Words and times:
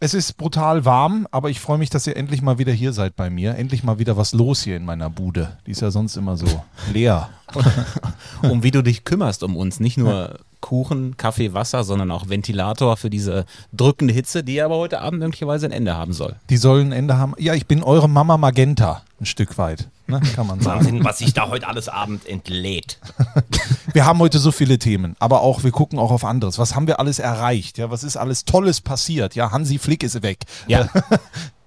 Es 0.00 0.14
ist 0.14 0.36
brutal 0.36 0.84
warm, 0.84 1.26
aber 1.32 1.50
ich 1.50 1.58
freue 1.58 1.78
mich, 1.78 1.90
dass 1.90 2.06
ihr 2.06 2.16
endlich 2.16 2.40
mal 2.40 2.58
wieder 2.58 2.72
hier 2.72 2.92
seid 2.92 3.16
bei 3.16 3.30
mir. 3.30 3.56
Endlich 3.56 3.82
mal 3.82 3.98
wieder 3.98 4.16
was 4.16 4.32
los 4.32 4.62
hier 4.62 4.76
in 4.76 4.84
meiner 4.84 5.10
Bude. 5.10 5.58
Die 5.66 5.72
ist 5.72 5.80
ja 5.80 5.90
sonst 5.90 6.16
immer 6.16 6.36
so 6.36 6.46
leer. 6.92 7.30
um 8.42 8.62
wie 8.62 8.70
du 8.70 8.82
dich 8.82 9.02
kümmerst 9.02 9.42
um 9.42 9.56
uns. 9.56 9.80
Nicht 9.80 9.96
nur 9.96 10.38
Kuchen, 10.60 11.16
Kaffee, 11.16 11.52
Wasser, 11.52 11.82
sondern 11.82 12.12
auch 12.12 12.28
Ventilator 12.28 12.96
für 12.96 13.10
diese 13.10 13.44
drückende 13.72 14.14
Hitze, 14.14 14.44
die 14.44 14.60
aber 14.60 14.76
heute 14.76 15.00
Abend 15.00 15.18
möglicherweise 15.18 15.66
ein 15.66 15.72
Ende 15.72 15.96
haben 15.96 16.12
soll. 16.12 16.36
Die 16.48 16.58
sollen 16.58 16.88
ein 16.88 16.92
Ende 16.92 17.16
haben. 17.16 17.34
Ja, 17.38 17.54
ich 17.54 17.66
bin 17.66 17.82
eure 17.82 18.08
Mama 18.08 18.36
Magenta, 18.36 19.02
ein 19.20 19.26
Stück 19.26 19.58
weit, 19.58 19.88
ne, 20.08 20.20
kann 20.34 20.46
man 20.46 20.60
sagen. 20.60 20.80
Wahnsinn, 20.80 21.04
was 21.04 21.18
sich 21.18 21.34
da 21.34 21.48
heute 21.48 21.68
alles 21.68 21.88
Abend 21.88 22.26
entlädt. 22.26 22.98
wir 23.92 24.06
haben 24.06 24.18
heute 24.18 24.38
so 24.38 24.50
viele 24.50 24.78
Themen, 24.78 25.16
aber 25.18 25.42
auch, 25.42 25.64
wir 25.64 25.70
gucken 25.70 25.98
auch 25.98 26.10
auf 26.10 26.24
anderes. 26.24 26.58
Was 26.58 26.74
haben 26.74 26.86
wir 26.86 26.98
alles 26.98 27.18
erreicht? 27.18 27.78
Ja, 27.78 27.90
was 27.90 28.04
ist 28.04 28.16
alles 28.16 28.44
Tolles 28.44 28.80
passiert? 28.80 29.34
Ja, 29.34 29.52
Hansi 29.52 29.78
Flick 29.78 30.02
ist 30.02 30.22
weg. 30.22 30.40
Ja. 30.66 30.88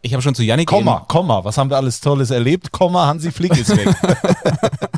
Ich 0.04 0.14
habe 0.14 0.24
schon 0.24 0.34
zu 0.34 0.42
Janik 0.42 0.68
Komma, 0.68 1.06
Komma, 1.08 1.44
was 1.44 1.60
haben 1.60 1.70
wir 1.70 1.78
alles 1.78 2.02
Tolles 2.02 2.32
erlebt? 2.32 2.72
Komma, 2.72 3.06
Hansi 3.06 3.32
Flick 3.32 3.56
ist 3.56 3.70
weg. 3.70 3.88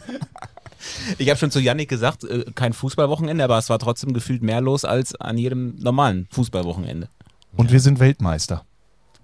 Ich 1.17 1.29
habe 1.29 1.37
schon 1.37 1.51
zu 1.51 1.59
Yannick 1.59 1.89
gesagt, 1.89 2.23
äh, 2.23 2.45
kein 2.55 2.73
Fußballwochenende, 2.73 3.43
aber 3.43 3.57
es 3.57 3.69
war 3.69 3.79
trotzdem 3.79 4.13
gefühlt 4.13 4.41
mehr 4.41 4.61
los 4.61 4.85
als 4.85 5.15
an 5.15 5.37
jedem 5.37 5.75
normalen 5.79 6.27
Fußballwochenende. 6.31 7.09
Und 7.55 7.71
wir 7.71 7.79
sind 7.79 7.99
Weltmeister. 7.99 8.63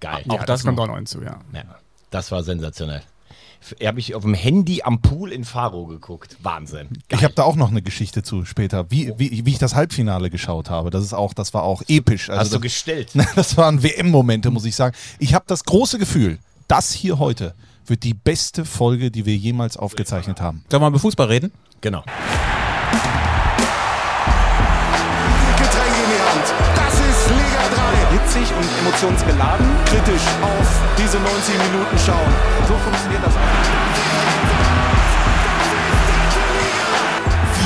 Geil. 0.00 0.24
Ja, 0.26 0.34
auch 0.34 0.38
das, 0.38 0.46
das 0.46 0.64
kommt 0.64 0.78
auch 0.80 0.86
noch 0.86 0.96
hinzu, 0.96 1.22
ja. 1.22 1.38
ja. 1.52 1.64
Das 2.10 2.30
war 2.32 2.42
sensationell. 2.42 3.02
Habe 3.84 4.00
ich 4.00 4.14
auf 4.14 4.22
dem 4.22 4.34
Handy 4.34 4.82
am 4.82 5.00
Pool 5.00 5.32
in 5.32 5.44
Faro 5.44 5.86
geguckt. 5.86 6.36
Wahnsinn. 6.42 6.88
Geil. 7.08 7.18
Ich 7.18 7.24
habe 7.24 7.34
da 7.34 7.42
auch 7.44 7.56
noch 7.56 7.70
eine 7.70 7.82
Geschichte 7.82 8.22
zu 8.22 8.44
später, 8.44 8.90
wie, 8.90 9.12
wie, 9.16 9.44
wie 9.44 9.50
ich 9.50 9.58
das 9.58 9.74
Halbfinale 9.74 10.30
geschaut 10.30 10.70
habe. 10.70 10.90
Das 10.90 11.04
ist 11.04 11.12
auch, 11.12 11.34
das 11.34 11.54
war 11.54 11.62
auch 11.62 11.82
episch. 11.88 12.30
Also 12.30 12.40
Hast 12.40 12.54
du 12.54 12.60
gestellt? 12.60 13.12
Das 13.36 13.56
waren 13.56 13.82
WM-Momente, 13.82 14.50
muss 14.50 14.64
ich 14.64 14.74
sagen. 14.74 14.96
Ich 15.18 15.34
habe 15.34 15.44
das 15.46 15.64
große 15.64 15.98
Gefühl, 15.98 16.38
das 16.68 16.92
hier 16.92 17.18
heute 17.18 17.54
wird 17.86 18.02
die 18.02 18.14
beste 18.14 18.64
Folge, 18.64 19.10
die 19.10 19.26
wir 19.26 19.36
jemals 19.36 19.76
aufgezeichnet 19.76 20.40
haben. 20.40 20.64
Sollen 20.68 20.82
wir 20.82 20.86
mal 20.86 20.88
über 20.88 20.98
Fußball 20.98 21.26
reden? 21.26 21.52
Genau. 21.80 22.04
Hitzig 28.30 28.54
und 28.54 28.68
emotionsgeladen. 28.78 29.66
Kritisch 29.86 30.22
auf 30.40 30.68
diese 30.96 31.18
90 31.18 31.58
Minuten 31.66 31.98
schauen. 31.98 32.32
So 32.68 32.74
funktioniert 32.78 33.26
das 33.26 33.34
auch. 33.34 33.40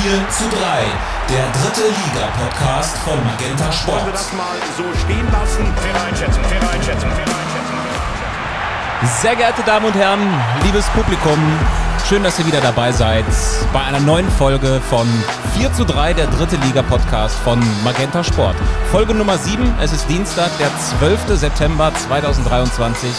4 0.01 0.29
zu 0.29 0.49
3. 0.49 0.85
Der 1.29 1.45
dritte 1.61 1.85
Liga-Podcast 1.85 2.97
von 2.97 3.23
Magenta 3.23 3.71
Sport. 3.71 3.97
Wollen 3.97 4.05
wir 4.07 4.13
das 4.13 4.33
mal 4.33 4.57
so 4.75 4.83
stehen 5.05 5.27
lassen? 5.31 5.71
Faire 5.77 6.01
Einschätzung, 6.03 6.43
faire 6.45 6.71
Einschätzung, 6.71 7.11
faire 7.11 7.29
Einschätzung. 7.29 7.77
Sehr 9.21 9.35
geehrte 9.35 9.61
Damen 9.61 9.85
und 9.85 9.93
Herren, 9.93 10.21
liebes 10.63 10.85
Publikum, 10.95 11.37
schön, 12.07 12.23
dass 12.23 12.37
ihr 12.37 12.45
wieder 12.45 12.61
dabei 12.61 12.91
seid 12.91 13.25
bei 13.73 13.81
einer 13.81 13.99
neuen 13.99 14.29
Folge 14.29 14.79
von 14.89 15.07
4 15.57 15.73
zu 15.73 15.85
3, 15.85 16.13
der 16.13 16.27
dritte 16.27 16.55
Liga-Podcast 16.57 17.35
von 17.39 17.59
Magenta 17.83 18.23
Sport. 18.23 18.55
Folge 18.91 19.15
Nummer 19.15 19.39
7, 19.39 19.73
es 19.81 19.91
ist 19.91 20.07
Dienstag, 20.07 20.51
der 20.59 20.69
12. 20.99 21.39
September 21.39 21.91
2023. 22.07 23.09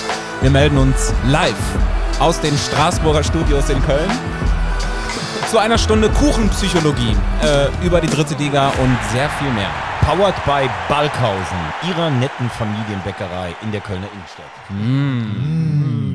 Wir 0.40 0.50
melden 0.50 0.78
uns 0.78 1.12
live 1.26 1.54
aus 2.20 2.40
den 2.40 2.56
Straßburger 2.56 3.24
Studios 3.24 3.68
in 3.70 3.82
Köln 3.82 4.10
zu 5.50 5.58
einer 5.58 5.78
Stunde 5.78 6.08
Kuchenpsychologie 6.10 7.16
äh, 7.42 7.84
über 7.84 8.00
die 8.00 8.08
dritte 8.08 8.34
Liga 8.34 8.68
und 8.68 8.96
sehr 9.12 9.28
viel 9.30 9.50
mehr. 9.50 9.70
Powered 10.02 10.36
by 10.44 10.70
Balkhausen, 10.88 11.58
ihrer 11.88 12.10
netten 12.10 12.48
Familienbäckerei 12.50 13.56
in 13.62 13.72
der 13.72 13.80
Kölner 13.80 14.06
Innenstadt. 14.12 14.46
Mm. 14.70 16.06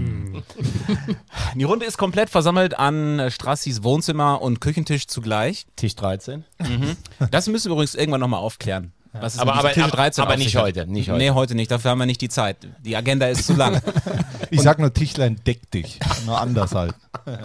Die 1.55 1.63
Runde 1.63 1.85
ist 1.85 1.97
komplett 1.97 2.29
versammelt 2.29 2.77
an 2.77 3.29
Strassis 3.29 3.83
Wohnzimmer 3.83 4.41
und 4.41 4.61
Küchentisch 4.61 5.07
zugleich. 5.07 5.65
Tisch 5.75 5.95
13. 5.95 6.43
Mhm. 6.59 6.97
Das 7.31 7.47
müssen 7.47 7.69
wir 7.69 7.73
übrigens 7.73 7.95
irgendwann 7.95 8.21
nochmal 8.21 8.39
aufklären. 8.39 8.93
Was 9.13 9.39
aber 9.39 9.55
aber, 9.55 9.73
Tisch 9.73 9.85
13 9.85 10.23
aber 10.23 10.37
nicht 10.37 10.55
heute, 10.55 10.87
nicht 10.87 11.09
heute. 11.09 11.17
Nee, 11.17 11.31
heute 11.31 11.53
nicht. 11.55 11.69
Dafür 11.69 11.91
haben 11.91 11.99
wir 11.99 12.05
nicht 12.05 12.21
die 12.21 12.29
Zeit. 12.29 12.57
Die 12.79 12.95
Agenda 12.95 13.27
ist 13.27 13.45
zu 13.45 13.53
lang. 13.53 13.81
ich 14.49 14.61
sag 14.61 14.79
nur 14.79 14.93
Tischlein, 14.93 15.41
deck 15.45 15.69
dich. 15.71 15.99
Nur 16.25 16.39
anders 16.39 16.73
halt. 16.73 16.95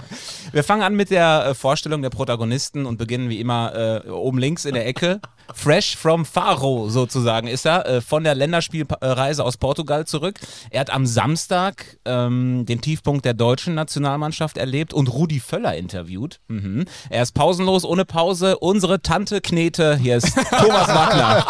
Wir 0.56 0.64
fangen 0.64 0.80
an 0.80 0.94
mit 0.94 1.10
der 1.10 1.48
äh, 1.48 1.54
Vorstellung 1.54 2.00
der 2.00 2.08
Protagonisten 2.08 2.86
und 2.86 2.96
beginnen 2.96 3.28
wie 3.28 3.40
immer 3.40 4.02
äh, 4.06 4.08
oben 4.08 4.38
links 4.38 4.64
in 4.64 4.72
der 4.72 4.86
Ecke. 4.86 5.20
Fresh 5.54 5.98
from 5.98 6.24
Faro 6.24 6.88
sozusagen 6.88 7.46
ist 7.46 7.66
er, 7.66 7.84
äh, 7.84 8.00
von 8.00 8.24
der 8.24 8.34
Länderspielreise 8.34 9.44
aus 9.44 9.58
Portugal 9.58 10.06
zurück. 10.06 10.40
Er 10.70 10.80
hat 10.80 10.88
am 10.88 11.04
Samstag 11.04 11.98
ähm, 12.06 12.64
den 12.64 12.80
Tiefpunkt 12.80 13.26
der 13.26 13.34
deutschen 13.34 13.74
Nationalmannschaft 13.74 14.56
erlebt 14.56 14.94
und 14.94 15.12
Rudi 15.12 15.40
Völler 15.40 15.76
interviewt. 15.76 16.40
Mhm. 16.48 16.86
Er 17.10 17.22
ist 17.22 17.32
pausenlos, 17.32 17.84
ohne 17.84 18.06
Pause. 18.06 18.56
Unsere 18.56 19.02
Tante 19.02 19.42
Knete, 19.42 19.98
hier 19.98 20.16
ist 20.16 20.34
Thomas 20.58 20.88
Wagner. 20.88 21.46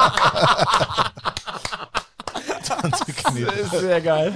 Tante 2.65 3.12
Knete. 3.12 3.47
Das 3.47 3.72
ist 3.72 3.81
sehr 3.83 4.00
geil. 4.00 4.33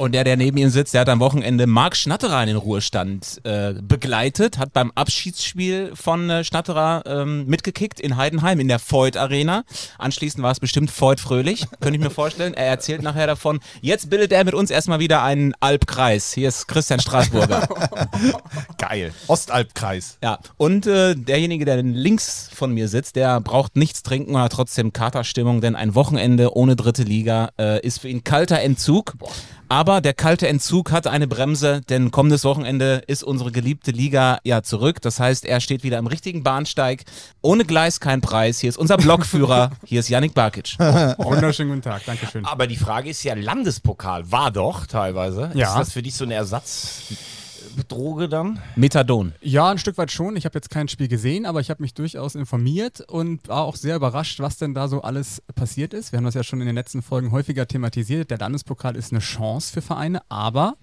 Und 0.00 0.12
der, 0.12 0.24
der 0.24 0.38
neben 0.38 0.56
ihm 0.56 0.70
sitzt, 0.70 0.94
der 0.94 1.02
hat 1.02 1.10
am 1.10 1.20
Wochenende 1.20 1.66
Marc 1.66 1.94
Schnatterer 1.94 2.40
in 2.40 2.46
den 2.46 2.56
Ruhestand 2.56 3.38
äh, 3.44 3.74
begleitet, 3.82 4.56
hat 4.56 4.72
beim 4.72 4.92
Abschiedsspiel 4.94 5.90
von 5.94 6.30
äh, 6.30 6.42
Schnatterer 6.42 7.02
ähm, 7.04 7.44
mitgekickt 7.44 8.00
in 8.00 8.16
Heidenheim 8.16 8.60
in 8.60 8.68
der 8.68 8.80
Voigt 8.80 9.18
Arena. 9.18 9.62
Anschließend 9.98 10.42
war 10.42 10.52
es 10.52 10.58
bestimmt 10.58 10.90
Voigt 10.98 11.20
fröhlich, 11.20 11.66
könnte 11.80 11.98
ich 11.98 12.02
mir 12.02 12.08
vorstellen. 12.08 12.54
Er 12.54 12.64
erzählt 12.64 13.02
nachher 13.02 13.26
davon. 13.26 13.60
Jetzt 13.82 14.08
bildet 14.08 14.32
er 14.32 14.42
mit 14.44 14.54
uns 14.54 14.70
erstmal 14.70 15.00
wieder 15.00 15.22
einen 15.22 15.52
Alpkreis. 15.60 16.32
Hier 16.32 16.48
ist 16.48 16.66
Christian 16.66 17.00
Straßburger. 17.00 17.68
Geil. 18.78 19.12
Ostalbkreis. 19.26 20.16
Ja. 20.22 20.38
Und 20.56 20.86
äh, 20.86 21.14
derjenige, 21.14 21.66
der 21.66 21.82
links 21.82 22.48
von 22.54 22.72
mir 22.72 22.88
sitzt, 22.88 23.16
der 23.16 23.38
braucht 23.42 23.76
nichts 23.76 24.02
trinken 24.02 24.34
und 24.34 24.40
hat 24.40 24.52
trotzdem 24.52 24.94
Katerstimmung, 24.94 25.60
denn 25.60 25.76
ein 25.76 25.94
Wochenende 25.94 26.56
ohne 26.56 26.74
dritte 26.74 27.02
Liga 27.02 27.50
äh, 27.58 27.86
ist 27.86 28.00
für 28.00 28.08
ihn 28.08 28.24
kalter 28.24 28.60
Entzug. 28.60 29.18
Boah. 29.18 29.28
Aber 29.70 30.00
der 30.00 30.14
kalte 30.14 30.48
Entzug 30.48 30.90
hat 30.90 31.06
eine 31.06 31.28
Bremse, 31.28 31.80
denn 31.82 32.10
kommendes 32.10 32.42
Wochenende 32.42 33.04
ist 33.06 33.22
unsere 33.22 33.52
geliebte 33.52 33.92
Liga 33.92 34.40
ja 34.42 34.64
zurück. 34.64 35.00
Das 35.00 35.20
heißt, 35.20 35.44
er 35.44 35.60
steht 35.60 35.84
wieder 35.84 35.98
im 35.98 36.08
richtigen 36.08 36.42
Bahnsteig. 36.42 37.04
Ohne 37.40 37.64
Gleis 37.64 38.00
kein 38.00 38.20
Preis. 38.20 38.58
Hier 38.58 38.68
ist 38.68 38.78
unser 38.78 38.96
Blockführer. 38.96 39.70
Hier 39.84 40.00
ist 40.00 40.08
Yannick 40.08 40.34
Barkic. 40.34 40.76
Wunderschönen 40.76 41.70
guten 41.70 41.82
Tag. 41.82 42.04
Dankeschön. 42.04 42.44
Aber 42.46 42.66
die 42.66 42.74
Frage 42.74 43.10
ist 43.10 43.22
ja, 43.22 43.34
Landespokal 43.34 44.32
war 44.32 44.50
doch 44.50 44.88
teilweise. 44.88 45.52
Ja. 45.54 45.68
Ist 45.68 45.78
das 45.78 45.92
für 45.92 46.02
dich 46.02 46.16
so 46.16 46.24
ein 46.24 46.32
Ersatz? 46.32 47.02
Droge 47.88 48.28
dann? 48.28 48.60
Methadon. 48.76 49.32
Ja, 49.40 49.70
ein 49.70 49.78
Stück 49.78 49.98
weit 49.98 50.10
schon. 50.10 50.36
Ich 50.36 50.44
habe 50.44 50.56
jetzt 50.56 50.70
kein 50.70 50.88
Spiel 50.88 51.08
gesehen, 51.08 51.46
aber 51.46 51.60
ich 51.60 51.70
habe 51.70 51.82
mich 51.82 51.94
durchaus 51.94 52.34
informiert 52.34 53.00
und 53.08 53.48
war 53.48 53.64
auch 53.64 53.76
sehr 53.76 53.96
überrascht, 53.96 54.40
was 54.40 54.56
denn 54.58 54.74
da 54.74 54.88
so 54.88 55.02
alles 55.02 55.42
passiert 55.54 55.94
ist. 55.94 56.12
Wir 56.12 56.18
haben 56.18 56.24
das 56.24 56.34
ja 56.34 56.42
schon 56.42 56.60
in 56.60 56.66
den 56.66 56.74
letzten 56.74 57.02
Folgen 57.02 57.32
häufiger 57.32 57.66
thematisiert. 57.66 58.30
Der 58.30 58.38
Landespokal 58.38 58.96
ist 58.96 59.12
eine 59.12 59.20
Chance 59.20 59.72
für 59.72 59.82
Vereine, 59.82 60.22
aber 60.28 60.76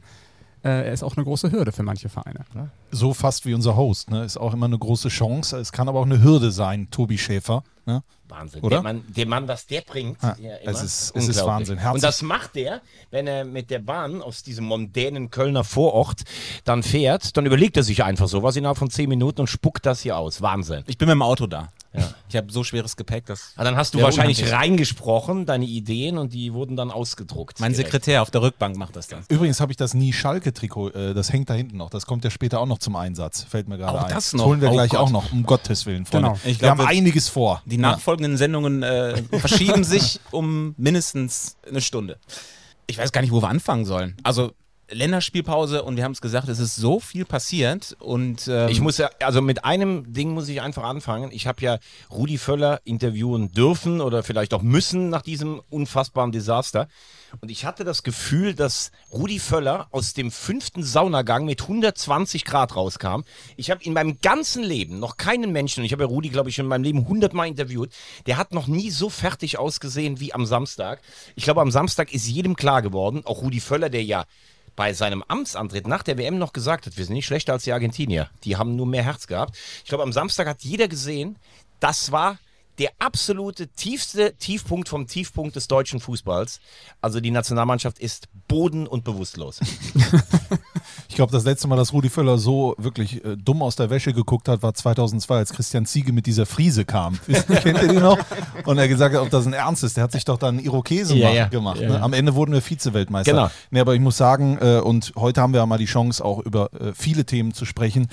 äh, 0.64 0.88
er 0.88 0.94
ist 0.94 1.04
auch 1.04 1.16
eine 1.16 1.24
große 1.24 1.52
Hürde 1.52 1.72
für 1.72 1.84
manche 1.84 2.10
Vereine. 2.10 2.46
So 2.92 3.14
fast 3.14 3.46
wie 3.46 3.54
unser 3.54 3.76
Host. 3.76 4.10
Ne? 4.10 4.24
Ist 4.24 4.38
auch 4.38 4.54
immer 4.54 4.66
eine 4.66 4.78
große 4.78 5.10
Chance. 5.10 5.58
Es 5.58 5.72
kann 5.72 5.88
aber 5.88 6.00
auch 6.00 6.06
eine 6.06 6.22
Hürde 6.22 6.52
sein, 6.52 6.90
Tobi 6.92 7.18
Schäfer. 7.18 7.64
Ne? 7.86 8.04
Wahnsinn. 8.30 8.62
Oder? 8.62 8.78
Der 8.78 8.84
Mann, 8.84 9.04
der 9.08 9.28
Mann, 9.28 9.48
was 9.48 9.66
der 9.66 9.82
bringt. 9.82 10.24
Ah, 10.24 10.36
ja, 10.40 10.56
es, 10.64 10.82
ist, 10.82 11.16
es 11.16 11.28
ist 11.28 11.46
Wahnsinn. 11.46 11.78
Herzlich. 11.78 11.96
Und 11.96 12.04
das 12.04 12.22
macht 12.22 12.56
der, 12.56 12.82
wenn 13.12 13.28
er 13.28 13.46
mit 13.46 13.70
der 13.70 13.80
Bahn 13.80 14.22
aus 14.22 14.44
diesem 14.44 14.66
mondänen 14.66 15.30
Kölner 15.30 15.64
Vorort 15.64 16.24
dann 16.64 16.84
fährt, 16.84 17.38
dann 17.38 17.46
überlegt 17.46 17.78
er 17.78 17.84
sich 17.84 18.04
einfach 18.04 18.28
so 18.28 18.44
was 18.44 18.56
innerhalb 18.56 18.78
von 18.78 18.90
zehn 18.90 19.10
Minuten 19.10 19.42
und 19.42 19.48
spuckt 19.48 19.86
das 19.86 20.02
hier 20.02 20.18
aus. 20.18 20.42
Wahnsinn. 20.42 20.84
Ich 20.88 20.98
bin 20.98 21.08
mit 21.08 21.16
dem 21.16 21.22
Auto 21.22 21.48
da. 21.48 21.70
Ja. 21.98 22.14
Ich 22.30 22.36
habe 22.36 22.52
so 22.52 22.64
schweres 22.64 22.96
Gepäck, 22.96 23.26
dass. 23.26 23.54
Ah, 23.56 23.64
dann 23.64 23.76
hast 23.76 23.94
du 23.94 24.02
wahrscheinlich 24.02 24.40
unheimlich. 24.40 24.60
reingesprochen, 24.60 25.46
deine 25.46 25.66
Ideen, 25.66 26.18
und 26.18 26.34
die 26.34 26.54
wurden 26.54 26.76
dann 26.76 26.92
ausgedruckt. 26.92 27.60
Mein 27.60 27.72
direkt. 27.72 27.92
Sekretär 27.92 28.22
auf 28.22 28.32
der 28.32 28.42
Rückbank 28.42 28.78
macht 28.78 28.96
das 28.96 29.08
dann. 29.08 29.24
Übrigens 29.30 29.60
habe 29.60 29.72
ich 29.72 29.78
das 29.78 29.94
nie 29.94 30.14
Schalke-Trikot, 30.14 30.90
äh, 30.90 31.14
das 31.14 31.32
hängt 31.32 31.50
da 31.50 31.54
hinten 31.54 31.78
noch. 31.78 31.90
Das 31.90 32.06
kommt 32.06 32.24
ja 32.24 32.30
später 32.30 32.60
auch 32.60 32.66
noch 32.66 32.80
zum 32.80 32.96
Einsatz. 32.96 33.44
Fällt 33.44 33.68
mir 33.68 33.78
gerade 33.78 34.06
ein. 34.06 34.14
Das, 34.14 34.34
noch. 34.34 34.40
das 34.40 34.48
holen 34.48 34.62
wir 34.62 34.70
oh 34.70 34.74
gleich 34.74 34.92
Gott. 34.92 35.00
auch 35.00 35.10
noch, 35.10 35.32
um 35.32 35.44
Gottes 35.44 35.86
Willen. 35.86 36.06
Freunde. 36.06 36.30
Genau. 36.30 36.40
Ich 36.46 36.62
wir 36.62 36.70
haben 36.70 36.82
einiges 36.82 37.30
vor. 37.30 37.62
Die 37.66 37.78
nachfolgenden 37.78 38.38
Sendungen 38.38 38.84
äh, 38.84 39.22
verschieben 39.40 39.84
sich 39.84 40.20
um 40.32 40.76
mindestens 40.78 41.58
eine 41.68 41.82
Stunde. 41.82 42.18
Ich 42.88 42.98
weiß 42.98 43.12
gar 43.12 43.22
nicht, 43.22 43.32
wo 43.32 43.42
wir 43.42 43.50
anfangen 43.50 43.86
sollen. 43.86 44.16
Also 44.24 44.54
Länderspielpause 44.90 45.84
und 45.84 45.98
wir 45.98 46.04
haben 46.04 46.14
es 46.14 46.22
gesagt, 46.22 46.48
es 46.48 46.60
ist 46.60 46.76
so 46.76 47.00
viel 47.00 47.26
passiert 47.26 47.96
und 48.00 48.48
ähm, 48.48 48.70
Ich 48.70 48.80
muss 48.80 48.98
ja, 48.98 49.10
also 49.22 49.42
mit 49.42 49.66
einem 49.66 50.14
Ding 50.14 50.32
muss 50.32 50.48
ich 50.48 50.62
einfach 50.62 50.84
anfangen. 50.84 51.32
Ich 51.32 51.48
habe 51.48 51.62
ja 51.62 51.78
Rudi 52.10 52.38
Völler 52.38 52.80
interviewen 52.86 53.52
dürfen 53.52 54.02
oder 54.02 54.24
vielleicht 54.24 54.54
auch 54.54 54.62
müssen 54.62 55.10
nach 55.10 55.22
diesem 55.22 55.62
unfassbaren 55.70 56.32
Desaster. 56.32 56.88
Und 57.42 57.52
ich 57.52 57.66
hatte 57.66 57.84
das 57.84 58.04
Gefühl, 58.04 58.54
dass 58.54 58.92
Rudi 59.12 59.40
Völler 59.40 59.88
aus 59.92 60.14
dem 60.14 60.32
fünften 60.32 60.84
Saunagang 60.84 61.46
mit 61.46 61.62
120 61.62 62.46
Grad 62.46 62.76
rauskam. 62.76 63.24
Ich 63.58 63.70
habe 63.70 63.84
in 63.84 63.92
meinem 63.94 64.20
ganzen 64.22 64.64
Leben 64.64 65.00
noch 65.00 65.18
keinen 65.18 65.52
Menschen, 65.52 65.82
und 65.82 65.86
ich 65.86 65.92
habe 65.92 66.04
ja 66.04 66.08
Rudi, 66.10 66.30
glaube 66.30 66.50
ich, 66.50 66.56
schon 66.56 66.66
in 66.66 66.70
meinem 66.70 66.84
Leben 66.84 67.00
100 67.00 67.34
Mal 67.34 67.48
interviewt, 67.48 67.92
der 68.28 68.38
hat 68.38 68.54
noch 68.54 68.68
nie 68.68 68.90
so 68.92 69.10
fertig 69.10 69.60
ausgesehen 69.60 70.22
wie 70.22 70.34
am 70.34 70.46
Samstag. 70.46 71.02
Ich 71.36 71.44
glaube, 71.44 71.60
am 71.60 71.72
Samstag 71.72 72.14
ist 72.14 72.28
jedem 72.28 72.56
klar 72.56 72.82
geworden, 72.82 73.24
auch 73.26 73.42
Rudi 73.42 73.60
Völler, 73.60 73.90
der 73.90 74.04
ja 74.04 74.24
bei 74.78 74.94
seinem 74.94 75.24
Amtsantritt 75.28 75.88
nach 75.88 76.04
der 76.04 76.18
WM 76.18 76.38
noch 76.38 76.54
gesagt 76.54 76.86
hat, 76.86 76.96
wir 76.98 77.04
sind 77.04 77.16
nicht 77.16 77.26
schlechter 77.26 77.52
als 77.52 77.66
die 77.66 77.74
Argentinier. 77.74 78.30
Die 78.46 78.56
haben 78.56 78.78
nur 78.78 78.86
mehr 78.86 79.04
Herz 79.04 79.28
gehabt. 79.28 79.58
Ich 79.84 79.90
glaube, 79.90 80.04
am 80.04 80.14
Samstag 80.14 80.48
hat 80.48 80.62
jeder 80.62 80.88
gesehen, 80.88 81.38
das 81.82 82.14
war 82.14 82.38
der 82.78 82.92
absolute 83.00 83.70
tiefste 83.70 84.36
Tiefpunkt 84.36 84.88
vom 84.88 85.08
Tiefpunkt 85.08 85.56
des 85.56 85.68
deutschen 85.68 86.00
Fußballs. 86.00 86.60
Also 87.02 87.20
die 87.20 87.32
Nationalmannschaft 87.32 87.98
ist 87.98 88.28
boden- 88.48 88.86
und 88.86 89.04
bewusstlos. 89.04 89.60
Ich 91.18 91.20
glaube, 91.20 91.32
das 91.32 91.46
letzte 91.46 91.68
Mal, 91.68 91.78
dass 91.78 91.94
Rudi 91.94 92.10
Völler 92.12 92.38
so 92.38 92.76
wirklich 92.78 93.26
äh, 93.26 93.36
dumm 93.38 93.64
aus 93.64 93.76
der 93.76 93.90
Wäsche 93.90 94.14
geguckt 94.14 94.48
hat, 94.48 94.62
war 94.62 94.76
2002, 94.76 95.36
als 95.36 95.52
Christian 95.52 95.88
Ziege 95.88 96.14
mit 96.14 96.28
dieser 96.28 96.46
Friese 96.46 96.86
kam. 96.86 97.18
Kennt 97.64 97.82
ihr 97.82 97.88
die 97.88 97.96
noch? 97.96 98.20
Und 98.66 98.78
er 98.78 98.88
gesagt 98.88 99.16
hat, 99.16 99.22
ob 99.24 99.32
das 99.32 99.48
ein 99.48 99.54
Ernst 99.54 99.84
ist. 99.84 99.98
Der 99.98 100.04
hat 100.04 100.12
sich 100.12 100.26
doch 100.26 100.38
dann 100.38 100.60
Irokesen 100.60 101.18
Ja, 101.18 101.30
ma- 101.30 101.34
ja. 101.34 101.48
gemacht. 101.48 101.80
Ja, 101.80 101.90
ne? 101.90 102.02
Am 102.04 102.14
Ende 102.14 102.36
wurden 102.36 102.54
wir 102.54 102.62
Vize-Weltmeister. 102.62 103.32
Genau. 103.32 103.50
Nee, 103.72 103.80
aber 103.80 103.96
ich 103.96 104.00
muss 104.00 104.16
sagen, 104.16 104.60
äh, 104.62 104.78
und 104.80 105.14
heute 105.16 105.42
haben 105.42 105.54
wir 105.54 105.62
ja 105.62 105.66
mal 105.66 105.80
die 105.80 105.86
Chance, 105.86 106.24
auch 106.24 106.38
über 106.38 106.72
äh, 106.80 106.94
viele 106.94 107.26
Themen 107.26 107.52
zu 107.52 107.66
sprechen. 107.66 108.10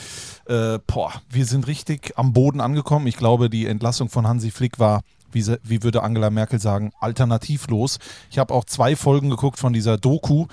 Äh, 0.47 0.79
boah, 0.87 1.12
wir 1.29 1.45
sind 1.45 1.67
richtig 1.67 2.15
am 2.17 2.33
Boden 2.33 2.62
angekommen. 2.62 3.06
Ich 3.06 3.19
glaube, 3.19 3.51
die 3.51 3.67
Entlassung 3.67 4.09
von 4.09 4.27
Hansi 4.27 4.51
Flick 4.51 4.79
war 4.79 5.03
wie, 5.31 5.45
wie 5.65 5.83
würde 5.83 6.03
Angela 6.05 6.31
Merkel 6.31 6.61
sagen, 6.61 6.93
alternativlos. 7.01 7.99
Ich 8.31 8.39
habe 8.39 8.55
auch 8.55 8.65
zwei 8.65 8.97
Folgen 8.97 9.31
geguckt 9.31 9.59
von 9.59 9.73
dieser 9.73 9.99
Doku, 9.99 10.47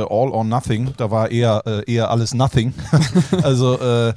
All 0.00 0.30
or 0.30 0.44
Nothing. 0.44 0.94
Da 0.96 1.10
war 1.10 1.30
eher, 1.30 1.62
äh, 1.66 1.92
eher 1.92 2.10
alles 2.10 2.34
Nothing. 2.34 2.74
also, 3.42 3.78
äh, 3.78 4.14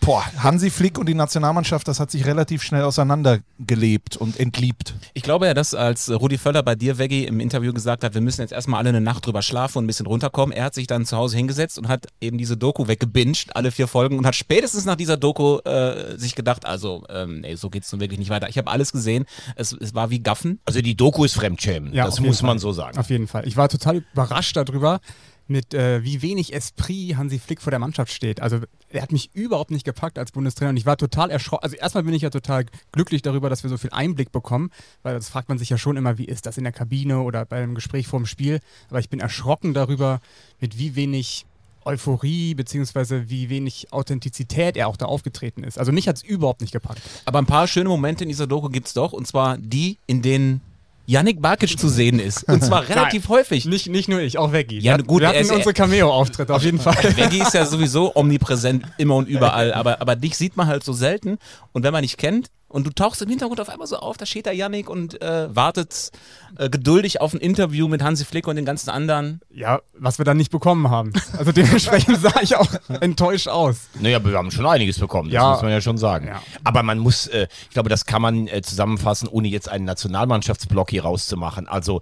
boah, 0.00 0.24
Hansi 0.38 0.70
Flick 0.70 0.98
und 0.98 1.08
die 1.08 1.14
Nationalmannschaft, 1.14 1.86
das 1.88 2.00
hat 2.00 2.10
sich 2.10 2.26
relativ 2.26 2.62
schnell 2.62 2.82
auseinandergelebt 2.82 4.16
und 4.16 4.38
entliebt. 4.38 4.94
Ich 5.14 5.22
glaube 5.22 5.46
ja, 5.46 5.54
dass 5.54 5.74
als 5.74 6.10
Rudi 6.10 6.38
Völler 6.38 6.62
bei 6.62 6.74
dir, 6.74 6.98
Veggie, 6.98 7.24
im 7.24 7.40
Interview 7.40 7.72
gesagt 7.72 8.04
hat, 8.04 8.14
wir 8.14 8.20
müssen 8.20 8.40
jetzt 8.40 8.52
erstmal 8.52 8.80
alle 8.80 8.90
eine 8.90 9.00
Nacht 9.00 9.26
drüber 9.26 9.42
schlafen 9.42 9.78
und 9.78 9.84
ein 9.84 9.86
bisschen 9.86 10.06
runterkommen. 10.06 10.56
Er 10.56 10.64
hat 10.64 10.74
sich 10.74 10.86
dann 10.86 11.06
zu 11.06 11.16
Hause 11.16 11.36
hingesetzt 11.36 11.78
und 11.78 11.88
hat 11.88 12.06
eben 12.20 12.38
diese 12.38 12.56
Doku 12.56 12.88
weggebinged, 12.88 13.54
alle 13.54 13.70
vier 13.70 13.88
Folgen, 13.88 14.18
und 14.18 14.26
hat 14.26 14.34
spätestens 14.34 14.84
nach 14.84 14.96
dieser 14.96 15.16
Doku 15.16 15.58
äh, 15.58 16.16
sich 16.18 16.34
gedacht, 16.34 16.64
also, 16.64 17.04
ähm, 17.08 17.40
nee, 17.40 17.54
so 17.54 17.70
geht's 17.70 17.90
nun 17.92 18.00
wirklich 18.00 18.18
nicht 18.18 18.30
weiter. 18.30 18.48
Ich 18.48 18.58
habe 18.58 18.70
alles 18.70 18.92
gesehen. 18.92 19.24
Es, 19.56 19.72
es 19.72 19.94
war 19.94 20.10
wie 20.10 20.20
Gaffen. 20.20 20.60
Also 20.64 20.80
die 20.80 20.96
Doku 20.96 21.24
ist 21.24 21.34
Fremdschämen. 21.34 21.92
Ja, 21.92 22.06
das 22.06 22.20
muss 22.20 22.42
man 22.42 22.52
Fall. 22.52 22.58
so 22.58 22.72
sagen. 22.72 22.98
Auf 22.98 23.10
jeden 23.10 23.26
Fall. 23.26 23.46
Ich 23.46 23.56
war 23.56 23.68
total 23.68 24.02
überrascht 24.12 24.56
darüber, 24.56 25.00
mit 25.48 25.74
äh, 25.74 26.02
wie 26.02 26.22
wenig 26.22 26.52
Esprit 26.52 27.16
Hansi 27.16 27.38
Flick 27.38 27.60
vor 27.60 27.70
der 27.70 27.78
Mannschaft 27.78 28.12
steht. 28.12 28.40
Also 28.40 28.60
er 28.88 29.02
hat 29.02 29.12
mich 29.12 29.30
überhaupt 29.34 29.70
nicht 29.70 29.84
gepackt 29.84 30.18
als 30.18 30.32
Bundestrainer 30.32 30.70
und 30.70 30.76
ich 30.76 30.86
war 30.86 30.96
total 30.96 31.30
erschrocken. 31.30 31.64
Also 31.64 31.76
erstmal 31.76 32.04
bin 32.04 32.14
ich 32.14 32.22
ja 32.22 32.30
total 32.30 32.66
glücklich 32.92 33.22
darüber, 33.22 33.48
dass 33.48 33.62
wir 33.62 33.70
so 33.70 33.76
viel 33.76 33.90
Einblick 33.90 34.32
bekommen, 34.32 34.70
weil 35.02 35.14
das 35.14 35.28
fragt 35.28 35.48
man 35.48 35.58
sich 35.58 35.70
ja 35.70 35.78
schon 35.78 35.96
immer, 35.96 36.18
wie 36.18 36.24
ist 36.24 36.46
das 36.46 36.58
in 36.58 36.64
der 36.64 36.72
Kabine 36.72 37.20
oder 37.20 37.44
bei 37.44 37.62
einem 37.62 37.74
Gespräch 37.74 38.06
vor 38.06 38.18
dem 38.18 38.26
Spiel. 38.26 38.60
Aber 38.88 38.98
ich 38.98 39.08
bin 39.08 39.20
erschrocken 39.20 39.74
darüber, 39.74 40.20
mit 40.60 40.78
wie 40.78 40.96
wenig 40.96 41.46
Euphorie 41.84 42.54
beziehungsweise 42.54 43.30
wie 43.30 43.48
wenig 43.48 43.92
Authentizität 43.92 44.76
er 44.76 44.88
auch 44.88 44.96
da 44.96 45.06
aufgetreten 45.06 45.62
ist. 45.62 45.78
Also 45.78 45.92
mich 45.92 46.08
hat 46.08 46.16
es 46.16 46.24
überhaupt 46.24 46.60
nicht 46.60 46.72
gepackt. 46.72 47.00
Aber 47.24 47.38
ein 47.38 47.46
paar 47.46 47.68
schöne 47.68 47.88
Momente 47.88 48.24
in 48.24 48.28
dieser 48.28 48.46
Doku 48.46 48.68
gibt's 48.68 48.92
doch, 48.92 49.12
und 49.12 49.26
zwar 49.26 49.56
die, 49.56 49.98
in 50.06 50.20
denen 50.20 50.60
Yannick 51.06 51.40
Barkic 51.40 51.78
zu 51.78 51.88
sehen 51.88 52.18
ist. 52.18 52.44
Und 52.44 52.62
zwar 52.64 52.88
relativ 52.88 53.28
häufig. 53.28 53.64
Nicht, 53.64 53.88
nicht 53.88 54.08
nur 54.08 54.20
ich, 54.20 54.38
auch 54.38 54.52
Veggie. 54.52 54.80
Ja, 54.80 54.96
wir, 54.96 55.04
gut, 55.04 55.20
wir 55.20 55.28
er 55.28 55.34
hatten 55.34 55.42
ist- 55.42 55.50
unsere 55.52 55.72
Cameo-Auftritte 55.72 56.54
auf 56.54 56.62
jeden 56.62 56.78
Fall. 56.80 56.96
Veggie 57.16 57.40
ist 57.40 57.54
ja 57.54 57.64
sowieso 57.64 58.14
omnipräsent 58.14 58.84
immer 58.98 59.14
und 59.16 59.28
überall, 59.28 59.72
aber, 59.72 60.00
aber 60.00 60.16
dich 60.16 60.36
sieht 60.36 60.56
man 60.56 60.66
halt 60.66 60.84
so 60.84 60.92
selten. 60.92 61.38
Und 61.72 61.82
wenn 61.84 61.92
man 61.92 62.02
dich 62.02 62.16
kennt 62.16 62.50
und 62.68 62.86
du 62.86 62.90
tauchst 62.90 63.22
im 63.22 63.28
Hintergrund 63.28 63.60
auf 63.60 63.68
einmal 63.68 63.86
so 63.86 63.96
auf, 63.98 64.16
da 64.16 64.26
steht 64.26 64.46
da 64.46 64.50
Yannick 64.50 64.90
und 64.90 65.20
äh, 65.22 65.54
wartet 65.54 66.10
äh, 66.58 66.68
geduldig 66.68 67.20
auf 67.20 67.32
ein 67.32 67.40
Interview 67.40 67.86
mit 67.88 68.02
Hansi 68.02 68.24
Flick 68.24 68.48
und 68.48 68.56
den 68.56 68.64
ganzen 68.64 68.90
anderen. 68.90 69.40
Ja, 69.50 69.80
was 69.98 70.18
wir 70.18 70.24
dann 70.24 70.36
nicht 70.36 70.50
bekommen 70.50 70.90
haben. 70.90 71.12
Also 71.38 71.52
dementsprechend 71.52 72.16
sah 72.20 72.40
ich 72.42 72.56
auch 72.56 72.68
enttäuscht 73.00 73.48
aus. 73.48 73.88
Naja, 74.00 74.22
wir 74.24 74.36
haben 74.36 74.50
schon 74.50 74.66
einiges 74.66 74.98
bekommen, 74.98 75.28
das 75.30 75.34
Ja. 75.34 75.52
muss 75.52 75.62
man 75.62 75.70
ja 75.70 75.80
schon 75.80 75.96
sagen. 75.98 76.26
Ja. 76.26 76.42
Aber 76.64 76.82
man 76.82 76.98
muss, 76.98 77.26
äh, 77.28 77.46
ich 77.62 77.70
glaube, 77.70 77.88
das 77.88 78.04
kann 78.04 78.20
man 78.22 78.48
äh, 78.48 78.62
zusammenfassen, 78.62 79.28
ohne 79.28 79.48
jetzt 79.48 79.68
einen 79.68 79.84
Nationalmannschaftsblock 79.84 80.90
hier 80.90 81.02
rauszumachen. 81.04 81.68
Also 81.68 82.00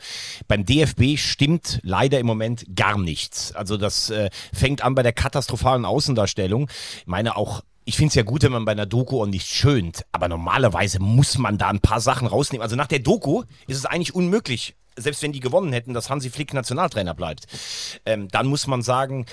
beim 0.49 0.65
DFB 0.65 1.17
stimmt 1.19 1.81
leider 1.83 2.19
im 2.19 2.27
Moment 2.27 2.65
gar 2.75 2.99
nichts. 2.99 3.53
Also 3.55 3.77
das 3.77 4.09
äh, 4.11 4.31
fängt 4.53 4.83
an 4.83 4.95
bei 4.95 5.03
der 5.03 5.13
katastrophalen 5.13 5.85
Außendarstellung. 5.85 6.69
Ich 7.01 7.07
meine 7.07 7.37
auch 7.37 7.63
ich 7.85 7.97
finde 7.97 8.09
es 8.09 8.15
ja 8.15 8.23
gut, 8.23 8.43
wenn 8.43 8.53
man 8.53 8.65
bei 8.65 8.73
einer 8.73 8.87
Doku 8.87 9.23
auch 9.23 9.27
nicht 9.27 9.49
schönt, 9.49 10.05
aber 10.13 10.29
normalerweise 10.29 11.01
muss 11.01 11.39
man 11.39 11.59
da 11.59 11.69
ein 11.69 11.81
paar 11.81 12.01
Sachen 12.01 12.27
rausnehmen. 12.27 12.63
Also 12.63 12.77
nach 12.77 12.87
der 12.87 13.01
Doku 13.01 13.43
ist 13.67 13.77
es 13.77 13.87
eigentlich 13.87 14.15
unmöglich, 14.15 14.75
selbst 14.97 15.23
wenn 15.23 15.33
die 15.33 15.41
gewonnen 15.41 15.73
hätten, 15.73 15.93
dass 15.93 16.09
Hansi 16.09 16.31
Flick 16.31 16.55
Nationaltrainer 16.55 17.15
bleibt. 17.15 17.47
Ähm, 18.07 18.29
dann 18.29 18.47
muss 18.47 18.67
man 18.67 18.83
sagen, 18.83 19.27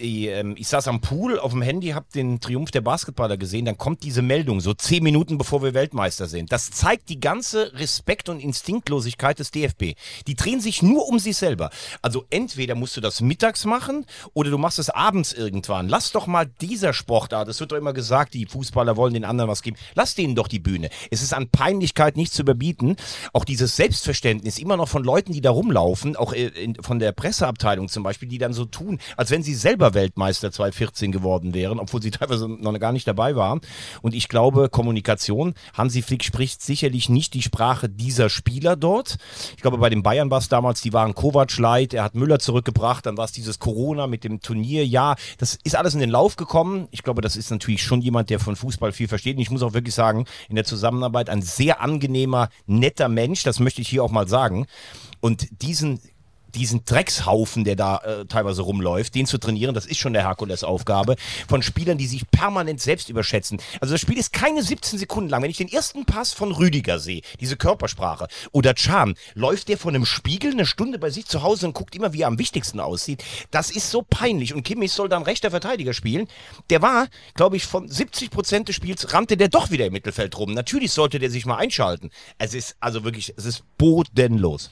ähm, 0.00 0.54
ich 0.58 0.68
saß 0.68 0.88
am 0.88 1.00
Pool 1.00 1.38
auf 1.38 1.52
dem 1.52 1.62
Handy, 1.62 1.88
hab 1.88 2.10
den 2.12 2.40
Triumph 2.40 2.70
der 2.70 2.80
Basketballer 2.80 3.36
gesehen, 3.36 3.64
dann 3.64 3.78
kommt 3.78 4.02
diese 4.02 4.22
Meldung, 4.22 4.60
so 4.60 4.74
zehn 4.74 5.02
Minuten 5.02 5.38
bevor 5.38 5.62
wir 5.62 5.74
Weltmeister 5.74 6.26
sind. 6.26 6.52
Das 6.52 6.70
zeigt 6.70 7.08
die 7.08 7.20
ganze 7.20 7.72
Respekt 7.74 8.28
und 8.28 8.40
Instinktlosigkeit 8.40 9.38
des 9.38 9.50
DFB. 9.50 9.94
Die 10.26 10.34
drehen 10.34 10.60
sich 10.60 10.82
nur 10.82 11.08
um 11.08 11.18
sich 11.18 11.36
selber. 11.36 11.70
Also 12.02 12.24
entweder 12.30 12.74
musst 12.74 12.96
du 12.96 13.00
das 13.00 13.20
mittags 13.20 13.64
machen 13.64 14.06
oder 14.32 14.50
du 14.50 14.58
machst 14.58 14.78
es 14.78 14.90
abends 14.90 15.32
irgendwann. 15.32 15.88
Lass 15.88 16.12
doch 16.12 16.26
mal 16.26 16.46
dieser 16.60 16.92
Sportart, 16.92 17.48
es 17.48 17.60
wird 17.60 17.72
doch 17.72 17.76
immer 17.76 17.92
gesagt, 17.92 18.34
die 18.34 18.46
Fußballer 18.46 18.96
wollen 18.96 19.14
den 19.14 19.24
anderen 19.24 19.50
was 19.50 19.62
geben. 19.62 19.76
Lass 19.94 20.14
denen 20.14 20.34
doch 20.34 20.48
die 20.48 20.60
Bühne. 20.60 20.88
Es 21.10 21.22
ist 21.22 21.34
an 21.34 21.48
Peinlichkeit 21.48 22.16
nicht 22.16 22.32
zu 22.32 22.42
überbieten. 22.42 22.96
Auch 23.32 23.44
dieses 23.44 23.76
Selbstverständnis 23.76 24.58
immer 24.58 24.76
noch 24.76 24.88
von 24.88 25.04
Leuten, 25.04 25.32
die 25.32 25.40
da 25.40 25.50
rumlaufen, 25.50 26.16
auch 26.16 26.32
äh, 26.32 26.46
in, 26.46 26.74
von 26.76 26.98
der 26.98 27.12
Presseabteilung 27.12 27.88
zum 27.88 28.02
Beispiel, 28.02 28.28
die 28.28 28.38
dann 28.38 28.52
so 28.52 28.64
tun, 28.64 28.98
als 29.16 29.30
wenn 29.30 29.42
sie 29.42 29.54
selber 29.54 29.83
Weltmeister 29.92 30.50
2014 30.50 31.12
geworden 31.12 31.52
wären, 31.52 31.78
obwohl 31.78 32.00
sie 32.00 32.10
teilweise 32.10 32.48
noch 32.48 32.78
gar 32.78 32.92
nicht 32.92 33.06
dabei 33.06 33.36
waren. 33.36 33.60
Und 34.00 34.14
ich 34.14 34.28
glaube, 34.28 34.70
Kommunikation, 34.70 35.52
Hansi 35.74 36.00
Flick 36.00 36.24
spricht 36.24 36.62
sicherlich 36.62 37.10
nicht 37.10 37.34
die 37.34 37.42
Sprache 37.42 37.90
dieser 37.90 38.30
Spieler 38.30 38.76
dort. 38.76 39.16
Ich 39.56 39.62
glaube, 39.62 39.78
bei 39.78 39.90
den 39.90 40.02
Bayern 40.02 40.30
war 40.30 40.38
es 40.38 40.48
damals, 40.48 40.80
die 40.80 40.92
waren 40.92 41.14
Kovac 41.14 41.58
leid, 41.58 41.92
er 41.92 42.04
hat 42.04 42.14
Müller 42.14 42.38
zurückgebracht, 42.38 43.04
dann 43.04 43.18
war 43.18 43.26
es 43.26 43.32
dieses 43.32 43.58
Corona 43.58 44.06
mit 44.06 44.24
dem 44.24 44.40
Turnier. 44.40 44.86
Ja, 44.86 45.16
das 45.38 45.58
ist 45.64 45.76
alles 45.76 45.94
in 45.94 46.00
den 46.00 46.10
Lauf 46.10 46.36
gekommen. 46.36 46.88
Ich 46.90 47.02
glaube, 47.02 47.20
das 47.20 47.36
ist 47.36 47.50
natürlich 47.50 47.82
schon 47.82 48.00
jemand, 48.00 48.30
der 48.30 48.40
von 48.40 48.56
Fußball 48.56 48.92
viel 48.92 49.08
versteht. 49.08 49.36
Und 49.36 49.42
ich 49.42 49.50
muss 49.50 49.62
auch 49.62 49.74
wirklich 49.74 49.94
sagen, 49.94 50.24
in 50.48 50.54
der 50.54 50.64
Zusammenarbeit 50.64 51.28
ein 51.28 51.42
sehr 51.42 51.80
angenehmer, 51.80 52.48
netter 52.66 53.08
Mensch, 53.08 53.42
das 53.42 53.60
möchte 53.60 53.82
ich 53.82 53.88
hier 53.88 54.04
auch 54.04 54.10
mal 54.10 54.28
sagen. 54.28 54.66
Und 55.20 55.48
diesen 55.62 56.00
diesen 56.54 56.84
Dreckshaufen, 56.84 57.64
der 57.64 57.76
da 57.76 57.98
äh, 57.98 58.26
teilweise 58.26 58.62
rumläuft, 58.62 59.14
den 59.14 59.26
zu 59.26 59.38
trainieren, 59.38 59.74
das 59.74 59.86
ist 59.86 59.98
schon 59.98 60.12
der 60.12 60.22
Herkulesaufgabe 60.26 61.16
von 61.48 61.62
Spielern, 61.62 61.98
die 61.98 62.06
sich 62.06 62.30
permanent 62.30 62.80
selbst 62.80 63.08
überschätzen. 63.08 63.60
Also 63.80 63.94
das 63.94 64.00
Spiel 64.00 64.18
ist 64.18 64.32
keine 64.32 64.62
17 64.62 64.98
Sekunden 64.98 65.30
lang. 65.30 65.42
Wenn 65.42 65.50
ich 65.50 65.56
den 65.56 65.68
ersten 65.68 66.04
Pass 66.04 66.32
von 66.32 66.52
Rüdiger 66.52 66.98
sehe, 66.98 67.22
diese 67.40 67.56
Körpersprache, 67.56 68.28
oder 68.52 68.74
Can, 68.74 69.14
läuft 69.34 69.68
der 69.68 69.78
vor 69.78 69.90
einem 69.90 70.06
Spiegel 70.06 70.52
eine 70.52 70.66
Stunde 70.66 70.98
bei 70.98 71.10
sich 71.10 71.26
zu 71.26 71.42
Hause 71.42 71.66
und 71.66 71.74
guckt 71.74 71.94
immer, 71.94 72.12
wie 72.12 72.22
er 72.22 72.28
am 72.28 72.38
wichtigsten 72.38 72.80
aussieht. 72.80 73.24
Das 73.50 73.70
ist 73.70 73.90
so 73.90 74.02
peinlich. 74.02 74.54
Und 74.54 74.62
Kimmich 74.62 74.92
soll 74.92 75.08
dann 75.08 75.22
rechter 75.22 75.50
Verteidiger 75.50 75.92
spielen. 75.92 76.28
Der 76.70 76.82
war, 76.82 77.08
glaube 77.34 77.56
ich, 77.56 77.66
von 77.66 77.88
70 77.88 78.30
Prozent 78.30 78.68
des 78.68 78.76
Spiels 78.76 79.12
rannte 79.12 79.36
der 79.36 79.48
doch 79.48 79.70
wieder 79.70 79.86
im 79.86 79.92
Mittelfeld 79.92 80.36
rum. 80.38 80.54
Natürlich 80.54 80.92
sollte 80.92 81.18
der 81.18 81.30
sich 81.30 81.46
mal 81.46 81.56
einschalten. 81.56 82.10
Es 82.38 82.54
ist 82.54 82.76
also 82.80 83.04
wirklich, 83.04 83.34
es 83.36 83.44
ist 83.44 83.64
bodenlos. 83.78 84.70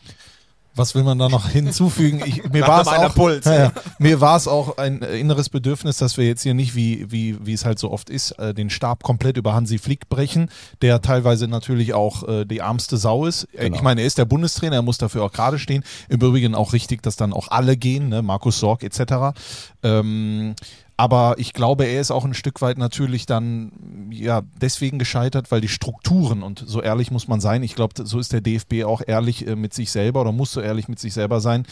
Was 0.74 0.94
will 0.94 1.02
man 1.02 1.18
da 1.18 1.28
noch 1.28 1.48
hinzufügen? 1.50 2.22
Ich, 2.24 2.48
mir 2.50 2.66
war 2.66 2.82
es 2.82 2.88
auch, 2.88 3.14
Puls, 3.14 3.44
ja, 3.44 3.54
ja. 3.54 3.72
mir 3.98 4.20
war 4.20 4.36
es 4.36 4.48
auch 4.48 4.78
ein 4.78 5.02
inneres 5.02 5.48
Bedürfnis, 5.48 5.98
dass 5.98 6.16
wir 6.16 6.26
jetzt 6.26 6.42
hier 6.42 6.54
nicht, 6.54 6.74
wie, 6.74 7.10
wie, 7.10 7.36
wie 7.44 7.52
es 7.52 7.64
halt 7.64 7.78
so 7.78 7.90
oft 7.90 8.08
ist, 8.10 8.32
äh, 8.32 8.54
den 8.54 8.70
Stab 8.70 9.02
komplett 9.02 9.36
über 9.36 9.54
Hansi 9.54 9.78
Flick 9.78 10.08
brechen, 10.08 10.48
der 10.80 11.02
teilweise 11.02 11.46
natürlich 11.48 11.94
auch 11.94 12.26
äh, 12.26 12.44
die 12.44 12.58
ärmste 12.58 12.96
Sau 12.96 13.26
ist. 13.26 13.44
Äh, 13.54 13.64
Genau. 13.72 13.76
Ich 13.76 13.82
meine, 13.82 14.00
er 14.02 14.06
ist 14.06 14.18
der 14.18 14.24
Bundestrainer, 14.24 14.76
er 14.76 14.82
muss 14.82 14.98
dafür 14.98 15.24
auch 15.24 15.32
gerade 15.32 15.58
stehen. 15.58 15.84
Im 16.08 16.20
Übrigen 16.20 16.54
auch 16.54 16.72
richtig, 16.72 17.02
dass 17.02 17.16
dann 17.16 17.32
auch 17.32 17.48
alle 17.48 17.76
gehen, 17.76 18.08
ne? 18.08 18.22
Markus 18.22 18.58
Sorg 18.58 18.82
etc. 18.82 19.38
Ähm, 19.82 20.54
Aber 21.02 21.34
ich 21.36 21.52
glaube, 21.52 21.84
er 21.86 22.00
ist 22.00 22.12
auch 22.12 22.24
ein 22.24 22.32
Stück 22.32 22.62
weit 22.62 22.78
natürlich 22.78 23.26
dann 23.26 23.72
ja 24.12 24.42
deswegen 24.60 25.00
gescheitert, 25.00 25.50
weil 25.50 25.60
die 25.60 25.66
Strukturen 25.66 26.44
und 26.44 26.62
so 26.64 26.80
ehrlich 26.80 27.10
muss 27.10 27.26
man 27.26 27.40
sein. 27.40 27.64
Ich 27.64 27.74
glaube, 27.74 28.06
so 28.06 28.20
ist 28.20 28.32
der 28.32 28.40
DFB 28.40 28.84
auch 28.84 29.02
ehrlich 29.04 29.48
äh, 29.48 29.56
mit 29.56 29.74
sich 29.74 29.90
selber 29.90 30.20
oder 30.20 30.30
muss 30.30 30.52
so 30.52 30.60
ehrlich 30.60 30.86
mit 30.86 31.00
sich 31.00 31.12
selber 31.12 31.40
sein. 31.40 31.66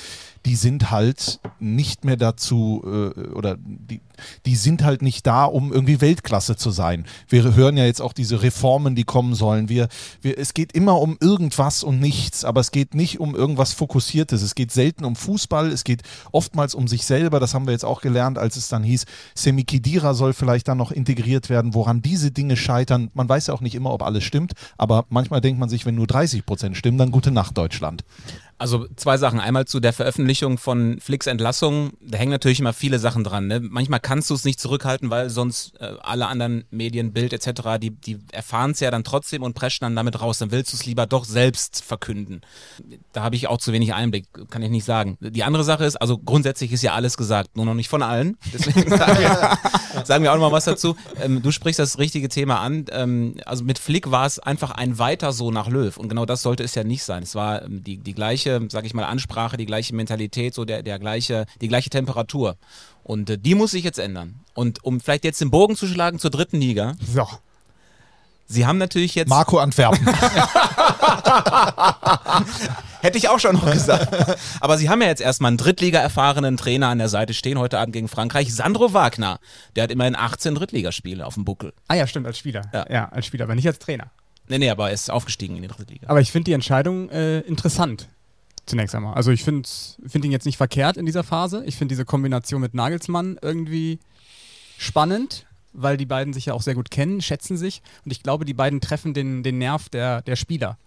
Die 0.46 0.56
sind 0.56 0.90
halt 0.90 1.38
nicht 1.60 2.04
mehr 2.04 2.16
dazu 2.16 2.82
äh, 2.84 3.28
oder 3.28 3.56
die, 3.56 4.00
die 4.46 4.56
sind 4.56 4.82
halt 4.82 5.00
nicht 5.00 5.24
da, 5.28 5.44
um 5.44 5.72
irgendwie 5.72 6.00
Weltklasse 6.00 6.56
zu 6.56 6.72
sein. 6.72 7.06
Wir 7.28 7.54
hören 7.54 7.76
ja 7.76 7.84
jetzt 7.84 8.02
auch 8.02 8.12
diese 8.12 8.42
Reformen, 8.42 8.96
die 8.96 9.04
kommen 9.04 9.34
sollen. 9.34 9.68
Wir, 9.68 9.88
wir, 10.22 10.38
es 10.38 10.54
geht 10.54 10.72
immer 10.72 11.00
um 11.00 11.16
irgendwas 11.20 11.84
und 11.84 12.00
nichts, 12.00 12.44
aber 12.44 12.60
es 12.60 12.72
geht 12.72 12.94
nicht 12.94 13.20
um 13.20 13.36
irgendwas 13.36 13.74
Fokussiertes. 13.74 14.42
Es 14.42 14.56
geht 14.56 14.72
selten 14.72 15.04
um 15.04 15.14
Fußball, 15.14 15.70
es 15.70 15.84
geht 15.84 16.02
oftmals 16.32 16.74
um 16.74 16.88
sich 16.88 17.06
selber. 17.06 17.38
Das 17.38 17.54
haben 17.54 17.66
wir 17.66 17.72
jetzt 17.72 17.84
auch 17.84 18.00
gelernt, 18.00 18.36
als 18.36 18.56
es 18.56 18.66
dann 18.66 18.82
hieß, 18.82 19.04
Semi 19.34 19.64
Khedira 19.64 20.14
soll 20.14 20.32
vielleicht 20.32 20.68
dann 20.68 20.78
noch 20.78 20.92
integriert 20.92 21.48
werden, 21.48 21.74
woran 21.74 22.02
diese 22.02 22.30
Dinge 22.30 22.56
scheitern. 22.56 23.10
Man 23.14 23.28
weiß 23.28 23.48
ja 23.48 23.54
auch 23.54 23.60
nicht 23.60 23.74
immer, 23.74 23.92
ob 23.92 24.02
alles 24.02 24.24
stimmt, 24.24 24.52
aber 24.76 25.04
manchmal 25.08 25.40
denkt 25.40 25.60
man 25.60 25.68
sich, 25.68 25.86
wenn 25.86 25.94
nur 25.94 26.06
30 26.06 26.46
Prozent 26.46 26.76
stimmen, 26.76 26.98
dann 26.98 27.10
gute 27.10 27.30
Nacht 27.30 27.56
Deutschland. 27.56 28.04
Also 28.60 28.86
zwei 28.96 29.16
Sachen. 29.16 29.40
Einmal 29.40 29.64
zu 29.64 29.80
der 29.80 29.94
Veröffentlichung 29.94 30.58
von 30.58 31.00
Flicks 31.00 31.26
Entlassung. 31.26 31.92
Da 32.02 32.18
hängen 32.18 32.30
natürlich 32.30 32.60
immer 32.60 32.74
viele 32.74 32.98
Sachen 32.98 33.24
dran. 33.24 33.46
Ne? 33.46 33.60
Manchmal 33.60 34.00
kannst 34.00 34.28
du 34.28 34.34
es 34.34 34.44
nicht 34.44 34.60
zurückhalten, 34.60 35.08
weil 35.08 35.30
sonst 35.30 35.80
äh, 35.80 35.94
alle 36.02 36.26
anderen 36.26 36.64
Medien, 36.70 37.14
Bild 37.14 37.32
etc., 37.32 37.78
die, 37.80 37.88
die 37.90 38.18
erfahren 38.32 38.72
es 38.72 38.80
ja 38.80 38.90
dann 38.90 39.02
trotzdem 39.02 39.42
und 39.42 39.54
preschen 39.54 39.86
dann 39.86 39.96
damit 39.96 40.20
raus. 40.20 40.36
Dann 40.36 40.50
willst 40.50 40.74
du 40.74 40.76
es 40.76 40.84
lieber 40.84 41.06
doch 41.06 41.24
selbst 41.24 41.82
verkünden. 41.82 42.42
Da 43.14 43.22
habe 43.22 43.34
ich 43.34 43.48
auch 43.48 43.56
zu 43.56 43.72
wenig 43.72 43.94
Einblick, 43.94 44.26
kann 44.50 44.60
ich 44.60 44.70
nicht 44.70 44.84
sagen. 44.84 45.16
Die 45.20 45.42
andere 45.42 45.64
Sache 45.64 45.86
ist, 45.86 45.96
also 45.96 46.18
grundsätzlich 46.18 46.70
ist 46.70 46.82
ja 46.82 46.92
alles 46.92 47.16
gesagt, 47.16 47.56
nur 47.56 47.64
noch 47.64 47.72
nicht 47.72 47.88
von 47.88 48.02
allen. 48.02 48.36
Deswegen 48.52 48.90
sagen 48.90 49.20
wir, 49.20 49.58
sagen 50.04 50.22
wir 50.22 50.32
auch 50.32 50.36
noch 50.36 50.50
mal 50.50 50.52
was 50.52 50.66
dazu. 50.66 50.96
Ähm, 51.18 51.40
du 51.40 51.50
sprichst 51.50 51.78
das 51.78 51.98
richtige 51.98 52.28
Thema 52.28 52.60
an. 52.60 52.84
Ähm, 52.90 53.36
also 53.46 53.64
mit 53.64 53.78
Flick 53.78 54.10
war 54.10 54.26
es 54.26 54.38
einfach 54.38 54.72
ein 54.72 54.98
weiter 54.98 55.32
so 55.32 55.50
nach 55.50 55.68
Löw. 55.68 55.96
Und 55.96 56.10
genau 56.10 56.26
das 56.26 56.42
sollte 56.42 56.62
es 56.62 56.74
ja 56.74 56.84
nicht 56.84 57.04
sein. 57.04 57.22
Es 57.22 57.34
war 57.34 57.62
ähm, 57.62 57.82
die, 57.82 57.96
die 57.96 58.12
gleiche, 58.12 58.49
sag 58.68 58.84
ich 58.84 58.94
mal, 58.94 59.04
Ansprache, 59.04 59.56
die 59.56 59.66
gleiche 59.66 59.94
Mentalität, 59.94 60.54
so 60.54 60.64
der, 60.64 60.82
der 60.82 60.98
gleiche, 60.98 61.46
die 61.60 61.68
gleiche 61.68 61.90
Temperatur. 61.90 62.56
Und 63.02 63.30
äh, 63.30 63.38
die 63.38 63.54
muss 63.54 63.70
sich 63.72 63.84
jetzt 63.84 63.98
ändern. 63.98 64.40
Und 64.54 64.84
um 64.84 65.00
vielleicht 65.00 65.24
jetzt 65.24 65.40
den 65.40 65.50
Bogen 65.50 65.76
zu 65.76 65.86
schlagen 65.86 66.18
zur 66.18 66.30
dritten 66.30 66.60
Liga. 66.60 66.94
So. 67.00 67.26
Sie 68.46 68.66
haben 68.66 68.78
natürlich 68.78 69.14
jetzt. 69.14 69.28
Marco 69.28 69.58
Antwerpen. 69.58 70.04
Hätte 73.00 73.16
ich 73.16 73.28
auch 73.28 73.38
schon 73.38 73.54
noch 73.54 73.70
gesagt. 73.70 74.08
Aber 74.60 74.76
sie 74.76 74.88
haben 74.88 75.00
ja 75.00 75.06
jetzt 75.06 75.22
erstmal 75.22 75.50
einen 75.50 75.56
Drittliga-erfahrenen 75.56 76.56
Trainer 76.56 76.88
an 76.88 76.98
der 76.98 77.08
Seite 77.08 77.32
stehen, 77.32 77.60
heute 77.60 77.78
Abend 77.78 77.92
gegen 77.92 78.08
Frankreich. 78.08 78.52
Sandro 78.52 78.92
Wagner. 78.92 79.38
Der 79.76 79.84
hat 79.84 79.92
immerhin 79.92 80.16
18 80.16 80.56
Drittligaspiele 80.56 81.24
auf 81.24 81.34
dem 81.34 81.44
Buckel. 81.44 81.72
Ah 81.86 81.94
ja, 81.94 82.08
stimmt, 82.08 82.26
als 82.26 82.38
Spieler. 82.38 82.62
Ja. 82.72 82.86
Ja, 82.90 83.08
als 83.10 83.26
Spieler, 83.26 83.44
aber 83.44 83.54
nicht 83.54 83.68
als 83.68 83.78
Trainer. 83.78 84.10
Nee, 84.48 84.58
nee, 84.58 84.68
aber 84.68 84.88
er 84.88 84.94
ist 84.94 85.12
aufgestiegen 85.12 85.54
in 85.54 85.62
die 85.62 85.68
dritte 85.68 85.92
Liga. 85.92 86.08
Aber 86.08 86.20
ich 86.20 86.32
finde 86.32 86.46
die 86.46 86.52
Entscheidung 86.54 87.08
äh, 87.10 87.38
interessant. 87.40 88.08
Zunächst 88.70 88.94
einmal. 88.94 89.14
Also 89.14 89.32
ich 89.32 89.42
finde 89.42 89.68
find 90.06 90.24
ihn 90.24 90.30
jetzt 90.30 90.46
nicht 90.46 90.56
verkehrt 90.56 90.96
in 90.96 91.04
dieser 91.04 91.24
Phase. 91.24 91.64
Ich 91.66 91.74
finde 91.74 91.92
diese 91.92 92.04
Kombination 92.04 92.60
mit 92.60 92.72
Nagelsmann 92.72 93.36
irgendwie 93.42 93.98
spannend, 94.78 95.46
weil 95.72 95.96
die 95.96 96.06
beiden 96.06 96.32
sich 96.32 96.46
ja 96.46 96.54
auch 96.54 96.62
sehr 96.62 96.76
gut 96.76 96.88
kennen, 96.88 97.20
schätzen 97.20 97.56
sich. 97.56 97.82
Und 98.04 98.12
ich 98.12 98.22
glaube, 98.22 98.44
die 98.44 98.54
beiden 98.54 98.80
treffen 98.80 99.12
den, 99.12 99.42
den 99.42 99.58
Nerv 99.58 99.88
der, 99.88 100.22
der 100.22 100.36
Spieler. 100.36 100.78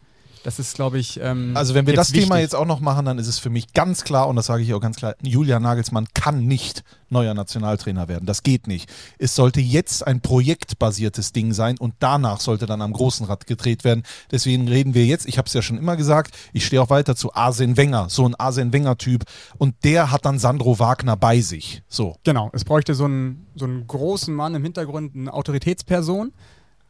Das 0.44 0.60
ist, 0.60 0.76
glaube 0.76 1.00
ich. 1.00 1.20
Ähm, 1.22 1.52
Also 1.56 1.74
wenn 1.74 1.88
wir 1.88 1.94
das 1.94 2.10
Thema 2.10 2.36
wichtig. 2.36 2.42
jetzt 2.42 2.56
auch 2.56 2.66
noch 2.66 2.82
machen, 2.82 3.06
dann 3.06 3.18
ist 3.18 3.28
es 3.28 3.40
für 3.40 3.50
mich 3.50 3.74
ganz 3.74 4.04
klar, 4.04 4.28
und 4.28 4.36
das 4.36 4.46
sage 4.48 4.64
ich 4.64 4.74
auch 4.74 4.82
ganz 4.82 4.98
klar, 4.98 5.16
Julian 5.22 5.64
Nagelsmann 5.64 6.08
kann 6.14 6.46
nicht 6.46 6.84
neuer 7.10 7.34
Nationaltrainer 7.34 8.08
werden. 8.10 8.26
Das 8.26 8.44
geht 8.44 8.68
nicht. 8.68 8.92
Es 9.20 9.36
sollte 9.36 9.62
jetzt 9.62 10.06
ein 10.06 10.20
projektbasiertes 10.20 11.32
Ding 11.32 11.54
sein 11.54 11.78
und 11.78 11.94
danach 12.00 12.40
sollte 12.42 12.66
dann 12.66 12.82
am 12.82 12.92
großen 12.92 13.26
Rad 13.26 13.48
gedreht 13.48 13.84
werden. 13.84 14.04
Deswegen 14.32 14.68
reden 14.68 14.94
wir 14.94 15.06
jetzt, 15.06 15.28
ich 15.28 15.38
habe 15.38 15.48
es 15.48 15.54
ja 15.54 15.62
schon 15.62 15.78
immer 15.78 15.96
gesagt, 15.96 16.36
ich 16.52 16.66
stehe 16.66 16.82
auch 16.82 16.90
weiter 16.90 17.16
zu 17.16 17.34
Arsene 17.34 17.78
Wenger, 17.78 18.10
so 18.10 18.26
ein 18.26 18.36
Arsene 18.36 18.74
Wenger-Typ. 18.74 19.24
Und 19.58 19.76
der 19.84 20.12
hat 20.12 20.26
dann 20.26 20.40
Sandro 20.40 20.80
Wagner 20.80 21.16
bei 21.16 21.40
sich. 21.40 21.84
So. 21.88 22.18
Genau, 22.24 22.50
es 22.54 22.66
bräuchte 22.66 22.96
so 22.96 23.06
einen, 23.06 23.48
so 23.56 23.66
einen 23.66 23.88
großen 23.88 24.34
Mann 24.34 24.56
im 24.56 24.64
Hintergrund, 24.64 25.16
eine 25.16 25.34
Autoritätsperson. 25.34 26.34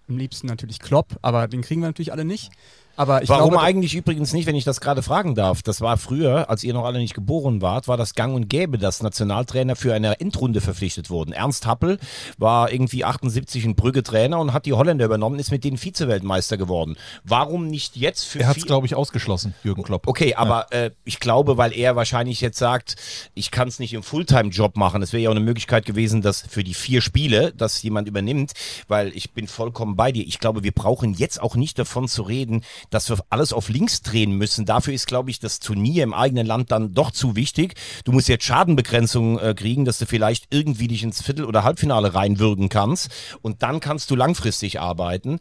Am 0.10 0.18
liebsten 0.18 0.48
natürlich 0.48 0.80
Klopp, 0.80 1.18
aber 1.22 1.48
den 1.48 1.62
kriegen 1.62 1.82
wir 1.82 1.88
natürlich 1.88 2.12
alle 2.12 2.26
nicht. 2.26 2.52
Aber 2.96 3.24
ich 3.24 3.30
Warum 3.30 3.52
glaube, 3.52 3.66
eigentlich 3.66 3.96
übrigens 3.96 4.34
nicht, 4.34 4.46
wenn 4.46 4.56
ich 4.56 4.66
das 4.66 4.80
gerade 4.80 5.02
fragen 5.02 5.34
darf? 5.34 5.64
Das 5.64 5.82
war 5.82 5.98
früher, 5.98 6.50
als 6.50 6.64
ihr 6.64 6.74
noch 6.74 6.86
alle 6.86 7.00
nicht 7.00 7.16
geboren 7.16 7.62
wart, 7.62 7.88
war 7.88 7.98
das 7.98 8.14
gang 8.14 8.36
und 8.36 8.50
gäbe, 8.50 8.78
dass 8.78 9.02
Nationaltrainer 9.02 9.76
für 9.76 9.96
eine 9.96 10.20
Endrunde 10.20 10.62
verpflichtet 10.62 11.10
wurden. 11.10 11.34
Ernst 11.34 11.66
Happel 11.66 11.98
war 12.38 12.72
irgendwie 12.72 13.04
78 13.04 13.66
in 13.66 13.76
Brügge 13.76 14.04
Trainer 14.04 14.40
und 14.40 14.54
hat 14.54 14.68
die 14.68 14.74
Holländer 14.74 15.06
übernommen, 15.06 15.40
ist 15.40 15.50
mit 15.50 15.64
denen 15.64 15.78
Vize-Weltmeister 15.78 16.58
geworden. 16.58 16.96
Warum 17.24 17.68
nicht 17.68 17.96
jetzt 17.96 18.26
für 18.26 18.42
Er 18.42 18.48
hat 18.48 18.58
es, 18.58 18.66
glaube 18.66 18.86
ich, 18.86 18.94
ausgeschlossen, 18.94 19.56
Jürgen 19.64 19.82
Klopp. 19.82 20.08
Okay, 20.08 20.36
aber 20.36 20.72
äh, 20.72 20.92
ich 21.04 21.20
glaube, 21.20 21.58
weil 21.58 21.74
er 21.74 21.96
wahrscheinlich 21.96 22.42
jetzt 22.42 22.60
sagt, 22.60 22.96
ich 23.34 23.50
kann 23.50 23.68
es 23.68 23.80
nicht 23.80 23.94
im 23.94 24.04
Fulltime-Job 24.04 24.78
machen. 24.78 25.02
Es 25.02 25.14
wäre 25.14 25.24
ja 25.24 25.30
auch 25.30 25.36
eine 25.36 25.44
Möglichkeit 25.44 25.86
gewesen, 25.86 26.22
dass 26.22 26.42
für 26.42 26.64
die 26.64 26.76
vier 26.76 27.02
Spiele, 27.02 27.54
dass 27.54 27.82
jemand 27.82 28.08
übernimmt, 28.08 28.52
weil 28.88 29.12
ich 29.16 29.32
bin 29.32 29.48
vollkommen 29.48 29.96
bei 29.96 30.12
dir. 30.12 30.26
Ich 30.28 30.40
glaube, 30.40 30.64
wir 30.64 30.72
brauchen 30.72 31.16
jetzt 31.16 31.42
auch 31.42 31.56
nicht 31.56 31.80
davon 31.80 32.08
zu 32.08 32.22
reden, 32.22 32.64
dass 32.90 33.10
wir 33.10 33.18
alles 33.30 33.54
auf 33.54 33.70
links 33.70 34.02
drehen 34.02 34.32
müssen. 34.38 34.66
Dafür 34.66 34.94
ist, 34.94 35.08
glaube 35.08 35.30
ich, 35.30 35.40
das 35.40 35.60
Turnier 35.60 36.04
im 36.04 36.14
eigenen 36.14 36.46
Land 36.46 36.72
dann 36.72 36.94
doch 36.94 37.12
zu 37.12 37.36
wichtig. 37.36 37.76
Du 38.06 38.12
musst 38.12 38.28
jetzt 38.28 38.46
Schadenbegrenzung 38.46 39.40
äh, 39.40 39.54
kriegen, 39.54 39.86
dass 39.86 39.98
du 40.00 40.06
vielleicht 40.06 40.46
irgendwie 40.50 40.88
dich 40.88 41.04
ins 41.04 41.22
Viertel- 41.22 41.46
oder 41.46 41.64
Halbfinale 41.64 42.14
reinwürgen 42.14 42.70
kannst 42.70 43.10
und 43.42 43.64
dann 43.64 43.80
kannst 43.80 44.10
du 44.12 44.16
langfristig 44.16 44.80
arbeiten. 44.80 45.40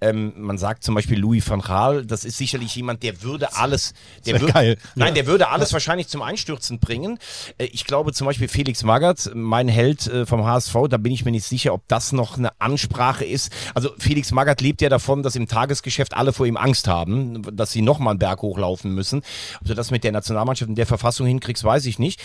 Ähm, 0.00 0.32
man 0.36 0.58
sagt 0.58 0.84
zum 0.84 0.94
Beispiel 0.94 1.18
Louis 1.18 1.48
van 1.48 1.60
Gaal, 1.60 2.04
das 2.06 2.24
ist 2.24 2.36
sicherlich 2.38 2.74
jemand, 2.74 3.02
der 3.02 3.22
würde 3.22 3.54
alles, 3.56 3.94
der 4.26 4.40
würde, 4.40 4.52
geil. 4.52 4.78
nein, 4.94 5.14
der 5.14 5.26
würde 5.26 5.48
alles 5.48 5.72
wahrscheinlich 5.72 6.08
zum 6.08 6.22
Einstürzen 6.22 6.78
bringen. 6.78 7.18
Äh, 7.58 7.66
Ich 7.66 7.84
glaube 7.84 8.12
zum 8.12 8.26
Beispiel 8.26 8.48
Felix 8.48 8.82
Magath, 8.82 9.30
mein 9.34 9.68
Held 9.68 10.06
äh, 10.06 10.26
vom 10.26 10.44
HSV, 10.44 10.74
da 10.88 10.96
bin 10.96 11.12
ich 11.12 11.24
mir 11.24 11.30
nicht 11.30 11.46
sicher, 11.46 11.72
ob 11.72 11.86
das 11.88 12.12
noch 12.12 12.36
eine 12.38 12.50
Ansprache 12.60 13.24
ist. 13.24 13.52
Also 13.74 13.90
Felix 13.98 14.30
Magath 14.32 14.60
lebt 14.60 14.80
ja 14.82 14.88
davon, 14.88 15.22
dass 15.22 15.36
im 15.36 15.46
Tagesgeschäft 15.48 16.14
alle 16.14 16.32
vor 16.32 16.46
ihm 16.46 16.56
Angst 16.56 16.79
haben, 16.88 17.42
dass 17.56 17.72
sie 17.72 17.82
nochmal 17.82 18.12
einen 18.12 18.18
Berg 18.18 18.42
hochlaufen 18.42 18.94
müssen. 18.94 19.22
Ob 19.60 19.66
du 19.66 19.74
das 19.74 19.90
mit 19.90 20.04
der 20.04 20.12
Nationalmannschaft 20.12 20.68
in 20.68 20.74
der 20.74 20.86
Verfassung 20.86 21.26
hinkriegst, 21.26 21.64
weiß 21.64 21.86
ich 21.86 21.98
nicht. 21.98 22.20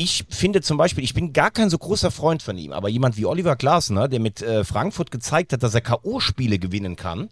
Ich 0.00 0.26
finde 0.28 0.60
zum 0.60 0.76
Beispiel, 0.76 1.02
ich 1.02 1.12
bin 1.12 1.32
gar 1.32 1.50
kein 1.50 1.70
so 1.70 1.76
großer 1.76 2.12
Freund 2.12 2.40
von 2.40 2.56
ihm, 2.56 2.70
aber 2.70 2.88
jemand 2.88 3.16
wie 3.16 3.26
Oliver 3.26 3.56
Glasner, 3.56 4.06
der 4.06 4.20
mit 4.20 4.40
äh, 4.40 4.62
Frankfurt 4.62 5.10
gezeigt 5.10 5.52
hat, 5.52 5.64
dass 5.64 5.74
er 5.74 5.80
K.O.-Spiele 5.80 6.60
gewinnen 6.60 6.94
kann, 6.94 7.30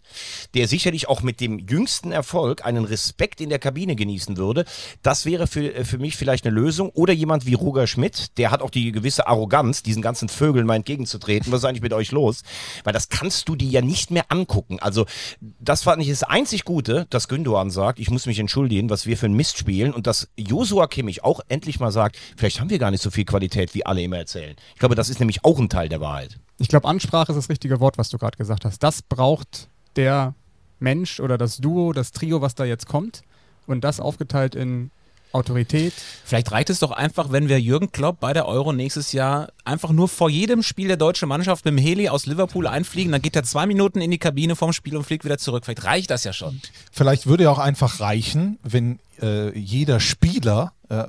der 0.53 0.67
sicherlich 0.67 1.07
auch 1.07 1.21
mit 1.21 1.39
dem 1.39 1.59
jüngsten 1.59 2.11
Erfolg 2.11 2.65
einen 2.65 2.83
Respekt 2.83 3.39
in 3.39 3.47
der 3.47 3.59
Kabine 3.59 3.95
genießen 3.95 4.35
würde, 4.35 4.65
das 5.01 5.25
wäre 5.25 5.47
für, 5.47 5.73
äh, 5.73 5.85
für 5.85 5.97
mich 5.97 6.17
vielleicht 6.17 6.45
eine 6.45 6.53
Lösung. 6.53 6.89
Oder 6.89 7.13
jemand 7.13 7.45
wie 7.45 7.53
Roger 7.53 7.87
Schmidt, 7.87 8.37
der 8.37 8.51
hat 8.51 8.61
auch 8.61 8.69
die 8.69 8.91
gewisse 8.91 9.27
Arroganz, 9.27 9.81
diesen 9.81 10.01
ganzen 10.01 10.27
Vögeln 10.27 10.65
mal 10.65 10.75
entgegenzutreten. 10.75 11.53
Was 11.53 11.59
ist 11.59 11.65
eigentlich 11.65 11.83
mit 11.83 11.93
euch 11.93 12.11
los? 12.11 12.41
Weil 12.83 12.91
das 12.91 13.07
kannst 13.07 13.47
du 13.47 13.55
dir 13.55 13.69
ja 13.69 13.81
nicht 13.81 14.11
mehr 14.11 14.25
angucken. 14.27 14.79
Also, 14.81 15.05
das 15.39 15.83
fand 15.83 16.01
ich 16.01 16.09
das 16.09 16.23
einzig 16.23 16.65
Gute, 16.65 17.07
dass 17.11 17.29
Gündogan 17.29 17.69
sagt, 17.69 17.97
ich 17.97 18.09
muss 18.09 18.25
mich 18.25 18.39
entschuldigen, 18.39 18.89
was 18.89 19.05
wir 19.05 19.15
für 19.15 19.27
ein 19.27 19.33
Mist 19.35 19.57
spielen 19.57 19.93
und 19.93 20.05
dass 20.05 20.27
Josua 20.35 20.87
Kimmich 20.87 21.23
auch 21.23 21.39
endlich 21.47 21.79
mal 21.79 21.93
sagt, 21.93 22.17
vielleicht 22.35 22.56
haben 22.59 22.69
wir 22.69 22.79
gar 22.79 22.91
nicht 22.91 23.03
so 23.03 23.09
viel 23.09 23.25
Qualität, 23.25 23.73
wie 23.73 23.85
alle 23.85 24.01
immer 24.01 24.17
erzählen. 24.17 24.55
Ich 24.73 24.79
glaube, 24.79 24.95
das 24.95 25.09
ist 25.09 25.19
nämlich 25.19 25.43
auch 25.43 25.59
ein 25.59 25.69
Teil 25.69 25.89
der 25.89 26.01
Wahrheit. 26.01 26.39
ich 26.59 26.67
glaube, 26.67 26.87
Ansprache 26.87 27.31
ist 27.31 27.37
das 27.37 27.49
richtige 27.49 27.79
Wort, 27.79 27.97
was 27.97 28.09
du 28.09 28.17
gerade 28.17 28.37
gesagt 28.37 28.65
hast. 28.65 28.79
Das 28.83 29.01
braucht 29.01 29.69
der 29.95 30.33
Mensch 30.79 31.19
oder 31.19 31.37
das 31.37 31.57
Duo, 31.57 31.93
das 31.93 32.11
Trio, 32.11 32.41
was 32.41 32.55
da 32.55 32.65
jetzt 32.65 32.87
kommt. 32.87 33.21
Und 33.65 33.83
das 33.83 33.99
aufgeteilt 33.99 34.55
in 34.55 34.91
Autorität. 35.31 35.93
Vielleicht 36.25 36.51
reicht 36.51 36.69
es 36.69 36.79
doch 36.79 36.91
einfach, 36.91 37.31
wenn 37.31 37.49
wir 37.49 37.59
Jürgen 37.59 37.91
Klopp 37.91 38.19
bei 38.19 38.33
der 38.33 38.47
Euro 38.47 38.73
nächstes 38.73 39.11
Jahr 39.11 39.49
einfach 39.65 39.91
nur 39.91 40.07
vor 40.07 40.29
jedem 40.29 40.63
Spiel 40.63 40.87
der 40.87 40.97
deutschen 40.97 41.29
Mannschaft 41.29 41.65
mit 41.65 41.73
dem 41.73 41.77
Heli 41.77 42.09
aus 42.09 42.25
Liverpool 42.25 42.67
einfliegen, 42.67 43.11
dann 43.11 43.21
geht 43.21 43.35
er 43.35 43.43
zwei 43.43 43.65
Minuten 43.65 44.01
in 44.01 44.11
die 44.11 44.17
Kabine 44.17 44.55
vorm 44.55 44.73
Spiel 44.73 44.95
und 44.95 45.03
fliegt 45.03 45.25
wieder 45.25 45.37
zurück. 45.37 45.65
Vielleicht 45.65 45.83
reicht 45.83 46.09
das 46.09 46.23
ja 46.23 46.33
schon. 46.33 46.61
Vielleicht 46.91 47.27
würde 47.27 47.43
ja 47.43 47.51
auch 47.51 47.59
einfach 47.59 47.99
reichen, 47.99 48.57
wenn 48.63 48.99
äh, 49.21 49.57
jeder 49.57 49.99
Spieler 49.99 50.73
äh, 50.89 51.05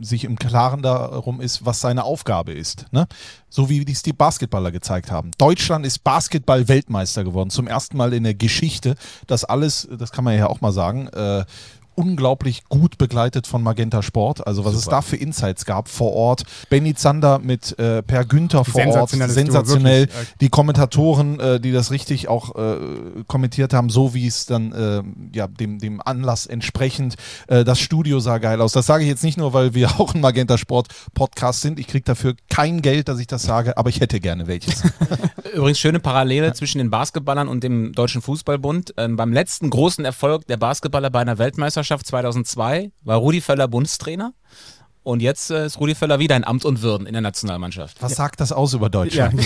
sich 0.00 0.24
im 0.24 0.38
Klaren 0.38 0.82
darum 0.82 1.40
ist, 1.40 1.66
was 1.66 1.80
seine 1.80 2.04
Aufgabe 2.04 2.52
ist. 2.52 2.86
Ne? 2.92 3.06
So 3.48 3.68
wie 3.68 3.84
dies 3.84 4.02
die 4.02 4.12
Basketballer 4.12 4.72
gezeigt 4.72 5.10
haben. 5.10 5.30
Deutschland 5.38 5.84
ist 5.84 6.04
Basketball-Weltmeister 6.04 7.24
geworden. 7.24 7.50
Zum 7.50 7.66
ersten 7.66 7.96
Mal 7.96 8.12
in 8.14 8.24
der 8.24 8.34
Geschichte. 8.34 8.94
Das 9.26 9.44
alles, 9.44 9.88
das 9.98 10.12
kann 10.12 10.24
man 10.24 10.36
ja 10.36 10.46
auch 10.46 10.60
mal 10.60 10.72
sagen, 10.72 11.08
äh, 11.08 11.44
unglaublich 11.94 12.64
gut 12.68 12.98
begleitet 12.98 13.46
von 13.46 13.62
Magenta 13.62 14.02
Sport. 14.02 14.46
Also 14.46 14.64
was 14.64 14.74
es 14.74 14.84
da 14.86 15.02
für 15.02 15.16
Insights 15.16 15.64
gab 15.64 15.88
vor 15.88 16.12
Ort. 16.12 16.42
Benny 16.68 16.94
Zander 16.94 17.38
mit 17.38 17.78
äh, 17.78 18.02
Per 18.02 18.24
Günther 18.24 18.64
vor 18.64 18.86
Ort. 18.86 19.10
Sensationell. 19.10 20.02
wirklich. 20.02 20.28
Äh, 20.28 20.34
Die 20.40 20.48
Kommentatoren, 20.48 21.38
äh, 21.40 21.60
die 21.60 21.72
das 21.72 21.90
richtig 21.90 22.28
auch 22.28 22.54
äh, 22.56 22.76
kommentiert 23.26 23.72
haben, 23.72 23.90
so 23.90 24.14
wie 24.14 24.26
es 24.26 24.46
dann 24.46 24.72
äh, 24.72 25.02
ja, 25.36 25.46
dem, 25.46 25.78
dem 25.78 26.00
Anlass 26.00 26.46
entsprechend. 26.46 27.14
Äh, 27.46 27.64
das 27.64 27.80
Studio 27.80 28.18
sah 28.20 28.38
geil 28.38 28.60
aus. 28.60 28.72
Das 28.72 28.86
sage 28.86 29.04
ich 29.04 29.08
jetzt 29.08 29.24
nicht 29.24 29.38
nur, 29.38 29.52
weil 29.52 29.74
wir 29.74 29.88
auch 30.00 30.14
ein 30.14 30.20
Magenta 30.20 30.58
Sport 30.58 30.88
Podcast 31.14 31.60
sind. 31.60 31.78
Ich 31.78 31.86
kriege 31.86 32.04
dafür 32.04 32.34
kein 32.50 32.82
Geld, 32.82 33.08
dass 33.08 33.18
ich 33.20 33.26
das 33.26 33.42
sage, 33.44 33.76
aber 33.78 33.88
ich 33.90 34.00
hätte 34.00 34.20
gerne 34.20 34.46
welches. 34.46 34.82
Übrigens 35.54 35.78
schöne 35.78 36.00
Parallele 36.00 36.52
zwischen 36.54 36.78
den 36.78 36.90
Basketballern 36.90 37.48
und 37.48 37.62
dem 37.62 37.92
Deutschen 37.92 38.20
Fußballbund. 38.20 38.94
Ähm, 38.96 39.16
beim 39.16 39.32
letzten 39.32 39.70
großen 39.70 40.04
Erfolg 40.04 40.46
der 40.48 40.56
Basketballer 40.56 41.10
bei 41.10 41.20
einer 41.20 41.38
Weltmeisterschaft 41.38 41.83
2002 41.84 42.90
war 43.02 43.16
Rudi 43.18 43.40
Völler 43.40 43.68
Bundestrainer. 43.68 44.32
Und 45.02 45.20
jetzt 45.20 45.50
äh, 45.50 45.66
ist 45.66 45.78
Rudi 45.78 45.94
Völler 45.94 46.18
wieder 46.18 46.34
in 46.34 46.44
Amt 46.44 46.64
und 46.64 46.80
Würden 46.80 47.06
in 47.06 47.12
der 47.12 47.20
Nationalmannschaft. 47.20 48.00
Was 48.00 48.14
sagt 48.14 48.40
das 48.40 48.52
aus 48.52 48.72
über 48.72 48.88
Deutschland? 48.88 49.38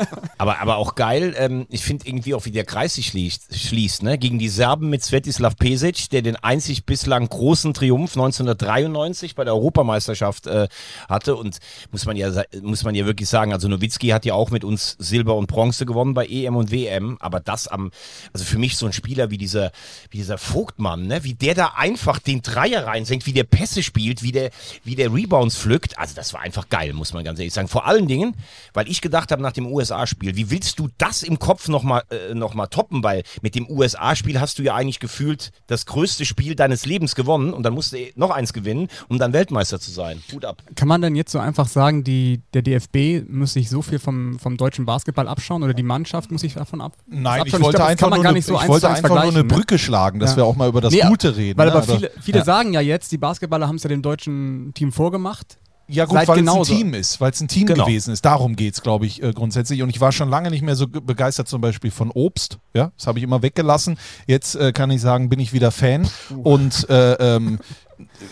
Aber, 0.38 0.60
aber 0.60 0.76
auch 0.76 0.94
geil, 0.94 1.34
ähm, 1.38 1.66
ich 1.70 1.82
finde 1.82 2.06
irgendwie 2.06 2.34
auch, 2.34 2.44
wie 2.44 2.50
der 2.50 2.64
Kreis 2.64 2.94
sich 2.94 3.06
schließt, 3.06 3.56
schließt 3.56 4.02
ne? 4.02 4.18
gegen 4.18 4.38
die 4.38 4.48
Serben 4.48 4.90
mit 4.90 5.02
Svetislav 5.02 5.56
Pesic, 5.56 6.10
der 6.10 6.22
den 6.22 6.36
einzig 6.36 6.84
bislang 6.84 7.28
großen 7.28 7.72
Triumph 7.72 8.12
1993 8.12 9.34
bei 9.34 9.44
der 9.44 9.54
Europameisterschaft 9.54 10.46
äh, 10.46 10.68
hatte 11.08 11.36
und 11.36 11.58
muss 11.90 12.04
man 12.04 12.16
ja 12.16 12.30
muss 12.62 12.84
man 12.84 12.94
ja 12.94 13.06
wirklich 13.06 13.28
sagen, 13.28 13.52
also 13.52 13.68
Nowitzki 13.68 14.08
hat 14.08 14.24
ja 14.24 14.34
auch 14.34 14.50
mit 14.50 14.64
uns 14.64 14.96
Silber 14.98 15.36
und 15.36 15.46
Bronze 15.46 15.86
gewonnen 15.86 16.14
bei 16.14 16.26
EM 16.26 16.56
und 16.56 16.70
WM, 16.70 17.16
aber 17.20 17.40
das 17.40 17.68
am, 17.68 17.90
also 18.32 18.44
für 18.44 18.58
mich 18.58 18.76
so 18.76 18.86
ein 18.86 18.92
Spieler 18.92 19.30
wie 19.30 19.38
dieser, 19.38 19.72
wie 20.10 20.18
dieser 20.18 20.38
Vogtmann, 20.38 21.06
ne? 21.06 21.24
wie 21.24 21.34
der 21.34 21.54
da 21.54 21.72
einfach 21.76 22.18
den 22.18 22.42
Dreier 22.42 22.86
reinsenkt, 22.86 23.26
wie 23.26 23.32
der 23.32 23.44
Pässe 23.44 23.82
spielt, 23.82 24.22
wie 24.22 24.32
der, 24.32 24.50
wie 24.84 24.96
der 24.96 25.12
Rebounds 25.12 25.56
pflückt, 25.56 25.98
also 25.98 26.14
das 26.14 26.32
war 26.32 26.40
einfach 26.40 26.68
geil, 26.68 26.92
muss 26.92 27.12
man 27.12 27.24
ganz 27.24 27.38
ehrlich 27.38 27.54
sagen. 27.54 27.68
Vor 27.68 27.86
allen 27.86 28.06
Dingen, 28.08 28.34
weil 28.74 28.88
ich 28.88 29.00
gedacht 29.00 29.32
habe 29.32 29.42
nach 29.42 29.52
dem 29.52 29.66
USA-Spiel, 29.66 30.25
wie 30.34 30.50
willst 30.50 30.78
du 30.78 30.88
das 30.98 31.22
im 31.22 31.38
Kopf 31.38 31.68
nochmal 31.68 32.02
äh, 32.10 32.34
noch 32.34 32.54
mal 32.54 32.66
toppen, 32.66 33.02
weil 33.04 33.22
mit 33.42 33.54
dem 33.54 33.68
USA-Spiel 33.70 34.40
hast 34.40 34.58
du 34.58 34.62
ja 34.62 34.74
eigentlich 34.74 34.98
gefühlt 34.98 35.52
das 35.66 35.86
größte 35.86 36.24
Spiel 36.24 36.54
deines 36.56 36.86
Lebens 36.86 37.14
gewonnen 37.14 37.52
und 37.52 37.62
dann 37.62 37.74
musst 37.74 37.92
du 37.92 37.98
noch 38.16 38.30
eins 38.30 38.52
gewinnen, 38.52 38.88
um 39.08 39.18
dann 39.18 39.32
Weltmeister 39.32 39.78
zu 39.78 39.90
sein. 39.90 40.22
Hut 40.32 40.44
ab. 40.44 40.62
Kann 40.74 40.88
man 40.88 41.02
denn 41.02 41.14
jetzt 41.14 41.30
so 41.32 41.38
einfach 41.38 41.68
sagen, 41.68 42.02
die, 42.02 42.40
der 42.54 42.62
DFB 42.62 43.28
muss 43.28 43.52
sich 43.52 43.68
so 43.70 43.82
viel 43.82 43.98
vom, 43.98 44.38
vom 44.38 44.56
deutschen 44.56 44.86
Basketball 44.86 45.28
abschauen 45.28 45.62
oder 45.62 45.74
die 45.74 45.82
Mannschaft 45.82 46.32
muss 46.32 46.40
sich 46.40 46.54
davon 46.54 46.80
ab? 46.80 46.96
Nein, 47.06 47.42
ich 47.46 47.52
wollte 47.52 47.76
glaub, 47.78 47.88
einfach, 47.88 48.00
kann 48.00 48.10
man 48.10 48.16
nur, 48.18 48.22
gar 48.24 48.30
eine, 48.30 48.38
nicht 48.38 48.46
so 48.46 48.54
ich 48.54 48.60
eins 48.60 48.68
wollte 48.68 48.88
einfach 48.88 49.08
nur 49.10 49.20
eine 49.20 49.32
ne? 49.32 49.44
Brücke 49.44 49.78
schlagen, 49.78 50.18
dass 50.18 50.30
Ja. 50.32 50.38
wir 50.38 50.44
auch 50.46 50.56
mal 50.56 50.68
über 50.68 50.80
das 50.80 50.92
Nee, 50.92 51.02
Gute 51.06 51.36
reden. 51.36 51.58
Weil 51.58 51.66
ne? 51.66 51.72
aber 51.72 51.80
Also- 51.82 51.94
viele, 51.96 52.10
viele 52.20 52.38
ja. 52.38 52.44
sagen 52.44 52.72
ja 52.72 52.80
jetzt, 52.80 53.12
die 53.12 53.18
Basketballer 53.18 53.68
haben 53.68 53.76
es 53.76 53.82
ja 53.82 53.88
dem 53.88 54.02
deutschen 54.02 54.72
Team 54.74 54.92
vorgemacht. 54.92 55.58
Ja 55.88 56.04
gut, 56.04 56.26
weil 56.26 56.36
genauso. 56.38 56.62
es 56.62 56.70
ein 56.70 56.76
Team 56.78 56.94
ist, 56.94 57.20
weil 57.20 57.30
es 57.30 57.40
ein 57.40 57.48
Team 57.48 57.66
Genau. 57.66 57.84
gewesen 57.84 58.12
ist. 58.12 58.24
Darum 58.24 58.56
geht 58.56 58.74
es, 58.74 58.82
glaube 58.82 59.06
ich, 59.06 59.22
äh, 59.22 59.32
grundsätzlich. 59.32 59.82
Und 59.82 59.90
ich 59.90 60.00
war 60.00 60.10
schon 60.10 60.28
lange 60.28 60.50
nicht 60.50 60.62
mehr 60.62 60.74
so 60.74 60.88
ge- 60.88 61.00
begeistert 61.00 61.46
zum 61.48 61.60
Beispiel 61.60 61.90
von 61.92 62.10
Obst. 62.10 62.58
Ja, 62.74 62.90
das 62.96 63.06
habe 63.06 63.18
ich 63.18 63.22
immer 63.22 63.42
weggelassen. 63.42 63.96
Jetzt 64.26 64.56
äh, 64.56 64.72
kann 64.72 64.90
ich 64.90 65.00
sagen, 65.00 65.28
bin 65.28 65.38
ich 65.38 65.52
wieder 65.52 65.70
Fan. 65.70 66.08
Und 66.42 66.88
äh, 66.90 67.12
ähm, 67.36 67.58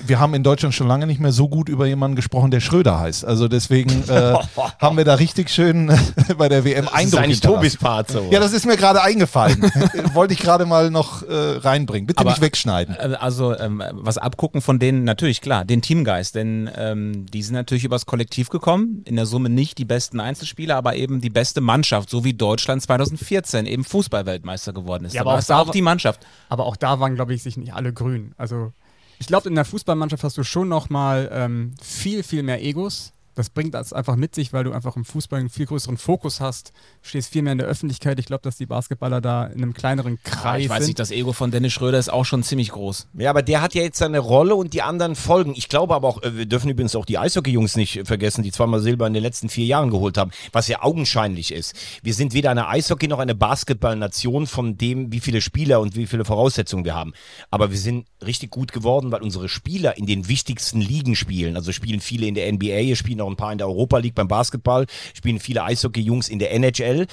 wir 0.07 0.21
haben 0.21 0.35
in 0.35 0.43
Deutschland 0.43 0.75
schon 0.75 0.87
lange 0.89 1.07
nicht 1.07 1.21
mehr 1.21 1.33
so 1.33 1.49
gut 1.49 1.69
über 1.69 1.87
jemanden 1.87 2.17
gesprochen, 2.17 2.51
der 2.51 2.61
Schröder 2.61 2.99
heißt. 2.99 3.25
Also 3.25 3.49
deswegen 3.49 3.91
äh, 4.09 4.35
haben 4.81 4.97
wir 4.97 5.05
da 5.05 5.15
richtig 5.15 5.51
schön 5.51 5.89
äh, 5.91 5.99
bei 6.37 6.49
der 6.49 6.65
WM 6.65 6.85
Das 6.85 6.93
ist 6.93 6.99
Eindruck 6.99 7.21
eigentlich 7.21 7.37
hinterlassen. 7.41 7.57
Tobis 7.61 7.77
Part 7.77 8.11
so. 8.11 8.29
Ja, 8.31 8.41
das 8.41 8.53
ist 8.53 8.67
mir 8.67 8.77
gerade 8.77 9.03
eingefallen. 9.03 9.61
Wollte 10.15 10.35
ich 10.35 10.41
gerade 10.41 10.67
mal 10.67 10.91
noch 10.91 11.23
äh, 11.23 11.33
reinbringen. 11.59 12.07
Bitte 12.07 12.21
Aber- 12.21 12.31
nicht 12.31 12.41
wegschneiden. 12.41 12.95
Äh, 12.97 13.17
Also 13.21 13.57
ähm, 13.59 13.83
was 13.93 14.19
abgucken 14.19 14.61
von 14.61 14.79
denen, 14.79 15.05
natürlich 15.05 15.41
klar, 15.41 15.65
den 15.65 15.83
Teamgeist, 15.83 16.35
denn 16.35 16.71
ähm, 16.77 17.27
die 17.27 17.43
sind 17.43 17.55
natürlich 17.55 17.85
übers 17.85 18.07
Kollektiv 18.07 18.49
gekommen, 18.49 19.03
in 19.07 19.17
der 19.17 19.27
Summe 19.27 19.49
nicht 19.49 19.79
die 19.79 19.85
besten 19.85 20.21
Einzelspieler, 20.21 20.77
aber 20.77 20.97
eben 20.97 21.21
die 21.21 21.31
beste 21.31 21.61
Mannschaft, 21.61 22.11
so 22.11 22.25
wie 22.25 22.35
Deutschland 22.35 22.83
2014 22.83 23.67
eben 23.67 23.85
Fußballweltmeister 23.85 24.73
geworden 24.73 25.05
ist. 25.05 25.15
Ja, 25.15 25.23
aber 25.23 25.35
auch 25.35 25.43
da 25.45 25.59
auch 25.61 25.71
die 25.71 25.83
Mannschaft. 25.83 26.21
Aber 26.49 26.67
auch 26.67 26.77
da 26.77 27.01
waren, 27.01 27.15
glaube 27.15 27.35
ich, 27.35 27.43
sich 27.43 27.57
nicht 27.57 27.75
alle 27.75 27.93
grün. 27.93 28.33
Also 28.37 28.73
ich 29.19 29.27
glaube, 29.27 29.49
in 29.49 29.55
der 29.55 29.65
Fußballmannschaft 29.65 30.23
hast 30.25 30.37
du 30.37 30.45
schon 30.45 30.69
noch 30.69 30.91
mal 30.91 31.31
ähm, 31.33 31.75
viel, 31.83 32.23
viel 32.23 32.43
mehr 32.43 32.63
Egos. 32.63 33.14
Das 33.35 33.51
bringt 33.51 33.75
das 33.75 33.93
einfach 33.93 34.17
mit 34.17 34.35
sich, 34.35 34.53
weil 34.53 34.65
du 34.65 34.73
einfach 34.73 34.97
im 34.97 35.05
Fußball 35.05 35.41
einen 35.41 35.51
viel 35.51 35.67
größeren 35.67 35.97
Fokus 35.97 36.41
hast, 36.41 36.73
stehst 37.03 37.33
viel 37.33 37.43
mehr 37.43 37.53
in 37.53 37.59
der 37.59 37.67
Öffentlichkeit. 37.67 38.19
Ich 38.19 38.27
glaube, 38.27 38.43
dass 38.43 38.57
die 38.57 38.67
Basketballer 38.67 39.21
da 39.21 39.47
in 39.47 39.63
einem 39.63 39.75
kleineren 39.75 40.19
Kreis 40.23 40.63
ich 40.63 40.69
weiß 40.69 40.79
sind. 40.79 40.87
nicht, 40.89 40.99
das 40.99 41.11
Ego 41.11 41.33
von 41.33 41.51
Dennis 41.51 41.73
Schröder 41.73 41.99
ist 41.99 42.13
auch 42.13 42.25
schon 42.25 42.43
ziemlich 42.43 42.71
groß. 42.71 43.09
Ja, 43.15 43.31
aber 43.31 43.43
der 43.43 43.61
hat 43.61 43.75
ja 43.75 43.83
jetzt 43.83 43.99
seine 43.99 44.19
Rolle 44.21 44.55
und 44.55 44.73
die 44.73 44.83
anderen 44.83 45.17
folgen. 45.17 45.55
Ich 45.57 45.69
glaube 45.69 45.95
aber 45.95 46.09
auch, 46.09 46.23
äh, 46.23 46.37
wir 46.37 46.47
dürfen 46.47 46.71
übrigens 46.71 46.95
auch 46.97 47.07
die 47.07 47.19
Eishockey-Jungs 47.19 47.77
nicht 47.77 48.03
vergessen, 48.05 48.43
die 48.43 48.53
zweimal 48.53 48.81
Silber 48.81 49.07
in 49.07 49.15
den 49.15 49.23
letzten 49.23 49.49
vier 49.49 49.67
Jahren 49.67 49.91
geholt 49.91 50.17
haben, 50.17 50.31
was 50.53 50.69
ja 50.69 50.83
augenscheinlich 50.83 51.53
ist. 51.53 51.75
Wir 52.03 52.15
sind 52.15 52.35
weder 52.35 52.51
eine 52.51 52.69
Eishockey- 52.69 53.09
noch 53.09 53.19
eine 53.19 53.35
Basketball-Nation 53.35 54.47
von 54.47 54.77
dem, 54.79 55.13
wie 55.13 55.21
viele 55.21 55.41
Spieler 55.41 55.81
und 55.81 55.97
wie 55.97 56.07
viele 56.07 56.25
Voraussetzungen 56.25 56.85
wir 56.85 56.95
haben. 56.95 57.13
Aber 57.51 57.71
wir 57.71 57.79
sind 57.79 58.07
richtig 58.25 58.51
gut 58.51 58.73
geworden, 58.73 59.11
weil 59.11 59.23
unsere 59.23 59.49
Spieler 59.49 59.97
in 59.99 60.07
den 60.07 60.29
wichtigsten 60.29 60.81
Ligen 60.81 61.17
spielen. 61.17 61.57
Also 61.57 61.73
spielen 61.73 62.01
viele 62.01 62.27
in 62.27 62.35
der 62.35 62.51
NBA, 62.53 62.95
spielen 62.95 63.21
auch 63.21 63.24
ein 63.29 63.37
paar 63.37 63.53
in 63.53 63.59
der 63.59 63.69
Europa 63.69 63.99
League 63.99 64.15
beim 64.15 64.29
Basketball, 64.29 64.87
spielen 65.15 65.41
viele 65.41 65.65
Eishockey-Jungs 65.65 66.29
in 66.29 66.39
der 66.39 66.53
NHL. 66.53 67.07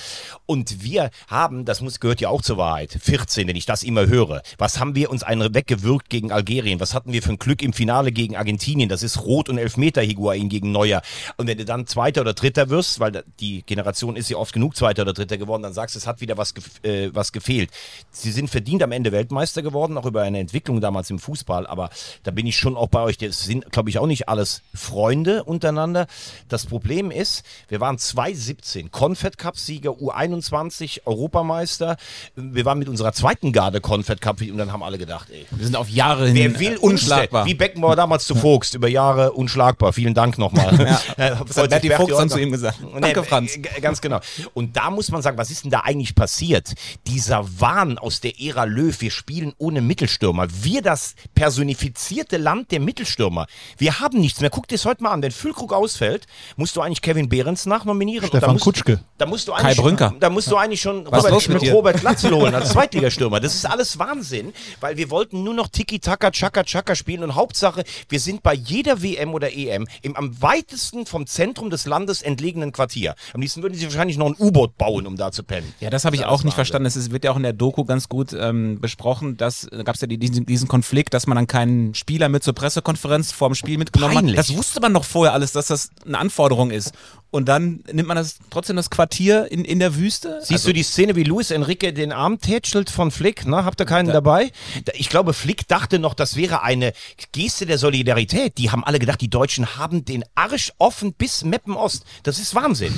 Und 0.46 0.84
wir 0.84 1.10
haben, 1.28 1.66
das 1.66 1.82
muss, 1.82 2.00
gehört 2.00 2.22
ja 2.22 2.30
auch 2.30 2.42
zur 2.42 2.58
Wahrheit, 2.58 2.98
14, 3.02 3.48
wenn 3.48 3.56
ich 3.56 3.66
das 3.66 3.84
immer 3.84 4.08
höre. 4.08 4.42
Was 4.58 4.80
haben 4.80 4.96
wir 4.96 5.10
uns 5.10 5.24
einen 5.24 5.54
weggewirkt 5.54 6.10
gegen 6.10 6.32
Algerien? 6.32 6.80
Was 6.80 6.94
hatten 6.94 7.14
wir 7.14 7.22
für 7.22 7.32
ein 7.32 7.40
Glück 7.40 7.62
im 7.62 7.74
Finale 7.74 8.12
gegen 8.12 8.36
Argentinien? 8.36 8.90
Das 8.90 9.04
ist 9.04 9.22
Rot 9.24 9.50
und 9.50 9.58
Elfmeter 9.58 10.02
Higuain 10.02 10.50
gegen 10.50 10.72
Neuer. 10.72 11.02
Und 11.38 11.48
wenn 11.48 11.58
du 11.58 11.66
dann 11.66 11.88
Zweiter 11.88 12.22
oder 12.22 12.34
Dritter 12.34 12.70
wirst, 12.70 13.00
weil 13.00 13.24
die 13.40 13.64
Generation 13.64 14.16
ist 14.16 14.30
ja 14.30 14.38
oft 14.38 14.54
genug 14.54 14.76
Zweiter 14.76 15.04
oder 15.04 15.14
Dritter 15.14 15.38
geworden, 15.38 15.64
dann 15.64 15.74
sagst 15.74 15.96
du, 15.96 16.00
es 16.00 16.08
hat 16.08 16.22
wieder 16.22 16.38
was, 16.38 16.54
äh, 16.84 17.10
was 17.14 17.32
gefehlt. 17.32 17.72
Sie 18.12 18.32
sind 18.32 18.50
verdient 18.50 18.84
am 18.84 18.92
Ende 18.92 19.12
Weltmeister 19.12 19.62
geworden, 19.62 19.98
auch 19.98 20.06
über 20.06 20.22
eine 20.22 20.40
Entwicklung 20.40 20.82
damals 20.82 21.10
im 21.10 21.20
Fußball, 21.20 21.68
aber 21.68 21.90
da 22.24 22.32
bin 22.32 22.46
ich 22.48 22.58
schon 22.58 22.76
auch 22.76 22.88
bei 22.88 23.02
euch. 23.02 23.18
Das 23.18 23.44
sind, 23.44 23.72
glaube 23.72 23.90
ich, 23.90 23.98
auch 24.00 24.08
nicht 24.08 24.30
alles 24.30 24.62
Freunde 24.74 25.44
untereinander. 25.44 26.01
Das 26.50 26.66
Problem 26.66 27.12
ist, 27.12 27.44
wir 27.68 27.80
waren 27.80 27.98
2017 27.98 28.92
Confed 28.92 29.38
Cup 29.38 29.58
Sieger, 29.58 29.92
U21 29.92 31.02
Europameister. 31.06 31.98
Wir 32.36 32.66
waren 32.66 32.80
mit 32.80 32.90
unserer 32.90 33.14
zweiten 33.14 33.52
Garde 33.52 33.82
Confed 33.82 34.22
Cup 34.22 34.42
und 34.42 34.58
dann 34.58 34.72
haben 34.72 34.84
alle 34.84 34.98
gedacht, 34.98 35.30
ey, 35.32 35.46
Wir 35.52 35.66
sind 35.66 35.76
auf 35.76 35.90
Jahre 35.90 36.28
hin 36.28 36.36
Wer 36.36 36.60
will 36.60 36.74
äh, 36.74 36.78
unschlagbar. 36.78 37.46
Wie 37.46 37.54
Beckenbauer 37.54 37.96
damals 37.96 38.26
zu 38.26 38.36
Vogt, 38.36 38.74
über 38.74 38.88
Jahre 38.88 39.34
unschlagbar. 39.34 39.94
Vielen 39.94 40.14
Dank 40.14 40.38
nochmal. 40.38 40.72
Ja. 41.18 41.36
Das 41.46 41.58
hat 41.58 41.70
Berti 41.70 41.90
Vogt 41.92 42.12
dann 42.12 42.30
zu 42.30 42.40
ihm 42.40 42.52
gesagt. 42.52 42.80
Danke, 43.00 43.24
Franz. 43.24 43.54
g- 43.54 43.62
Ganz 43.82 44.02
genau. 44.02 44.20
Und 44.54 44.76
da 44.78 44.90
muss 44.90 45.12
man 45.12 45.22
sagen, 45.22 45.38
was 45.38 45.52
ist 45.52 45.64
denn 45.64 45.72
da 45.72 45.82
eigentlich 45.82 46.16
passiert? 46.16 46.74
Dieser 47.08 47.46
Wahn 47.60 47.98
aus 47.98 48.22
der 48.22 48.40
Ära 48.42 48.64
Löw, 48.64 49.00
wir 49.02 49.12
spielen 49.12 49.54
ohne 49.58 49.82
Mittelstürmer. 49.82 50.48
Wir 50.50 50.82
das 50.82 51.16
personifizierte 51.36 52.38
Land 52.38 52.72
der 52.72 52.80
Mittelstürmer. 52.80 53.46
Wir 53.78 54.00
haben 54.00 54.20
nichts 54.20 54.40
mehr. 54.42 54.50
Guck 54.50 54.68
dir 54.68 54.76
das 54.76 54.86
heute 54.86 55.04
mal 55.04 55.12
an. 55.12 55.22
Wenn 55.22 55.32
Füllkrug 55.32 55.74
ausfällt, 55.92 56.26
musst 56.56 56.76
du 56.76 56.82
eigentlich 56.82 57.02
Kevin 57.02 57.28
Behrens 57.30 57.66
nachnominieren. 57.66 58.26
Und 58.26 58.34
da 58.34 58.38
Stefan 58.40 58.54
musst, 58.54 58.64
Kutschke. 58.66 59.00
Da 59.18 59.26
musst 59.26 59.48
du 59.48 59.52
Kai 59.54 59.60
eigentlich, 59.64 59.78
Brünker. 59.78 60.14
Da 60.20 60.30
musst 60.30 60.50
du 60.50 60.56
eigentlich 60.56 60.82
schon 60.82 61.06
Was 61.12 61.30
los 61.30 61.48
mit 61.48 61.56
mit 61.56 61.64
dir? 61.64 61.74
Robert 61.74 62.00
Glatzel 62.00 62.32
holen 62.34 62.56
als 62.56 62.70
Zweitligastürmer. 62.72 63.40
Das 63.40 63.54
ist 63.56 63.66
alles 63.66 64.00
Wahnsinn, 64.00 64.54
weil 64.80 64.98
wir 64.98 65.10
wollten 65.10 65.44
nur 65.44 65.54
noch 65.54 65.68
Tiki-Taka, 65.68 66.32
Chaka, 66.32 66.64
Chaka 66.64 66.96
spielen 66.96 67.24
und 67.24 67.36
Hauptsache, 67.36 67.84
wir 68.10 68.20
sind 68.20 68.44
bei 68.44 68.54
jeder 68.54 69.02
WM 69.04 69.34
oder 69.34 69.54
EM 69.54 69.88
im 70.02 70.16
am 70.16 70.42
weitesten 70.42 71.06
vom 71.06 71.28
Zentrum 71.28 71.70
des 71.70 71.86
Landes 71.86 72.22
entlegenen 72.22 72.72
Quartier. 72.72 73.16
Am 73.34 73.42
liebsten 73.42 73.62
würden 73.64 73.74
sie 73.76 73.86
wahrscheinlich 73.86 74.18
noch 74.18 74.28
ein 74.28 74.36
U-Boot 74.38 74.78
bauen, 74.78 75.08
um 75.08 75.16
da 75.18 75.32
zu 75.32 75.44
pennen. 75.44 75.74
Ja, 75.80 75.90
das 75.90 76.06
habe 76.06 76.16
ich 76.16 76.22
Das 76.22 76.30
auch 76.32 76.40
ist 76.40 76.44
nicht 76.46 76.52
Wahnsinn. 76.54 76.56
verstanden. 76.56 76.86
Es 76.88 76.96
ist- 76.96 77.12
wird 77.12 77.24
ja 77.26 77.32
auch 77.32 77.38
in 77.38 77.44
der 77.44 77.54
Doku 77.54 77.84
ganz 77.86 78.08
gut 78.08 78.34
ähm, 78.34 78.80
besprochen, 78.80 79.36
dass 79.38 79.68
da 79.72 79.84
gab 79.84 79.96
es 79.96 80.02
ja 80.02 80.08
die, 80.08 80.18
diesen, 80.18 80.46
diesen 80.46 80.68
Konflikt, 80.68 81.14
dass 81.14 81.28
man 81.28 81.36
dann 81.36 81.48
keinen 81.48 81.94
Spieler 81.96 82.30
mit 82.30 82.44
zur 82.44 82.54
Pressekonferenz 82.54 83.32
vorm 83.32 83.56
Spiel 83.56 83.78
mitgenommen 83.78 84.14
Peinlich. 84.14 84.38
hat. 84.38 84.50
Das 84.50 84.56
wusste 84.56 84.80
man 84.80 84.94
doch 84.94 85.04
vorher 85.04 85.34
alles, 85.34 85.52
dass 85.52 85.68
das 85.68 85.81
eine 86.06 86.18
Anforderung 86.20 86.72
ist. 86.72 86.94
Und 87.34 87.46
dann 87.48 87.82
nimmt 87.90 88.10
man 88.10 88.18
das 88.18 88.40
trotzdem 88.50 88.76
das 88.76 88.90
Quartier 88.90 89.50
in, 89.50 89.64
in 89.64 89.80
der 89.80 89.96
Wüste. 89.96 90.34
Also, 90.36 90.48
Siehst 90.48 90.68
du 90.68 90.74
die 90.74 90.84
Szene, 90.84 91.16
wie 91.16 91.24
Luis 91.24 91.50
Enrique 91.50 91.94
den 91.94 92.12
Arm 92.12 92.42
tätschelt 92.42 92.90
von 92.90 93.10
Flick? 93.10 93.46
Ne? 93.48 93.64
Habt 93.64 93.80
ihr 93.80 93.86
keinen 93.86 94.10
dabei? 94.12 94.52
Da- 94.84 94.92
Ich 94.98 95.08
glaube, 95.08 95.32
Flick 95.32 95.66
dachte 95.70 95.98
noch, 95.98 96.14
das 96.14 96.36
wäre 96.36 96.62
eine 96.62 96.92
Geste 97.32 97.66
der 97.66 97.78
Solidarität. 97.78 98.58
Die 98.58 98.70
haben 98.70 98.84
alle 98.84 99.00
gedacht, 99.00 99.22
die 99.22 99.30
Deutschen 99.30 99.78
haben 99.78 100.04
den 100.04 100.26
Arsch 100.36 100.74
offen 100.78 101.14
bis 101.14 101.46
Meppen 101.46 101.74
Ost. 101.78 102.04
Das 102.24 102.38
ist 102.38 102.54
Wahnsinn. 102.54 102.94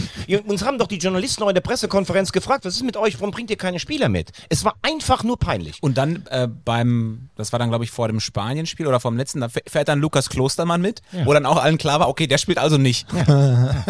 Uns 0.47 0.65
haben 0.65 0.79
doch 0.79 0.87
die 0.87 0.97
Journalisten 0.97 1.43
auch 1.43 1.49
in 1.49 1.53
der 1.53 1.61
Pressekonferenz 1.61 2.31
gefragt, 2.31 2.65
was 2.65 2.73
ist 2.77 2.83
mit 2.83 2.97
euch? 2.97 3.19
Warum 3.19 3.29
bringt 3.29 3.51
ihr 3.51 3.57
keine 3.57 3.77
Spieler 3.79 4.09
mit? 4.09 4.31
Es 4.49 4.65
war 4.65 4.73
einfach 4.81 5.23
nur 5.23 5.37
peinlich. 5.37 5.77
Und 5.81 5.95
dann 5.95 6.25
äh, 6.31 6.47
beim, 6.47 7.29
das 7.35 7.51
war 7.51 7.59
dann 7.59 7.69
glaube 7.69 7.83
ich 7.83 7.91
vor 7.91 8.07
dem 8.07 8.19
Spanien-Spiel 8.19 8.87
oder 8.87 8.99
vor 8.99 9.11
dem 9.11 9.17
letzten, 9.17 9.41
da 9.41 9.49
fährt 9.49 9.89
dann 9.89 9.99
Lukas 9.99 10.29
Klostermann 10.31 10.81
mit, 10.81 11.03
wo 11.25 11.33
dann 11.33 11.45
auch 11.45 11.57
allen 11.61 11.77
klar 11.77 11.99
war, 11.99 12.09
okay, 12.09 12.25
der 12.25 12.39
spielt 12.39 12.57
also 12.57 12.72
also 12.73 12.81
nicht. 12.81 13.07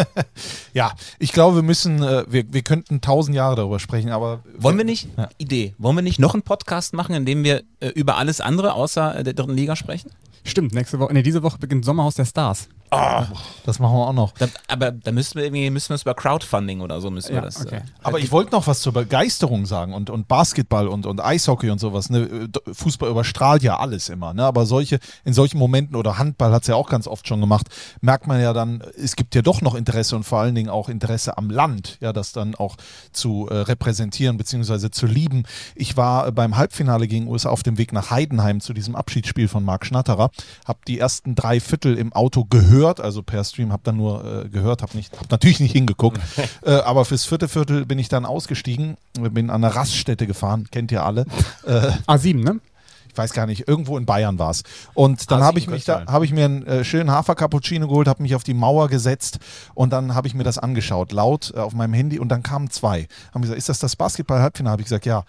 Ja, 0.74 0.92
ich 1.20 1.32
glaube, 1.34 1.58
wir 1.58 1.64
müssen, 1.64 2.02
äh, 2.02 2.26
wir, 2.28 2.52
wir 2.52 2.64
könnten 2.64 3.00
tausend 3.00 3.36
Jahre 3.36 3.56
darüber 3.56 3.80
sprechen, 3.80 4.10
aber 4.10 4.44
Wollen 4.58 4.78
wir 4.78 4.86
nicht, 4.86 5.08
Ja. 5.18 5.30
Idee, 5.38 5.76
wollen 5.78 5.96
wir 5.96 6.02
nicht 6.02 6.20
noch 6.20 6.34
einen 6.34 6.42
Podcast 6.42 6.94
machen, 6.94 7.14
in 7.14 7.26
dem 7.26 7.44
wir 7.44 7.62
äh, 7.80 7.90
über 7.90 8.18
alles 8.18 8.42
andere 8.42 8.74
außer 8.74 9.20
äh, 9.20 9.24
der 9.24 9.34
dritten 9.34 9.54
Liga 9.54 9.76
sprechen? 9.76 10.10
Stimmt, 10.44 10.74
nächste 10.74 10.98
Woche, 11.00 11.14
nee, 11.14 11.22
diese 11.22 11.44
Woche 11.44 11.60
beginnt 11.60 11.86
Sommerhaus 11.86 12.16
der 12.16 12.26
Stars. 12.26 12.70
Das 13.66 13.80
machen 13.80 13.96
wir 13.96 14.08
auch 14.08 14.14
noch. 14.14 14.32
Da, 14.34 14.48
aber 14.68 14.92
da 14.92 15.12
müssen 15.12 15.36
wir 15.36 15.46
irgendwie, 15.46 15.70
müssen 15.70 15.90
wir 15.90 15.96
es 15.96 16.02
über 16.04 16.14
Crowdfunding 16.14 16.82
oder 16.82 17.02
so 17.02 17.10
müssen 17.12 17.34
wir 17.34 17.42
das. 17.42 17.66
okay. 17.66 17.78
Äh, 17.78 17.82
Aber 18.04 18.20
ich 18.20 18.32
wollte 18.32 18.52
noch 18.52 18.68
was 18.68 18.82
zur 18.82 18.94
Begeisterung 18.94 19.66
sagen 19.66 19.94
und, 19.94 20.10
und 20.10 20.28
Basketball 20.28 20.88
und, 20.88 21.06
und 21.06 21.24
Eishockey 21.24 21.70
und 21.70 21.80
sowas. 21.80 22.10
Ne? 22.10 22.50
Fußball 22.72 23.10
überstrahlt 23.10 23.64
ja 23.64 23.78
alles 23.78 24.10
immer. 24.10 24.34
Ne? 24.34 24.44
Aber 24.44 24.66
solche, 24.66 25.00
in 25.24 25.34
solchen 25.34 25.58
Momenten 25.58 25.96
oder 25.96 26.18
Handball 26.18 26.52
hat 26.52 26.64
es 26.64 26.68
ja 26.68 26.76
auch 26.76 26.90
ganz 26.90 27.08
oft 27.08 27.28
schon 27.28 27.40
gemacht, 27.40 27.68
merkt 28.02 28.28
man 28.28 28.42
ja 28.42 28.54
dann, 28.54 28.84
es 29.02 29.16
gibt 29.16 29.36
ja 29.36 29.42
doch 29.42 29.62
noch 29.62 29.76
Interesse 29.76 30.16
und 30.16 30.24
vor 30.24 30.40
allen 30.40 30.56
Dingen 30.56 30.70
auch 30.70 30.90
Interesse 30.90 31.38
am 31.38 31.50
Land, 31.50 31.98
ja, 32.02 32.14
das 32.14 32.32
dann 32.34 32.56
auch 32.56 32.76
zu 33.12 33.48
äh, 33.50 33.56
repräsentieren 33.56 34.38
bzw. 34.38 34.90
zu 34.92 35.06
lieben. 35.06 35.44
Ich 35.76 35.98
war 35.98 36.28
äh, 36.28 36.32
beim 36.32 36.58
Halbfinale 36.58 37.08
gegen 37.08 37.28
USA 37.28 37.50
auf 37.50 37.64
dem 37.64 37.78
Weg 37.78 37.94
nach 37.94 38.12
Heidenheim 38.12 38.60
zu 38.60 38.74
diesem 38.74 38.96
Abschiedsspiel 38.96 39.48
von 39.48 39.64
Marc 39.64 39.86
Schnatterer, 39.86 40.32
habe 40.66 40.80
die 40.88 41.00
ersten 41.00 41.36
drei 41.36 41.60
Viertel 41.60 41.98
im 41.98 42.14
Auto 42.14 42.46
gehört, 42.46 42.83
also 42.86 43.24
per 43.24 43.44
Stream, 43.44 43.72
habe 43.72 43.84
dann 43.84 43.98
nur 43.98 44.44
äh, 44.46 44.50
gehört, 44.50 44.82
habe 44.82 44.98
hab 44.98 45.32
natürlich 45.32 45.60
nicht 45.60 45.74
hingeguckt, 45.74 46.20
äh, 46.64 46.72
aber 46.72 47.06
fürs 47.06 47.26
vierte 47.26 47.48
Viertel 47.48 47.86
bin 47.86 48.00
ich 48.00 48.10
dann 48.10 48.26
ausgestiegen, 48.26 48.98
bin 49.14 49.50
an 49.50 49.64
einer 49.64 49.76
Raststätte 49.76 50.28
gefahren, 50.28 50.68
kennt 50.72 50.92
ihr 50.92 51.04
alle. 51.04 51.26
Äh, 51.66 51.92
A7, 52.08 52.44
ne? 52.44 52.60
ich 53.14 53.18
weiß 53.18 53.34
gar 53.34 53.46
nicht, 53.46 53.68
irgendwo 53.68 53.98
in 53.98 54.08
Bayern 54.08 54.40
war 54.40 54.50
es. 54.50 54.64
Und 54.96 55.30
dann 55.30 55.44
habe 55.44 55.60
ich 55.60 55.68
mich 55.68 55.86
da, 55.86 56.06
habe 56.08 56.26
ich 56.26 56.34
mir 56.34 56.46
einen 56.46 56.66
äh, 56.66 56.84
schönen 56.84 57.12
Hafer-Cappuccino 57.12 57.88
geholt, 57.88 58.08
habe 58.08 58.24
mich 58.24 58.34
auf 58.34 58.44
die 58.44 58.56
Mauer 58.56 58.88
gesetzt 58.88 59.38
und 59.76 59.94
dann 59.94 60.16
habe 60.16 60.28
ich 60.28 60.34
mir 60.34 60.44
das 60.44 60.58
angeschaut, 60.58 61.12
laut 61.12 61.54
äh, 61.56 61.60
auf 61.60 61.74
meinem 61.74 61.94
Handy 61.94 62.18
und 62.18 62.30
dann 62.30 62.42
kamen 62.42 62.72
zwei. 62.72 63.08
Haben 63.32 63.44
gesagt, 63.44 63.60
ist 63.60 63.70
das 63.70 63.78
das 63.78 63.96
Basketball-Halbfinale? 63.96 64.72
Habe 64.72 64.82
ich 64.82 64.88
gesagt, 64.88 65.06
ja. 65.06 65.24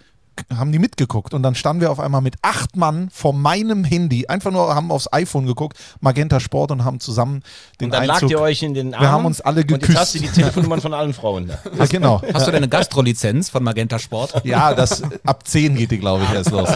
Haben 0.57 0.73
die 0.73 0.79
mitgeguckt 0.79 1.35
und 1.35 1.43
dann 1.43 1.55
standen 1.55 1.81
wir 1.81 1.91
auf 1.91 2.01
einmal 2.01 2.21
mit 2.21 2.35
acht 2.43 2.77
Mann 2.77 3.09
vor 3.13 3.33
meinem 3.33 3.85
Handy, 3.85 4.27
einfach 4.27 4.51
nur 4.51 4.75
haben 4.75 4.91
aufs 4.91 5.13
iPhone 5.13 5.47
geguckt, 5.47 5.77
Magenta 6.01 6.41
Sport 6.41 6.71
und 6.71 6.85
haben 6.85 7.01
zusammen 7.01 7.43
den 7.81 7.87
Und 7.87 7.91
dann 7.95 8.03
Einzug. 8.03 8.23
lagt 8.23 8.31
ihr 8.31 8.41
euch 8.41 8.63
in 8.63 8.75
den 8.75 8.95
Arm. 8.95 9.07
haben 9.07 9.27
uns 9.27 9.41
alle 9.41 9.61
Und 9.63 9.69
geküsst. 9.69 9.89
jetzt 9.91 9.99
hast 9.99 10.15
du 10.15 10.19
die 10.21 10.29
Telefonnummern 10.29 10.81
von 10.81 10.95
allen 10.95 11.13
Frauen 11.15 11.49
da. 11.49 11.59
ja, 11.79 11.87
genau. 11.87 12.21
Hast 12.33 12.47
du 12.47 12.53
deine 12.53 12.69
Gastrolizenz 12.69 13.49
von 13.51 13.63
Magenta 13.63 13.99
Sport? 13.99 14.43
Ja, 14.45 14.75
das 14.75 15.03
ab 15.25 15.47
10 15.47 15.77
geht 15.77 15.91
die, 15.91 15.99
glaube 15.99 16.25
ich, 16.25 16.31
erst 16.33 16.51
los. 16.51 16.69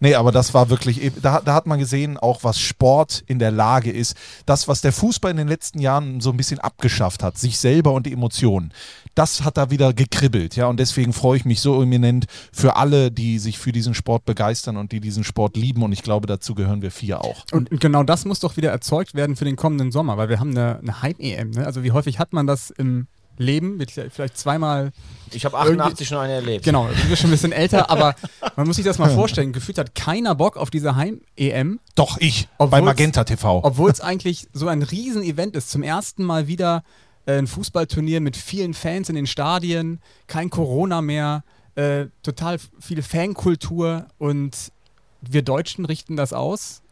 Nee, 0.00 0.14
aber 0.14 0.32
das 0.32 0.54
war 0.54 0.68
wirklich, 0.70 1.02
eben- 1.02 1.20
da, 1.22 1.40
da 1.40 1.54
hat 1.54 1.66
man 1.66 1.78
gesehen, 1.78 2.16
auch 2.18 2.44
was 2.44 2.58
Sport 2.58 3.24
in 3.26 3.38
der 3.38 3.50
Lage 3.50 3.90
ist. 3.90 4.16
Das, 4.46 4.68
was 4.68 4.80
der 4.80 4.92
Fußball 4.92 5.30
in 5.30 5.36
den 5.36 5.48
letzten 5.48 5.78
Jahren 5.80 6.20
so 6.20 6.30
ein 6.30 6.36
bisschen 6.36 6.58
abgeschafft 6.60 7.22
hat, 7.22 7.38
sich 7.38 7.58
selber 7.58 7.92
und 7.92 8.06
die 8.06 8.12
Emotionen, 8.12 8.72
das 9.16 9.44
hat 9.44 9.56
da 9.56 9.70
wieder 9.70 9.92
gekribbelt. 9.92 10.56
Ja, 10.56 10.66
und 10.66 10.78
deswegen 10.78 11.12
freue 11.12 11.38
ich 11.38 11.44
mich 11.44 11.60
so 11.60 11.82
eminent 11.82 12.26
für 12.52 12.76
alle, 12.76 13.10
die 13.10 13.38
sich 13.38 13.58
für 13.58 13.72
diesen 13.72 13.94
Sport 13.94 14.26
begeistern 14.26 14.76
und 14.76 14.92
die 14.92 15.00
diesen 15.00 15.24
Sport 15.24 15.56
lieben. 15.56 15.82
Und 15.82 15.92
ich 15.92 16.02
glaube, 16.02 16.26
dazu 16.26 16.54
gehören 16.54 16.82
wir 16.82 16.90
vier 16.90 17.24
auch. 17.24 17.44
Und 17.50 17.70
genau 17.80 18.02
das 18.02 18.26
muss 18.26 18.40
doch 18.40 18.56
wieder 18.58 18.70
erzeugt 18.70 19.14
werden 19.14 19.34
für 19.34 19.46
den 19.46 19.56
kommenden 19.56 19.90
Sommer, 19.90 20.18
weil 20.18 20.28
wir 20.28 20.38
haben 20.38 20.50
eine, 20.50 20.78
eine 20.80 21.02
Heim-EM. 21.02 21.50
Ne? 21.50 21.66
Also 21.66 21.82
wie 21.82 21.92
häufig 21.92 22.18
hat 22.18 22.34
man 22.34 22.46
das 22.46 22.70
im 22.70 23.06
Leben? 23.38 23.78
Mit 23.78 23.90
vielleicht 23.90 24.36
zweimal 24.36 24.92
Ich 25.32 25.46
habe 25.46 25.56
88 25.56 26.06
schon 26.06 26.18
eine 26.18 26.34
erlebt. 26.34 26.64
Genau, 26.64 26.86
wir 26.88 26.94
sind 26.94 27.18
schon 27.18 27.28
ein 27.28 27.32
bisschen 27.32 27.52
älter, 27.52 27.88
aber 27.90 28.14
man 28.54 28.66
muss 28.66 28.76
sich 28.76 28.84
das 28.84 28.98
mal 28.98 29.10
vorstellen. 29.10 29.54
Gefühlt 29.54 29.78
hat 29.78 29.94
keiner 29.94 30.34
Bock 30.34 30.58
auf 30.58 30.68
diese 30.68 30.94
Heim-EM, 30.94 31.80
Doch, 31.94 32.18
ich, 32.18 32.48
bei 32.58 32.82
Magenta 32.82 33.24
TV. 33.24 33.60
obwohl 33.64 33.90
es 33.90 34.02
eigentlich 34.02 34.48
so 34.52 34.68
ein 34.68 34.82
Riesen-Event 34.82 35.56
ist. 35.56 35.70
Zum 35.70 35.82
ersten 35.82 36.22
Mal 36.22 36.48
wieder 36.48 36.82
ein 37.26 37.46
Fußballturnier 37.46 38.20
mit 38.20 38.36
vielen 38.36 38.74
Fans 38.74 39.08
in 39.08 39.16
den 39.16 39.26
Stadien, 39.26 40.00
kein 40.26 40.50
Corona 40.50 41.02
mehr, 41.02 41.44
äh, 41.74 42.06
total 42.22 42.58
viel 42.80 43.02
Fankultur 43.02 44.06
und 44.18 44.72
wir 45.20 45.42
Deutschen 45.42 45.84
richten 45.84 46.16
das 46.16 46.32
aus 46.32 46.82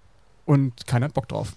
und 0.44 0.86
keiner 0.86 1.06
hat 1.06 1.14
Bock 1.14 1.28
drauf. 1.28 1.52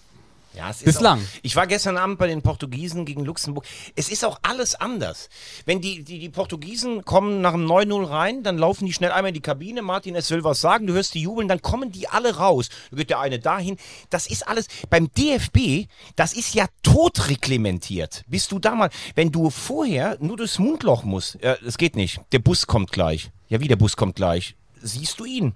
Ja, 0.58 0.72
es 0.72 0.78
ist 0.78 0.86
Bislang. 0.86 1.20
Auch, 1.20 1.40
ich 1.44 1.56
war 1.56 1.68
gestern 1.68 1.98
Abend 1.98 2.18
bei 2.18 2.26
den 2.26 2.42
Portugiesen 2.42 3.06
gegen 3.06 3.24
Luxemburg. 3.24 3.64
Es 3.96 4.10
ist 4.10 4.26
auch 4.26 4.40
alles 4.42 4.74
anders. 4.74 5.30
Wenn 5.66 5.82
die, 5.82 6.04
die, 6.04 6.18
die 6.18 6.30
Portugiesen 6.30 7.06
kommen 7.06 7.42
nach 7.42 7.52
dem 7.52 7.68
9-0 7.68 8.10
rein, 8.10 8.42
dann 8.42 8.58
laufen 8.58 8.88
die 8.88 8.94
schnell 8.94 9.12
einmal 9.12 9.30
in 9.30 9.36
die 9.36 9.42
Kabine. 9.42 9.84
Martin, 9.84 10.16
es 10.16 10.32
will 10.32 10.44
was 10.44 10.60
sagen. 10.60 10.88
Du 10.88 10.94
hörst 10.94 11.14
die 11.14 11.22
jubeln, 11.22 11.48
dann 11.48 11.62
kommen 11.62 11.92
die 11.92 12.08
alle 12.10 12.38
raus. 12.38 12.70
Da 12.90 12.98
geht 12.98 13.12
der 13.12 13.20
eine 13.20 13.38
dahin. 13.38 13.78
Das 14.10 14.26
ist 14.26 14.48
alles. 14.48 14.66
Beim 14.90 15.12
DFB, 15.14 15.90
das 16.16 16.34
ist 16.34 16.56
ja 16.56 16.66
totreglementiert. 16.82 18.24
Bist 18.28 18.52
du 18.52 18.58
da 18.58 18.74
mal, 18.74 18.90
wenn 19.14 19.32
du 19.32 19.52
vorher 19.52 20.18
nur 20.20 20.38
durchs 20.38 20.58
Mundloch 20.58 21.04
musst, 21.04 21.36
äh, 21.44 21.58
das 21.64 21.78
geht 21.78 21.96
nicht. 21.96 22.20
Der 22.32 22.40
Bus 22.40 22.66
kommt 22.66 22.92
gleich. 22.92 23.30
Ja, 23.48 23.60
wie 23.60 23.68
der 23.68 23.76
Bus 23.76 23.96
kommt 23.96 24.16
gleich? 24.16 24.56
Siehst 24.82 25.20
du 25.20 25.26
ihn? 25.26 25.54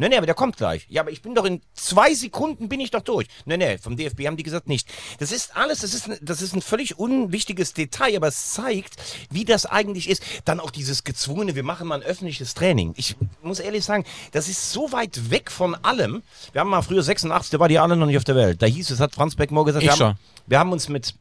Nee, 0.00 0.08
nee, 0.08 0.16
aber 0.16 0.24
der 0.26 0.34
kommt 0.34 0.56
gleich. 0.56 0.86
Ja, 0.88 1.02
aber 1.02 1.10
ich 1.10 1.20
bin 1.20 1.34
doch 1.34 1.44
in 1.44 1.60
zwei 1.74 2.14
Sekunden 2.14 2.70
bin 2.70 2.80
ich 2.80 2.90
doch 2.90 3.02
durch. 3.02 3.26
Nee, 3.44 3.58
nee, 3.58 3.76
vom 3.76 3.96
DFB 3.98 4.26
haben 4.26 4.36
die 4.38 4.42
gesagt 4.42 4.66
nicht. 4.66 4.88
Das 5.18 5.30
ist 5.30 5.54
alles, 5.56 5.80
das 5.80 5.92
ist, 5.92 6.08
ein- 6.08 6.18
das 6.22 6.40
ist 6.40 6.54
ein 6.54 6.62
völlig 6.62 6.98
unwichtiges 6.98 7.74
Detail, 7.74 8.16
aber 8.16 8.28
es 8.28 8.54
zeigt, 8.54 8.94
wie 9.30 9.44
das 9.44 9.66
eigentlich 9.66 10.08
ist. 10.08 10.22
Dann 10.46 10.58
auch 10.58 10.70
dieses 10.70 11.04
gezwungene, 11.04 11.54
wir 11.54 11.64
machen 11.64 11.86
mal 11.86 11.96
ein 11.96 12.02
öffentliches 12.02 12.54
Training. 12.54 12.94
Ich 12.96 13.14
muss 13.42 13.60
ehrlich 13.60 13.84
sagen, 13.84 14.04
das 14.32 14.48
ist 14.48 14.72
so 14.72 14.90
weit 14.92 15.30
weg 15.30 15.50
von 15.50 15.74
allem. 15.74 16.22
Wir 16.52 16.62
haben 16.62 16.70
mal 16.70 16.80
früher 16.80 17.02
86, 17.02 17.50
da 17.50 17.58
war 17.60 17.68
die 17.68 17.78
alle 17.78 17.94
noch 17.94 18.06
nicht 18.06 18.16
auf 18.16 18.24
der 18.24 18.36
Welt. 18.36 18.62
Da 18.62 18.66
hieß 18.66 18.90
es, 18.90 19.00
hat 19.00 19.14
Franz 19.14 19.34
Beckmore 19.36 19.66
gesagt, 19.66 19.84
Ich 19.84 19.90
wir, 19.90 19.96
schon. 19.96 20.06
haben, 20.08 20.18
wir 20.46 20.58
haben 20.58 20.72
uns 20.72 20.88
mit 20.88 21.14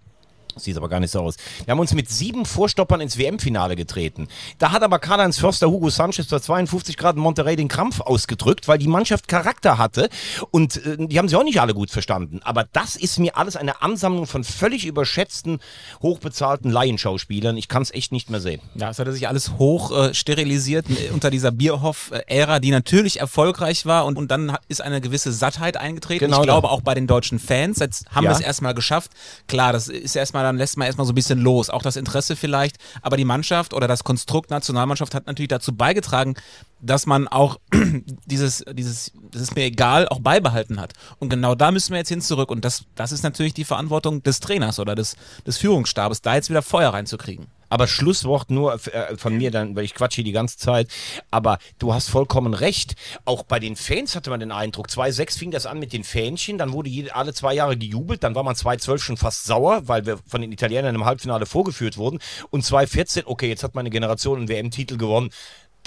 Sieht 0.60 0.78
aber 0.78 0.90
gar 0.90 1.00
nicht 1.00 1.12
so 1.12 1.20
aus. 1.22 1.36
Wir 1.66 1.72
haben 1.72 1.80
uns 1.80 1.94
mit 1.94 2.10
sieben 2.10 2.46
Vorstoppern 2.46 3.02
ins 3.02 3.18
WM-Finale 3.18 3.76
getreten. 3.76 4.28
Da 4.58 4.72
hat 4.72 4.84
aber 4.84 5.00
Karl-Heinz 5.00 5.38
Förster 5.40 5.70
Hugo 5.70 5.90
Sanchez 5.90 6.28
bei 6.28 6.40
52 6.40 6.98
Grad 6.98 7.16
in 7.16 7.22
Monterrey 7.22 7.56
den 7.56 7.68
Krampf 7.68 8.02
ausgedrückt, 8.02 8.68
weil 8.68 8.78
die 8.78 8.88
Mannschaft 8.88 9.28
Charakter 9.28 9.78
hatte 9.78 10.10
und 10.52 10.86
äh, 10.86 10.98
die 11.08 11.18
haben 11.18 11.30
sie 11.30 11.36
auch 11.36 11.44
nicht 11.44 11.62
alle 11.62 11.74
gut 11.74 11.90
verstanden. 11.92 12.40
Aber 12.44 12.66
das 12.72 12.96
ist 12.96 13.20
mir 13.20 13.38
alles 13.38 13.56
eine 13.56 13.82
Ansammlung 13.82 14.26
von 14.28 14.44
völlig 14.44 14.86
überschätzten, 14.86 15.60
hochbezahlten 16.02 16.72
Laienschauspielern. 16.72 17.58
Ich 17.58 17.68
kann 17.68 17.82
es 17.82 17.92
echt 17.92 18.12
nicht 18.12 18.30
mehr 18.30 18.40
sehen. 18.40 18.62
Ja, 18.76 18.90
es 18.90 19.00
hatte 19.00 19.14
sich 19.14 19.28
alles 19.28 19.54
hoch 19.58 19.92
äh, 19.92 20.14
sterilisiert 20.14 20.90
äh, 20.90 21.10
unter 21.12 21.30
dieser 21.30 21.52
Bierhoff-Ära, 21.52 22.60
die 22.60 22.72
natürlich 22.72 23.20
erfolgreich 23.20 23.86
war 23.86 24.06
und, 24.06 24.18
und 24.18 24.30
dann 24.32 24.52
hat, 24.54 24.62
ist 24.68 24.82
eine 24.82 25.02
gewisse 25.02 25.32
Sattheit 25.32 25.78
eingetreten. 25.78 26.26
Genau 26.26 26.38
ich 26.38 26.44
glaube 26.44 26.70
auch 26.70 26.82
bei 26.82 26.94
den 26.94 27.08
deutschen 27.08 27.40
Fans. 27.40 27.80
Jetzt 27.80 28.06
haben 28.12 28.24
Ja. 28.26 28.32
wir 28.32 28.36
es 28.36 28.42
erstmal 28.42 28.74
geschafft. 28.74 29.12
Klar, 29.48 29.74
das 29.74 29.88
ist 29.88 30.16
erstmal, 30.16 30.44
dann 30.50 30.58
lässt 30.58 30.78
man 30.78 30.86
erstmal 30.86 31.06
so 31.06 31.14
ein 31.14 31.16
bisschen 31.16 31.40
los. 31.40 31.70
Auch 31.70 31.82
das 31.82 31.96
Interesse 31.96 32.36
vielleicht. 32.36 32.78
Aber 33.02 33.18
die 33.18 33.26
Mannschaft 33.26 33.74
oder 33.74 33.88
das 33.88 34.04
Konstrukt 34.04 34.50
Nationalmannschaft 34.50 35.16
hat 35.16 35.28
natürlich 35.28 35.50
dazu 35.50 35.76
beigetragen, 35.76 36.36
dass 36.82 37.06
man 37.06 37.28
auch 37.28 37.60
dieses, 38.26 38.64
dieses, 38.74 39.12
das 39.32 39.42
ist 39.44 39.56
mir 39.56 39.64
egal, 39.64 40.08
auch 40.08 40.20
beibehalten 40.20 40.80
hat. 40.80 40.94
Und 41.20 41.30
genau 41.30 41.56
da 41.56 41.72
müssen 41.72 41.92
wir 41.92 42.00
jetzt 42.00 42.10
hin 42.10 42.22
zurück. 42.22 42.52
Und 42.52 42.66
das, 42.66 42.84
das 42.96 43.12
ist 43.12 43.24
natürlich 43.24 43.54
die 43.54 43.66
Verantwortung 43.66 44.24
des 44.24 44.40
Trainers 44.40 44.80
oder 44.80 44.96
des, 44.96 45.16
des 45.46 45.58
Führungsstabes, 45.58 46.22
da 46.22 46.36
jetzt 46.36 46.50
wieder 46.50 46.62
Feuer 46.62 46.94
reinzukriegen. 46.94 47.48
Aber 47.70 47.88
Schlusswort 47.88 48.52
nur 48.52 48.74
äh, 48.74 49.16
von 49.18 49.38
mir, 49.38 49.52
dann, 49.52 49.76
weil 49.76 49.86
ich 49.86 49.94
quatsche 49.94 50.16
hier 50.16 50.24
die 50.24 50.32
ganze 50.32 50.58
Zeit. 50.58 50.90
Aber 51.32 51.60
du 51.78 51.94
hast 51.94 52.10
vollkommen 52.10 52.54
recht. 52.54 52.96
Auch 53.26 53.44
bei 53.44 53.60
den 53.60 53.76
Fans 53.76 54.16
hatte 54.16 54.30
man 54.30 54.40
den 54.40 54.52
Eindruck, 54.52 54.88
2-6 54.88 55.38
fing 55.38 55.52
das 55.52 55.66
an 55.66 55.80
mit 55.80 55.94
den 55.94 56.04
Fähnchen, 56.04 56.58
dann 56.58 56.74
wurde 56.74 56.90
jede, 56.90 57.16
alle 57.16 57.34
zwei 57.34 57.54
Jahre 57.54 57.78
gejubelt, 57.78 58.24
dann 58.24 58.36
war 58.36 58.44
man 58.44 58.56
2-12 58.56 59.00
schon 59.00 59.18
fast 59.18 59.46
sauer, 59.46 59.88
weil 59.88 60.06
wir 60.06 60.20
von 60.28 60.42
den 60.42 60.52
Italienern 60.52 60.96
im 60.96 61.06
Halbfinale 61.06 61.46
vorgeführt 61.46 61.98
wurden. 61.98 62.20
Und 62.50 62.64
2-14, 62.64 63.24
okay, 63.26 63.50
jetzt 63.50 63.64
hat 63.64 63.76
meine 63.76 63.90
Generation 63.90 64.40
einen 64.40 64.50
WM-Titel 64.50 64.98
gewonnen. 64.98 65.30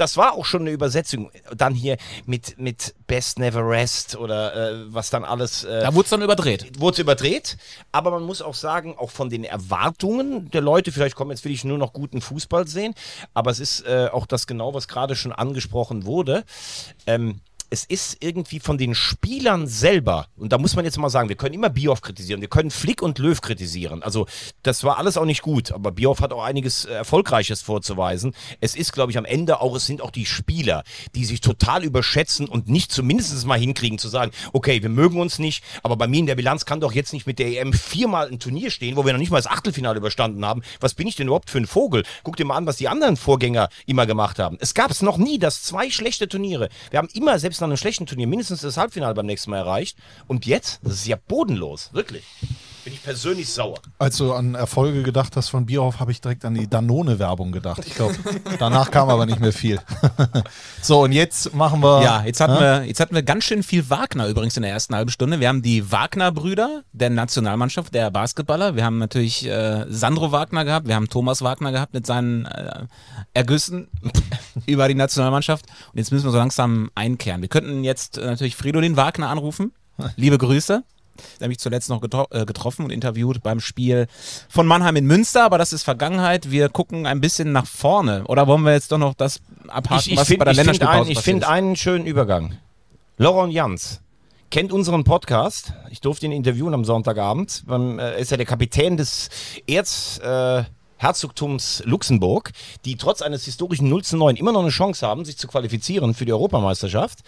Das 0.03 0.17
war 0.17 0.33
auch 0.33 0.45
schon 0.45 0.63
eine 0.63 0.73
Übersetzung. 0.73 1.31
Dann 1.57 1.75
hier 1.75 1.97
mit, 2.27 2.59
mit 2.59 2.93
Best 3.07 3.39
Never 3.39 3.65
Rest 3.65 4.17
oder 4.17 4.73
äh, 4.73 4.93
was 4.93 5.11
dann 5.11 5.23
alles. 5.23 5.63
Äh, 5.63 5.81
Da 5.83 5.95
wurde 5.95 6.07
es 6.07 6.11
dann 6.11 6.23
überdreht. 6.23 6.81
wurde 6.81 7.03
überdreht, 7.03 7.57
aber 7.93 8.11
man 8.11 8.25
muss 8.25 8.43
auch 8.43 8.55
sagen, 8.55 8.97
auch 8.99 9.13
von 9.13 9.31
den 9.31 9.45
Erwartungen 9.45 10.51
der 10.51 10.61
Leute, 10.61 10.91
vielleicht 10.91 11.15
kommen 11.15 11.31
jetzt 11.31 11.45
will 11.45 11.53
ich 11.53 11.63
nur 11.63 11.79
noch 11.79 11.93
guten 11.93 12.21
Fußball 12.21 12.67
sehen, 12.67 12.95
aber 13.33 13.53
es 13.53 13.61
ist 13.61 13.87
äh, 13.87 14.09
auch 14.11 14.27
das 14.27 14.49
genau, 14.49 14.75
was 14.75 14.89
gerade 14.89 15.15
schon 15.15 15.31
angesprochen 15.31 16.05
wurde. 16.05 16.43
Ähm, 17.07 17.41
es 17.73 17.87
ist 17.87 18.19
irgendwie 18.21 18.61
von 18.61 18.77
den 18.77 18.95
Spielern 18.95 19.67
selber, 19.67 20.27
und 20.37 20.53
da 20.53 20.59
muss 20.59 20.77
man 20.77 20.85
jetzt 20.85 20.99
mal 20.99 21.09
sagen, 21.09 21.31
wir 21.31 21.37
können 21.37 21.55
immer 21.55 21.71
Bioff 21.71 22.03
kritisieren, 22.03 22.43
wir 22.43 22.49
können 22.49 22.71
Flick 22.71 23.01
und 23.01 23.19
Löw 23.19 23.41
kritisieren. 23.41 24.03
Also, 24.03 24.27
das 24.63 24.85
war 24.85 24.99
alles 24.99 25.17
auch 25.17 25.25
nicht 25.25 25.41
gut, 25.41 25.73
aber 25.73 25.91
Bioff 25.91 26.21
hat 26.21 26.35
auch 26.35 26.45
einiges 26.45 26.85
äh, 26.85 26.93
Erfolgreiches 26.93 27.63
vorzuweisen. 27.63 28.35
Es 28.61 28.77
ist, 28.77 28.93
glaube 28.93 29.11
ich, 29.11 29.17
am 29.17 29.25
Ende 29.25 29.63
auch, 29.63 29.75
es 29.75 29.87
sind 29.87 30.03
auch 30.03 30.11
die 30.11 30.27
Spieler, 30.27 30.85
die 31.15 31.25
sich 31.25 31.41
total 31.41 31.83
überschätzen 31.83 32.47
und 32.47 32.69
nicht 32.69 32.93
zumindest 32.93 33.47
mal 33.47 33.59
hinkriegen 33.59 33.99
zu 33.99 34.09
sagen, 34.09 34.33
okay, 34.53 34.83
wir 34.83 34.91
mögen 34.91 35.19
uns 35.19 35.39
nicht, 35.39 35.65
aber 35.83 35.97
bei 35.97 36.07
mir 36.07 36.19
in 36.19 36.27
der 36.27 36.35
Bilanz 36.35 36.67
kann 36.67 36.81
doch 36.81 36.93
jetzt 36.93 37.15
nicht 37.15 37.27
mit 37.27 37.39
der 37.39 37.59
EM 37.59 37.73
viermal 37.73 38.29
ein 38.29 38.39
Turnier 38.39 38.71
stehen, 38.71 38.97
wo 38.97 39.07
wir 39.07 39.15
noch 39.15 39.19
nicht 39.19 39.31
mal 39.31 39.39
das 39.39 39.51
Achtelfinale 39.51 39.97
überstanden 39.97 40.45
haben. 40.45 40.61
Was 40.81 40.93
bin 40.93 41.07
ich 41.07 41.17
denn 41.17 41.29
überhaupt 41.29 41.49
für 41.49 41.57
ein 41.57 41.67
Vogel? 41.67 42.03
Guck 42.23 42.37
dir 42.37 42.45
mal 42.45 42.57
an, 42.57 42.67
was 42.67 42.77
die 42.77 42.89
anderen 42.89 43.17
Vorgänger 43.17 43.71
immer 43.87 44.05
gemacht 44.05 44.39
haben. 44.39 44.59
Es 44.61 44.75
gab 44.75 44.91
es 44.91 45.01
noch 45.01 45.17
nie, 45.17 45.39
dass 45.39 45.63
zwei 45.63 45.89
schlechte 45.89 46.29
Turniere. 46.29 46.69
Wir 46.91 46.99
haben 46.99 47.09
immer, 47.15 47.39
selbst 47.39 47.62
nach 47.63 47.69
einem 47.69 47.77
schlechten 47.77 48.07
Turnier, 48.07 48.27
mindestens 48.27 48.61
das 48.61 48.77
Halbfinale 48.77 49.15
beim 49.15 49.27
nächsten 49.27 49.51
Mal 49.51 49.59
erreicht. 49.59 49.97
Und 50.27 50.47
jetzt? 50.47 50.81
Das 50.83 50.95
ist 50.95 51.07
ja 51.07 51.17
bodenlos, 51.17 51.91
wirklich. 51.93 52.25
Bin 52.85 52.95
ich 52.95 53.03
persönlich 53.03 53.49
sauer. 53.49 53.79
Als 54.01 54.17
du 54.17 54.33
an 54.33 54.57
Erfolge 54.57 55.05
gedacht 55.05 55.37
hast 55.37 55.51
von 55.51 55.67
Bierhoff, 55.67 56.01
habe 56.01 56.11
ich 56.11 56.21
direkt 56.21 56.45
an 56.45 56.55
die 56.55 56.69
Danone-Werbung 56.69 57.53
gedacht. 57.53 57.85
Ich 57.87 57.95
glaube, 57.95 58.17
danach 58.59 58.91
kam 58.91 59.09
aber 59.09 59.25
nicht 59.25 59.39
mehr 59.39 59.53
viel. 59.53 59.79
so, 60.83 61.03
und 61.03 61.13
jetzt 61.13 61.55
machen 61.55 61.81
wir. 61.81 62.03
Ja, 62.03 62.25
jetzt 62.25 62.41
hatten, 62.41 62.55
Hä? 62.55 62.61
wir, 62.61 62.85
jetzt 62.85 62.99
hatten 62.99 63.15
wir 63.15 63.23
ganz 63.23 63.45
schön 63.45 63.63
viel 63.63 63.89
Wagner 63.89 64.27
übrigens 64.27 64.57
in 64.57 64.65
der 64.65 64.73
ersten 64.73 64.97
halben 64.97 65.13
Stunde. 65.13 65.39
Wir 65.39 65.47
haben 65.47 65.63
die 65.63 65.93
Wagner-Brüder 65.93 66.83
der 66.93 67.11
Nationalmannschaft, 67.11 67.95
der 67.95 68.11
Basketballer. 68.11 68.75
Wir 68.75 68.85
haben 68.85 68.99
natürlich 68.99 69.47
äh, 69.47 69.87
Sandro 69.89 70.33
Wagner 70.33 70.65
gehabt, 70.65 70.89
wir 70.89 70.97
haben 70.97 71.09
Thomas 71.09 71.41
Wagner 71.43 71.71
gehabt 71.71 71.95
mit 71.95 72.05
seinen 72.05 72.47
äh, 72.47 72.87
Ergüssen 73.33 73.89
über 74.67 74.89
die 74.89 74.95
Nationalmannschaft. 74.95 75.67
Und 75.93 75.99
jetzt 75.99 76.13
müssen 76.13 76.25
wir 76.25 76.33
so 76.33 76.39
langsam 76.39 76.91
einkehren. 76.95 77.43
Wir 77.43 77.49
könnten 77.49 77.85
jetzt 77.85 78.19
äh, 78.19 78.27
natürlich 78.27 78.57
Fridolin 78.57 78.97
Wagner 78.97 79.29
anrufen. 79.29 79.73
Liebe 80.17 80.39
Grüße. 80.39 80.83
Der 81.39 81.45
hat 81.45 81.49
mich 81.49 81.59
zuletzt 81.59 81.91
noch 81.91 82.01
getro 82.01 82.27
äh, 82.31 82.47
getroffen 82.47 82.85
und 82.85 82.91
interviewt 82.91 83.43
beim 83.43 83.61
Spiel 83.61 84.07
von 84.49 84.67
Mannheim 84.67 84.97
in 84.97 85.07
Münster, 85.07 85.45
aber 85.45 85.59
das 85.59 85.73
ist 85.73 85.83
Vergangenheit. 85.83 86.51
Wir 86.51 86.71
gucken 86.71 87.07
ein 87.07 87.21
bisschen 87.21 87.53
nach 87.53 87.67
vorne. 87.67 88.25
Oder 88.25 88.47
wollen 88.47 88.63
wir 88.63 88.73
jetzt 88.73 88.91
doch 88.93 88.99
noch 88.99 89.15
das 89.15 89.41
abhaken, 89.69 90.01
Ich, 90.01 90.13
ich 90.13 90.19
was 90.19 90.27
finde 90.27 90.45
bei 90.47 90.53
der 90.53 90.55
find 90.55 90.67
Länderspielpause 90.79 91.11
ein, 91.11 91.13
ich 91.13 91.21
find 91.21 91.43
ist? 91.43 91.49
einen 91.49 91.77
schönen 91.77 92.07
Übergang. 92.07 92.57
Laurent 93.19 93.53
Jans 93.53 94.01
kennt 94.51 94.73
unseren 94.73 95.05
Podcast. 95.05 95.75
Ich 95.91 96.01
durfte 96.01 96.27
ihn 96.27 96.33
interviewen 96.33 96.73
am 96.75 96.85
Sonntagabend. 96.85 97.63
Beim, 97.67 97.99
äh, 97.99 98.21
ist 98.21 98.31
ja 98.31 98.37
der 98.37 98.47
Kapitän 98.47 98.97
des 98.97 99.29
Erz... 99.67 100.19
Äh, 100.19 100.65
Herzogtums 101.03 101.83
Luxemburg, 101.85 102.53
die 102.85 102.97
trotz 102.97 103.23
eines 103.23 103.45
historischen 103.45 103.89
0 103.89 104.05
zu 104.05 104.17
9 104.17 104.37
immer 104.37 104.53
noch 104.53 104.61
eine 104.61 104.71
Chance 104.71 105.07
haben, 105.07 105.25
sich 105.25 105.37
zu 105.37 105.49
qualifizieren 105.49 106.15
für 106.15 106.25
die 106.25 106.33
Europameisterschaft. 106.33 107.19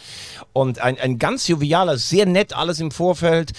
Und 0.52 0.78
ein, 0.78 0.98
ein 0.98 1.18
ganz 1.18 1.48
jovialer, 1.48 1.98
sehr 1.98 2.26
nett 2.26 2.54
alles 2.54 2.78
im 2.78 2.90
Vorfeld. 2.90 3.52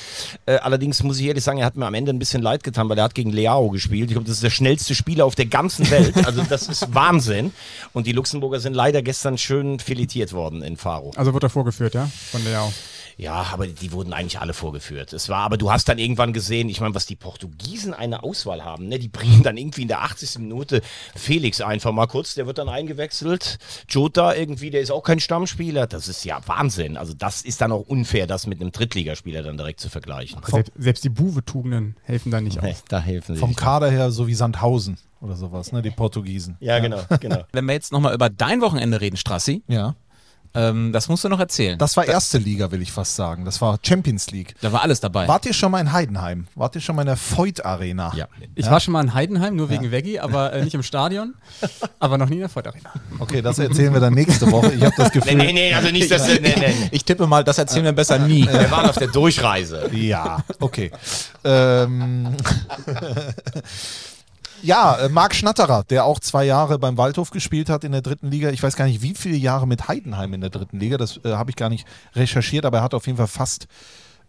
Äh, 0.45 0.58
allerdings 0.58 1.04
muss 1.04 1.19
ich 1.19 1.25
ehrlich 1.25 1.43
sagen, 1.43 1.60
er 1.60 1.65
hat 1.65 1.75
mir 1.75 1.86
am 1.86 1.93
Ende 1.93 2.13
ein 2.13 2.19
bisschen 2.19 2.41
leid 2.41 2.63
getan, 2.63 2.88
weil 2.88 2.97
er 2.97 3.04
hat 3.04 3.15
gegen 3.15 3.32
Leao 3.32 3.69
gespielt. 3.69 4.10
Ich 4.10 4.13
glaube, 4.13 4.25
das 4.25 4.38
ist 4.38 4.43
der 4.43 4.49
schnellste 4.49 4.95
Spieler 4.95 5.25
auf 5.25 5.36
der 5.36 5.47
ganzen 5.47 5.89
Welt. 5.91 6.25
Also 6.25 6.43
das 6.43 6.67
ist 6.67 6.88
Wahnsinn. 6.95 7.54
Und 7.91 8.08
die 8.08 8.13
Luxemburger 8.13 8.62
sind 8.62 8.73
leider 8.73 9.01
gestern 9.01 9.38
schön 9.38 9.80
filetiert 9.80 10.32
worden 10.32 10.63
in 10.63 10.78
Faro. 10.78 11.12
Also 11.17 11.34
wird 11.34 11.43
er 11.43 11.49
vorgeführt, 11.49 11.93
ja? 11.93 12.10
Von 12.32 12.43
Leao. 12.45 12.71
Ja, 13.17 13.47
aber 13.54 13.67
die 13.67 13.91
wurden 13.91 14.12
eigentlich 14.13 14.39
alle 14.39 14.54
vorgeführt. 14.54 15.13
Es 15.13 15.30
war, 15.30 15.43
aber 15.43 15.58
du 15.58 15.71
hast 15.71 15.88
dann 15.88 15.97
irgendwann 15.99 16.34
gesehen, 16.34 16.67
ich 16.69 16.82
meine, 16.82 16.93
was 16.95 17.06
die 17.06 17.15
Portugiesen 17.15 17.93
eine 17.93 18.23
Auswahl 18.23 18.63
haben, 18.65 18.88
ne? 18.88 18.99
Die 18.99 19.08
bringen 19.08 19.41
dann 19.43 19.56
irgendwie 19.58 19.84
in 19.84 19.88
der 19.88 20.01
80. 20.04 20.39
Minute 20.39 20.82
Felix 21.15 21.62
einfach 21.62 21.91
mal 21.93 22.08
kurz, 22.08 22.36
der 22.36 22.45
wird 22.45 22.58
dann 22.58 22.67
eingewechselt. 22.69 23.58
Jota 23.89 24.34
irgendwie, 24.34 24.69
der 24.69 24.82
ist 24.82 24.91
auch 24.91 25.01
kein 25.04 25.19
Stammspieler. 25.19 25.88
Das 25.88 26.08
ist 26.08 26.25
ja 26.25 26.39
Wahnsinn. 26.45 26.97
Also 26.97 27.13
das 27.13 27.41
ist 27.41 27.62
dann 27.62 27.71
auch 27.71 27.82
unfair, 27.88 28.28
das 28.28 28.47
mit 28.47 28.60
einem 28.60 28.71
Drittligaspieler 28.71 29.43
dann 29.43 29.58
direkt 29.58 29.80
zu 29.80 29.89
vergleichen. 29.89 30.39
Selbst, 30.45 30.71
selbst 30.78 31.04
die 31.04 31.10
Buwe-Tugenden 31.10 31.95
helfen 32.04 32.32
da 32.32 32.41
nicht 32.41 32.62
Nee, 32.62 32.71
aus. 32.71 32.84
da 32.89 32.99
helfen 32.99 33.36
sie 33.36 33.39
Vom 33.39 33.49
nicht. 33.51 33.60
Kader 33.60 33.89
her 33.89 34.12
so 34.12 34.28
wie 34.28 34.36
Sandhausen 34.36 34.97
oder 35.21 35.36
sowas, 35.36 35.71
ne? 35.71 35.82
Die 35.82 35.91
Portugiesen. 35.91 36.58
Ja, 36.60 36.80
genau, 36.80 37.01
genau. 37.19 37.43
Wenn 37.54 37.65
wir 37.65 37.73
jetzt 37.73 37.91
nochmal 37.91 38.13
über 38.13 38.30
dein 38.30 38.62
Wochenende 38.62 38.99
reden, 39.01 39.17
Strassi, 39.17 39.63
Ja. 39.67 39.95
Ähm, 40.56 40.91
das 40.91 41.10
musst 41.10 41.24
du 41.24 41.30
noch 41.30 41.39
erzählen. 41.39 41.78
Das 41.78 41.96
war 41.98 42.06
erste 42.06 42.38
Liga, 42.38 42.72
will 42.72 42.82
ich 42.82 42.91
fast 42.91 43.15
sagen. 43.15 43.46
Das 43.46 43.62
war 43.62 43.78
Champions 43.86 44.32
League. 44.32 44.56
da 44.62 44.72
war 44.72 44.82
alles 44.82 45.00
dabei. 45.00 45.28
Wart 45.28 45.46
ihr 45.46 45.54
schon 45.54 45.72
mal 45.72 45.80
in 45.82 45.91
Heidenheim? 45.91 46.48
Wart 46.56 46.76
ihr 46.76 46.82
schon 46.82 46.96
mal 46.96 47.02
in 47.04 47.08
der 47.08 47.18
Voigt 47.18 47.65
Arena? 47.65 48.12
Ja. 48.15 48.28
Ich 48.56 48.70
war 48.70 48.80
schon 48.80 48.91
mal 48.94 49.04
in 49.04 49.13
Heidenheim, 49.13 49.56
nur 49.56 49.70
wegen 49.70 49.91
Veggie, 49.91 50.20
aber 50.20 50.54
äh, 50.54 50.63
nicht 50.63 50.74
im 50.74 50.84
Stadion, 50.84 51.34
aber 52.00 52.18
noch 52.18 52.28
nie 52.30 52.36
in 52.36 52.41
der 52.41 52.50
Ford 52.50 52.68
Arena. 52.68 52.91
Okay, 53.20 53.41
das 53.41 53.60
erzählen 53.60 53.94
wir 53.94 54.00
dann 54.00 54.13
nächste 54.13 54.52
Woche. 54.52 54.74
Ich 54.74 54.82
habe 54.84 54.94
das 54.98 55.13
Nee, 55.13 55.20
Gefühl. 55.20 55.36
nee, 55.38 55.54
nee, 55.54 55.74
also 55.74 55.91
nicht, 55.91 56.10
dass 56.12 56.28
nee, 56.28 56.39
nee, 56.41 56.54
nee. 56.58 56.89
Ich 56.91 57.04
tippe 57.06 57.28
mal, 57.28 57.44
das 57.44 57.58
erzählen 57.58 57.86
wir 57.86 57.91
besser 57.94 58.20
nie. 58.20 58.46
Wir 58.48 58.70
waren 58.72 58.89
auf 58.89 58.98
der 58.98 59.08
Durchreise. 59.08 59.89
Ja, 59.94 60.44
okay. 60.60 60.91
ähm, 61.44 62.36
ja, 64.62 64.96
äh, 64.96 65.10
Marc 65.10 65.36
Schnatterer, 65.36 65.84
der 65.84 66.06
auch 66.06 66.20
zwei 66.20 66.46
Jahre 66.46 66.80
beim 66.80 66.98
Waldhof 66.98 67.32
gespielt 67.32 67.70
hat 67.70 67.84
in 67.84 67.91
der 67.91 68.02
dritten 68.02 68.30
Liga. 68.30 68.50
Ich 68.50 68.63
weiß 68.63 68.76
gar 68.76 68.86
nicht, 68.86 69.02
wie 69.02 69.13
viele 69.13 69.38
Jahre 69.38 69.68
mit 69.68 69.88
Heidenheim 69.88 70.34
in 70.34 70.41
der 70.41 70.50
dritten 70.50 70.80
Liga. 70.80 70.98
Das 70.98 71.20
äh, 71.24 71.34
habe 71.34 71.50
ich 71.52 71.56
gar 71.56 71.70
nicht 71.70 71.88
recherchiert, 72.15 72.65
aber 72.65 72.80
er 72.80 72.84
hat 72.84 72.94
auf 72.94 73.06
jeden 73.06 73.18
Fall 73.18 73.28
fast 73.28 73.68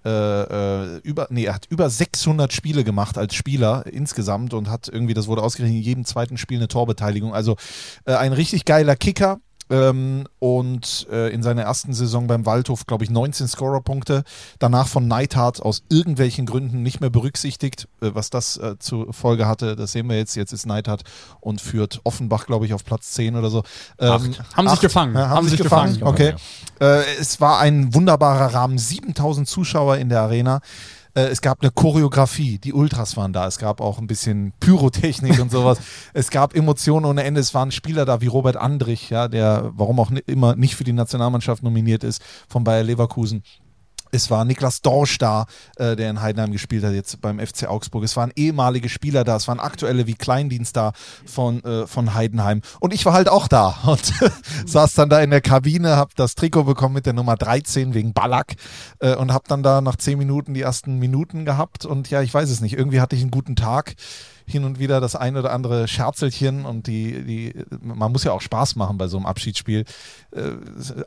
äh, 0.07 0.09
äh, 0.09 0.99
über, 0.99 1.27
nee, 1.31 1.47
er 1.47 1.55
hat 1.55 1.67
über 1.69 1.91
600 1.91 2.53
Spiele 2.53 2.85
gemacht 2.85 3.19
als 3.19 3.35
Spieler 3.35 3.87
insgesamt 3.87 4.55
und 4.55 4.71
hat 4.71 4.89
irgendwie, 4.89 5.15
das 5.15 5.27
wurde 5.27 5.43
ausgerechnet, 5.43 5.79
in 5.79 5.83
jedem 5.83 6.05
zweiten 6.05 6.37
Spiel 6.37 6.59
eine 6.59 6.69
Torbeteiligung. 6.69 7.35
Also 7.35 7.57
äh, 8.05 8.15
ein 8.15 8.33
richtig 8.33 8.65
geiler 8.65 8.95
Kicker. 8.95 9.41
Ähm, 9.69 10.27
und 10.39 11.07
äh, 11.11 11.33
in 11.33 11.43
seiner 11.43 11.63
ersten 11.63 11.93
Saison 11.93 12.27
beim 12.29 12.47
Waldhof, 12.47 12.87
glaube 12.87 13.05
ich, 13.05 13.11
19 13.11 13.49
Scorerpunkte. 13.49 14.23
Danach 14.59 14.87
von 14.87 15.09
Neidhardt 15.09 15.61
aus 15.61 15.83
irgendwelchen 15.89 16.47
Gründen 16.47 16.83
nicht 16.83 17.01
mehr 17.01 17.11
berücksichtigt, 17.11 17.89
äh, 18.01 18.11
was 18.15 18.31
das 18.31 18.57
äh, 18.59 18.79
zur 18.79 19.13
Folge 19.13 19.47
hatte. 19.47 19.75
Das 19.75 19.93
sehen 19.93 20.09
wir 20.09 20.17
jetzt. 20.17 20.37
Jetzt 20.37 20.53
ist 20.53 20.67
Neidhardt 20.67 21.03
und 21.41 21.61
führt 21.61 22.01
Offenbach, 22.05 22.47
glaube 22.47 22.67
ich, 22.67 22.75
auf 22.75 22.85
Platz 22.85 23.13
10 23.13 23.37
oder 23.37 23.51
so. 23.51 23.65
Ähm, 23.99 24.37
Haben 24.55 24.69
sich 24.69 24.81
gefangen. 24.81 25.15
Ja, 25.15 25.31
haben, 25.31 25.49
sich 25.49 25.61
gefangen. 25.61 26.03
Okay. 26.03 26.35
Äh, 26.81 27.03
es 27.19 27.41
war 27.41 27.59
ein 27.59 27.93
wunderbarer 27.95 28.55
Rahmen. 28.55 28.79
7000 28.79 29.49
Zuschauer 29.49 29.97
in 29.97 30.09
der 30.09 30.21
Arena. 30.21 30.61
Äh, 31.17 31.29
Es 31.29 31.41
gab 31.41 31.63
eine 31.63 31.71
Choreografie, 31.73 32.59
die 32.59 32.73
Ultras 32.73 33.17
waren 33.17 33.33
da. 33.33 33.47
Es 33.47 33.59
gab 33.59 33.81
auch 33.81 33.99
ein 33.99 34.07
bisschen 34.07 34.53
Pyrotechnik 34.61 35.41
und 35.41 35.51
sowas. 35.51 35.79
Es 36.13 36.31
gab 36.31 36.55
Emotionen 36.55 37.07
ohne 37.07 37.25
Ende. 37.25 37.41
Es 37.41 37.55
waren 37.55 37.73
Spieler 37.73 38.05
da 38.05 38.21
wie 38.21 38.27
Robert 38.27 38.57
Andrich, 38.57 39.11
ja, 39.11 39.29
der, 39.29 39.73
warum 39.75 39.99
auch 39.99 40.11
immer 40.27 40.55
nicht 40.55 40.77
für 40.77 40.85
die 40.85 40.93
Nationalmannschaft 40.93 41.63
nominiert 41.63 42.05
ist, 42.05 42.23
von 42.49 42.65
Bayer 42.65 42.83
Leverkusen. 42.85 43.43
Es 44.11 44.31
war 44.31 44.45
Niklas 44.45 44.83
Dorsch 44.83 45.19
da, 45.19 45.47
äh, 45.77 45.97
der 45.97 46.11
in 46.11 46.21
Heidenheim 46.21 46.53
gespielt 46.53 46.85
hat, 46.85 46.93
jetzt 46.93 47.21
beim 47.21 47.39
FC 47.39 47.69
Augsburg. 47.69 48.05
Es 48.05 48.17
waren 48.17 48.33
ehemalige 48.37 48.89
Spieler 48.89 49.25
da, 49.25 49.37
es 49.37 49.49
waren 49.49 49.61
aktuelle 49.61 50.07
wie 50.07 50.15
Kleindienst 50.15 50.77
da 50.77 50.93
von, 51.25 51.63
äh, 51.65 51.87
von 51.87 52.15
Heidenheim. 52.15 52.63
Und 52.81 52.95
ich 52.95 53.05
war 53.07 53.13
halt 53.13 53.29
auch 53.29 53.49
da 53.49 53.79
und 53.87 54.13
saß 54.67 54.95
dann 54.95 55.09
da 55.09 55.21
in 55.21 55.31
der 55.31 55.41
Kabine, 55.41 55.97
hab 55.97 56.15
das 56.15 56.35
Trikot 56.35 56.65
bekommen 56.65 56.95
mit 56.95 57.07
der 57.07 57.13
Nummer 57.13 57.37
13 57.37 57.95
wegen 57.95 58.13
Ballack 58.13 58.55
äh, 59.01 59.15
und 59.15 59.33
hab 59.33 59.49
dann 59.49 59.63
da 59.63 59.81
nach 59.81 59.97
10 59.97 60.19
Minuten 60.19 60.55
die 60.55 60.63
ersten 60.63 60.99
Minuten 60.99 61.45
gehabt. 61.45 61.85
Und 61.85 62.11
ja, 62.11 62.23
ich 62.23 62.33
weiß 62.33 62.51
es 62.51 62.61
nicht, 62.61 62.77
irgendwie 62.77 63.01
hatte 63.01 63.17
ich 63.17 63.23
einen 63.23 63.31
guten 63.31 63.57
Tag. 63.57 63.95
Hin 64.47 64.65
und 64.65 64.79
wieder 64.79 65.01
das 65.01 65.17
ein 65.17 65.37
oder 65.37 65.53
andere 65.53 65.89
Scherzelchen 65.89 66.65
und 66.65 66.87
die, 66.87 67.25
die, 67.25 67.55
man 67.81 68.13
muss 68.13 68.25
ja 68.25 68.33
auch 68.33 68.41
Spaß 68.41 68.77
machen 68.77 68.97
bei 68.97 69.09
so 69.09 69.17
einem 69.17 69.27
Abschiedsspiel. 69.27 69.85
Äh, 70.31 70.53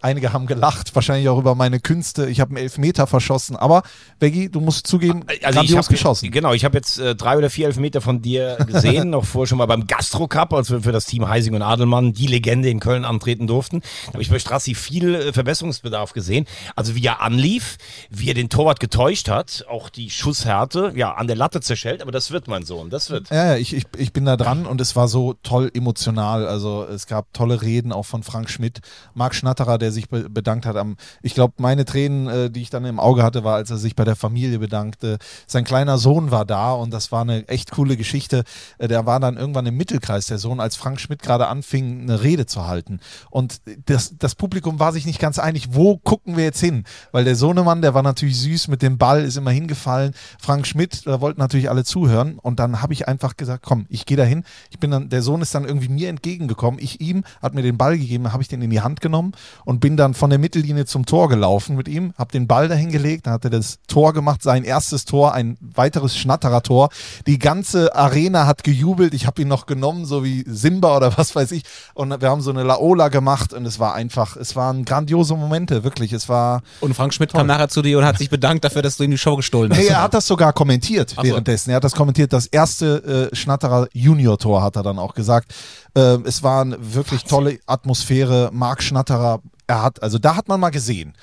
einige 0.02 0.34
haben 0.34 0.46
gelacht, 0.46 0.94
wahrscheinlich 0.96 1.30
auch 1.30 1.40
über 1.40 1.56
meine 1.56 1.80
Künste. 1.80 2.30
Ich 2.30 2.40
habe 2.40 2.52
einen 2.52 2.64
Elfmeter 2.64 3.08
verschossen, 3.08 3.56
aber 3.56 3.84
Beggi, 4.20 4.50
du 4.50 4.60
musst 4.60 4.88
zugeben, 4.88 5.24
Also 5.28 5.34
ich 5.34 5.42
grandios 5.42 5.86
hab, 5.86 5.90
geschossen. 5.90 6.32
Genau, 6.32 6.54
ich 6.54 6.66
habe 6.66 6.78
jetzt 6.78 7.00
äh, 7.00 7.16
drei 7.16 7.38
oder 7.38 7.50
vier 7.50 7.68
Elfmeter 7.68 8.02
von 8.02 8.22
dir 8.22 8.58
gesehen, 8.68 9.10
noch 9.12 9.26
vorher 9.26 9.48
schon 9.48 9.58
mal 9.58 9.66
beim 9.68 9.88
Gastro 9.88 10.28
Cup, 10.28 10.54
als 10.54 10.70
wir 10.70 10.82
für 10.82 10.92
das 10.92 11.06
Team 11.06 11.28
Heising 11.28 11.56
und 11.56 11.62
Adelmann, 11.62 12.14
die 12.14 12.28
Legende 12.28 12.70
in 12.70 12.80
Köln 12.80 13.06
antreten 13.06 13.48
durften. 13.48 13.82
Da 14.08 14.14
habe 14.14 14.22
ich 14.22 14.30
bei 14.30 14.40
Strassi 14.40 14.76
viel 14.76 15.16
äh, 15.16 15.34
Verbesserungsbedarf 15.34 16.14
gesehen. 16.14 16.46
Also 16.76 16.96
wie 16.96 17.06
er 17.06 17.22
anlief, 17.22 17.78
wie 18.10 18.28
er 18.30 18.34
den 18.34 18.50
Torwart 18.50 18.80
getäuscht 18.80 19.30
hat, 19.30 19.66
auch 19.70 19.90
die 19.90 20.10
Schusshärte, 20.10 20.94
ja, 20.96 21.14
an 21.14 21.28
der 21.28 21.36
Latte 21.36 21.62
zerschellt, 21.62 22.02
aber 22.02 22.12
das 22.12 22.32
wird 22.32 22.48
mein 22.48 22.64
Sohn, 22.66 22.90
das 22.90 23.10
wird. 23.10 23.29
Ja, 23.32 23.46
ja, 23.46 23.56
ich, 23.58 23.76
ich, 23.76 23.86
ich 23.98 24.12
bin 24.12 24.26
da 24.26 24.38
dran 24.38 24.66
und 24.66 24.82
es 24.82 24.96
war 24.96 25.08
so 25.08 25.36
toll 25.44 25.70
emotional. 25.74 26.48
Also 26.48 26.86
es 26.86 27.06
gab 27.06 27.32
tolle 27.34 27.62
Reden 27.62 27.92
auch 27.92 28.06
von 28.06 28.24
Frank 28.24 28.50
Schmidt, 28.50 28.80
Marc 29.14 29.36
Schnatterer, 29.36 29.78
der 29.78 29.92
sich 29.92 30.10
be 30.10 30.30
bedankt 30.30 30.66
hat 30.66 30.76
am, 30.76 30.96
ich 31.22 31.36
glaube, 31.36 31.54
meine 31.58 31.86
Tränen, 31.86 32.28
äh, 32.28 32.50
die 32.50 32.62
ich 32.62 32.70
dann 32.72 32.86
im 32.86 33.00
Auge 33.00 33.22
hatte, 33.22 33.44
war, 33.44 33.56
als 33.56 33.70
er 33.70 33.78
sich 33.78 33.96
bei 33.96 34.04
der 34.04 34.16
Familie 34.16 34.60
bedankte. 34.60 35.20
Sein 35.46 35.64
kleiner 35.64 35.98
Sohn 35.98 36.32
war 36.32 36.46
da 36.46 36.74
und 36.74 36.92
das 36.92 37.12
war 37.12 37.22
eine 37.22 37.48
echt 37.48 37.72
coole 37.72 37.98
Geschichte. 37.98 38.44
Äh, 38.80 38.88
der 38.88 39.06
war 39.06 39.20
dann 39.20 39.38
irgendwann 39.38 39.66
im 39.68 39.78
Mittelkreis, 39.78 40.26
der 40.26 40.40
Sohn, 40.40 40.60
als 40.60 40.76
Frank 40.76 41.00
Schmidt 41.00 41.22
gerade 41.22 41.48
anfing, 41.48 42.02
eine 42.02 42.24
Rede 42.24 42.48
zu 42.48 42.66
halten. 42.66 43.00
Und 43.30 43.62
das, 43.86 44.16
das 44.18 44.34
Publikum 44.34 44.80
war 44.80 44.92
sich 44.92 45.06
nicht 45.06 45.20
ganz 45.20 45.38
einig, 45.38 45.76
wo 45.76 45.98
gucken 45.98 46.36
wir 46.36 46.46
jetzt 46.46 46.62
hin? 46.62 46.84
Weil 47.12 47.26
der 47.26 47.36
Sohnemann, 47.36 47.84
der 47.84 47.94
war 47.94 48.02
natürlich 48.04 48.40
süß 48.40 48.70
mit 48.70 48.82
dem 48.82 48.98
Ball, 48.98 49.24
ist 49.24 49.38
immer 49.38 49.52
hingefallen. 49.52 50.14
Frank 50.40 50.66
Schmidt, 50.66 51.06
da 51.06 51.22
wollten 51.22 51.40
natürlich 51.40 51.70
alle 51.70 51.84
zuhören. 51.84 52.40
Und 52.40 52.60
dann 52.60 52.82
habe 52.82 52.94
ich 52.94 53.08
einfach 53.08 53.19
gesagt, 53.38 53.64
komm, 53.66 53.86
ich 53.90 54.06
gehe 54.06 54.18
da 54.18 54.24
hin. 54.24 54.44
Ich 54.70 54.80
bin 54.80 54.92
dann, 54.92 55.10
der 55.10 55.22
Sohn 55.22 55.42
ist 55.42 55.54
dann 55.56 55.66
irgendwie 55.66 55.90
mir 55.90 56.10
entgegengekommen. 56.10 56.80
Ich 56.82 57.02
ihm, 57.02 57.24
hat 57.42 57.54
mir 57.54 57.62
den 57.62 57.78
Ball 57.78 57.98
gegeben, 57.98 58.32
habe 58.32 58.42
ich 58.42 58.50
den 58.50 58.62
in 58.62 58.70
die 58.70 58.82
Hand 58.82 59.02
genommen 59.02 59.34
und 59.66 59.80
bin 59.80 59.98
dann 59.98 60.14
von 60.14 60.30
der 60.30 60.40
Mittellinie 60.40 60.86
zum 60.86 61.06
Tor 61.06 61.30
gelaufen 61.30 61.76
mit 61.76 61.88
ihm, 61.88 62.14
habe 62.18 62.32
den 62.32 62.48
Ball 62.48 62.68
dahin 62.68 62.92
gelegt, 62.92 63.28
dann 63.28 63.34
hat 63.34 63.44
er 63.44 63.52
das 63.52 63.80
Tor 63.88 64.14
gemacht, 64.14 64.44
sein 64.44 64.64
erstes 64.64 65.06
Tor, 65.06 65.34
ein 65.34 65.58
weiteres 65.60 66.18
Schnatterer 66.18 66.64
Tor. 66.64 66.90
Die 67.28 67.40
ganze 67.40 67.96
Arena 67.96 68.46
hat 68.46 68.64
gejubelt. 68.64 69.14
Ich 69.14 69.28
habe 69.28 69.42
ihn 69.42 69.48
noch 69.48 69.66
genommen, 69.66 70.06
so 70.06 70.24
wie 70.24 70.44
Simba 70.48 70.98
oder 70.98 71.18
was 71.18 71.36
weiß 71.36 71.52
ich. 71.52 71.64
Und 71.94 72.22
wir 72.22 72.30
haben 72.30 72.42
so 72.42 72.52
eine 72.52 72.64
Laola 72.64 73.10
gemacht 73.10 73.54
und 73.54 73.66
es 73.66 73.80
war 73.80 73.94
einfach, 73.94 74.38
es 74.38 74.56
waren 74.56 74.86
grandiose 74.86 75.36
Momente, 75.36 75.84
wirklich. 75.84 76.14
Es 76.14 76.30
war, 76.30 76.62
Und 76.82 76.94
Frank 76.94 77.14
Schmidt 77.14 77.34
kam 77.34 77.48
nachher 77.48 77.70
zu 77.70 77.82
dir 77.82 77.98
und 77.98 78.06
hat 78.06 78.18
sich 78.18 78.30
bedankt 78.30 78.64
dafür, 78.64 78.82
dass 78.82 78.98
du 78.98 79.04
ihm 79.04 79.12
die 79.12 79.18
Show 79.18 79.36
gestohlen 79.36 79.72
hast. 79.72 79.80
Nee, 79.80 79.88
er 79.88 80.02
hat 80.02 80.14
das 80.14 80.28
sogar 80.28 80.54
kommentiert 80.54 81.14
Ach 81.16 81.24
so. 81.24 81.30
währenddessen. 81.30 81.70
Er 81.72 81.78
hat 81.78 81.84
das 81.84 81.94
kommentiert. 81.94 82.34
Das 82.34 82.48
erste 82.48 83.02
äh, 83.10 83.36
Schnatterer 83.36 83.88
Junior-Tor 83.94 84.62
hat 84.62 84.76
er 84.76 84.84
dann 84.84 85.00
auch 85.00 85.14
gesagt. 85.14 85.54
Äh, 85.96 86.18
es 86.24 86.44
war 86.44 86.62
eine 86.62 86.78
wirklich 86.80 87.24
tolle 87.24 87.60
Atmosphäre. 87.66 88.50
Marc 88.54 88.84
Schnatterer, 88.84 89.42
er 89.68 89.84
hat, 89.84 90.02
also 90.02 90.18
da 90.18 90.36
hat 90.36 90.48
man 90.48 90.60
mal 90.60 90.70
gesehen, 90.70 91.14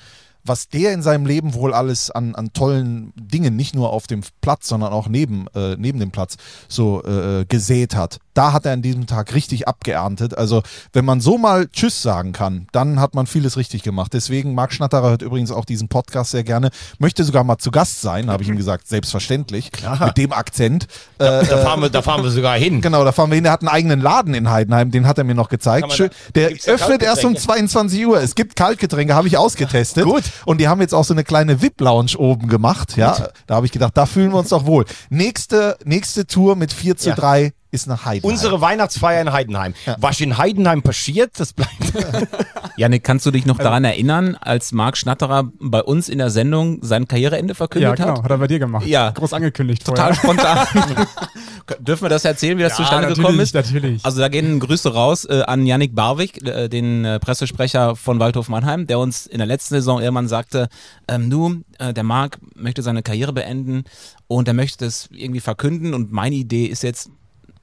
was 0.47 0.69
der 0.69 0.93
in 0.93 1.01
seinem 1.01 1.25
Leben 1.25 1.53
wohl 1.53 1.73
alles 1.73 2.11
an, 2.11 2.35
an 2.35 2.53
tollen 2.53 3.13
Dingen, 3.15 3.55
nicht 3.55 3.75
nur 3.75 3.91
auf 3.91 4.07
dem 4.07 4.21
Platz, 4.41 4.67
sondern 4.67 4.93
auch 4.93 5.07
neben, 5.07 5.47
äh, 5.55 5.75
neben 5.77 5.99
dem 5.99 6.11
Platz 6.11 6.37
so 6.67 7.03
äh, 7.03 7.45
gesät 7.47 7.95
hat. 7.95 8.19
Da 8.33 8.53
hat 8.53 8.65
er 8.65 8.73
an 8.73 8.81
diesem 8.83 9.07
Tag 9.07 9.33
richtig 9.33 9.67
abgeerntet. 9.67 10.37
Also, 10.37 10.61
wenn 10.93 11.05
man 11.05 11.21
so 11.21 11.37
mal 11.39 11.67
Tschüss 11.69 12.01
sagen 12.03 12.33
kann, 12.33 12.67
dann 12.71 12.99
hat 12.99 13.15
man 13.15 13.25
vieles 13.25 13.57
richtig 13.57 13.81
gemacht. 13.83 14.13
Deswegen, 14.13 14.53
Marc 14.53 14.73
Schnatterer 14.73 15.09
hört 15.09 15.21
übrigens 15.23 15.51
auch 15.51 15.65
diesen 15.65 15.87
Podcast 15.87 16.31
sehr 16.31 16.43
gerne. 16.43 16.69
Möchte 16.99 17.23
sogar 17.23 17.43
mal 17.43 17.57
zu 17.57 17.71
Gast 17.71 18.01
sein, 18.01 18.29
habe 18.29 18.43
ich 18.43 18.49
ihm 18.49 18.57
gesagt, 18.57 18.87
selbstverständlich. 18.87 19.71
Mit 19.99 20.17
dem 20.17 20.33
Akzent. 20.33 20.83
Äh, 21.17 21.45
Da 21.47 21.57
fahren, 21.57 21.81
wir, 21.81 21.89
da 21.89 22.01
fahren 22.03 22.23
wir 22.23 22.29
sogar 22.29 22.57
hin. 22.57 22.81
Genau, 22.81 23.03
da 23.03 23.11
fahren 23.11 23.31
wir 23.31 23.35
hin. 23.35 23.43
Der 23.43 23.53
hat 23.53 23.61
einen 23.61 23.69
eigenen 23.69 24.01
Laden 24.01 24.33
in 24.35 24.49
Heidenheim, 24.49 24.91
den 24.91 25.07
hat 25.07 25.17
er 25.17 25.23
mir 25.23 25.33
noch 25.35 25.49
gezeigt. 25.49 25.91
Schön. 25.93 26.09
da- 26.33 26.41
Der 26.41 26.49
da 26.51 26.71
öffnet 26.73 27.01
erst 27.01 27.25
um 27.25 27.33
Kaltgetränke? 27.33 27.41
22 27.41 28.05
Uhr. 28.05 28.21
Es 28.21 28.35
gibt 28.35 28.55
Kaltgetränke, 28.55 29.15
habe 29.15 29.27
ich 29.27 29.37
ausgetestet. 29.37 30.03
Gut. 30.05 30.23
Und 30.45 30.59
die 30.59 30.67
haben 30.67 30.81
jetzt 30.81 30.93
auch 30.93 31.03
so 31.03 31.13
eine 31.13 31.23
kleine 31.23 31.61
VIP-Lounge 31.61 32.17
oben 32.17 32.47
gemacht. 32.47 32.97
Ja, 32.97 33.29
da 33.47 33.55
habe 33.55 33.65
ich 33.65 33.71
gedacht, 33.71 33.95
da 33.95 34.05
fühlen 34.05 34.31
wir 34.31 34.39
uns 34.39 34.49
doch 34.49 34.65
wohl. 34.65 34.85
Nächste, 35.09 35.77
nächste 35.83 36.27
Tour 36.27 36.55
mit 36.55 36.73
4 36.73 36.97
zu 36.97 37.09
Ja. 37.09 37.15
3 37.15 37.53
ist 37.71 37.87
nach 37.87 38.05
Heidenheim. 38.05 38.31
Unsere 38.31 38.61
Weihnachtsfeier 38.61 39.21
in 39.21 39.31
Heidenheim. 39.31 39.73
Was 39.97 40.19
in 40.21 40.37
Heidenheim 40.37 40.81
passiert, 40.81 41.31
das 41.39 41.53
bleibt. 41.53 41.71
Janik, 42.77 43.03
kannst 43.03 43.25
du 43.25 43.31
dich 43.31 43.43
Also 43.43 43.53
noch 43.53 43.57
daran 43.59 43.83
erinnern, 43.83 44.35
als 44.39 44.71
Marc 44.71 44.97
Schnatterer 44.97 45.49
bei 45.59 45.81
uns 45.81 46.09
in 46.09 46.19
der 46.19 46.29
Sendung 46.29 46.79
sein 46.81 47.07
Karriereende 47.07 47.51
Ja, 47.51 47.55
verkündet 47.55 47.95
genau, 47.97 48.17
hat? 48.17 48.23
hat 48.23 48.31
er 48.31 48.37
bei 48.37 48.47
dir 48.47 48.59
gemacht. 48.59 48.85
Ja. 48.85 49.09
Groß 49.11 49.33
angekündigt 49.33 49.85
Total 49.85 50.13
vorher. 50.13 50.65
spontan. 50.65 51.07
Dürfen 51.79 52.03
wir 52.03 52.09
das 52.09 52.23
erzählen, 52.23 52.57
wie 52.57 52.63
das 52.63 52.77
Ja, 52.77 52.85
zustande 52.85 53.13
gekommen 53.13 53.39
ist? 53.39 53.53
natürlich. 53.53 54.05
Also 54.05 54.19
da 54.21 54.29
gehen 54.29 54.59
Grüße 54.59 54.93
raus 54.93 55.25
äh, 55.25 55.41
an 55.45 55.65
Yannick 55.65 55.93
Barwig, 55.95 56.41
äh, 56.47 56.69
den 56.69 57.03
äh, 57.03 57.19
Pressesprecher 57.19 57.95
von 57.95 58.19
Waldhof 58.19 58.47
Mannheim, 58.47 58.87
der 58.87 58.99
uns 58.99 59.25
in 59.27 59.39
der 59.39 59.47
letzten 59.47 59.75
Saison 59.75 59.99
irgendwann 60.01 60.27
sagte, 60.29 60.69
ähm, 61.09 61.29
du, 61.29 61.61
äh, 61.79 61.93
der 61.93 62.03
Marc 62.03 62.37
möchte 62.55 62.81
seine 62.83 63.03
Karriere 63.03 63.33
beenden 63.33 63.83
und 64.27 64.47
er 64.47 64.53
möchte 64.53 64.85
es 64.85 65.09
irgendwie 65.11 65.39
verkünden 65.41 65.93
und 65.93 66.11
meine 66.11 66.35
Idee 66.35 66.65
ist 66.65 66.83
jetzt, 66.83 67.09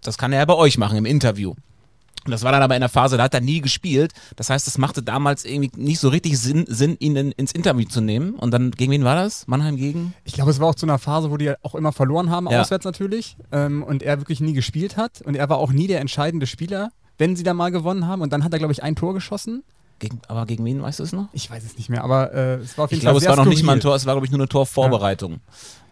das 0.07 0.19
kann 0.19 0.33
er 0.33 0.41
ja 0.41 0.45
bei 0.45 0.55
euch 0.55 0.79
machen 0.79 0.97
im 0.97 1.07
Interview. 1.07 1.55
Und 2.27 2.31
das 2.31 2.43
war 2.43 2.53
dann 2.53 2.63
aber 2.63 2.75
in 2.75 2.81
der 2.81 2.89
Phase, 2.89 3.19
da 3.19 3.25
hat 3.25 3.35
er 3.35 3.43
nie 3.43 3.61
gespielt. 3.61 4.13
Das 4.37 4.49
heißt, 4.49 4.67
es 4.67 4.79
machte 4.79 5.03
damals 5.03 5.45
irgendwie 5.45 5.71
nicht 5.77 5.99
so 6.01 6.09
richtig 6.09 6.39
Sinn, 6.39 6.65
Sinn 6.67 6.97
ihn 6.99 7.15
in, 7.17 7.33
ins 7.33 7.53
Interview 7.53 7.85
zu 7.87 8.01
nehmen. 8.01 8.35
Und 8.37 8.51
dann, 8.51 8.71
gegen 8.71 8.93
wen 8.93 9.05
war 9.05 9.15
das? 9.15 9.47
Mannheim 9.47 9.77
gegen? 9.77 10.15
Ich 10.25 10.33
glaube, 10.33 10.51
es 10.51 10.59
war 10.59 10.69
auch 10.69 10.75
zu 10.75 10.87
einer 10.87 10.99
Phase, 10.99 11.31
wo 11.31 11.37
die 11.37 11.53
auch 11.63 11.75
immer 11.75 11.93
verloren 11.93 12.31
haben, 12.31 12.49
Ja. 12.51 12.63
auswärts 12.63 12.87
natürlich. 12.87 13.37
Ähm, 13.53 13.83
und 13.83 14.03
er 14.03 14.21
wirklich 14.21 14.41
nie 14.41 14.55
gespielt 14.55 14.97
hat. 14.97 15.21
Und 15.21 15.35
er 15.37 15.51
war 15.51 15.59
auch 15.59 15.71
nie 15.73 15.87
der 15.87 16.01
entscheidende 16.01 16.47
Spieler, 16.47 16.93
wenn 17.19 17.37
sie 17.37 17.43
da 17.43 17.53
mal 17.53 17.71
gewonnen 17.71 18.07
haben. 18.07 18.23
Und 18.23 18.33
dann 18.33 18.43
hat 18.43 18.55
er, 18.55 18.59
glaube 18.59 18.73
ich, 18.73 18.83
ein 18.83 18.97
Tor 18.97 19.13
geschossen. 19.13 19.63
gegen 19.99 20.21
aber 20.27 20.47
gegen 20.47 20.65
wen, 20.65 20.81
weißt 20.81 21.01
du 21.01 21.03
es 21.03 21.13
noch? 21.13 21.29
Ich 21.35 21.51
weiß 21.51 21.63
es 21.63 21.77
nicht 21.77 21.91
mehr, 21.91 22.05
aber 22.05 22.33
äh, 22.33 22.55
es 22.55 22.79
war 22.79 22.87
auf 22.87 22.91
jeden 22.91 23.01
Ich 23.01 23.03
glaube, 23.03 23.15
Fall 23.15 23.17
es 23.19 23.23
sehr 23.25 23.31
war 23.37 23.37
noch 23.37 23.45
nicht 23.51 23.63
mal 23.65 23.75
ein. 23.75 23.81
Tor, 23.81 23.95
es 23.97 24.07
war, 24.07 24.15
glaube 24.15 24.25
ich, 24.27 24.33
nur 24.33 24.41
eine 24.41 24.49
Torvorbereitung. 24.49 25.41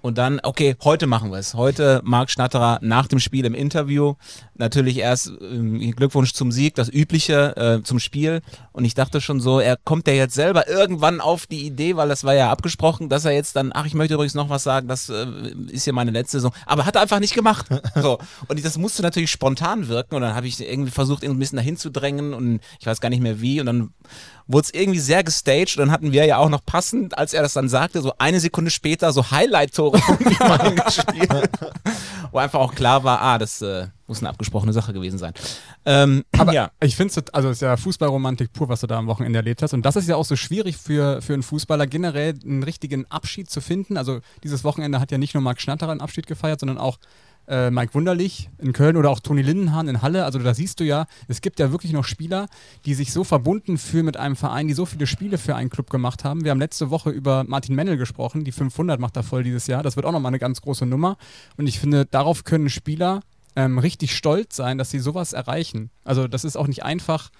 Und 0.02 0.18
dann, 0.18 0.40
okay, 0.42 0.74
heute 0.82 1.06
machen 1.06 1.30
wir 1.30 1.38
es. 1.38 1.54
Heute 1.54 2.00
Marc 2.02 2.28
Schnatterer 2.28 2.80
nach 2.82 3.06
dem 3.06 3.20
Spiel 3.20 3.44
im 3.44 3.54
Interview. 3.54 4.14
Natürlich 4.56 4.98
erst 4.98 5.32
ähm, 5.40 5.92
Glückwunsch 5.92 6.32
zum 6.32 6.50
Sieg, 6.50 6.74
das 6.74 6.88
Übliche 6.88 7.56
äh, 7.56 7.82
zum 7.84 8.00
Spiel. 8.00 8.42
Und 8.72 8.84
ich 8.84 8.94
dachte 8.94 9.20
schon 9.20 9.40
so, 9.40 9.60
er 9.60 9.76
kommt 9.76 10.08
ja 10.08 10.14
jetzt 10.14 10.34
selber 10.34 10.66
irgendwann 10.66 11.20
auf 11.20 11.46
die 11.46 11.64
Idee, 11.64 11.94
weil 11.94 12.08
das 12.08 12.24
war 12.24 12.34
ja 12.34 12.50
abgesprochen, 12.50 13.08
dass 13.08 13.24
er 13.24 13.30
jetzt 13.30 13.54
dann, 13.54 13.70
ach, 13.72 13.86
ich 13.86 13.94
möchte 13.94 14.14
übrigens 14.14 14.34
noch 14.34 14.48
was 14.48 14.64
sagen, 14.64 14.88
das 14.88 15.08
äh, 15.08 15.26
ist 15.68 15.86
ja 15.86 15.92
meine 15.92 16.10
letzte 16.10 16.38
Saison. 16.38 16.52
Aber 16.66 16.84
hat 16.84 16.96
er 16.96 17.02
einfach 17.02 17.20
nicht 17.20 17.34
gemacht. 17.34 17.66
So. 17.94 18.18
Und 18.48 18.64
das 18.64 18.78
musste 18.78 19.02
natürlich 19.02 19.30
spontan 19.30 19.86
wirken. 19.86 20.16
Und 20.16 20.22
dann 20.22 20.34
habe 20.34 20.46
ich 20.46 20.58
irgendwie 20.60 20.90
versucht, 20.90 21.22
ihn 21.22 21.30
ein 21.30 21.38
bisschen 21.38 21.56
dahin 21.56 21.76
zu 21.76 21.90
drängen 21.90 22.32
und 22.34 22.60
ich 22.80 22.86
weiß 22.86 23.00
gar 23.00 23.10
nicht 23.10 23.20
mehr 23.20 23.40
wie. 23.40 23.60
Und 23.60 23.66
dann 23.66 23.90
wurde 24.46 24.64
es 24.64 24.74
irgendwie 24.74 24.98
sehr 24.98 25.22
gestaged. 25.22 25.76
Und 25.76 25.86
dann 25.86 25.90
hatten 25.90 26.12
wir 26.12 26.24
ja 26.24 26.38
auch 26.38 26.48
noch 26.48 26.64
passend, 26.64 27.16
als 27.16 27.34
er 27.34 27.42
das 27.42 27.52
dann 27.52 27.68
sagte, 27.68 28.00
so 28.00 28.14
eine 28.18 28.40
Sekunde 28.40 28.70
später 28.70 29.12
so 29.12 29.30
Highlight-Tore 29.30 29.91
von 30.00 30.18
ihm 30.20 30.42
eingespielt. 30.42 31.50
Wo 32.30 32.38
einfach 32.38 32.60
auch 32.60 32.74
klar 32.74 33.04
war, 33.04 33.20
ah, 33.20 33.38
das 33.38 33.60
äh, 33.62 33.88
muss 34.06 34.20
eine 34.20 34.30
abgesprochene 34.30 34.72
Sache 34.72 34.92
gewesen 34.92 35.18
sein. 35.18 35.32
Ähm, 35.84 36.24
Aber 36.38 36.52
ja. 36.52 36.70
ich 36.82 36.96
finde 36.96 37.12
es, 37.16 37.34
also 37.34 37.48
es 37.48 37.58
ist 37.58 37.62
ja 37.62 37.76
Fußballromantik 37.76 38.52
pur, 38.52 38.68
was 38.68 38.80
du 38.80 38.86
da 38.86 38.98
am 38.98 39.06
Wochenende 39.06 39.38
erlebt 39.38 39.62
hast. 39.62 39.74
Und 39.74 39.84
das 39.84 39.96
ist 39.96 40.08
ja 40.08 40.16
auch 40.16 40.24
so 40.24 40.36
schwierig 40.36 40.76
für, 40.76 41.20
für 41.22 41.34
einen 41.34 41.42
Fußballer 41.42 41.86
generell, 41.86 42.34
einen 42.44 42.62
richtigen 42.62 43.06
Abschied 43.10 43.50
zu 43.50 43.60
finden. 43.60 43.96
Also 43.96 44.20
dieses 44.42 44.64
Wochenende 44.64 45.00
hat 45.00 45.10
ja 45.10 45.18
nicht 45.18 45.34
nur 45.34 45.42
Marc 45.42 45.60
Schnatterer 45.60 45.90
einen 45.90 46.00
Abschied 46.00 46.26
gefeiert, 46.26 46.60
sondern 46.60 46.78
auch 46.78 46.98
äh, 47.48 47.70
Mike 47.70 47.94
Wunderlich 47.94 48.50
in 48.58 48.72
Köln 48.72 48.96
oder 48.96 49.10
auch 49.10 49.20
Toni 49.20 49.42
Lindenhahn 49.42 49.88
in 49.88 50.02
Halle. 50.02 50.24
Also 50.24 50.38
da 50.38 50.54
siehst 50.54 50.80
du 50.80 50.84
ja, 50.84 51.06
es 51.28 51.40
gibt 51.40 51.58
ja 51.58 51.70
wirklich 51.72 51.92
noch 51.92 52.04
Spieler, 52.04 52.46
die 52.84 52.94
sich 52.94 53.12
so 53.12 53.24
verbunden 53.24 53.78
fühlen 53.78 54.06
mit 54.06 54.16
einem 54.16 54.36
Verein, 54.36 54.68
die 54.68 54.74
so 54.74 54.86
viele 54.86 55.06
Spiele 55.06 55.38
für 55.38 55.54
einen 55.54 55.70
Club 55.70 55.90
gemacht 55.90 56.24
haben. 56.24 56.44
Wir 56.44 56.50
haben 56.50 56.60
letzte 56.60 56.90
Woche 56.90 57.10
über 57.10 57.44
Martin 57.44 57.74
Mennel 57.74 57.96
gesprochen, 57.96 58.44
die 58.44 58.52
500 58.52 59.00
macht 59.00 59.16
er 59.16 59.22
voll 59.22 59.42
dieses 59.42 59.66
Jahr. 59.66 59.82
Das 59.82 59.96
wird 59.96 60.06
auch 60.06 60.12
nochmal 60.12 60.30
eine 60.30 60.38
ganz 60.38 60.60
große 60.60 60.86
Nummer. 60.86 61.16
Und 61.56 61.66
ich 61.66 61.78
finde, 61.78 62.06
darauf 62.06 62.44
können 62.44 62.70
Spieler 62.70 63.20
ähm, 63.56 63.78
richtig 63.78 64.16
stolz 64.16 64.56
sein, 64.56 64.78
dass 64.78 64.90
sie 64.90 64.98
sowas 64.98 65.32
erreichen. 65.32 65.90
Also 66.04 66.28
das 66.28 66.44
ist 66.44 66.56
auch 66.56 66.66
nicht 66.66 66.84
einfach, 66.84 67.30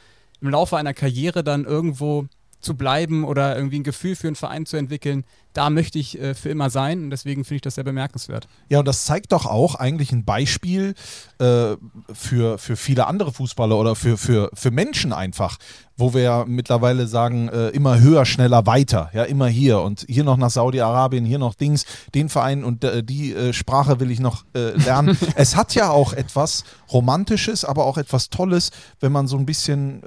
im 0.41 0.51
Laufe 0.51 0.77
einer 0.77 0.93
Karriere 0.93 1.45
dann 1.45 1.65
irgendwo 1.65 2.27
zu 2.61 2.77
bleiben 2.77 3.25
oder 3.25 3.57
irgendwie 3.57 3.81
ein 3.81 3.85
Gefühl 3.85 4.17
für 4.17 4.29
einen 4.29 4.37
Verein 4.37 4.67
zu 4.67 4.77
entwickeln. 4.77 5.25
Da 5.53 5.71
möchte 5.71 5.99
ich 5.99 6.19
äh, 6.19 6.35
für 6.35 6.49
immer 6.49 6.71
sein 6.71 7.05
und 7.05 7.11
deswegen 7.11 7.45
finde 7.45 7.57
ich 7.57 7.63
das 7.63 7.75
sehr 7.75 7.85
bemerkenswert. 7.85 8.49
Ja, 8.69 8.79
und 8.79 8.89
das 8.89 9.05
zeigt 9.05 9.33
doch 9.33 9.47
auch 9.47 9.75
eigentlich 9.75 10.13
ein 10.13 10.25
Beispiel 10.25 10.95
äh, 11.39 11.77
für, 12.13 12.59
für 12.59 12.77
viele 12.77 13.07
andere 13.07 13.33
Fußballer 13.33 13.77
oder 13.77 13.95
für, 13.95 14.17
für, 14.17 14.51
für 14.55 14.71
Menschen 14.71 15.13
einfach, 15.13 15.59
wo 15.97 16.15
wir 16.15 16.23
ja 16.23 16.45
mittlerweile 16.47 17.07
sagen, 17.07 17.49
äh, 17.49 17.69
immer 17.69 18.01
höher, 18.01 18.25
schneller, 18.25 18.67
weiter. 18.67 19.11
Ja, 19.13 19.25
immer 19.25 19.47
hier 19.47 19.81
und 19.81 20.07
hier 20.09 20.25
noch 20.25 20.37
nach 20.37 20.51
Saudi-Arabien, 20.51 21.25
hier 21.25 21.39
noch 21.39 21.55
Dings, 21.55 21.85
den 22.15 22.29
Verein 22.29 22.65
und 22.65 22.83
äh, 22.85 23.03
die 23.03 23.35
äh, 23.35 23.53
Sprache 23.53 24.01
will 24.01 24.11
ich 24.11 24.21
noch 24.21 24.45
äh, 24.55 24.71
lernen. 24.71 25.19
es 25.37 25.55
hat 25.55 25.75
ja 25.75 25.91
auch 25.91 26.13
etwas 26.13 26.65
Romantisches, 26.93 27.65
aber 27.65 27.85
auch 27.85 27.99
etwas 27.99 28.31
Tolles, 28.31 28.71
wenn 29.01 29.13
man 29.13 29.27
so 29.27 29.37
ein 29.37 29.47
bisschen 29.47 30.03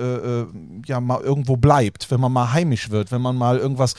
ja 0.86 1.00
mal 1.00 1.22
irgendwo 1.22 1.58
bleibt, 1.58 2.12
wenn 2.12 2.20
man 2.20 2.32
mal 2.32 2.54
heimisch 2.54 2.90
wird, 2.90 3.12
wenn 3.12 3.22
man 3.22 3.36
mal 3.36 3.58
irgendwas 3.58 3.96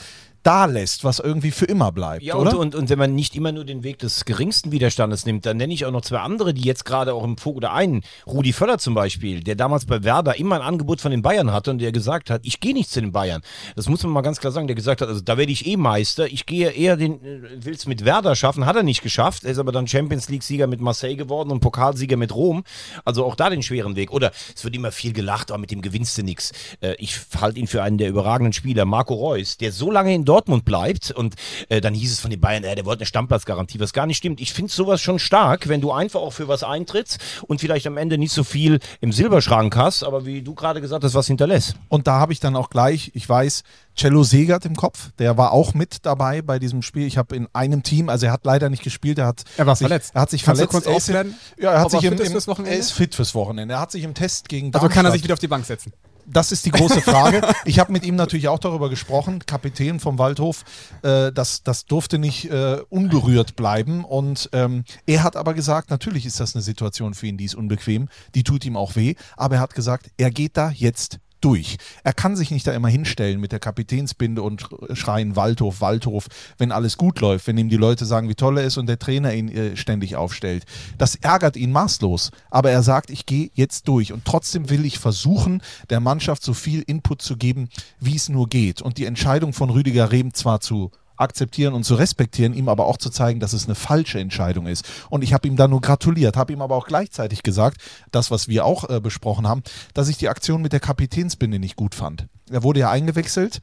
da 0.47 0.63
lässt, 0.63 1.03
was 1.03 1.19
irgendwie 1.19 1.51
für 1.51 1.65
immer 1.65 1.91
bleibt, 1.91 2.23
Ja, 2.23 2.35
oder? 2.35 2.51
und, 2.51 2.73
und, 2.73 2.75
und 2.75 2.89
wenn 2.89 2.97
man 2.97 3.13
nicht 3.13 3.35
immer 3.35 3.51
nur 3.51 3.65
den 3.65 3.83
Weg 3.83 3.99
des 3.99 4.23
geringsten 4.23 4.71
Widerstandes 4.71 5.25
nimmt, 5.25 5.45
dann 5.45 5.57
nenne 5.57 5.73
ich 5.73 5.85
auch 5.85 5.91
noch 5.91 5.99
zwei 6.01 6.19
andere, 6.19 6.53
die 6.53 6.61
jetzt 6.61 6.85
gerade 6.85 7.13
auch 7.13 7.25
im 7.25 7.37
Fokus, 7.37 7.57
oder 7.57 7.73
einen, 7.73 8.01
Rudi 8.25 8.53
Völler 8.53 8.77
zum 8.77 8.93
Beispiel, 8.93 9.43
der 9.43 9.55
damals 9.55 9.85
bei 9.85 10.05
Werder 10.05 10.39
immer 10.39 10.55
ein 10.55 10.61
Angebot 10.61 11.01
von 11.01 11.11
den 11.11 11.21
Bayern 11.21 11.51
hatte 11.51 11.71
und 11.71 11.79
der 11.79 11.91
gesagt 11.91 12.29
hat, 12.29 12.41
ich 12.45 12.61
gehe 12.61 12.73
nicht 12.73 12.89
zu 12.89 13.01
den 13.01 13.11
Bayern. 13.11 13.41
Das 13.75 13.89
muss 13.89 14.03
man 14.03 14.13
mal 14.13 14.21
ganz 14.21 14.39
klar 14.39 14.53
sagen, 14.53 14.67
der 14.67 14.77
gesagt 14.77 15.01
hat, 15.01 15.09
also 15.09 15.19
da 15.19 15.37
werde 15.37 15.51
ich 15.51 15.65
eh 15.67 15.75
Meister, 15.75 16.27
ich 16.27 16.45
gehe 16.45 16.69
eher 16.69 16.95
den, 16.95 17.21
äh, 17.25 17.65
will 17.65 17.73
es 17.73 17.85
mit 17.85 18.05
Werder 18.05 18.33
schaffen, 18.37 18.65
hat 18.65 18.77
er 18.77 18.83
nicht 18.83 19.01
geschafft, 19.01 19.43
er 19.43 19.51
ist 19.51 19.59
aber 19.59 19.73
dann 19.73 19.85
Champions 19.85 20.29
League-Sieger 20.29 20.67
mit 20.67 20.79
Marseille 20.79 21.17
geworden 21.17 21.51
und 21.51 21.59
Pokalsieger 21.59 22.15
mit 22.15 22.33
Rom, 22.33 22.63
also 23.03 23.25
auch 23.25 23.35
da 23.35 23.49
den 23.49 23.63
schweren 23.63 23.97
Weg. 23.97 24.11
Oder 24.11 24.31
es 24.55 24.63
wird 24.63 24.73
immer 24.75 24.93
viel 24.93 25.11
gelacht, 25.11 25.51
aber 25.51 25.59
mit 25.59 25.71
dem 25.71 25.81
gewinnst 25.81 26.17
du 26.17 26.23
nichts. 26.23 26.53
Äh, 26.79 26.95
ich 26.99 27.19
halte 27.41 27.59
ihn 27.59 27.67
für 27.67 27.83
einen 27.83 27.97
der 27.97 28.07
überragenden 28.07 28.53
Spieler, 28.53 28.85
Marco 28.85 29.13
Reus, 29.13 29.57
der 29.57 29.73
so 29.73 29.91
lange 29.91 30.15
in 30.15 30.23
Dortmund 30.37 30.65
bleibt 30.65 31.09
und 31.09 31.33
äh, 31.69 31.81
dann 31.81 31.95
hieß 31.95 32.11
es 32.11 32.19
von 32.19 32.29
den 32.29 32.39
Bayern, 32.39 32.63
äh, 32.63 32.75
der 32.75 32.85
wollte 32.85 32.99
eine 33.01 33.05
Stammplatzgarantie, 33.07 33.79
was 33.79 33.91
gar 33.91 34.05
nicht 34.05 34.17
stimmt. 34.17 34.39
Ich 34.39 34.53
finde 34.53 34.71
sowas 34.71 35.01
schon 35.01 35.17
stark, 35.17 35.67
wenn 35.67 35.81
du 35.81 35.91
einfach 35.91 36.19
auch 36.19 36.31
für 36.33 36.47
was 36.47 36.63
eintrittst 36.63 37.17
und 37.47 37.59
vielleicht 37.59 37.87
am 37.87 37.97
Ende 37.97 38.19
nicht 38.19 38.31
so 38.31 38.43
viel 38.43 38.77
im 39.01 39.11
Silberschrank 39.11 39.75
hast, 39.75 40.03
aber 40.03 40.25
wie 40.27 40.43
du 40.43 40.53
gerade 40.53 40.79
gesagt 40.79 41.03
hast, 41.03 41.15
was 41.15 41.25
hinterlässt. 41.25 41.75
Und 41.89 42.05
da 42.05 42.19
habe 42.19 42.33
ich 42.33 42.39
dann 42.39 42.55
auch 42.55 42.69
gleich, 42.69 43.09
ich 43.15 43.27
weiß, 43.27 43.63
Cello 43.95 44.21
Segert 44.23 44.63
im 44.65 44.75
Kopf, 44.75 45.09
der 45.17 45.37
war 45.39 45.53
auch 45.53 45.73
mit 45.73 46.05
dabei 46.05 46.43
bei 46.43 46.59
diesem 46.59 46.83
Spiel. 46.83 47.07
Ich 47.07 47.17
habe 47.17 47.35
in 47.35 47.47
einem 47.53 47.81
Team, 47.81 48.09
also 48.09 48.27
er 48.27 48.31
hat 48.31 48.45
leider 48.45 48.69
nicht 48.69 48.83
gespielt, 48.83 49.17
er 49.17 49.25
hat 49.25 49.43
Er 49.57 49.65
war 49.65 49.75
sich, 49.75 49.87
verletzt. 49.87 50.11
Er 50.13 50.21
hat 50.21 50.29
sich 50.29 50.43
Kannst 50.43 50.61
du 50.61 50.67
verletzt. 50.67 50.85
kurz 50.85 51.07
Er 51.09 51.23
ist 51.23 51.33
Ja, 51.59 51.71
er 51.71 51.81
hat 51.81 51.89
sich 51.89 52.03
er 52.03 52.11
im, 52.11 52.17
fit 52.17 52.19
ist 52.21 52.27
im, 52.27 52.31
fürs 52.33 52.47
Wochenende? 52.47 52.73
er 52.75 52.79
ist 52.79 52.91
fit 52.91 53.15
fürs 53.15 53.33
Wochenende. 53.33 53.73
Er 53.73 53.79
hat 53.79 53.91
sich 53.91 54.03
im 54.03 54.13
Test 54.13 54.49
gegen 54.49 54.71
Also 54.71 54.87
kann 54.87 55.03
er 55.03 55.11
sich 55.11 55.21
Darmstadt- 55.21 55.23
wieder 55.23 55.33
auf 55.33 55.39
die 55.39 55.47
Bank 55.47 55.65
setzen. 55.65 55.93
Das 56.27 56.51
ist 56.51 56.65
die 56.65 56.71
große 56.71 57.01
Frage. 57.01 57.41
Ich 57.65 57.79
habe 57.79 57.91
mit 57.91 58.05
ihm 58.05 58.15
natürlich 58.15 58.47
auch 58.47 58.59
darüber 58.59 58.89
gesprochen, 58.89 59.39
Kapitän 59.45 59.99
vom 59.99 60.19
Waldhof. 60.19 60.63
Äh, 61.01 61.31
das, 61.31 61.63
das 61.63 61.85
durfte 61.85 62.19
nicht 62.19 62.49
äh, 62.49 62.81
unberührt 62.89 63.55
bleiben. 63.55 64.03
Und 64.03 64.49
ähm, 64.53 64.83
er 65.05 65.23
hat 65.23 65.35
aber 65.35 65.53
gesagt, 65.53 65.89
natürlich 65.89 66.25
ist 66.25 66.39
das 66.39 66.55
eine 66.55 66.61
Situation 66.61 67.13
für 67.13 67.27
ihn, 67.27 67.37
die 67.37 67.45
ist 67.45 67.55
unbequem, 67.55 68.09
die 68.35 68.43
tut 68.43 68.65
ihm 68.65 68.75
auch 68.75 68.95
weh. 68.95 69.15
Aber 69.35 69.55
er 69.55 69.61
hat 69.61 69.73
gesagt, 69.73 70.11
er 70.17 70.31
geht 70.31 70.57
da 70.57 70.69
jetzt 70.69 71.19
durch. 71.41 71.77
Er 72.03 72.13
kann 72.13 72.35
sich 72.35 72.51
nicht 72.51 72.65
da 72.67 72.73
immer 72.73 72.87
hinstellen 72.87 73.39
mit 73.39 73.51
der 73.51 73.59
Kapitänsbinde 73.59 74.41
und 74.41 74.67
schreien 74.93 75.35
Waldhof, 75.35 75.81
Waldhof, 75.81 76.27
wenn 76.57 76.71
alles 76.71 76.97
gut 76.97 77.19
läuft, 77.19 77.47
wenn 77.47 77.57
ihm 77.57 77.69
die 77.69 77.77
Leute 77.77 78.05
sagen, 78.05 78.29
wie 78.29 78.35
toll 78.35 78.57
er 78.57 78.63
ist 78.63 78.77
und 78.77 78.87
der 78.87 78.99
Trainer 78.99 79.33
ihn 79.33 79.49
äh, 79.49 79.75
ständig 79.75 80.15
aufstellt. 80.15 80.65
Das 80.97 81.15
ärgert 81.15 81.55
ihn 81.57 81.71
maßlos. 81.71 82.31
Aber 82.49 82.71
er 82.71 82.83
sagt, 82.83 83.09
ich 83.09 83.25
gehe 83.25 83.49
jetzt 83.53 83.87
durch 83.87 84.13
und 84.13 84.25
trotzdem 84.25 84.69
will 84.69 84.85
ich 84.85 84.99
versuchen, 84.99 85.61
der 85.89 85.99
Mannschaft 85.99 86.43
so 86.43 86.53
viel 86.53 86.81
Input 86.81 87.21
zu 87.21 87.37
geben, 87.37 87.69
wie 87.99 88.15
es 88.15 88.29
nur 88.29 88.47
geht. 88.47 88.81
Und 88.81 88.97
die 88.97 89.05
Entscheidung 89.05 89.53
von 89.53 89.69
Rüdiger 89.69 90.11
Rehm 90.11 90.33
zwar 90.33 90.59
zu 90.59 90.91
akzeptieren 91.17 91.73
und 91.73 91.83
zu 91.83 91.95
respektieren, 91.95 92.53
ihm 92.53 92.69
aber 92.69 92.85
auch 92.85 92.97
zu 92.97 93.09
zeigen, 93.09 93.39
dass 93.39 93.53
es 93.53 93.65
eine 93.65 93.75
falsche 93.75 94.19
Entscheidung 94.19 94.67
ist. 94.67 94.85
Und 95.09 95.23
ich 95.23 95.33
habe 95.33 95.47
ihm 95.47 95.55
da 95.55 95.67
nur 95.67 95.81
gratuliert, 95.81 96.37
habe 96.37 96.53
ihm 96.53 96.61
aber 96.61 96.75
auch 96.75 96.87
gleichzeitig 96.87 97.43
gesagt, 97.43 97.81
das, 98.11 98.31
was 98.31 98.47
wir 98.47 98.65
auch 98.65 98.89
äh, 98.89 98.99
besprochen 98.99 99.47
haben, 99.47 99.63
dass 99.93 100.07
ich 100.07 100.17
die 100.17 100.29
Aktion 100.29 100.61
mit 100.61 100.73
der 100.73 100.79
Kapitänsbinde 100.79 101.59
nicht 101.59 101.75
gut 101.75 101.95
fand. 101.95 102.27
Er 102.49 102.63
wurde 102.63 102.81
ja 102.81 102.91
eingewechselt. 102.91 103.61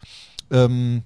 Ähm, 0.50 1.04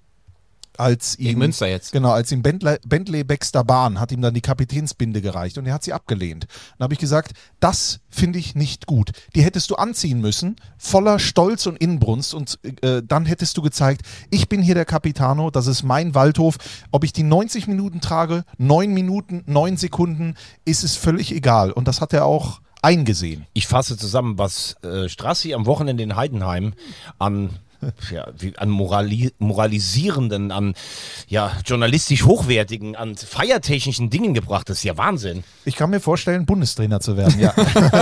als 0.79 1.19
ihm 1.19 1.27
Gegen 1.27 1.39
Münster 1.41 1.67
jetzt. 1.67 1.93
Genau, 1.93 2.11
als 2.11 2.31
ihm 2.33 2.43
Bentley, 2.43 2.77
Bentley 2.87 3.25
Baxter 3.25 3.65
Bahn 3.65 4.01
hat 4.01 4.13
ihm 4.13 4.23
dann 4.23 4.35
die 4.35 4.41
Kapitänsbinde 4.41 5.21
gereicht 5.21 5.59
und 5.59 5.67
er 5.67 5.75
hat 5.75 5.83
sie 5.83 5.93
abgelehnt. 5.93 6.47
Dann 6.79 6.85
habe 6.85 6.95
ich 6.95 7.01
gesagt, 7.01 7.33
das 7.61 8.01
finde 8.09 8.39
ich 8.39 8.55
nicht 8.55 8.87
gut. 8.87 9.11
Die 9.35 9.43
hättest 9.43 9.71
du 9.71 9.75
anziehen 9.77 10.21
müssen, 10.21 10.57
voller 10.79 11.19
Stolz 11.19 11.67
und 11.67 11.77
Inbrunst 11.77 12.35
und 12.35 12.59
äh, 12.83 13.03
dann 13.07 13.27
hättest 13.27 13.57
du 13.57 13.63
gezeigt, 13.63 14.03
ich 14.31 14.49
bin 14.49 14.63
hier 14.63 14.75
der 14.75 14.85
Capitano, 14.85 15.51
das 15.51 15.67
ist 15.67 15.83
mein 15.83 16.15
Waldhof. 16.15 16.57
Ob 16.93 17.05
ich 17.05 17.13
die 17.13 17.25
90 17.25 17.67
Minuten 17.67 18.01
trage, 18.01 18.45
9 18.59 18.93
Minuten, 18.93 19.43
9 19.47 19.77
Sekunden, 19.77 20.35
ist 20.65 20.85
es 20.85 20.97
völlig 20.97 21.33
egal. 21.35 21.73
Und 21.73 21.89
das 21.89 22.01
hat 22.01 22.13
er 22.13 22.25
auch 22.25 22.61
eingesehen. 22.83 23.47
Ich 23.53 23.67
fasse 23.67 23.97
zusammen, 23.97 24.39
was 24.39 24.77
äh, 24.83 25.09
Strassi 25.09 25.55
am 25.55 25.67
Wochenende 25.67 26.03
in 26.03 26.17
Heidenheim 26.17 26.75
an 27.19 27.59
ja, 28.11 28.27
wie, 28.39 28.57
an 28.59 28.71
morali 28.71 29.33
moralisierenden, 29.39 30.51
an 30.51 30.75
ja, 31.29 31.53
journalistisch 31.65 32.25
hochwertigen, 32.25 32.97
an 32.97 33.17
feiertechnischen 33.17 34.11
Dingen 34.11 34.35
gebracht. 34.35 34.69
Das 34.69 34.79
ist 34.79 34.85
ja 34.85 34.97
Wahnsinn. 34.97 35.45
Ich 35.65 35.77
kann 35.77 35.91
mir 35.91 36.01
vorstellen, 36.01 36.47
Bundestrainer 36.47 37.01
zu 37.01 37.17
werden, 37.17 37.39
ja. 37.39 37.55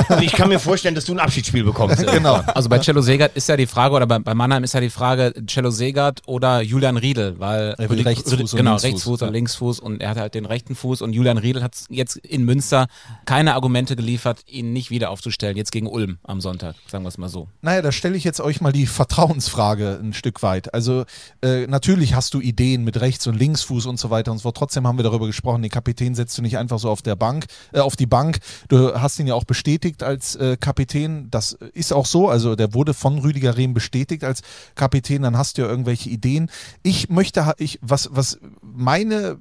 Und 0.08 0.22
ich 0.22 0.32
kann 0.32 0.48
mir 0.48 0.58
vorstellen, 0.58 0.94
dass 0.94 1.04
du 1.04 1.12
ein 1.12 1.20
Abschiedsspiel 1.20 1.64
bekommst. 1.64 2.06
genau. 2.10 2.36
Also 2.46 2.68
bei 2.68 2.78
Cello 2.78 3.02
Segert 3.02 3.36
ist 3.36 3.48
ja 3.48 3.56
die 3.56 3.66
Frage, 3.66 3.94
oder 3.94 4.06
bei, 4.06 4.18
bei 4.18 4.34
Mannheim 4.34 4.64
ist 4.64 4.74
ja 4.74 4.80
die 4.80 4.90
Frage, 4.90 5.34
Cello 5.46 5.70
Segert 5.70 6.22
oder 6.26 6.62
Julian 6.62 6.96
Riedel, 6.96 7.38
weil 7.38 7.74
Er 7.78 7.90
will 7.90 8.00
Rechtsfuß 8.00 8.52
und 8.52 8.56
genau, 8.56 8.72
Linksfuß, 8.72 8.84
Rechtsfuß 8.84 9.20
ja. 9.20 9.26
und 9.26 9.32
Linksfuß 9.34 9.80
und 9.80 10.00
er 10.00 10.10
hat 10.10 10.18
halt 10.18 10.34
den 10.34 10.46
rechten 10.46 10.74
Fuß 10.74 11.02
und 11.02 11.12
Julian 11.12 11.38
Riedel 11.38 11.62
hat 11.62 11.74
jetzt 11.90 12.16
in 12.16 12.44
Münster 12.44 12.86
keine 13.24 13.54
Argumente 13.54 13.96
geliefert, 13.96 14.40
ihn 14.46 14.72
nicht 14.72 14.90
wieder 14.90 15.10
aufzustellen, 15.10 15.56
jetzt 15.56 15.72
gegen 15.72 15.86
Ulm 15.86 16.18
am 16.22 16.40
Sonntag, 16.40 16.76
sagen 16.86 17.04
wir 17.04 17.08
es 17.08 17.18
mal 17.18 17.28
so. 17.28 17.48
Naja, 17.60 17.82
da 17.82 17.92
stelle 17.92 18.16
ich 18.16 18.24
jetzt 18.24 18.40
euch 18.40 18.60
mal 18.60 18.72
die 18.72 18.86
Vertrauensfrage 18.86 19.65
ein 19.74 20.12
Stück 20.12 20.42
weit. 20.42 20.72
Also 20.74 21.04
äh, 21.42 21.66
natürlich 21.66 22.14
hast 22.14 22.34
du 22.34 22.40
Ideen 22.40 22.84
mit 22.84 23.00
Rechts- 23.00 23.26
und 23.26 23.36
Linksfuß 23.38 23.86
und 23.86 23.98
so 23.98 24.10
weiter 24.10 24.32
und 24.32 24.38
so 24.38 24.42
fort. 24.42 24.56
Trotzdem 24.56 24.86
haben 24.86 24.98
wir 24.98 25.02
darüber 25.02 25.26
gesprochen, 25.26 25.62
den 25.62 25.70
Kapitän 25.70 26.14
setzt 26.14 26.36
du 26.38 26.42
nicht 26.42 26.58
einfach 26.58 26.78
so 26.78 26.90
auf 26.90 27.02
der 27.02 27.16
Bank, 27.16 27.46
äh, 27.72 27.80
auf 27.80 27.96
die 27.96 28.06
Bank. 28.06 28.38
Du 28.68 28.94
hast 28.94 29.18
ihn 29.18 29.26
ja 29.26 29.34
auch 29.34 29.44
bestätigt 29.44 30.02
als 30.02 30.36
äh, 30.36 30.56
Kapitän. 30.58 31.28
Das 31.30 31.52
ist 31.52 31.92
auch 31.92 32.06
so. 32.06 32.28
Also 32.28 32.56
der 32.56 32.74
wurde 32.74 32.94
von 32.94 33.18
Rüdiger 33.18 33.56
Rehm 33.56 33.74
bestätigt 33.74 34.24
als 34.24 34.42
Kapitän. 34.74 35.22
Dann 35.22 35.36
hast 35.36 35.58
du 35.58 35.62
ja 35.62 35.68
irgendwelche 35.68 36.10
Ideen. 36.10 36.50
Ich 36.82 37.08
möchte, 37.08 37.54
ich 37.58 37.78
was 37.82 38.08
was 38.12 38.38
meine 38.62 39.38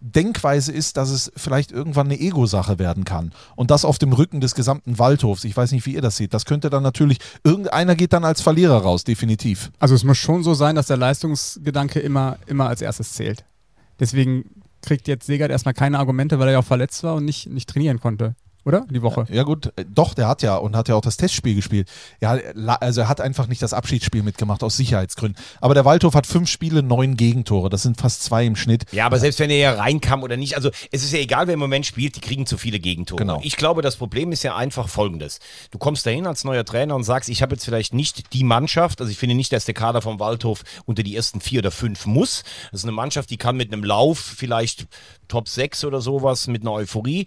Denkweise 0.00 0.72
ist, 0.72 0.96
dass 0.96 1.10
es 1.10 1.30
vielleicht 1.36 1.72
irgendwann 1.72 2.06
eine 2.06 2.18
Ego-Sache 2.18 2.78
werden 2.78 3.04
kann. 3.04 3.32
Und 3.54 3.70
das 3.70 3.84
auf 3.84 3.98
dem 3.98 4.12
Rücken 4.12 4.40
des 4.40 4.54
gesamten 4.54 4.98
Waldhofs. 4.98 5.44
Ich 5.44 5.56
weiß 5.56 5.72
nicht, 5.72 5.84
wie 5.86 5.94
ihr 5.94 6.00
das 6.00 6.16
seht. 6.16 6.32
Das 6.32 6.46
könnte 6.46 6.70
dann 6.70 6.82
natürlich, 6.82 7.18
irgendeiner 7.44 7.94
geht 7.94 8.12
dann 8.12 8.24
als 8.24 8.40
Verlierer 8.40 8.78
raus, 8.78 9.04
definitiv. 9.04 9.70
Also 9.78 9.94
es 9.94 10.04
muss 10.04 10.18
schon 10.18 10.42
so 10.42 10.54
sein, 10.54 10.74
dass 10.74 10.86
der 10.86 10.96
Leistungsgedanke 10.96 12.00
immer, 12.00 12.38
immer 12.46 12.68
als 12.68 12.80
erstes 12.80 13.12
zählt. 13.12 13.44
Deswegen 13.98 14.44
kriegt 14.82 15.08
jetzt 15.08 15.26
Segert 15.26 15.50
erstmal 15.50 15.74
keine 15.74 15.98
Argumente, 15.98 16.38
weil 16.38 16.48
er 16.48 16.52
ja 16.52 16.58
auch 16.60 16.64
verletzt 16.64 17.02
war 17.02 17.14
und 17.16 17.26
nicht, 17.26 17.48
nicht 17.48 17.68
trainieren 17.68 18.00
konnte. 18.00 18.34
Oder? 18.64 18.86
Die 18.90 19.02
Woche. 19.02 19.26
Ja 19.30 19.42
gut, 19.42 19.72
äh, 19.76 19.84
doch, 19.88 20.14
der 20.14 20.28
hat 20.28 20.42
ja 20.42 20.56
und 20.56 20.76
hat 20.76 20.88
ja 20.88 20.94
auch 20.94 21.00
das 21.00 21.16
Testspiel 21.16 21.54
gespielt. 21.54 21.88
Ja, 22.20 22.38
also 22.80 23.02
er 23.02 23.08
hat 23.08 23.20
einfach 23.20 23.46
nicht 23.46 23.62
das 23.62 23.72
Abschiedsspiel 23.72 24.22
mitgemacht 24.22 24.62
aus 24.62 24.76
Sicherheitsgründen. 24.76 25.42
Aber 25.60 25.74
der 25.74 25.84
Waldhof 25.84 26.14
hat 26.14 26.26
fünf 26.26 26.48
Spiele, 26.48 26.82
neun 26.82 27.16
Gegentore. 27.16 27.70
Das 27.70 27.82
sind 27.82 27.98
fast 27.98 28.22
zwei 28.22 28.44
im 28.44 28.56
Schnitt. 28.56 28.84
Ja, 28.92 29.06
aber 29.06 29.18
selbst 29.18 29.38
wenn 29.40 29.50
er 29.50 29.56
ja 29.56 29.72
reinkam 29.72 30.22
oder 30.22 30.36
nicht, 30.36 30.56
also 30.56 30.70
es 30.90 31.02
ist 31.02 31.12
ja 31.12 31.20
egal, 31.20 31.46
wer 31.46 31.54
im 31.54 31.60
Moment 31.60 31.86
spielt, 31.86 32.16
die 32.16 32.20
kriegen 32.20 32.46
zu 32.46 32.58
viele 32.58 32.80
Gegentore. 32.80 33.18
Genau. 33.20 33.40
Ich 33.42 33.56
glaube, 33.56 33.82
das 33.82 33.96
Problem 33.96 34.32
ist 34.32 34.42
ja 34.42 34.56
einfach 34.56 34.88
folgendes. 34.88 35.40
Du 35.70 35.78
kommst 35.78 36.04
dahin 36.04 36.26
als 36.26 36.44
neuer 36.44 36.64
Trainer 36.64 36.94
und 36.96 37.04
sagst, 37.04 37.30
ich 37.30 37.42
habe 37.42 37.54
jetzt 37.54 37.64
vielleicht 37.64 37.94
nicht 37.94 38.32
die 38.34 38.44
Mannschaft, 38.44 39.00
also 39.00 39.10
ich 39.10 39.18
finde 39.18 39.34
nicht, 39.34 39.52
dass 39.52 39.64
der 39.64 39.74
Kader 39.74 40.02
vom 40.02 40.20
Waldhof 40.20 40.64
unter 40.84 41.02
die 41.02 41.16
ersten 41.16 41.40
vier 41.40 41.60
oder 41.60 41.70
fünf 41.70 42.04
muss. 42.06 42.42
Das 42.70 42.80
ist 42.80 42.84
eine 42.84 42.92
Mannschaft, 42.92 43.30
die 43.30 43.36
kann 43.36 43.56
mit 43.56 43.72
einem 43.72 43.84
Lauf 43.84 44.18
vielleicht 44.18 44.86
Top 45.30 45.48
6 45.48 45.84
oder 45.84 46.00
sowas, 46.00 46.46
mit 46.48 46.62
einer 46.62 46.72
Euphorie. 46.72 47.24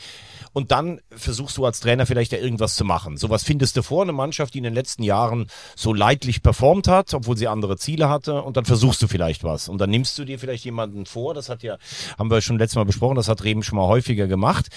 Und 0.52 0.72
dann 0.72 1.02
versuchst 1.24 1.58
du 1.58 1.66
als 1.66 1.80
Trainer 1.80 2.06
vielleicht 2.06 2.32
ja 2.32 2.38
irgendwas 2.38 2.76
zu 2.76 2.86
machen. 2.86 3.18
Sowas 3.18 3.44
findest 3.44 3.78
du 3.78 3.84
vor, 3.84 4.04
eine 4.04 4.14
Mannschaft, 4.14 4.54
die 4.54 4.60
in 4.60 4.64
den 4.64 4.74
letzten 4.74 5.04
Jahren 5.04 5.48
so 5.76 5.94
leidlich 5.94 6.44
performt 6.44 6.88
hat, 6.88 7.14
obwohl 7.14 7.38
sie 7.38 7.48
andere 7.48 7.78
Ziele 7.78 8.10
hatte. 8.10 8.42
Und 8.42 8.58
dann 8.58 8.66
versuchst 8.66 9.02
du 9.02 9.08
vielleicht 9.08 9.44
was. 9.44 9.70
Und 9.70 9.80
dann 9.80 9.90
nimmst 9.90 10.18
du 10.20 10.26
dir 10.26 10.40
vielleicht 10.40 10.66
jemanden 10.66 11.06
vor. 11.06 11.34
Das 11.34 11.50
hat 11.50 11.64
ja, 11.64 11.78
haben 12.18 12.30
wir 12.30 12.42
schon 12.42 12.60
letztes 12.60 12.76
Mal 12.76 12.86
besprochen, 12.86 13.16
das 13.16 13.28
hat 13.28 13.44
Reben 13.44 13.64
schon 13.64 13.78
mal 13.78 13.88
häufiger 13.88 14.28
gemacht. 14.28 14.70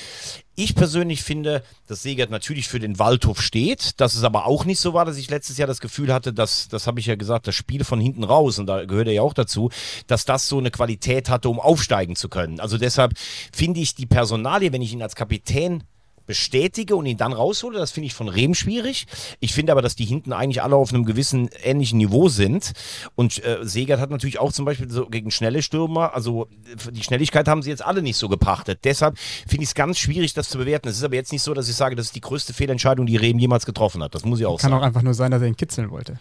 Ich 0.58 0.74
persönlich 0.74 1.22
finde, 1.22 1.62
dass 1.86 2.02
Segert 2.02 2.30
natürlich 2.30 2.66
für 2.66 2.78
den 2.78 2.98
Waldhof 2.98 3.42
steht, 3.42 4.00
dass 4.00 4.14
es 4.14 4.24
aber 4.24 4.46
auch 4.46 4.64
nicht 4.64 4.80
so 4.80 4.94
war, 4.94 5.04
dass 5.04 5.18
ich 5.18 5.28
letztes 5.28 5.58
Jahr 5.58 5.68
das 5.68 5.80
Gefühl 5.80 6.10
hatte, 6.10 6.32
dass, 6.32 6.68
das 6.68 6.86
habe 6.86 6.98
ich 6.98 7.04
ja 7.04 7.14
gesagt, 7.14 7.46
das 7.46 7.54
Spiel 7.54 7.84
von 7.84 8.00
hinten 8.00 8.24
raus, 8.24 8.58
und 8.58 8.66
da 8.66 8.86
gehört 8.86 9.08
er 9.08 9.12
ja 9.12 9.20
auch 9.20 9.34
dazu, 9.34 9.68
dass 10.06 10.24
das 10.24 10.48
so 10.48 10.56
eine 10.56 10.70
Qualität 10.70 11.28
hatte, 11.28 11.50
um 11.50 11.60
aufsteigen 11.60 12.16
zu 12.16 12.30
können. 12.30 12.58
Also 12.58 12.78
deshalb 12.78 13.12
finde 13.52 13.80
ich 13.80 13.94
die 13.94 14.06
Personalie, 14.06 14.72
wenn 14.72 14.80
ich 14.80 14.94
ihn 14.94 15.02
als 15.02 15.14
Kapitän 15.14 15.84
bestätige 16.26 16.96
und 16.96 17.06
ihn 17.06 17.16
dann 17.16 17.32
raushole, 17.32 17.78
das 17.78 17.90
finde 17.92 18.06
ich 18.08 18.14
von 18.14 18.28
Rehm 18.28 18.54
schwierig. 18.54 19.06
Ich 19.40 19.52
finde 19.54 19.72
aber, 19.72 19.82
dass 19.82 19.96
die 19.96 20.04
hinten 20.04 20.32
eigentlich 20.32 20.62
alle 20.62 20.76
auf 20.76 20.92
einem 20.92 21.04
gewissen 21.04 21.48
ähnlichen 21.62 21.98
Niveau 21.98 22.28
sind. 22.28 22.72
Und 23.14 23.42
äh, 23.44 23.58
Segert 23.62 24.00
hat 24.00 24.10
natürlich 24.10 24.38
auch 24.38 24.52
zum 24.52 24.64
Beispiel 24.64 24.90
so 24.90 25.06
gegen 25.06 25.30
schnelle 25.30 25.62
Stürmer, 25.62 26.14
also 26.14 26.48
die 26.90 27.02
Schnelligkeit 27.02 27.48
haben 27.48 27.62
sie 27.62 27.70
jetzt 27.70 27.84
alle 27.84 28.02
nicht 28.02 28.16
so 28.16 28.28
gepachtet. 28.28 28.80
Deshalb 28.84 29.18
finde 29.18 29.62
ich 29.62 29.70
es 29.70 29.74
ganz 29.74 29.98
schwierig, 29.98 30.34
das 30.34 30.48
zu 30.48 30.58
bewerten. 30.58 30.88
Es 30.88 30.96
ist 30.98 31.04
aber 31.04 31.14
jetzt 31.14 31.32
nicht 31.32 31.42
so, 31.42 31.54
dass 31.54 31.68
ich 31.68 31.76
sage, 31.76 31.96
das 31.96 32.06
ist 32.06 32.16
die 32.16 32.20
größte 32.20 32.52
Fehlentscheidung, 32.52 33.06
die 33.06 33.16
Rehm 33.16 33.38
jemals 33.38 33.66
getroffen 33.66 34.02
hat. 34.02 34.14
Das 34.14 34.24
muss 34.24 34.40
ich 34.40 34.46
auch 34.46 34.58
Kann 34.60 34.70
sagen. 34.70 34.82
auch 34.82 34.86
einfach 34.86 35.02
nur 35.02 35.14
sein, 35.14 35.30
dass 35.30 35.40
er 35.42 35.48
ihn 35.48 35.56
kitzeln 35.56 35.90
wollte. 35.90 36.18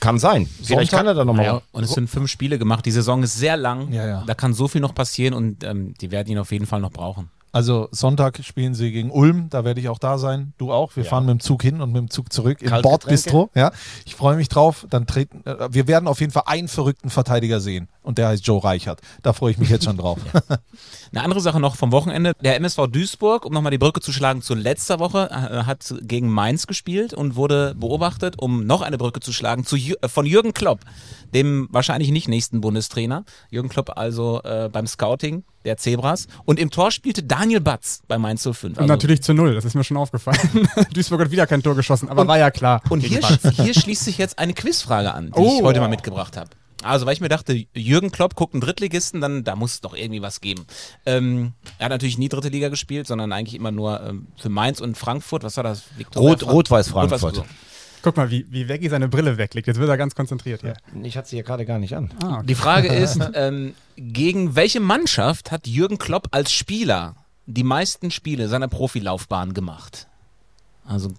Kann 0.00 0.18
sein. 0.18 0.46
Vielleicht 0.46 0.90
Sonntag- 0.90 0.96
kann 0.98 1.06
er 1.06 1.14
da 1.14 1.24
nochmal. 1.24 1.44
Ja, 1.46 1.62
und 1.72 1.82
es 1.84 1.92
sind 1.92 2.08
fünf 2.10 2.30
Spiele 2.30 2.58
gemacht. 2.58 2.84
Die 2.84 2.90
Saison 2.90 3.22
ist 3.22 3.34
sehr 3.36 3.56
lang. 3.56 3.90
Ja, 3.92 4.06
ja. 4.06 4.24
Da 4.26 4.34
kann 4.34 4.52
so 4.52 4.68
viel 4.68 4.80
noch 4.82 4.94
passieren 4.94 5.32
und 5.34 5.64
ähm, 5.64 5.94
die 6.00 6.10
werden 6.10 6.28
ihn 6.30 6.38
auf 6.38 6.52
jeden 6.52 6.66
Fall 6.66 6.80
noch 6.80 6.90
brauchen. 6.90 7.30
Also 7.56 7.88
Sonntag 7.90 8.38
spielen 8.44 8.74
sie 8.74 8.92
gegen 8.92 9.10
Ulm, 9.10 9.48
da 9.48 9.64
werde 9.64 9.80
ich 9.80 9.88
auch 9.88 9.98
da 9.98 10.18
sein. 10.18 10.52
Du 10.58 10.72
auch. 10.72 10.94
Wir 10.94 11.04
Ja. 11.04 11.08
fahren 11.08 11.24
mit 11.24 11.32
dem 11.32 11.40
Zug 11.40 11.62
hin 11.62 11.80
und 11.80 11.90
mit 11.90 12.00
dem 12.02 12.10
Zug 12.10 12.30
zurück 12.30 12.60
im? 12.60 12.82
Bordbistro. 12.82 13.48
Ja, 13.54 13.72
ich 14.04 14.14
freue 14.14 14.36
mich 14.36 14.50
drauf. 14.50 14.86
Dann 14.90 15.06
treten, 15.06 15.40
äh, 15.46 15.72
wir 15.72 15.88
werden 15.88 16.06
auf 16.06 16.20
jeden 16.20 16.32
Fall 16.32 16.42
einen 16.44 16.68
verrückten 16.68 17.08
Verteidiger 17.08 17.60
sehen 17.60 17.88
und 18.02 18.18
der 18.18 18.28
heißt 18.28 18.46
Joe 18.46 18.62
Reichert. 18.62 19.00
Da 19.22 19.32
freue 19.32 19.52
ich 19.52 19.56
mich 19.56 19.70
jetzt 19.70 19.86
schon 19.86 19.96
drauf. 19.96 20.18
Eine 21.12 21.22
andere 21.24 21.40
Sache 21.40 21.58
noch 21.58 21.76
vom 21.76 21.92
Wochenende. 21.92 22.32
Der 22.42 22.56
MSV 22.56 22.88
Duisburg, 22.88 23.46
um 23.46 23.54
nochmal 23.54 23.70
die 23.70 23.78
Brücke 23.78 24.00
zu 24.02 24.12
schlagen 24.12 24.42
zu 24.42 24.52
letzter 24.54 24.98
Woche, 24.98 25.30
äh, 25.30 25.64
hat 25.64 25.94
gegen 26.02 26.28
Mainz 26.28 26.66
gespielt 26.66 27.14
und 27.14 27.36
wurde 27.36 27.74
beobachtet, 27.74 28.34
um 28.38 28.66
noch 28.66 28.82
eine 28.82 28.98
Brücke 28.98 29.20
zu 29.20 29.32
schlagen, 29.32 29.64
zu 29.64 29.76
äh, 29.76 29.94
von 30.08 30.26
Jürgen 30.26 30.52
Klopp, 30.52 30.80
dem 31.32 31.68
wahrscheinlich 31.70 32.10
nicht 32.10 32.28
nächsten 32.28 32.60
Bundestrainer. 32.60 33.24
Jürgen 33.48 33.70
Klopp 33.70 33.96
also 33.96 34.42
äh, 34.42 34.68
beim 34.70 34.86
Scouting 34.86 35.44
der 35.66 35.76
Zebras. 35.76 36.26
Und 36.46 36.58
im 36.58 36.70
Tor 36.70 36.90
spielte 36.90 37.22
Daniel 37.22 37.60
Batz 37.60 38.00
bei 38.08 38.16
Mainz 38.16 38.42
05. 38.42 38.64
Und 38.64 38.78
Also- 38.78 38.86
natürlich 38.88 39.22
zu 39.22 39.34
null, 39.34 39.54
das 39.54 39.64
ist 39.66 39.74
mir 39.74 39.84
schon 39.84 39.96
aufgefallen. 39.98 40.38
Duisburg 40.94 41.20
hat 41.20 41.30
wieder 41.30 41.46
kein 41.46 41.62
Tor 41.62 41.74
geschossen, 41.76 42.08
aber 42.08 42.26
war 42.26 42.38
ja 42.38 42.50
klar. 42.50 42.80
Und 42.88 43.00
hier, 43.00 43.20
hier 43.52 43.74
schließt 43.74 44.04
sich 44.04 44.16
jetzt 44.18 44.38
eine 44.38 44.54
Quizfrage 44.54 45.12
an, 45.12 45.26
die 45.26 45.32
Oh. 45.34 45.56
ich 45.58 45.62
heute 45.64 45.80
mal 45.80 45.88
mitgebracht 45.88 46.36
habe. 46.36 46.48
Also, 46.82 47.06
weil 47.06 47.14
ich 47.14 47.20
mir 47.20 47.28
dachte, 47.30 47.64
Jürgen 47.74 48.12
Klopp 48.12 48.36
guckt 48.36 48.54
einen 48.54 48.60
Drittligisten, 48.60 49.20
dann 49.20 49.42
da 49.44 49.56
muss 49.56 49.72
es 49.74 49.80
doch 49.80 49.94
irgendwie 49.96 50.22
was 50.22 50.40
geben. 50.40 50.66
Ähm, 51.06 51.54
er 51.78 51.86
hat 51.86 51.90
natürlich 51.90 52.18
nie 52.18 52.28
dritte 52.28 52.48
Liga 52.48 52.68
gespielt, 52.68 53.06
sondern 53.06 53.32
eigentlich 53.32 53.54
immer 53.54 53.72
nur 53.72 54.00
ähm, 54.02 54.28
für 54.36 54.50
Mainz 54.50 54.80
und 54.80 54.96
Frankfurt. 54.96 55.42
Was 55.42 55.56
war 55.56 55.64
das? 55.64 55.84
Viktoria 55.96 56.30
Rot- 56.34 56.46
Rot-Weiß 56.46 56.88
Frankfurt. 56.90 57.44
Guck 58.06 58.16
mal, 58.16 58.30
wie, 58.30 58.46
wie 58.50 58.68
Veggie 58.68 58.88
seine 58.88 59.08
Brille 59.08 59.36
weglegt. 59.36 59.66
Jetzt 59.66 59.80
wird 59.80 59.88
er 59.88 59.96
ganz 59.96 60.14
konzentriert 60.14 60.60
hier. 60.60 60.74
Ich 61.02 61.16
hatte 61.16 61.28
sie 61.28 61.38
ja 61.38 61.42
gerade 61.42 61.66
gar 61.66 61.80
nicht 61.80 61.96
an. 61.96 62.12
Ah, 62.22 62.36
okay. 62.36 62.46
Die 62.46 62.54
Frage 62.54 62.86
ist, 62.94 63.18
ähm, 63.34 63.74
gegen 63.96 64.54
welche 64.54 64.78
Mannschaft 64.78 65.50
hat 65.50 65.66
Jürgen 65.66 65.98
Klopp 65.98 66.28
als 66.30 66.52
Spieler 66.52 67.16
die 67.46 67.64
meisten 67.64 68.12
Spiele 68.12 68.46
seiner 68.46 68.68
Profilaufbahn 68.68 69.54
gemacht? 69.54 70.06
Also, 70.84 71.10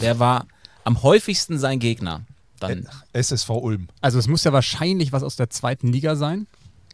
wer 0.00 0.20
war 0.20 0.46
am 0.84 1.02
häufigsten 1.02 1.58
sein 1.58 1.80
Gegner? 1.80 2.22
Dann 2.60 2.88
SSV 3.12 3.50
Ulm. 3.50 3.88
Also 4.00 4.18
es 4.18 4.26
muss 4.26 4.42
ja 4.44 4.54
wahrscheinlich 4.54 5.12
was 5.12 5.22
aus 5.22 5.36
der 5.36 5.50
zweiten 5.50 5.88
Liga 5.88 6.16
sein, 6.16 6.46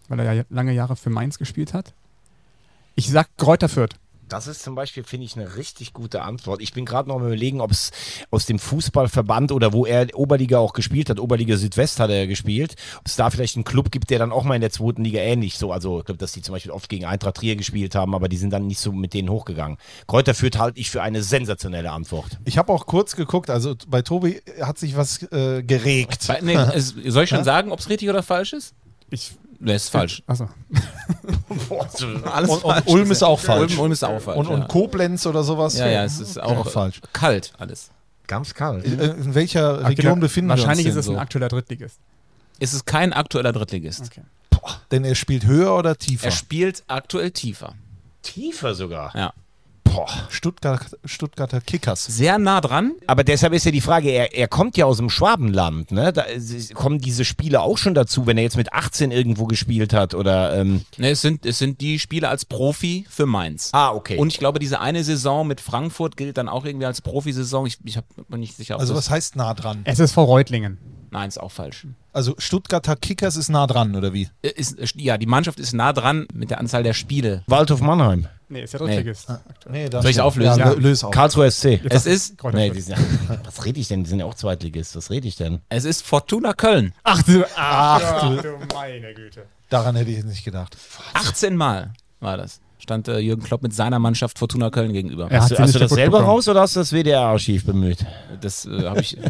weil 0.08 0.18
er 0.18 0.32
ja 0.32 0.42
lange 0.50 0.72
Jahre 0.72 0.96
für 0.96 1.10
Mainz 1.10 1.38
gespielt 1.38 1.74
hat. 1.74 1.94
Ich 2.96 3.08
sag 3.08 3.28
Kräuter 3.36 3.68
Fürth. 3.68 3.94
Das 4.28 4.46
ist 4.46 4.62
zum 4.62 4.74
Beispiel, 4.74 5.04
finde 5.04 5.26
ich, 5.26 5.36
eine 5.36 5.56
richtig 5.56 5.92
gute 5.92 6.22
Antwort. 6.22 6.60
Ich 6.62 6.72
bin 6.72 6.84
gerade 6.84 7.08
noch 7.08 7.16
am 7.16 7.26
überlegen, 7.26 7.60
ob 7.60 7.70
es 7.70 7.90
aus 8.30 8.46
dem 8.46 8.58
Fußballverband 8.58 9.52
oder 9.52 9.72
wo 9.72 9.86
er 9.86 10.08
Oberliga 10.14 10.58
auch 10.58 10.72
gespielt 10.72 11.10
hat, 11.10 11.18
Oberliga 11.20 11.56
Südwest 11.56 12.00
hat 12.00 12.10
er 12.10 12.26
gespielt, 12.26 12.74
ob 12.98 13.06
es 13.06 13.16
da 13.16 13.30
vielleicht 13.30 13.56
einen 13.56 13.64
Club 13.64 13.90
gibt, 13.90 14.10
der 14.10 14.18
dann 14.18 14.32
auch 14.32 14.44
mal 14.44 14.54
in 14.54 14.60
der 14.60 14.70
zweiten 14.70 15.04
Liga 15.04 15.20
ähnlich 15.20 15.58
so, 15.58 15.72
also 15.72 16.00
ich 16.00 16.04
glaube, 16.06 16.18
dass 16.18 16.32
die 16.32 16.42
zum 16.42 16.52
Beispiel 16.54 16.72
oft 16.72 16.88
gegen 16.88 17.04
Eintracht 17.04 17.36
Trier 17.36 17.56
gespielt 17.56 17.94
haben, 17.94 18.14
aber 18.14 18.28
die 18.28 18.36
sind 18.36 18.50
dann 18.52 18.66
nicht 18.66 18.78
so 18.80 18.92
mit 18.92 19.14
denen 19.14 19.30
hochgegangen. 19.30 19.78
Kräuter 20.06 20.34
Fürth 20.34 20.58
halte 20.58 20.78
ich 20.80 20.90
für 20.90 21.02
eine 21.02 21.22
sensationelle 21.22 21.90
Antwort. 21.90 22.38
Ich 22.44 22.58
habe 22.58 22.72
auch 22.72 22.86
kurz 22.86 23.16
geguckt, 23.16 23.50
also 23.50 23.74
bei 23.88 24.02
Tobi 24.02 24.40
hat 24.60 24.78
sich 24.78 24.96
was 24.96 25.22
äh, 25.32 25.62
geregt. 25.62 26.26
Bei- 26.26 26.40
Nee, 26.40 26.56
soll 27.10 27.24
ich 27.24 27.30
schon 27.30 27.44
sagen, 27.44 27.72
ob 27.72 27.78
es 27.80 27.88
richtig 27.88 28.08
oder 28.08 28.22
falsch 28.22 28.52
ist? 28.52 28.74
Ich. 29.10 29.32
Nee, 29.60 29.74
ist 29.74 29.90
falsch. 29.90 30.22
Achso. 30.26 30.48
Alles 32.24 32.50
Und, 32.50 32.64
und 32.64 32.86
Ulm 32.86 33.10
ist 33.10 33.22
auch 33.22 33.40
falsch. 33.40 33.72
Ulm, 33.72 33.80
Ulm 33.80 33.92
ist 33.92 34.04
auch 34.04 34.20
falsch. 34.20 34.38
und, 34.38 34.46
und 34.46 34.60
ja. 34.60 34.66
Koblenz 34.66 35.26
oder 35.26 35.42
sowas. 35.42 35.76
ja, 35.78 35.86
ja, 35.88 36.04
es 36.04 36.20
ist 36.20 36.40
auch, 36.40 36.58
auch 36.58 36.70
falsch. 36.70 37.00
kalt 37.12 37.52
alles. 37.58 37.90
Ganz 38.26 38.54
kalt. 38.54 38.84
Äh, 38.84 39.06
In 39.14 39.34
welcher 39.34 39.86
Region 39.88 40.20
befinden 40.20 40.50
Wahrscheinlich 40.50 40.84
wir 40.84 40.90
ist 40.90 40.96
uns 40.96 41.06
es 41.06 41.06
denn 41.06 41.14
ein 41.14 41.18
so? 41.18 41.22
aktueller 41.22 41.48
Drittligist. 41.48 41.98
Es 42.60 42.72
ist 42.74 42.86
kein 42.86 43.12
aktueller 43.12 43.52
Drittligist. 43.52 44.02
Okay. 44.02 44.22
Denn 44.90 45.04
er 45.04 45.14
spielt 45.14 45.46
höher 45.46 45.74
oder 45.76 45.96
tiefer? 45.96 46.26
Er 46.26 46.30
spielt 46.32 46.82
aktuell 46.88 47.30
tiefer. 47.30 47.74
Tiefer 48.22 48.74
sogar. 48.74 49.14
Ja. 49.16 49.32
Boah. 49.92 50.08
Stuttgart, 50.28 50.86
Stuttgarter 51.04 51.60
Kickers. 51.60 52.04
Sehr 52.04 52.38
nah 52.38 52.60
dran. 52.60 52.92
Aber 53.06 53.24
deshalb 53.24 53.52
ist 53.52 53.64
ja 53.64 53.70
die 53.70 53.80
Frage, 53.80 54.10
er, 54.10 54.34
er 54.34 54.48
kommt 54.48 54.76
ja 54.76 54.84
aus 54.86 54.98
dem 54.98 55.10
Schwabenland, 55.10 55.90
ne? 55.92 56.12
Da 56.12 56.24
kommen 56.74 57.00
diese 57.00 57.24
Spiele 57.24 57.60
auch 57.60 57.78
schon 57.78 57.94
dazu, 57.94 58.26
wenn 58.26 58.36
er 58.36 58.44
jetzt 58.44 58.56
mit 58.56 58.72
18 58.72 59.10
irgendwo 59.10 59.46
gespielt 59.46 59.92
hat 59.92 60.14
oder 60.14 60.56
ähm, 60.56 60.82
Ne, 60.96 61.10
es, 61.10 61.20
sind, 61.22 61.46
es 61.46 61.58
sind 61.58 61.80
die 61.80 61.98
Spiele 61.98 62.28
als 62.28 62.44
Profi 62.44 63.06
für 63.08 63.26
Mainz. 63.26 63.70
Ah, 63.72 63.92
okay. 63.92 64.16
Und 64.18 64.32
ich 64.32 64.38
glaube, 64.38 64.58
diese 64.58 64.80
eine 64.80 65.02
Saison 65.04 65.46
mit 65.46 65.60
Frankfurt 65.60 66.16
gilt 66.16 66.36
dann 66.38 66.48
auch 66.48 66.64
irgendwie 66.64 66.86
als 66.86 67.00
Profisaison. 67.00 67.66
Ich, 67.66 67.78
ich 67.84 67.98
bin 68.28 68.40
nicht 68.40 68.56
sicher, 68.56 68.78
Also 68.78 68.94
das... 68.94 69.04
was 69.06 69.10
heißt 69.10 69.36
nah 69.36 69.54
dran? 69.54 69.82
SSV 69.84 70.16
Reutlingen. 70.18 70.78
Nein, 71.10 71.28
ist 71.28 71.38
auch 71.38 71.50
falsch. 71.52 71.86
Also 72.12 72.34
Stuttgarter 72.38 72.96
Kickers 72.96 73.36
ist 73.36 73.48
nah 73.48 73.66
dran, 73.66 73.94
oder 73.94 74.12
wie? 74.12 74.28
Äh, 74.42 74.48
Ist, 74.50 74.72
ist- 74.78 74.94
ja, 74.96 75.16
die 75.18 75.26
Mannschaft 75.26 75.58
ist 75.60 75.72
nah 75.72 75.92
dran 75.92 76.26
mit 76.34 76.50
der 76.50 76.58
Anzahl 76.58 76.82
der 76.82 76.94
Spiele. 76.94 77.42
Waldhof 77.46 77.80
Mannheim, 77.80 78.26
Nee, 78.50 78.62
ist 78.62 78.72
ja 78.72 78.80
Nee. 78.80 78.86
Drittligist. 78.96 79.28
Nee, 79.70 79.88
das 79.90 80.02
Soll 80.02 80.10
ich's 80.10 80.18
auflösen? 80.20 80.58
Ja, 80.58 80.70
Ja. 80.70 80.72
lö- 80.72 80.80
löse 80.80 81.06
auf. 81.06 81.12
Karlsruhe 81.12 81.50
SC. 81.50 81.80
Es 81.90 82.06
ist, 82.06 82.42
Nee, 82.52 82.70
die 82.70 82.80
sind, 82.80 82.96
was 83.44 83.64
rede 83.64 83.78
ich 83.78 83.88
denn? 83.88 84.04
Die 84.04 84.10
sind 84.10 84.20
ja 84.20 84.24
auch 84.24 84.34
Zweitligist. 84.34 84.96
Was 84.96 85.10
rede 85.10 85.28
ich 85.28 85.36
denn? 85.36 85.60
es 85.68 85.84
ist 85.84 86.04
Fortuna 86.06 86.54
Köln. 86.54 86.94
Ach 87.04 87.22
du, 87.22 87.44
ach, 87.56 88.20
du, 88.42 88.58
meine 88.74 89.12
Güte. 89.14 89.44
Daran 89.68 89.96
hätte 89.96 90.10
ich 90.10 90.16
jetzt 90.16 90.26
nicht 90.26 90.44
gedacht. 90.44 90.76
18 91.12 91.56
Mal 91.56 91.92
war 92.20 92.38
das. 92.38 92.60
Stand 92.88 93.06
äh, 93.08 93.18
Jürgen 93.18 93.42
Klopp 93.42 93.62
mit 93.62 93.74
seiner 93.74 93.98
Mannschaft 93.98 94.38
Fortuna 94.38 94.70
Köln 94.70 94.94
gegenüber. 94.94 95.30
Er 95.30 95.42
Hast 95.42 95.50
du, 95.50 95.58
hast 95.58 95.74
du 95.74 95.78
das 95.78 95.90
selber 95.90 96.20
bekommen. 96.20 96.30
raus 96.36 96.48
oder 96.48 96.62
hast 96.62 96.74
du 96.74 96.80
das 96.80 96.90
WDR-Archiv 96.92 97.66
bemüht? 97.66 98.06
Das 98.40 98.64
äh, 98.64 98.86
habe 98.86 99.02
ich 99.02 99.18
äh, 99.18 99.28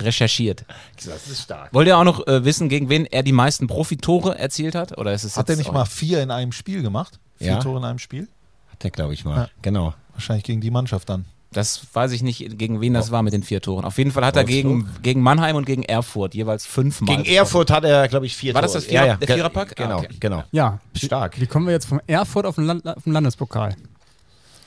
recherchiert. 0.00 0.64
Das 1.04 1.28
ist 1.28 1.42
stark. 1.42 1.72
Wollt 1.72 1.86
ihr 1.86 1.96
auch 1.96 2.02
noch 2.02 2.26
äh, 2.26 2.44
wissen, 2.44 2.68
gegen 2.68 2.88
wen 2.88 3.06
er 3.06 3.22
die 3.22 3.30
meisten 3.30 3.68
Profitore 3.68 4.36
erzielt 4.36 4.74
hat? 4.74 4.98
Oder 4.98 5.12
ist 5.14 5.22
es 5.22 5.36
Hat 5.36 5.48
er 5.48 5.54
nicht 5.54 5.72
mal 5.72 5.84
vier 5.84 6.20
in 6.20 6.32
einem 6.32 6.50
Spiel 6.50 6.82
gemacht? 6.82 7.20
Vier 7.36 7.46
Ja. 7.46 7.58
Tore 7.60 7.78
in 7.78 7.84
einem 7.84 8.00
Spiel? 8.00 8.26
Hat 8.72 8.82
der, 8.82 8.90
glaube 8.90 9.14
ich 9.14 9.24
mal. 9.24 9.36
Ja. 9.36 9.48
Genau. 9.62 9.94
Wahrscheinlich 10.12 10.42
gegen 10.44 10.60
die 10.60 10.72
Mannschaft 10.72 11.08
dann. 11.08 11.26
Das 11.56 11.86
weiß 11.92 12.12
ich 12.12 12.22
nicht, 12.22 12.58
gegen 12.58 12.80
wen 12.80 12.92
das 12.94 13.10
war 13.10 13.22
mit 13.22 13.32
den 13.32 13.42
vier 13.42 13.60
Toren. 13.60 13.84
Auf 13.84 13.96
jeden 13.98 14.10
Fall 14.12 14.24
hat 14.24 14.36
er 14.36 14.44
gegen, 14.44 14.88
gegen 15.02 15.20
Mannheim 15.22 15.56
und 15.56 15.64
gegen 15.64 15.82
Erfurt 15.82 16.34
jeweils 16.34 16.66
fünfmal. 16.66 17.06
Gegen 17.08 17.22
getroffen. 17.24 17.38
Erfurt 17.38 17.70
hat 17.70 17.84
er, 17.84 18.06
glaube 18.08 18.26
ich, 18.26 18.36
vier 18.36 18.54
War 18.54 18.62
das 18.62 18.72
Tore. 18.72 18.82
das 18.84 18.90
Vierer- 18.90 19.16
der 19.16 19.26
ge- 19.26 19.36
Viererpack? 19.36 19.70
Ah, 19.72 19.82
Genau, 19.82 19.98
okay. 19.98 20.08
genau. 20.20 20.44
Ja, 20.52 20.78
Stark. 20.94 21.40
Wie 21.40 21.46
kommen 21.46 21.66
wir 21.66 21.72
jetzt 21.72 21.86
vom 21.86 22.00
Erfurt 22.06 22.44
auf 22.46 22.56
den, 22.56 22.64
Land, 22.64 22.86
auf 22.86 23.04
den 23.04 23.12
Landespokal? 23.12 23.74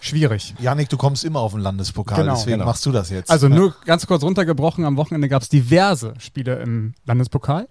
Schwierig. 0.01 0.55
Janik, 0.59 0.87
du 0.87 0.95
kommst 0.95 1.25
immer 1.25 1.41
auf 1.41 1.51
den 1.51 1.59
Landespokal, 1.59 2.19
Genau. 2.23 2.33
deswegen 2.35 2.53
Genau. 2.53 2.65
machst 2.65 2.85
du 2.85 2.91
das 2.93 3.09
jetzt. 3.09 3.29
Also 3.29 3.47
Ja. 3.47 3.55
nur 3.55 3.75
ganz 3.85 4.07
kurz 4.07 4.23
runtergebrochen, 4.23 4.85
am 4.85 4.95
Wochenende 4.95 5.27
gab 5.27 5.41
es 5.41 5.49
diverse 5.49 6.13
Spiele 6.19 6.55
im 6.61 6.93
Landespokal. 7.05 7.67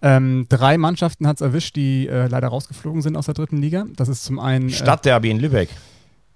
Ähm, 0.00 0.46
drei 0.48 0.78
Mannschaften 0.78 1.26
hat 1.26 1.36
es 1.36 1.40
erwischt, 1.42 1.76
die 1.76 2.08
äh, 2.08 2.28
leider 2.28 2.48
rausgeflogen 2.48 3.02
sind 3.02 3.14
aus 3.16 3.26
der 3.26 3.34
dritten 3.34 3.58
Liga. 3.58 3.84
Das 3.96 4.08
ist 4.08 4.24
zum 4.24 4.38
einen... 4.38 4.70
Äh, 4.70 4.72
Stadtderby 4.72 5.30
in 5.30 5.38
Lübeck. 5.38 5.68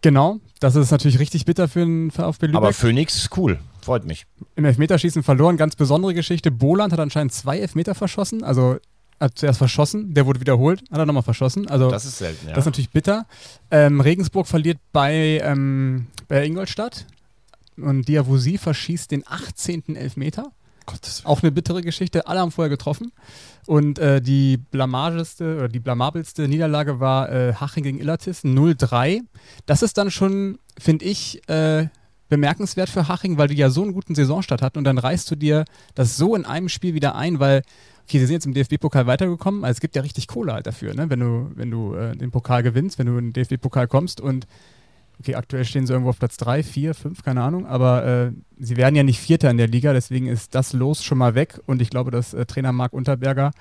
Genau, 0.02 0.38
das 0.60 0.76
ist 0.76 0.90
natürlich 0.90 1.18
richtig 1.18 1.44
bitter 1.44 1.68
für 1.68 1.80
den 1.80 2.10
VfB 2.10 2.46
Lübeck. 2.46 2.56
Aber 2.56 2.72
Phoenix 2.72 3.16
ist 3.16 3.36
cool. 3.36 3.58
Freut 3.82 4.04
mich. 4.04 4.26
Im 4.56 4.64
Elfmeterschießen 4.64 5.22
verloren, 5.22 5.56
ganz 5.56 5.76
besondere 5.76 6.14
Geschichte. 6.14 6.50
Boland 6.50 6.92
hat 6.92 7.00
anscheinend 7.00 7.32
zwei 7.32 7.58
Elfmeter 7.58 7.94
verschossen, 7.94 8.44
also 8.44 8.76
hat 9.18 9.38
zuerst 9.38 9.58
verschossen, 9.58 10.14
der 10.14 10.26
wurde 10.26 10.40
wiederholt, 10.40 10.82
hat 10.90 10.98
er 10.98 11.06
nochmal 11.06 11.22
verschossen. 11.22 11.68
Also 11.68 11.90
Das 11.90 12.04
ist 12.04 12.18
selten, 12.18 12.46
ja. 12.48 12.54
Das 12.54 12.62
ist 12.62 12.66
natürlich 12.66 12.90
bitter. 12.90 13.26
Ähm, 13.70 14.00
Regensburg 14.00 14.46
verliert 14.46 14.78
bei, 14.92 15.40
ähm, 15.42 16.06
bei 16.28 16.44
Ingolstadt 16.44 17.06
und 17.76 18.08
Diawusi 18.08 18.58
verschießt 18.58 19.10
den 19.10 19.24
18. 19.26 19.96
Elfmeter. 19.96 20.50
Gottes 20.90 21.24
Auch 21.24 21.42
eine 21.42 21.52
bittere 21.52 21.82
Geschichte. 21.82 22.26
Alle 22.26 22.40
haben 22.40 22.50
vorher 22.50 22.70
getroffen. 22.70 23.12
Und 23.66 23.98
äh, 23.98 24.20
die 24.20 24.56
blamageste 24.56 25.56
oder 25.56 25.68
die 25.68 25.80
blamabelste 25.80 26.48
Niederlage 26.48 27.00
war 27.00 27.30
äh, 27.30 27.54
Haching 27.54 27.84
gegen 27.84 27.98
Illertis 27.98 28.44
0-3. 28.44 29.20
Das 29.66 29.82
ist 29.82 29.98
dann 29.98 30.10
schon, 30.10 30.58
finde 30.78 31.04
ich, 31.04 31.48
äh, 31.48 31.88
bemerkenswert 32.28 32.88
für 32.88 33.08
Haching, 33.08 33.38
weil 33.38 33.48
die 33.48 33.56
ja 33.56 33.70
so 33.70 33.82
einen 33.82 33.92
guten 33.92 34.14
Saisonstart 34.14 34.62
hatten 34.62 34.78
und 34.78 34.84
dann 34.84 34.98
reißt 34.98 35.30
du 35.30 35.36
dir 35.36 35.64
das 35.94 36.16
so 36.16 36.36
in 36.36 36.44
einem 36.44 36.68
Spiel 36.68 36.94
wieder 36.94 37.16
ein, 37.16 37.40
weil 37.40 37.62
Okay, 38.10 38.18
sie 38.18 38.26
sind 38.26 38.34
jetzt 38.34 38.46
im 38.46 38.54
DFB-Pokal 38.54 39.06
weitergekommen, 39.06 39.62
also 39.62 39.76
es 39.76 39.80
gibt 39.80 39.94
ja 39.94 40.02
richtig 40.02 40.26
Kohle 40.26 40.52
halt 40.52 40.66
dafür, 40.66 40.94
ne? 40.94 41.08
wenn 41.10 41.20
du, 41.20 41.52
wenn 41.54 41.70
du 41.70 41.94
äh, 41.94 42.16
den 42.16 42.32
Pokal 42.32 42.64
gewinnst, 42.64 42.98
wenn 42.98 43.06
du 43.06 43.16
in 43.18 43.32
den 43.32 43.32
DFB-Pokal 43.34 43.86
kommst 43.86 44.20
und 44.20 44.48
okay, 45.20 45.34
aktuell 45.34 45.64
stehen 45.64 45.86
sie 45.86 45.92
irgendwo 45.92 46.10
auf 46.10 46.18
Platz 46.18 46.36
3, 46.38 46.62
4, 46.62 46.94
5, 46.94 47.22
keine 47.22 47.42
Ahnung, 47.42 47.66
aber 47.66 48.04
äh, 48.04 48.32
sie 48.58 48.76
werden 48.76 48.96
ja 48.96 49.02
nicht 49.02 49.20
Vierter 49.20 49.50
in 49.50 49.58
der 49.58 49.68
Liga, 49.68 49.92
deswegen 49.92 50.26
ist 50.26 50.54
das 50.54 50.72
Los 50.72 51.04
schon 51.04 51.18
mal 51.18 51.34
weg 51.34 51.60
und 51.66 51.82
ich 51.82 51.90
glaube, 51.90 52.10
dass 52.10 52.34
äh, 52.34 52.46
Trainer 52.46 52.72
Marc 52.72 52.92
Unterberger 52.92 53.52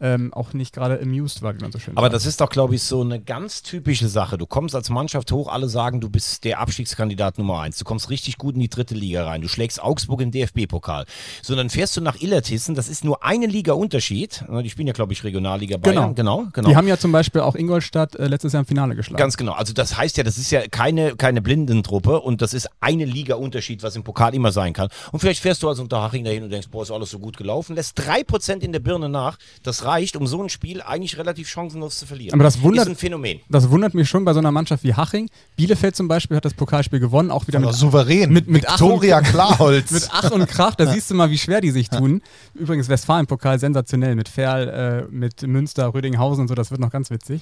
ähm, 0.00 0.32
auch 0.32 0.52
nicht 0.52 0.74
gerade 0.74 1.00
amused 1.00 1.42
war, 1.42 1.54
wie 1.54 1.60
man 1.60 1.72
so 1.72 1.78
schön 1.78 1.96
Aber 1.96 2.06
sagt. 2.06 2.14
das 2.14 2.26
ist 2.26 2.40
doch, 2.40 2.48
glaube 2.48 2.74
ich, 2.74 2.82
so 2.82 3.00
eine 3.00 3.20
ganz 3.20 3.62
typische 3.62 4.08
Sache. 4.08 4.38
Du 4.38 4.46
kommst 4.46 4.74
als 4.74 4.90
Mannschaft 4.90 5.32
hoch, 5.32 5.48
alle 5.48 5.68
sagen, 5.68 6.00
du 6.00 6.08
bist 6.08 6.44
der 6.44 6.60
Abstiegskandidat 6.60 7.38
Nummer 7.38 7.60
eins. 7.60 7.78
Du 7.78 7.84
kommst 7.84 8.10
richtig 8.10 8.38
gut 8.38 8.54
in 8.54 8.60
die 8.60 8.68
dritte 8.68 8.94
Liga 8.94 9.24
rein. 9.24 9.40
Du 9.40 9.48
schlägst 9.48 9.82
Augsburg 9.82 10.20
im 10.20 10.30
DFB-Pokal. 10.30 11.06
So, 11.42 11.56
dann 11.56 11.70
fährst 11.70 11.96
du 11.96 12.00
nach 12.00 12.20
Illertissen. 12.20 12.74
Das 12.74 12.88
ist 12.88 13.04
nur 13.04 13.24
eine 13.24 13.46
Liga 13.46 13.72
Unterschied. 13.72 14.44
Die 14.62 14.70
spielen 14.70 14.86
ja, 14.86 14.92
glaube 14.92 15.12
ich, 15.12 15.24
Regionalliga 15.24 15.76
Bayern. 15.76 16.14
Genau, 16.14 16.46
genau. 16.52 16.68
Die 16.68 16.76
haben 16.76 16.88
ja 16.88 16.98
zum 16.98 17.12
Beispiel 17.12 17.40
auch 17.40 17.54
Ingolstadt 17.54 18.14
äh, 18.16 18.26
letztes 18.26 18.52
Jahr 18.52 18.60
im 18.60 18.66
Finale 18.66 18.94
geschlagen. 18.94 19.18
Ganz 19.18 19.36
genau. 19.36 19.52
Also 19.52 19.72
das 19.72 19.96
heißt 19.96 20.16
ja, 20.16 20.24
das 20.24 20.38
ist 20.38 20.50
ja 20.50 20.66
keine, 20.68 21.16
keine 21.16 21.42
Blindentruppe 21.42 22.20
und 22.20 22.42
das 22.42 22.54
ist 22.54 22.68
eine 22.80 23.04
Liga 23.04 23.36
Unterschied, 23.36 23.82
was 23.82 23.96
im 23.96 24.04
Pokal 24.04 24.34
immer 24.34 24.52
sein 24.52 24.72
kann. 24.72 24.88
Und 25.12 25.20
vielleicht 25.20 25.40
fährst 25.40 25.62
du 25.62 25.68
als 25.68 25.78
Unterhaching 25.78 26.24
dahin 26.24 26.44
und 26.44 26.50
denkst, 26.50 26.68
boah, 26.70 26.82
ist 26.82 26.90
alles 26.90 27.10
so 27.10 27.18
gut 27.18 27.36
gelaufen, 27.36 27.76
lässt 27.76 27.98
drei 27.98 28.22
Prozent 28.24 28.62
in 28.62 28.72
der 28.72 28.80
Birne 28.80 29.08
nach. 29.08 29.38
Das 29.62 29.84
reicht, 29.88 30.14
um 30.16 30.26
so 30.26 30.40
ein 30.42 30.48
Spiel 30.48 30.82
eigentlich 30.82 31.18
relativ 31.18 31.48
chancenlos 31.48 31.98
zu 31.98 32.06
verlieren. 32.06 32.34
Aber 32.34 32.44
das 32.44 32.62
wundert- 32.62 32.84
ist 32.86 32.92
ein 32.92 32.96
Phänomen. 32.96 33.40
Das 33.48 33.68
wundert 33.70 33.94
mich 33.94 34.08
schon 34.08 34.24
bei 34.24 34.32
so 34.34 34.38
einer 34.38 34.52
Mannschaft 34.52 34.84
wie 34.84 34.94
Haching. 34.94 35.28
Bielefeld 35.56 35.96
zum 35.96 36.06
Beispiel 36.06 36.36
hat 36.36 36.44
das 36.44 36.54
Pokalspiel 36.54 37.00
gewonnen, 37.00 37.30
auch 37.30 37.46
wieder 37.48 37.58
mit 37.58 37.72
souverän. 37.74 38.32
mit- 38.32 38.46
mit 38.48 38.68
Ach 38.68 38.80
und- 38.80 38.88
Victoria 38.90 39.20
Klarholz. 39.22 39.90
Mit 39.90 40.08
Ach 40.12 40.30
und 40.30 40.46
Krach, 40.46 40.74
da 40.76 40.86
siehst 40.86 41.10
du 41.10 41.14
mal, 41.14 41.30
wie 41.30 41.38
schwer 41.38 41.60
die 41.60 41.70
sich 41.70 41.88
tun. 41.90 42.22
Übrigens 42.54 42.88
Westfalen-Pokal 42.88 43.58
sensationell 43.58 44.14
mit 44.14 44.28
Ferl, 44.28 44.68
äh, 45.08 45.12
mit 45.12 45.42
Münster, 45.42 45.92
Rödinghausen 45.94 46.42
und 46.42 46.48
so, 46.48 46.54
das 46.54 46.70
wird 46.70 46.80
noch 46.80 46.90
ganz 46.90 47.10
witzig. 47.10 47.40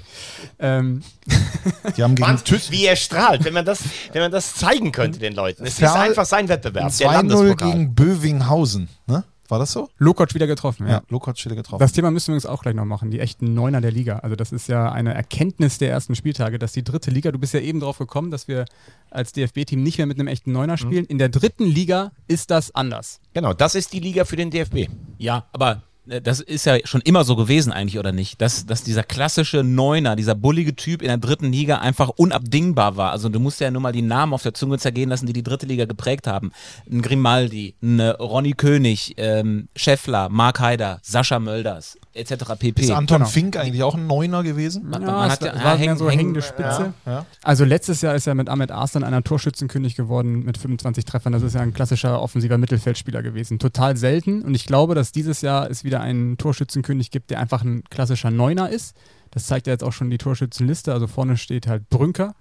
Ähm, 0.59 1.03
die 1.97 2.03
haben 2.03 2.14
gegen 2.14 2.28
Wahnsinn, 2.28 2.61
wie 2.70 2.86
er 2.86 2.97
strahlt, 2.97 3.44
wenn 3.44 3.55
man 3.55 3.64
das, 3.64 3.80
wenn 4.12 4.22
man 4.22 4.30
das 4.30 4.55
zeigen 4.55 4.92
könnte 4.92 5.18
den 5.18 5.34
Leuten. 5.34 5.64
Es 5.64 5.74
ist 5.74 5.78
Ferl- 5.80 5.97
einfach 6.09 6.24
sein 6.26 6.49
Wettbewerb, 6.49 6.97
der 6.97 7.09
2-0 7.09 7.12
Landespokal. 7.12 7.72
gegen 7.72 7.94
Bövinghausen. 7.94 8.88
Ne? 9.07 9.24
War 9.51 9.59
das 9.59 9.72
so? 9.72 9.88
Lokotsch 9.99 10.34
wieder 10.34 10.47
getroffen. 10.47 10.86
Ja. 10.86 10.94
Ja, 10.94 11.03
Lokotsch 11.09 11.44
wieder 11.44 11.57
getroffen. 11.57 11.80
Das 11.80 11.92
Thema 11.92 12.11
müssen 12.11 12.28
wir 12.28 12.34
uns 12.34 12.47
auch 12.47 12.62
gleich 12.62 12.74
noch 12.74 12.84
machen, 12.84 13.11
die 13.11 13.20
echten 13.20 13.55
Neuner 13.55 13.80
der 13.80 13.92
Liga. 13.92 14.18
Also 14.18 14.36
das 14.36 14.53
ist 14.53 14.68
ja 14.68 14.90
eine 14.90 15.14
Erkenntnis 15.14 15.78
der 15.78 15.90
ersten 15.90 16.14
Spieltage, 16.14 16.59
dass 16.59 16.72
die 16.72 16.84
dritte 16.84 17.11
Liga, 17.11 17.32
du 17.32 17.38
bist 17.38 17.55
ja 17.55 17.61
eben 17.61 17.80
drauf 17.80 17.99
gekommen, 17.99 18.30
dass 18.30 18.49
wir 18.49 18.64
als 19.11 19.32
DFB-Team 19.32 19.82
nicht 19.82 19.99
mehr 19.99 20.07
mit 20.07 20.18
einem 20.18 20.28
echten 20.28 20.53
Neuner 20.53 20.76
spielen. 20.76 21.05
In 21.05 21.18
der 21.18 21.28
dritten 21.28 21.64
Liga 21.64 22.12
ist 22.28 22.51
das 22.51 22.74
anders. 22.74 23.20
Genau, 23.34 23.53
das 23.53 23.74
ist 23.74 23.92
die 23.92 24.01
Liga 24.01 24.24
für 24.24 24.36
den 24.36 24.51
DFB. 24.51 24.88
Ja, 25.18 25.47
aber 25.53 25.82
das 26.07 26.40
ist 26.40 26.66
ja 26.66 26.78
schon 26.84 27.00
immer 27.00 27.24
so 27.24 27.34
gewesen 27.34 27.72
eigentlich, 27.72 27.98
oder 27.98 28.12
nicht? 28.12 28.40
Dass, 28.40 28.66
dass 28.66 28.84
dieser 28.84 29.02
klassische 29.02 29.64
Neuner, 29.64 30.14
dieser 30.14 30.34
bullige 30.34 30.76
Typ 30.76 31.02
in 31.02 31.09
der 31.09 31.18
dritten 31.18 31.50
Liga 31.50 31.78
einfach 31.78 32.11
unabdingbar 32.11 32.96
war. 32.96 33.11
Also 33.11 33.28
du 33.28 33.40
musst 33.40 33.61
ja 33.61 33.70
nur 33.70 33.82
mal 33.82 33.92
die 33.92 34.02
Namen 34.02 34.32
auf 34.32 34.42
der 34.42 34.54
Zunge 34.54 34.78
zergehen 34.78 35.11
lassen, 35.11 35.26
die 35.26 35.32
die 35.32 35.42
dritte 35.42 35.66
Liga 35.66 35.84
geprägt 35.84 36.26
haben. 36.26 36.52
Ein 36.90 37.02
Grimaldi, 37.02 37.74
ein 37.82 37.98
äh, 37.98 38.11
Ronny 38.11 38.52
König, 38.52 39.14
ähm, 39.16 39.68
Scheffler, 39.74 40.28
Mark 40.28 40.61
Haider, 40.61 41.00
Sascha 41.02 41.40
Mölders, 41.40 41.98
etc. 42.16 42.54
pp. 42.58 42.82
ist 42.82 42.90
Anton 42.90 43.18
Genau. 43.18 43.28
Fink 43.30 43.56
eigentlich 43.56 43.82
auch 43.82 43.94
ein 43.94 44.06
Neuner 44.06 44.42
gewesen? 44.42 44.88
Man, 44.88 45.02
Ja, 45.02 45.10
man 45.12 45.30
hat 45.30 45.42
ja, 45.42 45.54
war 45.62 45.76
ja, 45.78 45.92
häng- 45.92 45.96
so 45.96 46.06
häng- 46.08 46.18
hängende 46.18 46.42
Spitze. 46.42 46.94
Ja. 47.04 47.26
Also 47.42 47.64
letztes 47.64 48.00
Jahr 48.00 48.14
ist 48.14 48.26
er 48.26 48.34
mit 48.34 48.48
Ahmed 48.48 48.70
Arslan 48.70 49.04
einer 49.04 49.22
Torschützenkönig 49.22 49.94
geworden 49.94 50.44
mit 50.44 50.58
25 50.58 51.04
Treffern. 51.04 51.32
Das 51.32 51.42
ist 51.42 51.54
ja 51.54 51.60
ein 51.60 51.72
klassischer 51.74 52.20
offensiver 52.22 52.58
Mittelfeldspieler 52.58 53.22
gewesen. 53.22 53.58
Total 53.58 53.96
selten. 53.96 54.42
Und 54.42 54.54
ich 54.54 54.66
glaube, 54.66 54.94
dass 54.94 55.12
dieses 55.12 55.40
Jahr 55.42 55.70
es 55.70 55.84
wieder 55.84 56.00
einen 56.00 56.38
Torschützenkönig 56.38 57.10
gibt, 57.10 57.30
der 57.30 57.40
einfach 57.40 57.62
ein 57.62 57.84
klassischer 57.90 58.30
Neuner 58.30 58.70
ist. 58.70 58.96
Das 59.30 59.46
zeigt 59.46 59.66
ja 59.66 59.72
jetzt 59.74 59.84
auch 59.84 59.92
schon 59.92 60.08
die 60.10 60.18
Torschützenliste. 60.18 60.92
Also 60.92 61.06
vorne 61.06 61.36
steht 61.36 61.66
halt 61.66 61.88
Brünker, 61.90 62.34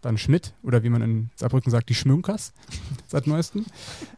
dann 0.00 0.18
Schmidt 0.18 0.54
oder 0.62 0.82
wie 0.82 0.88
man 0.88 1.02
in 1.02 1.30
Saarbrücken 1.36 1.70
sagt, 1.70 1.88
die 1.90 1.94
Schmünkers 1.94 2.52
seit 3.06 3.26
neuestem. 3.26 3.66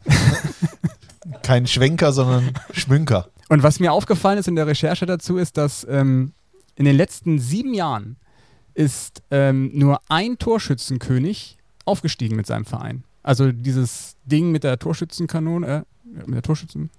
Kein 1.43 1.67
Schwenker, 1.67 2.13
sondern 2.13 2.53
Schmünker. 2.73 3.29
Und 3.49 3.63
was 3.63 3.81
mir 3.81 3.93
aufgefallen 3.93 4.39
ist 4.39 4.49
in 4.49 4.57
der 4.57 4.67
Recherche 4.67 5.07
dazu, 5.07 5.37
ist, 5.37 5.57
dass 5.57 5.87
ähm, 5.89 6.33
in 6.75 6.85
den 6.85 6.97
letzten 6.97 7.39
sieben 7.39 7.75
Jahren 7.75 8.17
ist 8.75 9.23
ähm, 9.31 9.71
nur 9.75 10.01
ein 10.09 10.39
Torschützenkönig 10.39 11.59
aufgestiegen 11.85 12.37
mit 12.37 12.47
seinem 12.47 12.65
Verein. 12.65 13.05
Also 13.23 13.53
dieses 13.53 14.17
Ding 14.25 14.51
mit 14.51 14.65
der 14.65 14.79
Torschützenkanone, 14.79 15.85
äh, 16.07 16.19
mit 16.27 16.35
der 16.35 16.43
Torschützen, 16.43 16.91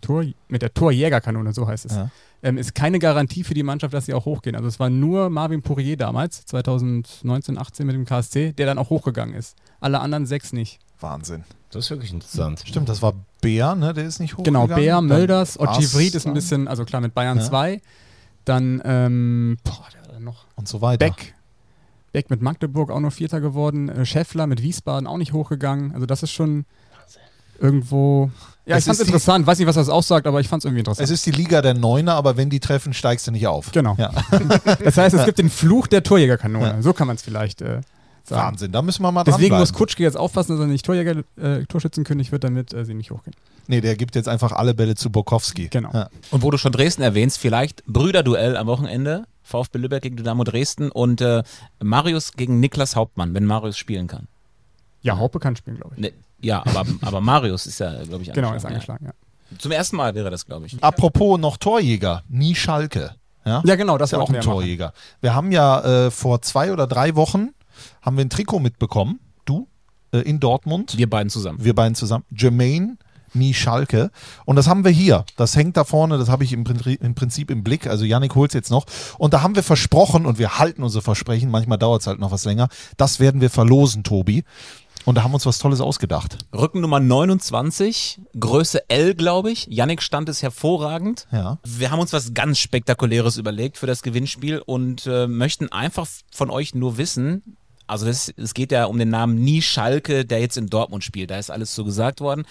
Tor, 0.00 0.24
mit 0.48 0.62
der 0.62 0.74
Torjägerkanone, 0.74 1.52
so 1.52 1.66
heißt 1.66 1.86
es, 1.86 1.94
Ja. 1.94 2.10
ähm, 2.42 2.58
ist 2.58 2.74
keine 2.74 2.98
Garantie 2.98 3.44
für 3.44 3.54
die 3.54 3.62
Mannschaft, 3.62 3.94
dass 3.94 4.06
sie 4.06 4.14
auch 4.14 4.24
hochgehen. 4.24 4.56
Also 4.56 4.68
es 4.68 4.80
war 4.80 4.90
nur 4.90 5.30
Marvin 5.30 5.62
Poirier 5.62 5.96
damals, 5.96 6.44
2019, 6.46 7.56
18 7.56 7.86
mit 7.86 7.94
dem 7.94 8.04
KSC, 8.04 8.52
der 8.52 8.66
dann 8.66 8.78
auch 8.78 8.90
hochgegangen 8.90 9.34
ist. 9.34 9.56
Alle 9.80 10.00
anderen 10.00 10.26
sechs 10.26 10.52
nicht. 10.52 10.80
Wahnsinn. 11.00 11.44
Das 11.72 11.86
ist 11.86 11.90
wirklich 11.90 12.12
interessant. 12.12 12.62
Stimmt, 12.66 12.88
das 12.88 13.02
war 13.02 13.14
Bär, 13.40 13.74
ne? 13.74 13.92
Der 13.94 14.04
ist 14.04 14.20
nicht 14.20 14.36
Genau, 14.36 14.60
hochgegangen. 14.62 14.84
Bär, 14.84 15.00
Mölders, 15.00 15.58
Ars- 15.58 15.78
Ochi 15.78 15.86
Vried 15.86 16.14
ist 16.14 16.26
ein 16.26 16.34
bisschen, 16.34 16.68
also 16.68 16.84
klar 16.84 17.00
mit 17.00 17.14
Bayern 17.14 17.38
Ja. 17.38 17.44
2. 17.44 17.80
Dann, 18.44 18.80
ähm, 18.84 19.56
boah, 19.64 19.86
der 19.92 20.06
war 20.06 20.12
dann 20.14 20.24
noch. 20.24 20.44
Und 20.56 20.68
so 20.68 20.80
weiter. 20.80 21.06
Beck. 21.06 21.34
Beck 22.12 22.28
mit 22.28 22.42
Magdeburg 22.42 22.90
auch 22.90 23.00
noch 23.00 23.12
Vierter 23.12 23.40
geworden. 23.40 23.88
Äh, 23.88 24.04
Scheffler 24.04 24.46
mit 24.46 24.62
Wiesbaden 24.62 25.06
auch 25.06 25.16
nicht 25.16 25.32
hochgegangen. 25.32 25.94
Also 25.94 26.04
das 26.06 26.22
ist 26.22 26.30
schon 26.32 26.66
irgendwo. 27.58 28.30
Ja, 28.66 28.76
Es 28.76 28.80
ich 28.82 28.86
fand's 28.86 29.00
interessant. 29.00 29.46
Weiß 29.46 29.58
nicht, 29.58 29.66
was 29.66 29.74
das 29.76 29.88
aussagt, 29.88 30.26
aber 30.26 30.40
ich 30.40 30.48
fand's 30.48 30.64
irgendwie 30.64 30.80
interessant. 30.80 31.04
Es 31.04 31.10
ist 31.10 31.24
die 31.26 31.30
Liga 31.32 31.62
der 31.62 31.74
Neuner, 31.74 32.14
aber 32.14 32.36
wenn 32.36 32.50
die 32.50 32.60
treffen, 32.60 32.92
steigst 32.92 33.26
du 33.26 33.30
nicht 33.32 33.46
auf. 33.46 33.72
Genau. 33.72 33.94
Ja. 33.98 34.10
das 34.84 34.96
heißt, 34.96 35.14
es 35.16 35.24
gibt 35.24 35.38
den 35.38 35.50
Fluch 35.50 35.86
der 35.86 36.02
Torjägerkanone. 36.02 36.82
So 36.82 36.92
kann 36.92 37.06
man 37.06 37.16
es 37.16 37.22
vielleicht 37.22 37.62
äh, 37.62 37.80
sagen. 38.28 38.48
Wahnsinn, 38.52 38.72
da 38.72 38.82
müssen 38.82 39.02
wir 39.02 39.12
mal 39.12 39.24
Deswegen 39.24 39.50
dranbleiben. 39.50 39.60
muss 39.62 39.72
Kutschke 39.72 40.02
jetzt 40.02 40.16
aufpassen, 40.16 40.52
dass 40.56 40.60
er 40.60 40.66
nicht 40.66 40.84
Torjäger, 40.86 41.22
äh, 41.40 41.64
Torschützenkönig 41.66 42.32
wird, 42.32 42.44
damit 42.44 42.72
äh, 42.72 42.84
sie 42.84 42.94
nicht 42.94 43.10
hochgehen. 43.10 43.34
Nee, 43.68 43.80
der 43.80 43.96
gibt 43.96 44.14
jetzt 44.16 44.28
einfach 44.28 44.52
alle 44.52 44.74
Bälle 44.74 44.94
zu 44.94 45.10
Borkowski. 45.10 45.68
Genau. 45.68 45.90
Ja. 45.92 46.08
Und 46.30 46.42
wo 46.42 46.50
du 46.50 46.58
schon 46.58 46.72
Dresden 46.72 47.02
erwähnst, 47.02 47.38
vielleicht 47.38 47.84
Brüderduell 47.86 48.56
am 48.56 48.66
Wochenende. 48.66 49.24
VfB 49.44 49.78
Lübeck 49.78 50.02
gegen 50.02 50.16
Dynamo 50.16 50.44
Dresden 50.44 50.90
und 50.90 51.20
äh, 51.20 51.42
Marius 51.82 52.32
gegen 52.32 52.60
Niklas 52.60 52.96
Hauptmann, 52.96 53.34
wenn 53.34 53.44
Marius 53.44 53.76
spielen 53.76 54.06
kann. 54.06 54.28
Ja, 55.02 55.18
Haupe 55.18 55.40
kann 55.40 55.56
spielen, 55.56 55.78
glaube 55.78 55.94
ich. 55.96 56.00
Ne, 56.00 56.12
ja, 56.40 56.60
aber, 56.64 56.84
aber 57.02 57.20
Marius 57.20 57.66
ist 57.66 57.78
ja, 57.80 58.02
glaube 58.04 58.22
ich, 58.22 58.32
Genau, 58.32 58.54
ist 58.54 58.64
angeschlagen, 58.64 59.06
angeschlagen, 59.06 59.06
ja. 59.06 59.12
Ja. 59.52 59.58
Zum 59.58 59.72
ersten 59.72 59.96
Mal 59.96 60.14
wäre 60.14 60.30
das, 60.30 60.46
glaube 60.46 60.66
ich. 60.66 60.82
Apropos 60.82 61.38
noch 61.38 61.56
Torjäger, 61.56 62.22
nie 62.28 62.54
Schalke. 62.54 63.14
Ja, 63.44 63.62
Ja, 63.64 63.74
genau, 63.74 63.98
das 63.98 64.08
ist 64.08 64.12
ja 64.12 64.18
auch 64.18 64.28
ein 64.28 64.34
wir 64.34 64.40
ja 64.40 64.46
machen. 64.46 64.58
Torjäger. 64.60 64.92
Wir 65.20 65.34
haben 65.34 65.50
ja 65.52 66.06
äh, 66.06 66.10
vor 66.10 66.40
zwei 66.42 66.72
oder 66.72 66.86
drei 66.86 67.16
Wochen 67.16 67.48
haben 68.00 68.16
wir 68.16 68.24
ein 68.24 68.30
Trikot 68.30 68.60
mitbekommen, 68.60 69.20
du, 69.44 69.68
äh, 70.12 70.18
in 70.18 70.40
Dortmund. 70.40 70.96
Wir 70.96 71.08
beiden 71.08 71.30
zusammen. 71.30 71.62
wir 71.62 71.74
beiden 71.74 71.94
zusammen, 71.94 72.24
Jermaine 72.30 72.96
Nie 73.34 73.54
Schalke. 73.54 74.10
Und 74.44 74.56
das 74.56 74.66
haben 74.68 74.84
wir 74.84 74.90
hier. 74.90 75.24
Das 75.36 75.56
hängt 75.56 75.76
da 75.76 75.84
vorne, 75.84 76.18
das 76.18 76.28
habe 76.28 76.44
ich 76.44 76.52
im, 76.52 76.64
im 77.00 77.14
Prinzip 77.14 77.50
im 77.50 77.64
Blick. 77.64 77.86
Also 77.86 78.04
Yannick 78.04 78.34
holt 78.34 78.52
jetzt 78.52 78.70
noch. 78.70 78.84
Und 79.18 79.32
da 79.32 79.42
haben 79.42 79.56
wir 79.56 79.62
versprochen, 79.62 80.26
und 80.26 80.38
wir 80.38 80.58
halten 80.58 80.82
unsere 80.82 81.02
Versprechen, 81.02 81.50
manchmal 81.50 81.78
dauert 81.78 82.02
es 82.02 82.06
halt 82.06 82.18
noch 82.18 82.30
was 82.30 82.44
länger, 82.44 82.68
das 82.96 83.20
werden 83.20 83.40
wir 83.40 83.50
verlosen, 83.50 84.04
Tobi. 84.04 84.44
Und 85.04 85.16
da 85.16 85.24
haben 85.24 85.32
wir 85.32 85.36
uns 85.36 85.46
was 85.46 85.58
Tolles 85.58 85.80
ausgedacht. 85.80 86.38
Rückennummer 86.54 87.00
29, 87.00 88.20
Größe 88.38 88.88
L, 88.88 89.14
glaube 89.14 89.50
ich. 89.50 89.66
Yannick 89.68 90.00
stand 90.00 90.28
es 90.28 90.42
hervorragend. 90.42 91.26
Ja. 91.32 91.58
Wir 91.64 91.90
haben 91.90 91.98
uns 91.98 92.12
was 92.12 92.34
ganz 92.34 92.58
Spektakuläres 92.58 93.36
überlegt 93.36 93.78
für 93.78 93.86
das 93.86 94.02
Gewinnspiel 94.02 94.62
und 94.64 95.06
äh, 95.06 95.26
möchten 95.26 95.72
einfach 95.72 96.06
von 96.30 96.50
euch 96.50 96.74
nur 96.74 96.98
wissen, 96.98 97.56
also 97.86 98.06
das, 98.06 98.32
es 98.36 98.54
geht 98.54 98.72
ja 98.72 98.84
um 98.86 98.98
den 98.98 99.10
Namen 99.10 99.36
Nie 99.36 99.62
Schalke, 99.62 100.24
der 100.24 100.40
jetzt 100.40 100.56
in 100.56 100.68
Dortmund 100.68 101.04
spielt. 101.04 101.30
Da 101.30 101.38
ist 101.38 101.50
alles 101.50 101.74
so 101.74 101.84
gesagt 101.84 102.20
worden. 102.20 102.44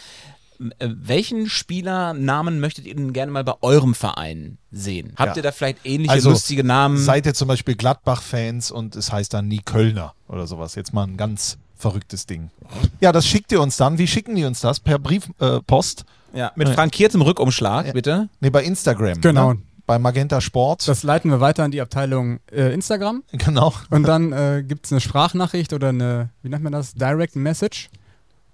Äh, 0.80 0.90
Welchen 0.92 1.50
Spielernamen 1.50 2.60
möchtet 2.60 2.86
ihr 2.86 2.96
denn 2.96 3.14
gerne 3.14 3.32
mal 3.32 3.44
bei 3.44 3.54
eurem 3.62 3.96
Verein 3.96 4.58
sehen? 4.72 5.14
Habt 5.16 5.32
Ja. 5.32 5.36
ihr 5.38 5.44
da 5.44 5.52
vielleicht 5.52 5.80
ähnliche 5.86 6.12
Also, 6.12 6.30
lustige 6.30 6.64
Namen? 6.64 6.98
Seid 6.98 7.26
ihr 7.26 7.34
zum 7.34 7.48
Beispiel 7.48 7.76
Gladbach-Fans 7.76 8.72
und 8.72 8.96
es 8.96 9.12
heißt 9.12 9.34
dann 9.34 9.48
Nie 9.48 9.62
Kölner 9.64 10.14
oder 10.28 10.46
sowas. 10.48 10.76
Jetzt 10.76 10.94
mal 10.94 11.04
ein 11.08 11.18
ganz 11.18 11.58
verrücktes 11.76 12.28
Ding. 12.28 12.52
Ja, 13.00 13.12
das 13.12 13.26
schickt 13.26 13.52
ihr 13.52 13.60
uns 13.62 13.78
dann. 13.78 13.98
Wie 13.98 14.06
schicken 14.08 14.36
die 14.36 14.44
uns 14.46 14.62
das? 14.62 14.80
Per 14.80 15.00
Briefpost? 15.00 16.06
Äh, 16.34 16.38
ja, 16.40 16.52
mit 16.56 16.70
frankiertem 16.70 17.22
Rückumschlag, 17.24 17.92
bitte. 17.94 18.30
Nee, 18.40 18.52
bei 18.52 18.64
Instagram. 18.64 19.20
Genau. 19.20 19.54
Ne? 19.54 19.60
Bei 19.88 20.00
Magenta 20.00 20.40
Sport. 20.42 20.88
Das 20.88 21.04
leiten 21.04 21.32
wir 21.32 21.40
weiter 21.42 21.64
an 21.64 21.72
die 21.72 21.82
Abteilung 21.82 22.40
äh, 22.52 22.74
Instagram. 22.74 23.24
genau. 23.34 23.74
Und 23.90 24.04
dann 24.04 24.32
äh, 24.32 24.64
gibt 24.66 24.86
es 24.86 24.92
eine 24.92 25.02
Sprachnachricht 25.02 25.74
oder 25.74 25.90
eine, 25.90 26.30
wie 26.44 26.50
nennt 26.50 26.64
man 26.64 26.72
das? 26.72 26.94
Direct 26.94 27.36
Message. 27.36 27.90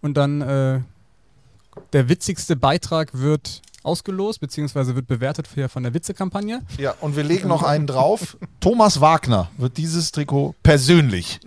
Und 0.02 0.16
dann 0.16 0.42
äh, 0.42 0.80
der 1.94 2.10
witzigste 2.10 2.56
Beitrag 2.56 3.10
wird 3.14 3.62
ausgelost, 3.84 4.42
beziehungsweise 4.42 4.96
wird 4.96 5.08
bewertet 5.08 5.48
von 5.70 5.84
der 5.84 5.94
Witzekampagne. 5.94 6.62
Ja, 6.78 6.94
und 7.00 7.16
wir 7.16 7.24
legen 7.24 7.48
noch 7.48 7.64
einen 7.64 7.88
drauf. 7.88 8.36
Thomas 8.60 9.00
Wagner 9.00 9.50
wird 9.58 9.78
dieses 9.78 10.12
Trikot 10.12 10.56
persönlich 10.62 11.40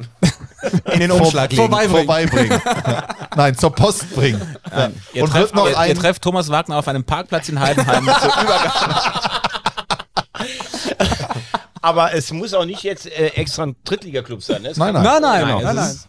In 0.92 1.00
den 1.00 1.10
vor- 1.10 1.20
Umschlag 1.22 1.50
legen. 1.50 1.62
vorbeibringen. 1.62 2.06
vorbeibringen. 2.06 2.60
Ja. 2.86 3.08
Nein, 3.36 3.56
zur 3.58 3.72
Post 3.74 4.14
bringen. 4.14 4.40
Ja. 4.70 4.90
Ihr, 5.12 5.22
Und 5.24 5.30
trefft, 5.30 5.44
wird 5.46 5.54
noch 5.54 5.64
ihr, 5.66 5.70
ihr 5.72 5.78
ein, 5.78 5.94
trefft 5.96 6.22
Thomas 6.22 6.48
Wagner 6.48 6.78
auf 6.78 6.88
einem 6.88 7.04
Parkplatz 7.04 7.48
in 7.48 7.60
Heidenheim 7.60 8.04
zur 8.04 8.14
Übergang. 8.42 8.72
Aber 11.82 12.12
es 12.12 12.30
muss 12.30 12.52
auch 12.52 12.66
nicht 12.66 12.82
jetzt 12.82 13.06
äh, 13.06 13.28
extra 13.28 13.62
ein 13.62 13.76
Drittligaklub 13.84 14.42
sein. 14.42 14.60
Ne? 14.60 14.72
Nein, 14.76 14.92
nein. 14.92 15.02
nein, 15.02 15.22
Nein, 15.22 15.62
nein, 15.62 15.78
es 15.78 15.92
ist 15.94 16.08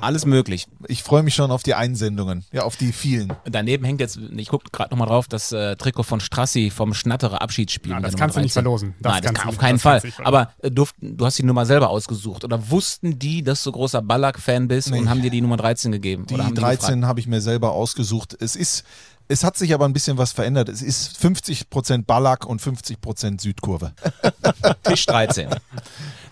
alles 0.00 0.26
möglich. 0.26 0.66
ich 0.88 1.04
freue 1.04 1.22
mich 1.22 1.34
schon 1.36 1.52
auf 1.52 1.62
die 1.62 1.74
Einsendungen. 1.74 2.44
Ja, 2.52 2.62
auf 2.64 2.76
die 2.76 2.92
vielen. 2.92 3.32
Daneben 3.44 3.84
hängt 3.84 4.00
jetzt, 4.00 4.18
ich 4.36 4.48
gucke 4.48 4.64
gerade 4.72 4.90
nochmal 4.90 5.06
drauf, 5.06 5.28
das 5.28 5.52
äh, 5.52 5.76
Trikot 5.76 6.02
von 6.02 6.18
Strassi 6.18 6.70
vom 6.70 6.92
Schnatterer 6.94 7.40
Abschiedsspiel. 7.40 7.92
Ja, 7.92 8.00
das 8.00 8.16
kannst 8.16 8.36
du 8.36 8.40
nicht 8.40 8.54
13. 8.56 8.62
verlosen. 8.64 8.94
Das 9.00 9.12
Nein, 9.12 9.22
das 9.22 9.28
kannst 9.28 9.40
kann 9.42 9.48
auf 9.50 9.58
keinen 9.58 10.02
das 10.02 10.14
Fall. 10.16 10.26
Aber 10.26 10.50
äh, 10.60 10.70
durft, 10.72 10.96
du 11.00 11.24
hast 11.24 11.38
die 11.38 11.44
Nummer 11.44 11.64
selber 11.64 11.90
ausgesucht. 11.90 12.42
Oder 12.44 12.68
wussten 12.70 13.18
die, 13.18 13.44
dass 13.44 13.62
du 13.62 13.70
großer 13.70 14.02
Ballack-Fan 14.02 14.66
bist 14.66 14.90
Nee. 14.90 14.98
und 14.98 15.08
haben 15.08 15.22
dir 15.22 15.30
die 15.30 15.40
Nummer 15.40 15.56
13 15.56 15.92
gegeben? 15.92 16.26
Die 16.26 16.34
Oder 16.34 16.46
haben 16.46 16.54
13 16.56 17.06
habe 17.06 17.20
ich 17.20 17.28
mir 17.28 17.40
selber 17.40 17.70
ausgesucht. 17.70 18.36
Es 18.38 18.56
ist, 18.56 18.84
es 19.28 19.44
hat 19.44 19.56
sich 19.56 19.72
aber 19.72 19.84
ein 19.86 19.92
bisschen 19.92 20.18
was 20.18 20.32
verändert. 20.32 20.68
Es 20.68 20.82
ist 20.82 21.16
50% 21.18 22.04
Ballack 22.04 22.46
und 22.46 22.60
50% 22.60 23.40
Südkurve. 23.40 23.92
Tisch 24.84 25.06
13. 25.06 25.48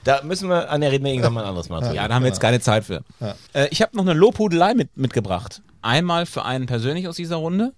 Da 0.04 0.22
müssen 0.22 0.48
wir, 0.48 0.70
an 0.70 0.80
der 0.80 0.92
reden 0.92 1.04
wir 1.04 1.12
irgendwann 1.12 1.34
mal 1.34 1.42
ein 1.42 1.48
anderes 1.48 1.68
Mal. 1.68 1.94
Ja, 1.94 2.08
da 2.08 2.14
haben 2.14 2.22
wir 2.22 2.28
jetzt 2.28 2.40
keine 2.40 2.60
Zeit 2.60 2.84
für. 2.84 3.02
Äh, 3.52 3.68
ich 3.70 3.82
habe 3.82 3.96
noch 3.96 4.02
eine 4.02 4.14
Lobhudelei 4.14 4.74
mit, 4.74 4.96
mitgebracht. 4.96 5.62
Einmal 5.80 6.26
für 6.26 6.44
einen 6.44 6.66
persönlich 6.66 7.08
aus 7.08 7.16
dieser 7.16 7.36
Runde. 7.36 7.72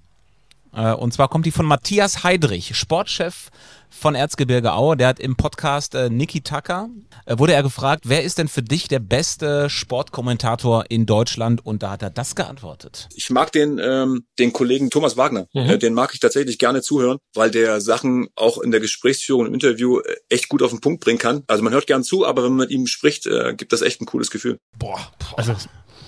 Äh, 0.75 0.93
und 0.93 1.13
zwar 1.13 1.29
kommt 1.29 1.47
die 1.47 1.51
von 1.51 1.67
Matthias 1.67 2.25
Heidrich, 2.25 2.77
Sportchef 2.77 3.51
von 3.91 4.15
Erzgebirge 4.15 4.73
Aue. 4.73 4.97
Der 4.97 5.09
hat 5.09 5.21
im 5.21 5.37
Podcast 5.37 5.95
äh, 5.95 6.11
Niki 6.11 6.41
Tucker, 6.41 6.89
äh, 7.27 7.39
wurde 7.39 7.55
er 7.55 7.63
gefragt, 7.63 8.05
wer 8.07 8.23
ist 8.25 8.39
denn 8.39 8.49
für 8.49 8.63
dich 8.63 8.89
der 8.89 8.99
beste 8.99 9.71
Sportkommentator 9.71 10.85
in 10.89 11.07
Deutschland? 11.07 11.65
Und 11.65 11.83
da 11.83 11.93
hat 11.93 12.03
er 12.03 12.11
das 12.11 12.35
geantwortet. 12.35 13.09
Ich 13.15 13.31
mag 13.31 13.53
den, 13.53 13.79
ähm, 13.79 14.27
den 14.39 14.53
Kollegen 14.53 14.91
Thomas 14.91 15.17
Wagner. 15.17 15.47
Äh, 15.53 15.79
den 15.79 15.95
mag 15.95 16.13
ich 16.13 16.21
tatsächlich 16.21 16.59
gerne 16.59 16.83
zuhören, 16.83 17.19
weil 17.35 17.51
der 17.51 17.81
Sachen 17.81 18.29
auch 18.35 18.59
in 18.59 18.71
der 18.71 18.81
Gesprächsführung 18.81 19.47
im 19.47 19.55
Interview 19.55 20.01
äh, 20.01 20.17
echt 20.29 20.49
gut 20.49 20.63
auf 20.63 20.71
den 20.71 20.81
Punkt 20.81 21.03
bringen 21.03 21.19
kann. 21.19 21.45
Also 21.47 21.63
man 21.63 21.73
hört 21.73 21.87
gern 21.87 22.03
zu, 22.03 22.27
aber 22.27 22.43
wenn 22.43 22.51
man 22.51 22.67
mit 22.67 22.71
ihm 22.71 22.87
spricht, 22.87 23.27
äh, 23.27 23.55
gibt 23.57 23.73
das 23.73 23.83
echt 23.83 24.01
ein 24.01 24.07
cooles 24.07 24.31
Gefühl. 24.31 24.59
Boah. 24.79 25.13
Also, 25.37 25.55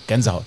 Gänsehaut. 0.07 0.45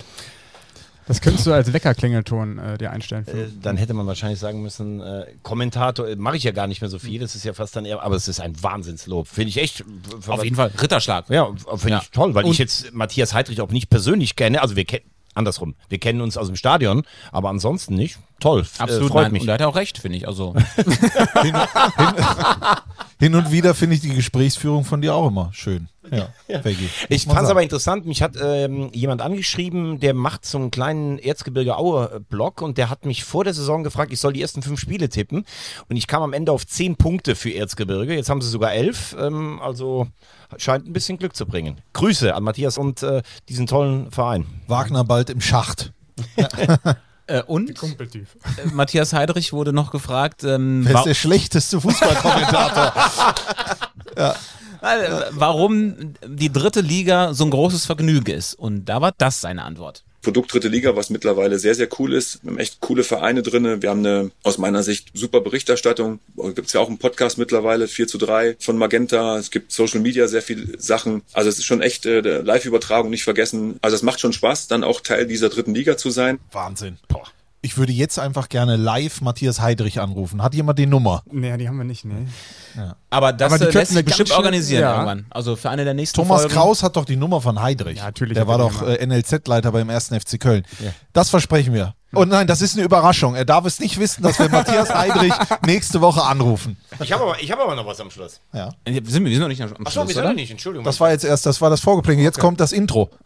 Das 1.07 1.21
könntest 1.21 1.45
du 1.47 1.53
als 1.53 1.73
Weckerklingelton 1.73 2.57
äh, 2.59 2.77
dir 2.77 2.91
einstellen. 2.91 3.27
Äh, 3.27 3.47
dann 3.61 3.77
hätte 3.77 3.93
man 3.93 4.07
wahrscheinlich 4.07 4.39
sagen 4.39 4.61
müssen, 4.61 5.01
äh, 5.01 5.25
Kommentator, 5.43 6.07
äh, 6.07 6.15
mache 6.15 6.37
ich 6.37 6.43
ja 6.43 6.51
gar 6.51 6.67
nicht 6.67 6.81
mehr 6.81 6.89
so 6.89 6.99
viel, 6.99 7.19
das 7.19 7.35
ist 7.35 7.43
ja 7.43 7.53
fast 7.53 7.75
dann 7.75 7.85
eher, 7.85 8.01
aber 8.01 8.15
es 8.15 8.27
ist 8.27 8.39
ein 8.39 8.61
Wahnsinnslob. 8.63 9.27
Finde 9.27 9.49
ich 9.49 9.57
echt. 9.57 9.83
Auf 10.27 10.43
jeden 10.43 10.55
Fall. 10.55 10.71
Ritterschlag. 10.81 11.29
Ja, 11.29 11.47
finde 11.75 11.89
Ja. 11.89 11.99
ich 12.01 12.11
toll, 12.11 12.33
weil 12.35 12.45
Und- 12.45 12.51
ich 12.51 12.57
jetzt 12.57 12.93
Matthias 12.93 13.33
Heidrich 13.33 13.61
auch 13.61 13.71
nicht 13.71 13.89
persönlich 13.89 14.35
kenne. 14.35 14.61
Also 14.61 14.75
wir 14.75 14.85
kennen, 14.85 15.05
andersrum, 15.33 15.75
wir 15.89 15.97
kennen 15.99 16.21
uns 16.21 16.37
aus 16.37 16.47
dem 16.47 16.55
Stadion, 16.55 17.03
aber 17.31 17.49
ansonsten 17.49 17.95
nicht. 17.95 18.17
Toll, 18.41 18.61
f- 18.61 18.79
Absolut. 18.81 19.05
äh, 19.09 19.11
freut 19.13 19.23
nein. 19.23 19.31
mich. 19.31 19.41
Und 19.43 19.47
da 19.47 19.53
hat 19.53 19.61
er 19.61 19.69
auch 19.69 19.75
recht, 19.75 19.97
finde 19.97 20.17
ich. 20.17 20.27
Also, 20.27 20.53
Hin 23.19 23.35
und 23.35 23.51
wieder 23.51 23.75
finde 23.75 23.95
ich 23.95 24.01
die 24.01 24.13
Gesprächsführung 24.15 24.83
von 24.83 24.99
dir 25.01 25.13
auch 25.13 25.27
immer 25.27 25.49
schön. 25.53 25.87
Ja, 26.09 26.27
Peggy. 26.59 26.89
Ich 27.07 27.25
fand 27.25 27.43
es 27.43 27.49
aber 27.49 27.61
interessant, 27.61 28.05
mich 28.07 28.21
hat 28.23 28.33
ähm, 28.41 28.89
jemand 28.93 29.21
angeschrieben, 29.21 29.99
der 29.99 30.13
macht 30.15 30.43
so 30.45 30.57
einen 30.57 30.71
kleinen 30.71 31.19
Erzgebirge 31.19 31.77
Aue-Blog 31.77 32.61
und 32.63 32.77
der 32.79 32.89
hat 32.89 33.05
mich 33.05 33.23
vor 33.23 33.43
der 33.43 33.53
Saison 33.53 33.83
gefragt, 33.83 34.11
ich 34.11 34.19
soll 34.19 34.33
die 34.33 34.41
ersten 34.41 34.61
fünf 34.63 34.79
Spiele 34.79 35.07
tippen 35.07 35.45
und 35.87 35.95
ich 35.95 36.07
kam 36.07 36.23
am 36.23 36.33
Ende 36.33 36.51
auf 36.51 36.65
zehn 36.67 36.95
Punkte 36.97 37.35
für 37.35 37.51
Erzgebirge, 37.53 38.15
jetzt 38.15 38.29
haben 38.29 38.41
sie 38.41 38.49
sogar 38.49 38.73
elf, 38.73 39.15
ähm, 39.19 39.61
also 39.61 40.07
scheint 40.57 40.87
ein 40.87 40.93
bisschen 40.93 41.17
Glück 41.19 41.35
zu 41.35 41.45
bringen. 41.45 41.79
Grüße 41.93 42.33
an 42.33 42.43
Matthias 42.43 42.77
und 42.79 43.03
äh, 43.03 43.21
diesen 43.47 43.67
tollen 43.67 44.09
Verein. 44.11 44.45
Wagner 44.67 45.03
bald 45.03 45.29
im 45.29 45.39
Schacht. 45.39 45.93
äh, 47.31 47.43
und 47.45 47.75
Kumpeltyp. 47.77 48.27
äh, 48.57 48.67
Matthias 48.73 49.13
Heidrich 49.13 49.53
wurde 49.53 49.73
noch 49.73 49.91
gefragt, 49.91 50.43
ähm, 50.43 50.83
Wer 50.85 50.95
ist 50.95 51.05
der 51.05 51.13
schlechteste 51.13 51.79
Fußballkommentator? 51.79 52.93
äh, 54.15 54.31
warum 55.31 56.13
die 56.25 56.51
dritte 56.51 56.81
Liga 56.81 57.33
so 57.33 57.45
ein 57.45 57.51
großes 57.51 57.85
Vergnügen 57.85 58.35
ist. 58.35 58.55
Und 58.55 58.85
da 58.85 59.01
war 59.01 59.13
das 59.17 59.41
seine 59.41 59.63
Antwort. 59.63 60.03
Produkt 60.21 60.53
dritte 60.53 60.67
Liga, 60.67 60.95
was 60.95 61.09
mittlerweile 61.09 61.59
sehr, 61.59 61.75
sehr 61.75 61.87
cool 61.99 62.13
ist. 62.13 62.39
Wir 62.43 62.51
haben 62.51 62.59
echt 62.59 62.79
coole 62.79 63.03
Vereine 63.03 63.41
drinne. 63.41 63.81
Wir 63.81 63.89
haben 63.89 64.05
eine, 64.05 64.31
aus 64.43 64.57
meiner 64.57 64.83
Sicht, 64.83 65.09
super 65.13 65.41
Berichterstattung. 65.41 66.19
Gibt 66.55 66.67
es 66.67 66.73
ja 66.73 66.79
auch 66.79 66.87
einen 66.87 66.97
Podcast 66.97 67.37
mittlerweile, 67.37 67.87
4 67.87 68.07
zu 68.07 68.17
3 68.17 68.57
von 68.59 68.77
Magenta. 68.77 69.37
Es 69.37 69.51
gibt 69.51 69.71
Social 69.71 69.99
Media, 69.99 70.27
sehr 70.27 70.41
viele 70.41 70.79
Sachen. 70.79 71.23
Also 71.33 71.49
es 71.49 71.57
ist 71.57 71.65
schon 71.65 71.81
echt 71.81 72.05
äh, 72.05 72.21
Live-Übertragung 72.21 73.09
nicht 73.09 73.23
vergessen. 73.23 73.77
Also 73.81 73.95
es 73.95 74.03
macht 74.03 74.19
schon 74.19 74.33
Spaß, 74.33 74.67
dann 74.67 74.83
auch 74.83 75.01
Teil 75.01 75.27
dieser 75.27 75.49
dritten 75.49 75.73
Liga 75.73 75.97
zu 75.97 76.09
sein. 76.09 76.39
Wahnsinn. 76.51 76.97
Ich 77.01 77.40
ich 77.63 77.77
würde 77.77 77.91
jetzt 77.93 78.17
einfach 78.17 78.49
gerne 78.49 78.75
live 78.75 79.21
Matthias 79.21 79.61
Heidrich 79.61 79.99
anrufen. 80.01 80.41
Hat 80.41 80.55
jemand 80.55 80.79
die 80.79 80.87
Nummer? 80.87 81.23
Nee, 81.31 81.55
die 81.57 81.67
haben 81.67 81.77
wir 81.77 81.83
nicht, 81.83 82.05
nee. 82.05 82.25
Aber 83.09 83.33
das 83.33 83.53
Aber 83.53 83.59
die 83.63 83.69
äh, 83.69 83.79
lässt 83.79 83.91
wir 83.91 83.97
sich 83.97 84.05
bestimmt 84.05 84.31
organisieren 84.31 84.81
ja. 84.81 84.93
irgendwann. 84.93 85.25
Also 85.29 85.55
für 85.55 85.69
eine 85.69 85.83
der 85.83 85.93
nächsten 85.93 86.15
Thomas 86.15 86.41
Folgen. 86.41 86.55
Kraus 86.55 86.81
hat 86.83 86.95
doch 86.95 87.05
die 87.05 87.17
Nummer 87.17 87.39
von 87.39 87.61
Heidrich. 87.61 87.99
Ja, 87.99 88.05
natürlich 88.05 88.33
Der 88.33 88.47
war 88.47 88.57
doch 88.57 88.81
Nummer. 88.81 88.99
äh, 88.99 89.05
NLZ-Leiter 89.05 89.71
beim 89.71 89.89
1. 89.89 90.07
FC 90.07 90.39
Köln. 90.39 90.63
Das 91.13 91.29
versprechen 91.29 91.73
wir. 91.73 91.93
Und 92.13 92.29
nein, 92.29 92.45
das 92.47 92.61
ist 92.61 92.75
eine 92.75 92.83
Überraschung. 92.85 93.35
Er 93.35 93.45
darf 93.45 93.65
es 93.65 93.79
nicht 93.79 93.99
wissen, 93.99 94.23
dass 94.23 94.37
wir 94.39 94.49
Matthias 94.49 94.93
Heidrich 94.93 95.33
nächste 95.65 96.01
Woche 96.01 96.23
anrufen. 96.23 96.77
Ich 97.01 97.11
habe 97.11 97.23
aber, 97.23 97.41
ich 97.41 97.51
hab 97.51 97.59
aber 97.59 97.75
noch 97.75 97.85
was 97.85 97.99
am 98.01 98.11
Schluss. 98.11 98.39
Ja. 98.53 98.69
Sind 98.85 98.95
wir, 98.95 99.25
wir 99.25 99.31
sind 99.31 99.39
noch 99.39 99.47
nicht 99.47 99.61
am 99.61 99.69
Schluss, 99.69 99.85
Achso, 99.85 100.01
wir 100.01 100.07
sind 100.07 100.17
oder? 100.17 100.29
noch 100.29 100.35
nicht, 100.35 100.51
Entschuldigung. 100.51 100.83
Das 100.83 100.99
war 100.99 101.11
jetzt 101.11 101.23
erst, 101.23 101.45
das 101.45 101.61
war 101.61 101.69
das 101.69 101.79
Vorgeplänkel. 101.81 102.23
Jetzt 102.23 102.39
kommt 102.39 102.59
das 102.59 102.71
Intro. 102.71 103.09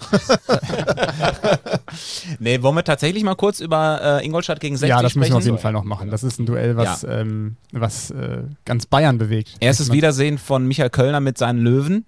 Nee, 2.40 2.62
wollen 2.62 2.76
wir 2.76 2.84
tatsächlich 2.84 3.24
mal 3.24 3.36
kurz 3.36 3.60
über 3.60 4.20
äh, 4.22 4.26
Ingolstadt 4.26 4.60
gegen 4.60 4.76
60 4.76 4.90
Ja, 4.90 5.02
das 5.02 5.12
sprechen? 5.12 5.20
müssen 5.22 5.32
wir 5.34 5.38
auf 5.38 5.46
jeden 5.46 5.58
Fall 5.60 5.72
noch 5.72 5.84
machen. 5.84 6.10
Das 6.12 6.24
ist 6.24 6.40
ein 6.40 6.46
Duell, 6.46 6.76
was, 6.76 7.04
ähm, 7.04 7.56
was 7.72 8.12
äh, 8.12 8.44
ganz 8.66 8.86
Bayern 8.86 9.18
bewegt. 9.18 9.52
Erstes 9.60 9.92
Wiedersehen 9.92 10.38
von 10.38 10.68
Michael 10.68 10.90
Kölner 10.90 11.20
mit 11.20 11.38
seinen 11.38 11.60
Löwen 11.60 12.06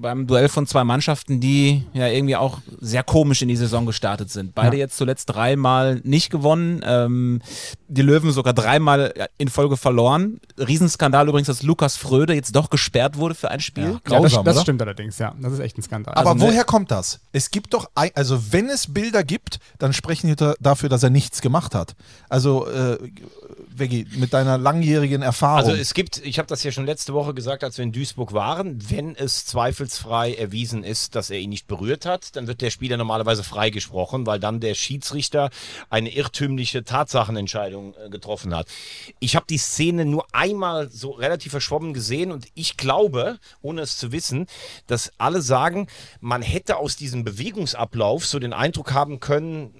beim 0.00 0.26
Duell 0.26 0.48
von 0.48 0.66
zwei 0.66 0.84
Mannschaften, 0.84 1.40
die 1.40 1.84
ja 1.92 2.06
irgendwie 2.06 2.36
auch 2.36 2.58
sehr 2.80 3.02
komisch 3.02 3.42
in 3.42 3.48
die 3.48 3.56
Saison 3.56 3.84
gestartet 3.86 4.30
sind. 4.30 4.54
Beide 4.54 4.76
Ja. 4.76 4.84
jetzt 4.84 4.96
zuletzt 4.96 5.26
dreimal 5.30 6.00
nicht 6.04 6.15
gewonnen, 6.30 6.80
ähm, 6.84 7.40
die 7.88 8.02
Löwen 8.02 8.32
sogar 8.32 8.52
dreimal 8.52 9.28
in 9.38 9.48
Folge 9.48 9.76
verloren. 9.76 10.40
Riesenskandal 10.58 11.28
übrigens, 11.28 11.46
dass 11.46 11.62
Lukas 11.62 11.96
Fröde 11.96 12.34
jetzt 12.34 12.54
doch 12.56 12.70
gesperrt 12.70 13.16
wurde 13.16 13.34
für 13.34 13.50
ein 13.50 13.60
Spiel. 13.60 13.84
Ja, 13.84 13.90
das, 13.92 14.02
Grausam, 14.04 14.44
das 14.44 14.56
oder? 14.56 14.62
stimmt 14.62 14.82
allerdings, 14.82 15.18
ja. 15.18 15.34
Das 15.40 15.52
ist 15.52 15.60
echt 15.60 15.78
ein 15.78 15.82
Skandal. 15.82 16.14
Aber 16.14 16.30
Also, 16.30 16.46
woher 16.46 16.64
kommt 16.64 16.90
das? 16.90 17.20
Es 17.32 17.50
gibt 17.50 17.74
doch, 17.74 17.88
ein, 17.94 18.10
also 18.14 18.52
wenn 18.52 18.68
es 18.68 18.92
Bilder 18.92 19.22
gibt, 19.24 19.58
dann 19.78 19.92
sprechen 19.92 20.26
die 20.28 20.36
da- 20.36 20.54
dafür, 20.60 20.88
dass 20.88 21.02
er 21.02 21.10
nichts 21.10 21.40
gemacht 21.40 21.74
hat. 21.74 21.94
Also, 22.28 22.66
äh, 22.68 22.98
Veggie, 23.78 24.06
mit 24.16 24.32
deiner 24.32 24.56
langjährigen 24.56 25.20
Erfahrung. 25.20 25.58
Also 25.68 25.72
es 25.72 25.92
gibt, 25.92 26.18
ich 26.24 26.38
habe 26.38 26.48
das 26.48 26.62
ja 26.64 26.72
schon 26.72 26.86
letzte 26.86 27.12
Woche 27.12 27.34
gesagt, 27.34 27.62
als 27.62 27.76
wir 27.76 27.82
in 27.84 27.92
Duisburg 27.92 28.32
waren, 28.32 28.78
wenn 28.90 29.14
es 29.14 29.44
zweifelsfrei 29.44 30.34
erwiesen 30.34 30.82
ist, 30.82 31.14
dass 31.14 31.28
er 31.28 31.38
ihn 31.38 31.50
nicht 31.50 31.66
berührt 31.66 32.06
hat, 32.06 32.36
dann 32.36 32.46
wird 32.46 32.62
der 32.62 32.70
Spieler 32.70 32.96
normalerweise 32.96 33.44
freigesprochen, 33.44 34.26
weil 34.26 34.40
dann 34.40 34.60
der 34.60 34.74
Schiedsrichter 34.74 35.50
eine 35.90 36.08
irrtümliche 36.08 36.84
Tatsachenentscheidung 36.84 37.75
äh, 37.76 38.08
getroffen 38.10 38.54
hat. 38.54 38.68
Ich 39.20 39.36
habe 39.36 39.46
die 39.48 39.58
Szene 39.58 40.04
nur 40.04 40.26
einmal 40.32 40.88
so 40.90 41.10
relativ 41.10 41.52
verschwommen 41.52 41.94
gesehen 41.94 42.32
und 42.32 42.46
ich 42.54 42.76
glaube, 42.76 43.38
ohne 43.62 43.82
es 43.82 43.96
zu 43.96 44.12
wissen, 44.12 44.46
dass 44.86 45.12
alle 45.18 45.42
sagen, 45.42 45.86
man 46.20 46.42
hätte 46.42 46.76
aus 46.76 46.96
diesem 46.96 47.24
Bewegungsablauf 47.24 48.26
so 48.26 48.38
den 48.38 48.52
Eindruck 48.52 48.92
haben 48.92 49.20
können, 49.20 49.74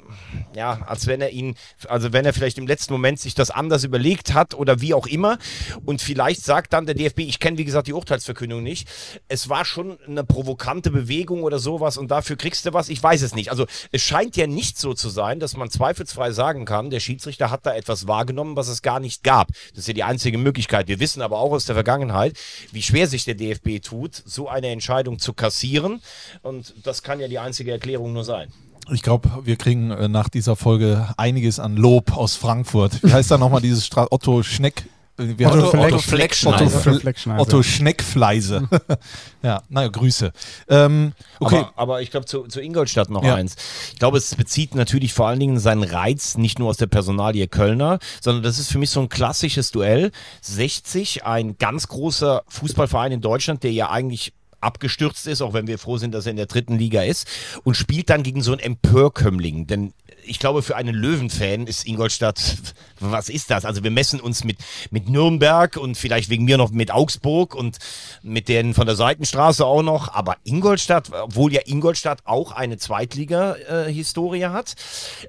ja, 0.55 0.83
als 0.87 1.07
wenn 1.07 1.21
er 1.21 1.31
ihn, 1.31 1.57
also 1.89 2.13
wenn 2.13 2.25
er 2.25 2.33
vielleicht 2.33 2.59
im 2.59 2.67
letzten 2.67 2.93
Moment 2.93 3.21
sich 3.21 3.35
das 3.35 3.51
anders 3.51 3.85
überlegt 3.85 4.35
hat 4.35 4.55
oder 4.55 4.81
wie 4.81 4.95
auch 4.95 5.07
immer. 5.07 5.39
Und 5.85 6.03
vielleicht 6.03 6.43
sagt 6.43 6.73
dann 6.73 6.87
der 6.87 6.95
DFB, 6.95 7.21
ich 7.21 7.41
kenne 7.41 7.59
wie 7.59 7.65
gesagt 7.65 7.87
die 7.87 7.93
Urteilsverkündung 7.93 8.63
nicht, 8.63 8.89
es 9.29 9.49
war 9.49 9.65
schon 9.65 9.99
eine 10.07 10.25
provokante 10.25 10.91
Bewegung 10.91 11.43
oder 11.43 11.59
sowas 11.59 11.97
und 11.97 12.11
dafür 12.11 12.37
kriegst 12.37 12.67
du 12.67 12.73
was, 12.73 12.89
ich 12.89 13.03
weiß 13.03 13.23
es 13.23 13.35
nicht. 13.35 13.51
Also 13.51 13.67
es 13.93 14.03
scheint 14.03 14.37
ja 14.37 14.47
nicht 14.47 14.79
so 14.79 14.95
zu 14.95 15.09
sein, 15.09 15.41
dass 15.41 15.57
man 15.57 15.71
zweifelsfrei 15.71 16.33
sagen 16.33 16.65
kann, 16.65 16.91
der 16.91 17.01
Schiedsrichter 17.01 17.51
hat 17.51 17.67
da 17.67 17.75
etwas 17.75 17.86
wahrgenommen, 18.07 18.57
was 18.57 18.69
es 18.69 18.83
gar 18.83 19.01
nicht 19.01 19.23
gab. 19.23 19.49
Das 19.71 19.81
ist 19.81 19.89
ja 19.89 19.95
die 19.95 20.05
einzige 20.05 20.39
Möglichkeit. 20.39 20.89
Wir 20.89 21.01
wissen 21.01 21.23
aber 21.23 21.39
auch 21.39 21.53
aus 21.53 21.65
der 21.67 21.75
Vergangenheit, 21.75 22.37
wie 22.73 22.83
schwer 22.83 23.07
sich 23.07 23.25
der 23.25 23.35
DFB 23.35 23.81
tut, 23.83 24.23
so 24.25 24.49
eine 24.49 24.69
Entscheidung 24.69 25.19
zu 25.19 25.33
kassieren. 25.33 26.01
Und 26.43 26.75
das 26.83 27.03
kann 27.03 27.21
ja 27.21 27.29
die 27.29 27.39
einzige 27.39 27.73
Erklärung 27.73 28.13
nur 28.13 28.25
sein. 28.25 28.53
Ich 28.93 29.03
glaube, 29.03 29.29
wir 29.45 29.57
kriegen 29.57 29.91
äh, 29.91 30.09
nach 30.09 30.29
dieser 30.29 30.55
Folge 30.55 31.09
einiges 31.17 31.59
an 31.59 31.77
Lob 31.77 32.17
aus 32.17 32.37
Frankfurt. 32.37 33.03
Wie 33.03 33.13
heißt 33.13 33.31
da 33.31 33.39
nochmal 33.39 33.61
dieses 33.61 33.85
Stra 33.85 34.07
Otto 34.11 34.43
Schneck? 34.45 34.85
Wie 35.19 35.47
Otto 35.47 35.71
Fleck- 35.71 35.85
Otto, 35.93 35.99
Fleckschneise. 35.99 36.65
Otto, 36.65 36.79
Otto 36.79 37.11
Fle-. 37.13 37.39
Otto 37.41 37.63
Schneckfleise. 37.63 38.69
ja, 39.43 39.63
naja, 39.69 39.89
Grüße. 39.89 40.33
Ähm, 40.69 41.13
okay, 41.41 41.57
Aber, 41.59 41.73
aber 41.77 42.03
ich 42.03 42.11
glaube, 42.11 42.27
zu, 42.27 42.43
zu 42.49 42.61
Ingolstadt 42.61 43.09
noch 43.11 43.25
Ja. 43.25 43.35
eins. 43.35 43.57
Ich 43.93 43.99
glaube, 43.99 44.19
es 44.19 44.35
bezieht 44.35 44.75
natürlich 44.75 45.15
vor 45.15 45.29
allen 45.29 45.41
Dingen 45.41 45.59
seinen 45.59 45.83
Reiz 45.85 46.37
nicht 46.37 46.59
nur 46.59 46.69
aus 46.69 46.77
der 46.77 46.87
Personalie 46.87 47.49
Kölner, 47.49 47.99
sondern 48.21 48.43
das 48.43 48.59
ist 48.59 48.71
für 48.71 48.79
mich 48.79 48.91
so 48.91 49.01
ein 49.01 49.09
klassisches 49.09 49.71
Duell. 49.71 50.11
60, 50.43 51.25
ein 51.25 51.57
ganz 51.59 51.89
großer 51.89 52.43
Fußballverein 52.49 53.13
in 53.13 53.21
Deutschland, 53.21 53.63
der 53.63 53.73
ja 53.73 53.91
eigentlich 53.91 54.33
abgestürzt 54.61 55.27
ist, 55.27 55.43
auch 55.43 55.53
wenn 55.53 55.67
wir 55.67 55.79
froh 55.79 55.99
sind, 55.99 56.13
dass 56.13 56.27
er 56.27 56.31
in 56.31 56.37
der 56.39 56.47
dritten 56.47 56.77
Liga 56.79 57.03
ist, 57.03 57.27
und 57.63 57.75
spielt 57.77 58.11
dann 58.11 58.23
gegen 58.23 58.43
so 58.43 58.53
einen 58.53 58.61
Empörkömmling. 58.61 59.67
Denn 59.67 59.93
ich 60.27 60.39
glaube, 60.39 60.63
für 60.63 60.77
einen 60.77 60.95
Löwenfan 60.95 61.67
ist 61.67 61.87
Ingolstadt, 61.87 62.57
was 63.01 63.29
ist 63.29 63.51
das? 63.51 63.65
Also 63.65 63.85
wir 63.85 63.91
messen 63.91 64.21
uns 64.21 64.45
mit, 64.45 64.59
mit 64.91 65.09
Nürnberg 65.09 65.77
und 65.77 65.97
vielleicht 65.97 66.31
wegen 66.31 66.45
mir 66.45 66.59
noch 66.59 66.71
mit 66.71 66.91
Augsburg 66.91 67.55
und 67.55 67.79
mit 68.23 68.49
denen 68.49 68.75
von 68.75 68.87
der 68.87 68.97
Seitenstraße 68.97 69.65
auch 69.65 69.83
noch. 69.83 70.13
Aber 70.13 70.37
Ingolstadt, 70.45 71.11
obwohl 71.13 71.53
ja 71.53 71.61
Ingolstadt 71.65 72.21
auch 72.25 72.53
eine 72.53 72.79
Zweitliga-Historie 72.79 74.47
hat, 74.47 74.75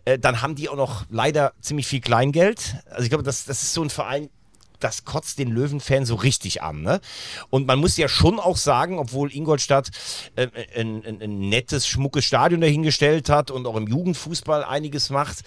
äh, 0.05 0.19
dann 0.19 0.41
haben 0.41 0.55
die 0.55 0.69
auch 0.69 0.75
noch 0.75 1.05
leider 1.09 1.53
ziemlich 1.61 1.87
viel 1.87 2.01
Kleingeld. 2.01 2.75
Also 2.89 3.03
ich 3.03 3.09
glaube, 3.09 3.23
das, 3.23 3.45
das 3.45 3.63
ist 3.63 3.73
so 3.73 3.83
ein 3.83 3.89
Verein, 3.89 4.29
das 4.79 5.05
kotzt 5.05 5.39
den 5.39 5.49
Löwenfan 5.49 6.05
so 6.05 6.15
richtig 6.15 6.61
an. 6.61 6.81
Ne? 6.81 6.99
Und 7.49 7.67
man 7.67 7.79
muss 7.79 7.97
ja 7.97 8.07
schon 8.07 8.39
auch 8.39 8.57
sagen, 8.57 8.99
obwohl 8.99 9.33
Ingolstadt 9.33 9.89
äh, 10.35 10.47
ein, 10.75 11.03
ein, 11.05 11.21
ein 11.21 11.49
nettes, 11.49 11.87
schmuckes 11.87 12.25
Stadion 12.25 12.61
dahingestellt 12.61 13.29
hat 13.29 13.51
und 13.51 13.65
auch 13.67 13.75
im 13.75 13.87
Jugendfußball 13.87 14.63
einiges 14.63 15.09
macht, 15.09 15.43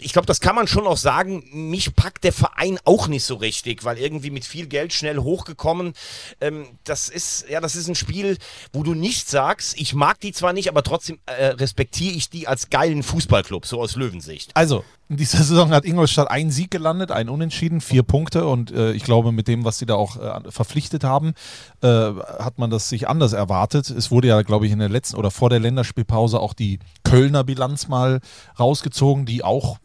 ich 0.00 0.12
glaube, 0.12 0.26
das 0.26 0.40
kann 0.40 0.54
man 0.54 0.66
schon 0.66 0.86
auch 0.86 0.96
sagen. 0.96 1.44
Mich 1.52 1.94
packt 1.94 2.24
der 2.24 2.32
Verein 2.32 2.78
auch 2.84 3.06
nicht 3.06 3.24
so 3.24 3.36
richtig, 3.36 3.84
weil 3.84 3.98
irgendwie 3.98 4.30
mit 4.30 4.44
viel 4.44 4.66
Geld 4.66 4.92
schnell 4.92 5.18
hochgekommen. 5.18 5.94
Ähm, 6.40 6.66
das 6.84 7.08
ist 7.08 7.46
ja, 7.48 7.60
das 7.60 7.76
ist 7.76 7.88
ein 7.88 7.94
Spiel, 7.94 8.38
wo 8.72 8.82
du 8.82 8.94
nicht 8.94 9.28
sagst, 9.28 9.78
ich 9.78 9.94
mag 9.94 10.20
die 10.20 10.32
zwar 10.32 10.52
nicht, 10.52 10.68
aber 10.68 10.82
trotzdem 10.82 11.18
äh, 11.26 11.46
respektiere 11.46 12.14
ich 12.14 12.30
die 12.30 12.48
als 12.48 12.70
geilen 12.70 13.02
Fußballclub, 13.02 13.66
so 13.66 13.80
aus 13.80 13.96
Löwensicht. 13.96 14.50
also 14.54 14.84
in 15.10 15.16
dieser 15.16 15.38
Saison 15.42 15.70
hat 15.72 15.84
Ingolstadt 15.84 16.30
einen 16.30 16.50
Sieg 16.50 16.70
gelandet, 16.70 17.10
einen 17.10 17.28
Unentschieden, 17.28 17.80
vier 17.80 18.02
Punkte 18.04 18.46
und 18.46 18.70
äh, 18.70 18.92
ich 18.92 19.02
glaube, 19.02 19.32
mit 19.32 19.48
dem, 19.48 19.64
was 19.64 19.78
sie 19.78 19.84
da 19.86 19.96
auch 19.96 20.16
äh, 20.16 20.50
verpflichtet 20.50 21.04
haben, 21.04 21.34
äh, 21.82 21.88
hat 21.88 22.58
man 22.58 22.70
das 22.70 22.88
sich 22.88 23.08
anders 23.08 23.32
erwartet. 23.32 23.90
Es 23.90 24.10
wurde 24.10 24.28
ja, 24.28 24.40
glaube 24.42 24.66
ich, 24.66 24.72
in 24.72 24.78
der 24.78 24.88
letzten 24.88 25.16
oder 25.16 25.30
vor 25.30 25.50
der 25.50 25.58
Länderspielpause 25.58 26.38
auch 26.40 26.54
die 26.54 26.78
Kölner 27.04 27.44
Bilanz 27.44 27.88
mal 27.88 28.20
rausgezogen, 28.58 29.26
die 29.26 29.42
auch 29.44 29.78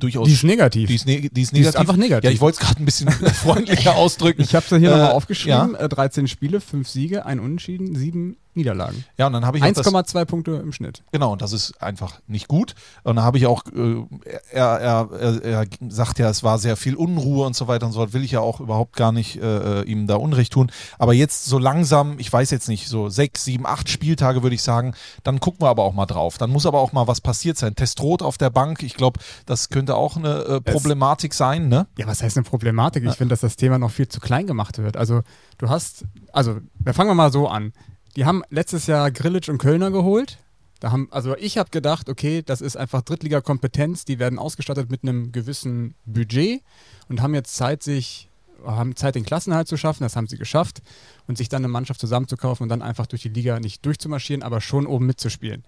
durchaus. 0.00 0.28
Die 0.28 0.34
ist 0.34 0.44
negativ. 0.44 0.88
Die 0.88 0.94
ist, 0.94 1.06
ne 1.06 1.16
die 1.20 1.26
ist 1.26 1.32
Die 1.34 1.40
ist 1.42 1.52
negativ. 1.52 1.80
einfach 1.80 1.96
negativ. 1.96 2.24
Ja, 2.24 2.30
ich 2.30 2.40
wollte 2.40 2.58
es 2.60 2.66
gerade 2.66 2.80
ein 2.80 2.84
bisschen 2.84 3.10
freundlicher 3.34 3.96
ausdrücken. 3.96 4.42
Ich 4.42 4.54
habe 4.54 4.64
es 4.64 4.68
hier 4.68 4.78
Äh, 4.90 4.90
nochmal 4.92 5.12
aufgeschrieben. 5.12 5.72
Ja, 5.72 5.78
Äh, 5.80 5.88
13 5.88 6.28
Spiele, 6.28 6.60
5 6.60 6.86
Siege, 6.88 7.26
ein 7.26 7.40
Unentschieden, 7.40 7.96
7 7.96 8.36
Niederlagen. 8.54 9.04
ja 9.16 9.26
und 9.26 9.32
dann 9.32 9.46
habe 9.46 9.58
ich 9.58 9.64
auch 9.64 9.72
das, 9.72 9.86
1,2 9.86 10.24
Punkte 10.24 10.52
im 10.52 10.72
Schnitt. 10.72 11.02
Genau, 11.12 11.32
und 11.32 11.42
das 11.42 11.52
ist 11.52 11.80
einfach 11.82 12.20
nicht 12.26 12.48
gut. 12.48 12.74
Und 13.04 13.16
da 13.16 13.22
habe 13.22 13.38
ich 13.38 13.46
auch, 13.46 13.62
äh, 13.66 14.02
er, 14.50 14.78
er, 14.80 15.08
er, 15.12 15.44
er 15.44 15.66
sagt 15.88 16.18
ja, 16.18 16.28
es 16.28 16.42
war 16.42 16.58
sehr 16.58 16.76
viel 16.76 16.94
Unruhe 16.94 17.46
und 17.46 17.54
so 17.54 17.68
weiter 17.68 17.86
und 17.86 17.92
so 17.92 18.00
fort, 18.00 18.12
will 18.12 18.24
ich 18.24 18.32
ja 18.32 18.40
auch 18.40 18.60
überhaupt 18.60 18.96
gar 18.96 19.12
nicht 19.12 19.40
äh, 19.40 19.82
ihm 19.82 20.06
da 20.06 20.16
Unrecht 20.16 20.52
tun. 20.52 20.70
Aber 20.98 21.14
jetzt 21.14 21.44
so 21.44 21.58
langsam, 21.58 22.18
ich 22.18 22.32
weiß 22.32 22.50
jetzt 22.50 22.68
nicht, 22.68 22.88
so 22.88 23.08
sechs, 23.08 23.44
sieben, 23.44 23.66
acht 23.66 23.88
Spieltage 23.88 24.42
würde 24.42 24.54
ich 24.54 24.62
sagen, 24.62 24.94
dann 25.22 25.40
gucken 25.40 25.62
wir 25.62 25.68
aber 25.68 25.84
auch 25.84 25.94
mal 25.94 26.06
drauf. 26.06 26.38
Dann 26.38 26.50
muss 26.50 26.66
aber 26.66 26.80
auch 26.80 26.92
mal 26.92 27.06
was 27.06 27.20
passiert 27.20 27.58
sein. 27.58 27.74
Testrot 27.74 28.22
auf 28.22 28.38
der 28.38 28.50
Bank, 28.50 28.82
ich 28.82 28.94
glaube, 28.94 29.20
das 29.46 29.68
könnte 29.68 29.94
auch 29.94 30.16
eine 30.16 30.40
äh, 30.44 30.60
Problematik 30.60 31.34
sein, 31.34 31.68
ne? 31.68 31.86
Ja, 31.96 32.06
was 32.06 32.22
heißt 32.22 32.36
eine 32.36 32.44
Problematik? 32.44 33.04
Ich 33.04 33.14
finde, 33.14 33.32
dass 33.32 33.40
das 33.40 33.56
Thema 33.56 33.78
noch 33.78 33.90
viel 33.90 34.08
zu 34.08 34.20
klein 34.20 34.46
gemacht 34.46 34.78
wird. 34.78 34.96
Also, 34.96 35.22
du 35.58 35.68
hast, 35.68 36.04
also, 36.32 36.58
fangen 36.92 37.10
wir 37.10 37.14
mal 37.14 37.32
so 37.32 37.48
an. 37.48 37.72
Die 38.16 38.24
haben 38.24 38.42
letztes 38.50 38.86
Jahr 38.86 39.10
Grillitsch 39.10 39.48
und 39.48 39.58
Kölner 39.58 39.90
geholt. 39.90 40.38
Da 40.80 40.92
haben, 40.92 41.08
also 41.10 41.36
ich 41.36 41.58
habe 41.58 41.70
gedacht, 41.70 42.08
okay, 42.08 42.42
das 42.44 42.60
ist 42.60 42.76
einfach 42.76 43.02
Drittliga-Kompetenz, 43.02 44.04
die 44.04 44.18
werden 44.18 44.38
ausgestattet 44.38 44.90
mit 44.90 45.02
einem 45.02 45.32
gewissen 45.32 45.94
Budget 46.06 46.62
und 47.08 47.20
haben 47.20 47.34
jetzt 47.34 47.56
Zeit, 47.56 47.82
sich, 47.82 48.30
haben 48.64 48.94
Zeit, 48.94 49.16
den 49.16 49.24
Klassenhalt 49.24 49.66
zu 49.66 49.76
schaffen, 49.76 50.04
das 50.04 50.14
haben 50.14 50.28
sie 50.28 50.38
geschafft 50.38 50.80
und 51.26 51.36
sich 51.36 51.48
dann 51.48 51.62
eine 51.62 51.68
Mannschaft 51.68 52.00
zusammenzukaufen 52.00 52.64
und 52.64 52.68
dann 52.68 52.82
einfach 52.82 53.06
durch 53.06 53.22
die 53.22 53.28
Liga 53.28 53.58
nicht 53.58 53.84
durchzumarschieren, 53.84 54.44
aber 54.44 54.60
schon 54.60 54.86
oben 54.86 55.06
mitzuspielen. 55.06 55.64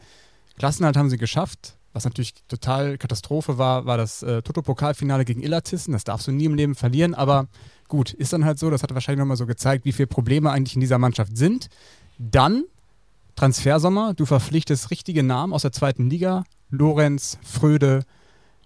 Klassenhalt 0.59 0.97
haben 0.97 1.11
sie 1.11 1.19
geschafft. 1.19 1.77
Was 1.93 2.05
natürlich 2.05 2.35
total 2.47 2.99
Katastrophe 2.99 3.59
war, 3.59 3.85
war 3.85 3.97
das 3.97 4.23
äh, 4.23 4.43
Toto-Pokalfinale 4.43 5.25
gegen 5.25 5.43
Illertissen. 5.43 5.93
Das 5.93 6.05
darfst 6.05 6.29
du 6.29 6.31
nie 6.31 6.45
im 6.45 6.55
Leben 6.55 6.77
verlieren, 6.77 7.15
aber 7.15 7.49
gut, 7.89 8.13
ist 8.13 8.33
dann 8.33 8.45
halt 8.45 8.61
so. 8.61 8.71
Das 8.71 8.85
hat 8.85 8.95
wahrscheinlich 8.95 9.19
nochmal 9.19 9.37
so 9.37 9.47
gezeigt, 9.47 9.85
wie 9.85 9.93
viele 9.93 10.07
Probleme 10.07 10.53
eigentlich 10.53 10.77
in 10.77 10.81
dieser 10.81 10.99
Mannschaft 10.99 11.37
sind. 11.37 11.69
Dann 12.23 12.65
Transfersommer, 13.35 14.13
du 14.13 14.27
verpflichtest 14.27 14.91
richtige 14.91 15.23
Namen 15.23 15.55
aus 15.55 15.63
der 15.63 15.73
zweiten 15.73 16.11
Liga. 16.11 16.45
Lorenz, 16.69 17.39
Fröde, 17.43 18.05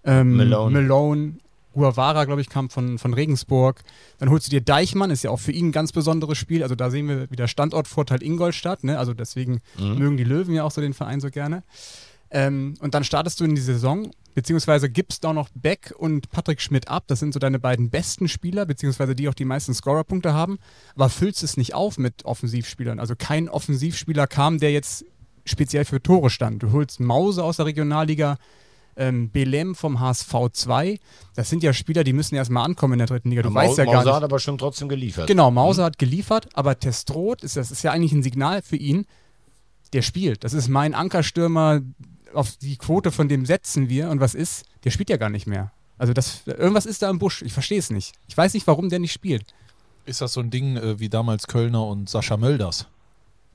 ähm, 0.03 0.35
Malone. 0.35 0.81
Malone, 0.81 1.33
Guavara, 1.73 2.25
glaube 2.25 2.41
ich, 2.41 2.49
kam 2.49 2.69
von, 2.69 2.97
von 2.97 3.13
Regensburg. 3.13 3.81
Dann 4.17 4.29
holst 4.29 4.47
du 4.47 4.49
dir 4.49 4.59
Deichmann, 4.59 5.09
ist 5.09 5.23
ja 5.23 5.29
auch 5.29 5.39
für 5.39 5.53
ihn 5.53 5.69
ein 5.69 5.71
ganz 5.71 5.93
besonderes 5.93 6.37
Spiel. 6.37 6.63
Also 6.63 6.75
da 6.75 6.89
sehen 6.89 7.07
wir 7.07 7.31
wieder 7.31 7.47
Standortvorteil 7.47 8.21
Ingolstadt. 8.21 8.83
Ne? 8.83 8.99
Also 8.99 9.13
deswegen 9.13 9.61
mögen 9.77 10.17
die 10.17 10.25
Löwen 10.25 10.53
ja 10.53 10.63
auch 10.63 10.71
so 10.71 10.81
den 10.81 10.93
Verein 10.93 11.21
so 11.21 11.29
gerne. 11.29 11.63
Ähm, 12.35 12.73
und 12.81 12.93
dann 12.93 13.05
startest 13.05 13.39
du 13.39 13.45
in 13.45 13.55
die 13.55 13.61
Saison, 13.61 14.11
beziehungsweise 14.33 14.89
gibst 14.89 15.25
auch 15.25 15.31
noch 15.33 15.47
Beck 15.55 15.93
und 15.97 16.29
Patrick 16.31 16.59
Schmidt 16.59 16.89
ab. 16.89 17.05
Das 17.07 17.19
sind 17.21 17.33
so 17.33 17.39
deine 17.39 17.59
beiden 17.59 17.89
besten 17.89 18.27
Spieler, 18.27 18.65
beziehungsweise 18.65 19.15
die 19.15 19.29
auch 19.29 19.33
die 19.33 19.45
meisten 19.45 19.73
Scorerpunkte 19.73 20.33
haben. 20.33 20.57
Aber 20.95 21.07
füllst 21.09 21.43
es 21.43 21.55
nicht 21.55 21.73
auf 21.73 21.97
mit 21.97 22.25
Offensivspielern. 22.25 22.99
Also 22.99 23.15
kein 23.17 23.47
Offensivspieler 23.47 24.27
kam, 24.27 24.59
der 24.59 24.73
jetzt 24.73 25.05
speziell 25.45 25.85
für 25.85 26.03
Tore 26.03 26.29
stand. 26.29 26.61
Du 26.61 26.73
holst 26.73 26.99
Mause 26.99 27.41
aus 27.41 27.55
der 27.55 27.67
Regionalliga, 27.67 28.37
ähm, 28.97 29.29
Belem 29.29 29.73
vom 29.73 30.01
HSV 30.01 30.33
2. 30.51 30.99
Das 31.35 31.49
sind 31.49 31.63
ja 31.63 31.71
Spieler, 31.71 32.03
die 32.03 32.11
müssen 32.13 32.35
erstmal 32.35 32.65
ankommen 32.65 32.93
in 32.93 32.99
der 32.99 33.07
dritten 33.07 33.29
Liga. 33.29 33.43
Du 33.43 33.49
Mau- 33.49 33.61
weißt 33.61 33.77
ja 33.77 33.85
gar 33.85 33.93
Mauser 33.93 34.05
nicht. 34.07 34.15
hat 34.15 34.23
aber 34.23 34.39
schon 34.39 34.57
trotzdem 34.57 34.89
geliefert. 34.89 35.27
Genau, 35.27 35.51
Mauser 35.51 35.85
hat 35.85 35.97
geliefert, 35.97 36.49
aber 36.53 36.77
Testrot, 36.79 37.43
ist, 37.43 37.55
das 37.55 37.71
ist 37.71 37.81
ja 37.83 37.91
eigentlich 37.91 38.11
ein 38.11 38.23
Signal 38.23 38.61
für 38.61 38.75
ihn, 38.75 39.05
der 39.93 40.01
spielt. 40.01 40.43
Das 40.43 40.53
ist 40.53 40.67
mein 40.67 40.93
Ankerstürmer, 40.93 41.79
auf 42.35 42.57
die 42.57 42.77
Quote 42.77 43.11
von 43.11 43.27
dem 43.27 43.45
setzen 43.45 43.89
wir. 43.89 44.09
Und 44.09 44.19
was 44.19 44.35
ist? 44.35 44.65
Der 44.83 44.91
spielt 44.91 45.09
ja 45.09 45.17
gar 45.17 45.29
nicht 45.29 45.47
mehr. 45.47 45.71
Also 45.97 46.13
das, 46.13 46.41
irgendwas 46.45 46.85
ist 46.85 47.01
da 47.01 47.09
im 47.09 47.19
Busch. 47.19 47.41
Ich 47.41 47.53
verstehe 47.53 47.79
es 47.79 47.89
nicht. 47.89 48.13
Ich 48.27 48.35
weiß 48.35 48.53
nicht, 48.53 48.67
warum 48.67 48.89
der 48.89 48.99
nicht 48.99 49.13
spielt. 49.13 49.53
Ist 50.05 50.21
das 50.21 50.33
so 50.33 50.41
ein 50.41 50.51
Ding 50.51 50.77
äh, 50.77 50.99
wie 50.99 51.09
damals 51.09 51.47
Kölner 51.47 51.85
und 51.87 52.09
Sascha 52.09 52.37
Mölders? 52.37 52.87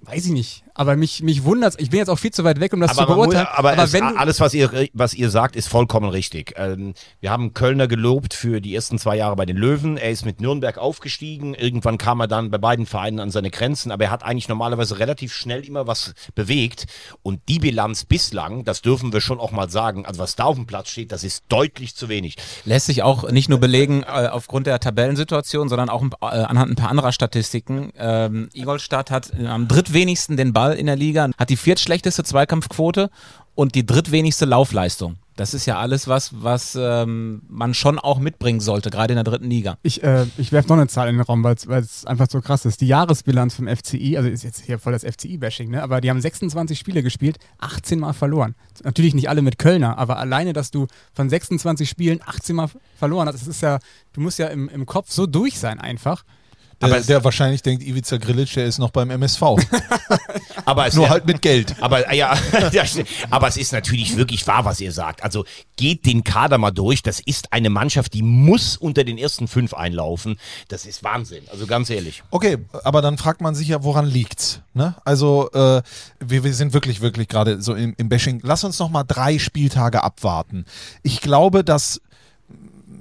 Weiß 0.03 0.27
ich 0.27 0.33
nicht. 0.33 0.65
Aber 0.73 0.97
mich, 0.97 1.23
mich 1.23 1.45
wundert 1.45 1.79
Ich 1.79 1.91
bin 1.91 1.99
jetzt 1.99 2.09
auch 2.09 2.19
viel 2.19 2.31
zu 2.31 2.43
weit 2.43 2.59
weg, 2.59 2.73
um 2.73 2.81
das 2.81 2.93
Aber, 2.93 3.03
zu 3.03 3.09
man 3.09 3.17
muss, 3.19 3.35
beurteilen. 3.35 3.49
aber, 3.53 3.77
es, 3.77 3.95
alles, 3.95 4.41
was 4.41 4.55
ihr, 4.55 4.89
was 4.95 5.13
ihr 5.13 5.29
sagt, 5.29 5.57
ist 5.57 5.69
vollkommen 5.69 6.09
richtig. 6.09 6.55
Ähm, 6.57 6.95
wir 7.21 7.31
haben 7.31 7.53
Kölner 7.53 7.87
gelobt 7.87 8.33
für 8.33 8.63
die 8.63 8.75
ersten 8.75 8.99
zwei 8.99 9.17
Jahre 9.17 9.37
bei 9.37 9.45
den 9.45 9.59
Löwen. 9.59 9.99
Er 9.99 10.11
ist 10.11 10.25
mit 10.25 10.41
Nürnberg 10.41 10.79
aufgestiegen. 10.79 11.53
Irgendwann 11.53 11.99
kam 11.99 12.21
er 12.21 12.29
dann 12.29 12.51
bei 12.51 12.57
beiden 12.57 12.87
Vereinen 12.87 13.21
an 13.21 13.31
seine 13.31 13.51
Grenzen. 13.51 13.93
Aber 13.93 14.05
er 14.05 14.11
hat 14.11 14.23
eigentlich 14.23 14.49
normalerweise 14.49 14.99
relativ 14.99 15.35
schnell 15.35 15.67
immer 15.67 15.87
was 15.87 16.15
bewegt. 16.35 16.87
Und 17.23 17.41
die 17.49 17.59
Bilanz 17.59 18.07
bislang, 18.07 18.65
das 18.65 18.81
dürfen 18.81 19.13
wir 19.13 19.21
schon 19.21 19.39
auch 19.39 19.51
mal 19.53 19.69
sagen, 19.69 20.07
also 20.07 20.21
was 20.23 20.35
da 20.35 20.45
auf 20.45 20.57
dem 20.57 20.67
Platz 20.67 20.89
steht, 20.89 21.13
das 21.13 21.25
ist 21.25 21.45
deutlich 21.51 21.95
zu 21.95 22.09
wenig. 22.09 22.37
Lässt 22.65 22.87
sich 22.87 23.03
auch 23.03 23.31
nicht 23.31 23.51
nur 23.51 23.59
belegen 23.59 24.03
äh, 24.03 24.29
aufgrund 24.29 24.67
der 24.67 24.81
Tabellensituation, 24.81 25.69
sondern 25.69 25.91
auch 25.91 26.03
äh, 26.23 26.25
anhand 26.25 26.73
ein 26.73 26.77
paar 26.77 26.89
anderer 26.89 27.13
Statistiken. 27.13 27.93
Ähm, 27.99 28.49
Ingolstadt 28.55 29.11
hat 29.11 29.31
am 29.47 29.69
drittwenigsten 29.91 30.37
den 30.37 30.53
Ball 30.53 30.75
in 30.75 30.87
der 30.87 30.97
Liga, 30.97 31.31
hat 31.37 31.51
die 31.51 31.57
viertschlechteste 31.57 32.23
Zweikampfquote 32.23 33.11
und 33.55 33.75
die 33.75 33.85
drittwenigste 33.85 34.45
Laufleistung. 34.45 35.17
Das 35.37 35.55
ist 35.55 35.65
ja 35.65 35.79
alles 35.79 36.07
was, 36.07 36.43
was 36.43 36.77
ähm, 36.79 37.43
man 37.49 37.73
schon 37.73 37.99
auch 37.99 38.19
mitbringen 38.19 38.61
sollte, 38.61 38.91
gerade 38.91 39.15
in 39.15 39.17
der 39.17 39.25
dritten 39.25 39.49
Liga. 39.49 39.79
ich, 39.83 40.03
äh, 40.03 40.27
ich 40.37 40.53
werfe 40.53 40.69
noch 40.69 40.77
eine 40.77 40.87
Zahl 40.87 41.09
in 41.09 41.17
den 41.17 41.23
Raum, 41.23 41.43
weil 41.43 41.55
es 41.55 42.05
einfach 42.05 42.29
so 42.29 42.41
krass 42.41 42.67
ist. 42.67 42.83
Die 42.83 42.87
Jahresbilanz 42.87 43.55
vom 43.55 43.67
FCI, 43.67 44.19
also 44.19 44.29
ist 44.29 44.45
jetzt 44.45 44.63
hier 44.65 44.79
voll 44.79 44.93
das 44.93 45.03
FCI-Bashing, 45.03 45.71
ne? 45.71 45.83
aber 45.83 46.01
die 46.01 46.11
haben 46.11 46.21
26 46.21 46.79
Spiele 46.79 47.03
gespielt, 47.03 47.39
18 47.59 47.99
Mal 47.99 48.13
verloren. 48.13 48.55
Natürlich 48.85 49.15
nicht 49.15 49.29
alle 49.29 49.41
mit 49.41 49.59
Kölner, 49.59 49.99
aber 49.99 50.19
alleine, 50.19 50.53
dass 50.53 50.71
du 50.71 50.87
von 51.15 51.31
26 51.31 51.89
Spielen 51.89 52.21
18 52.25 52.55
Mal 52.55 52.69
verloren 52.99 53.27
hast, 53.27 53.41
das 53.41 53.49
ist 53.49 53.63
ja, 53.63 53.79
du 54.13 54.21
musst 54.21 54.39
ja 54.39 54.49
im, 54.49 54.69
im 54.69 54.85
Kopf 54.85 55.11
so 55.11 55.27
durch 55.27 55.59
sein 55.59 55.81
einfach. 55.81 56.25
Der, 56.81 56.89
Aber 56.89 57.01
der 57.01 57.25
wahrscheinlich 57.25 57.61
denkt, 57.63 57.83
Ivica 57.85 58.17
Grilic, 58.17 58.55
der 58.55 58.65
ist 58.65 58.79
noch 58.79 58.91
beim 58.91 59.11
MSV. 59.11 59.43
Aber 60.65 60.87
es 60.87 60.95
Nur 60.95 61.05
wär- 61.05 61.11
halt 61.11 61.27
mit 61.27 61.43
Geld. 61.43 61.75
Aber 61.81 62.13
ja, 62.15 62.35
ja, 62.73 62.85
aber 63.31 63.49
es 63.49 63.57
ist 63.57 63.73
natürlich 63.73 64.17
wirklich 64.17 64.47
wahr, 64.47 64.65
was 64.65 64.81
ihr 64.81 64.93
sagt. 64.93 65.23
Also 65.23 65.45
geht 65.77 66.07
den 66.07 66.23
Kader 66.25 66.59
mal 66.59 66.71
durch. 66.71 67.03
Das 67.03 67.21
ist 67.21 67.53
eine 67.53 67.71
Mannschaft, 67.71 68.15
die 68.15 68.23
muss 68.23 68.77
unter 68.77 69.05
den 69.05 69.19
ersten 69.19 69.49
fünf 69.49 69.75
einlaufen. 69.75 70.37
Das 70.69 70.87
ist 70.87 71.03
Wahnsinn. 71.03 71.45
Also 71.51 71.67
ganz 71.67 71.91
ehrlich. 71.91 72.23
Okay, 72.31 72.59
aber 72.85 73.03
dann 73.03 73.19
fragt 73.19 73.41
man 73.41 73.55
sich 73.55 73.69
ja, 73.69 73.83
woran 73.83 74.07
liegt's? 74.07 74.61
Ne? 74.75 74.95
Also 75.05 75.51
äh, 75.53 75.83
wir, 76.21 76.45
wir 76.45 76.55
sind 76.55 76.73
wirklich, 76.73 77.01
wirklich 77.01 77.29
gerade 77.29 77.61
so 77.63 77.75
im, 77.75 77.95
im 77.97 78.09
Bashing. 78.09 78.41
Lass 78.43 78.65
uns 78.65 78.79
noch 78.79 78.91
mal 78.91 79.05
drei 79.05 79.39
Spieltage 79.39 80.03
abwarten. 80.03 80.65
Ich 81.03 81.21
glaube, 81.21 81.65
dass 81.65 82.01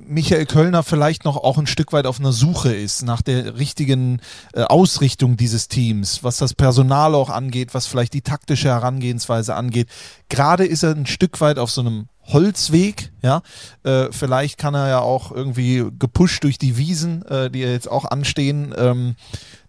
Michael 0.10 0.48
Kölner 0.48 0.82
vielleicht 0.82 1.24
noch 1.24 1.38
auch 1.38 1.60
ein 1.60 1.68
Stück 1.68 1.94
weit 1.94 2.08
auf 2.08 2.20
einer 2.20 2.32
Suche 2.32 2.74
ist 2.74 3.04
nach 3.04 3.22
der 3.22 3.60
richtigen 3.60 4.22
äh, 4.54 4.64
Ausrichtung 4.64 5.38
dieses 5.38 5.68
Teams, 5.68 6.24
was 6.24 6.38
das 6.38 6.56
Personal 6.56 7.14
auch 7.14 7.30
angeht, 7.30 7.76
was 7.76 7.86
vielleicht 7.86 8.16
die 8.16 8.24
taktische 8.24 8.70
Herangehensweise 8.70 9.54
angeht. 9.54 9.88
Gerade 10.28 10.66
ist 10.66 10.82
er 10.82 10.96
ein 10.96 11.06
Stück 11.06 11.40
weit 11.42 11.60
auf 11.60 11.70
so 11.70 11.82
einem 11.82 12.08
Holzweg, 12.32 13.12
ja. 13.22 13.42
Äh, 13.84 14.08
vielleicht 14.12 14.58
kann 14.58 14.76
er 14.76 14.88
ja 14.88 15.00
auch 15.00 15.32
irgendwie 15.32 15.86
gepusht 15.98 16.44
durch 16.44 16.58
die 16.58 16.78
Wiesen, 16.78 17.26
äh, 17.26 17.50
die 17.50 17.60
ja 17.60 17.70
jetzt 17.70 17.90
auch 17.90 18.06
anstehen, 18.06 18.74
ähm, 18.78 19.16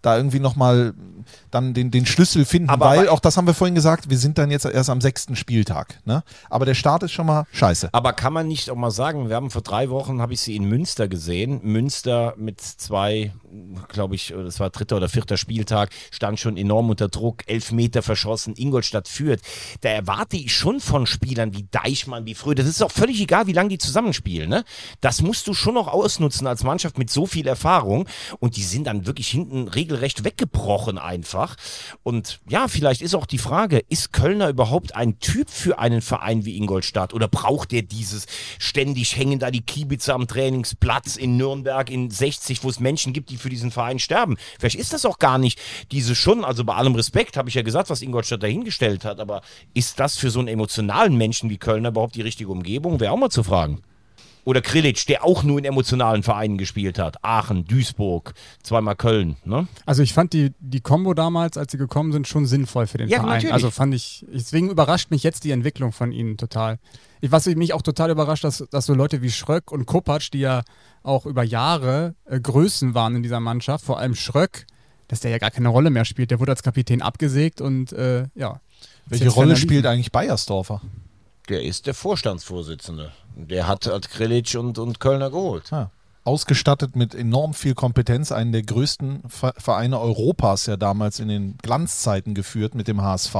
da 0.01 0.17
irgendwie 0.17 0.39
nochmal 0.39 0.93
dann 1.51 1.73
den, 1.73 1.91
den 1.91 2.05
Schlüssel 2.05 2.45
finden, 2.45 2.69
Aber- 2.69 2.85
weil, 2.85 3.09
auch 3.09 3.19
das 3.19 3.37
haben 3.37 3.45
wir 3.45 3.53
vorhin 3.53 3.75
gesagt, 3.75 4.09
wir 4.09 4.17
sind 4.17 4.37
dann 4.37 4.49
jetzt 4.49 4.65
erst 4.65 4.89
am 4.89 5.01
sechsten 5.01 5.35
Spieltag. 5.35 5.99
Ne? 6.05 6.23
Aber 6.49 6.65
der 6.65 6.73
Start 6.73 7.03
ist 7.03 7.11
schon 7.11 7.27
mal 7.27 7.45
scheiße. 7.51 7.89
Aber 7.91 8.13
kann 8.13 8.33
man 8.33 8.47
nicht 8.47 8.69
auch 8.69 8.75
mal 8.75 8.89
sagen, 8.89 9.29
wir 9.29 9.35
haben 9.35 9.51
vor 9.51 9.61
drei 9.61 9.89
Wochen, 9.89 10.21
habe 10.21 10.33
ich 10.33 10.41
sie 10.41 10.55
in 10.55 10.63
Münster 10.63 11.07
gesehen. 11.07 11.59
Münster 11.63 12.33
mit 12.37 12.61
zwei, 12.61 13.33
glaube 13.89 14.15
ich, 14.15 14.33
das 14.35 14.59
war 14.59 14.69
dritter 14.71 14.97
oder 14.97 15.09
vierter 15.09 15.37
Spieltag, 15.37 15.89
stand 16.09 16.39
schon 16.39 16.57
enorm 16.57 16.89
unter 16.89 17.09
Druck, 17.09 17.43
elf 17.45 17.71
Meter 17.71 18.01
verschossen, 18.01 18.55
Ingolstadt 18.55 19.07
führt. 19.07 19.41
Da 19.81 19.89
erwarte 19.89 20.37
ich 20.37 20.55
schon 20.55 20.79
von 20.79 21.05
Spielern 21.05 21.53
wie 21.53 21.67
Deichmann, 21.69 22.25
wie 22.25 22.35
Das 22.55 22.67
ist 22.67 22.81
auch 22.81 22.91
völlig 22.91 23.19
egal, 23.21 23.47
wie 23.47 23.53
lange 23.53 23.69
die 23.69 23.77
zusammenspielen. 23.77 24.49
Ne? 24.49 24.63
Das 24.99 25.21
musst 25.21 25.47
du 25.47 25.53
schon 25.53 25.73
noch 25.73 25.87
ausnutzen 25.87 26.47
als 26.47 26.63
Mannschaft 26.63 26.97
mit 26.97 27.09
so 27.09 27.25
viel 27.25 27.47
Erfahrung. 27.47 28.07
Und 28.39 28.55
die 28.57 28.63
sind 28.63 28.87
dann 28.87 29.05
wirklich 29.05 29.29
hinten 29.29 29.67
regelrecht 29.67 30.23
weggebrochen 30.23 30.97
einfach. 30.97 31.55
Und 32.03 32.39
ja, 32.47 32.67
vielleicht 32.67 33.01
ist 33.01 33.15
auch 33.15 33.25
die 33.25 33.37
Frage, 33.37 33.83
ist 33.89 34.13
Kölner 34.13 34.49
überhaupt 34.49 34.95
ein 34.95 35.19
Typ 35.19 35.49
für 35.49 35.79
einen 35.79 36.01
Verein 36.01 36.45
wie 36.45 36.57
Ingolstadt 36.57 37.13
oder 37.13 37.27
braucht 37.27 37.71
der 37.71 37.81
dieses 37.81 38.25
ständig 38.59 39.15
hängen 39.15 39.39
da 39.39 39.51
die 39.51 39.61
Kiebitzer 39.61 40.13
am 40.13 40.27
Trainingsplatz 40.27 41.15
in 41.15 41.37
Nürnberg 41.37 41.89
in 41.89 42.09
60, 42.09 42.63
wo 42.63 42.69
es 42.69 42.79
Menschen 42.79 43.13
gibt, 43.13 43.29
die 43.29 43.37
für 43.37 43.49
diesen 43.49 43.71
Verein 43.71 43.99
sterben? 43.99 44.37
Vielleicht 44.59 44.75
ist 44.75 44.93
das 44.93 45.05
auch 45.05 45.19
gar 45.19 45.37
nicht 45.37 45.59
diese 45.91 46.15
schon, 46.15 46.43
also 46.43 46.63
bei 46.63 46.75
allem 46.75 46.95
Respekt 46.95 47.37
habe 47.37 47.49
ich 47.49 47.55
ja 47.55 47.61
gesagt, 47.61 47.89
was 47.89 48.01
Ingolstadt 48.01 48.43
dahingestellt 48.43 49.05
hat, 49.05 49.19
aber 49.19 49.41
ist 49.73 49.99
das 49.99 50.17
für 50.17 50.29
so 50.29 50.39
einen 50.39 50.47
emotionalen 50.47 51.15
Menschen 51.15 51.49
wie 51.49 51.57
Kölner 51.57 51.89
überhaupt 51.89 52.15
die 52.15 52.21
richtige 52.21 52.40
Umgebung? 52.45 52.99
Wäre 52.99 53.11
auch 53.11 53.17
mal 53.17 53.29
zu 53.29 53.43
fragen. 53.43 53.81
Oder 54.43 54.61
Krilic, 54.61 55.05
der 55.05 55.23
auch 55.23 55.43
nur 55.43 55.59
in 55.59 55.65
emotionalen 55.65 56.23
Vereinen 56.23 56.57
gespielt 56.57 56.97
hat. 56.97 57.23
Aachen, 57.23 57.65
Duisburg, 57.65 58.33
zweimal 58.63 58.95
Köln. 58.95 59.35
Ne? 59.45 59.67
Also 59.85 60.01
ich 60.01 60.13
fand 60.13 60.33
die, 60.33 60.51
die 60.59 60.81
Combo 60.81 61.13
damals, 61.13 61.57
als 61.57 61.71
sie 61.71 61.77
gekommen 61.77 62.11
sind, 62.11 62.27
schon 62.27 62.47
sinnvoll 62.47 62.87
für 62.87 62.97
den 62.97 63.07
Ja, 63.07 63.17
Verein. 63.19 63.33
natürlich. 63.35 63.53
Also 63.53 63.69
fand 63.69 63.93
ich, 63.93 64.25
deswegen 64.33 64.71
überrascht 64.71 65.11
mich 65.11 65.21
jetzt 65.21 65.43
die 65.43 65.51
Entwicklung 65.51 65.91
von 65.91 66.11
ihnen 66.11 66.37
total. 66.37 66.79
Ich, 67.21 67.31
was 67.31 67.45
mich 67.45 67.73
auch 67.73 67.83
total 67.83 68.09
überrascht, 68.09 68.43
dass, 68.43 68.65
dass 68.71 68.87
so 68.87 68.95
Leute 68.95 69.21
wie 69.21 69.29
Schröck 69.29 69.71
und 69.71 69.85
Kopacz, 69.85 70.31
die 70.31 70.39
ja 70.39 70.63
auch 71.03 71.27
über 71.27 71.43
Jahre 71.43 72.15
äh, 72.25 72.39
Größen 72.39 72.95
waren 72.95 73.15
in 73.15 73.21
dieser 73.21 73.39
Mannschaft, 73.39 73.85
vor 73.85 73.99
allem 73.99 74.15
Schröck, 74.15 74.65
dass 75.07 75.19
der 75.19 75.29
ja 75.29 75.37
gar 75.37 75.51
keine 75.51 75.69
Rolle 75.69 75.91
mehr 75.91 76.05
spielt. 76.05 76.31
Der 76.31 76.39
wurde 76.39 76.53
als 76.53 76.63
Kapitän 76.63 77.03
abgesägt 77.03 77.61
und 77.61 77.93
äh, 77.93 78.25
ja. 78.33 78.59
Welche 79.05 79.29
Rolle 79.29 79.55
spielt 79.55 79.85
eigentlich 79.85 80.11
Bayersdorfer? 80.11 80.81
Der 81.51 81.61
ist 81.63 81.85
der 81.85 81.93
Vorstandsvorsitzende. 81.93 83.11
Der 83.35 83.67
hat 83.67 83.85
halt 83.85 84.09
Krilic 84.09 84.55
und, 84.57 84.77
und 84.79 84.99
Kölner 84.99 85.29
geholt. 85.29 85.69
Ja. 85.71 85.91
Ausgestattet 86.23 86.95
mit 86.95 87.15
enorm 87.15 87.55
viel 87.55 87.73
Kompetenz, 87.73 88.31
einen 88.31 88.51
der 88.51 88.61
größten 88.61 89.23
Ve- 89.27 89.53
Vereine 89.57 89.99
Europas 89.99 90.67
ja 90.67 90.77
damals 90.77 91.19
in 91.19 91.27
den 91.29 91.57
Glanzzeiten 91.63 92.35
geführt 92.35 92.75
mit 92.75 92.87
dem 92.87 93.01
HSV 93.01 93.35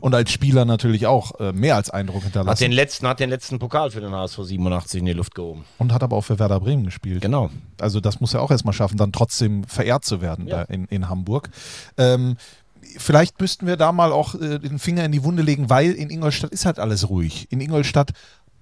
und 0.00 0.14
als 0.14 0.30
Spieler 0.30 0.64
natürlich 0.64 1.08
auch 1.08 1.40
äh, 1.40 1.52
mehr 1.52 1.74
als 1.74 1.90
Eindruck 1.90 2.18
Hat 2.18 2.22
hinterlassen 2.22 2.62
den 2.62 2.70
letzten, 2.72 3.08
hat 3.08 3.18
den 3.18 3.30
letzten 3.30 3.58
Pokal 3.58 3.90
für 3.90 4.00
den 4.00 4.12
HSV 4.12 4.38
87 4.44 5.00
in 5.00 5.06
die 5.06 5.12
Luft 5.12 5.34
gehoben. 5.34 5.64
und 5.78 5.92
hat 5.92 6.04
aber 6.04 6.16
auch 6.16 6.22
für 6.22 6.38
Werder 6.38 6.60
Bremen 6.60 6.84
gespielt. 6.84 7.20
Genau. 7.20 7.50
Also 7.80 7.98
das 7.98 8.20
muss 8.20 8.32
er 8.32 8.42
auch 8.42 8.52
erstmal 8.52 8.74
schaffen, 8.74 8.96
dann 8.96 9.10
trotzdem 9.10 9.64
verehrt 9.64 10.04
zu 10.04 10.20
werden 10.20 10.46
Ja. 10.46 10.58
da 10.58 10.72
in, 10.72 10.84
in 10.84 11.08
Hamburg. 11.08 11.50
Ähm, 11.98 12.36
vielleicht 12.98 13.40
müssten 13.40 13.66
wir 13.66 13.76
da 13.76 13.92
mal 13.92 14.12
auch 14.12 14.34
äh, 14.34 14.58
den 14.58 14.78
Finger 14.78 15.04
in 15.04 15.12
die 15.12 15.22
Wunde 15.24 15.42
legen, 15.42 15.70
weil 15.70 15.92
in 15.92 16.10
Ingolstadt 16.10 16.50
ist 16.52 16.66
halt 16.66 16.78
alles 16.78 17.08
ruhig. 17.08 17.46
In 17.50 17.60
Ingolstadt 17.60 18.10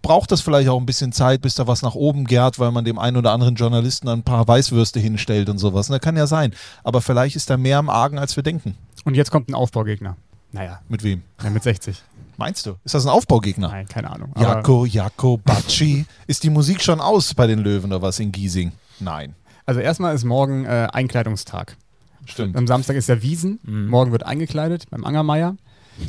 braucht 0.03 0.31
das 0.31 0.41
vielleicht 0.41 0.69
auch 0.69 0.79
ein 0.79 0.87
bisschen 0.87 1.12
Zeit, 1.12 1.41
bis 1.43 1.55
da 1.57 1.66
was 1.66 1.83
nach 1.83 1.95
oben 1.95 2.25
gärt, 2.25 2.59
weil 2.59 2.71
man 2.71 2.85
dem 2.85 2.99
einen 2.99 3.16
oder 3.16 3.33
anderen 3.33 3.57
Journalisten 3.57 4.09
ein 4.09 4.23
paar 4.23 4.47
Weißwürste 4.47 5.01
hinstellt 5.01 5.49
und 5.49 5.59
sowas. 5.59 5.89
Und 5.89 5.95
das 5.95 6.01
kann 6.03 6.16
ja 6.16 6.27
sein. 6.27 6.53
Aber 6.85 7.01
vielleicht 7.01 7.37
ist 7.37 7.51
da 7.51 7.57
mehr 7.57 7.79
am 7.79 7.91
Argen, 7.91 8.19
als 8.19 8.37
wir 8.37 8.43
denken. 8.43 8.77
Und 9.05 9.14
jetzt 9.14 9.31
kommt 9.31 9.49
ein 9.49 9.55
Aufbaugegner. 9.55 10.16
Naja, 10.53 10.81
Mit 10.89 11.03
wem? 11.03 11.23
ja, 11.43 11.51
mit 11.51 11.62
60. 11.62 12.01
Meinst 12.39 12.64
du? 12.64 12.77
Ist 12.85 12.95
das 12.95 13.05
ein 13.05 13.11
Aufbaugegner? 13.11 13.69
Nein, 13.69 13.89
keine 13.89 14.11
Ahnung. 14.11 14.33
Jako, 14.39 14.87
Jako, 14.87 15.37
Bacci. 15.39 16.07
ist 16.29 16.45
die 16.45 16.51
Musik 16.51 16.81
schon 16.81 17.01
aus 17.01 17.35
bei 17.35 17.47
den 17.49 17.59
Löwen 17.59 17.87
oder 17.93 18.01
was 18.01 18.21
in 18.21 18.31
Giesing? 18.33 18.73
Nein. 19.01 19.35
also 19.66 19.81
erstmal 19.81 20.14
ist 20.14 20.25
morgen 20.25 20.64
äh, 20.64 20.89
Einkleidungstag. 20.93 21.77
Stimmt. 22.29 22.57
Am 22.57 22.66
Samstag 22.66 22.97
ist 22.97 23.09
der 23.09 23.22
Wiesen. 23.22 23.59
Morgen 23.64 24.12
wird 24.12 24.24
eingekleidet 24.24 24.89
beim 24.91 25.05
Angermeier. 25.05 25.57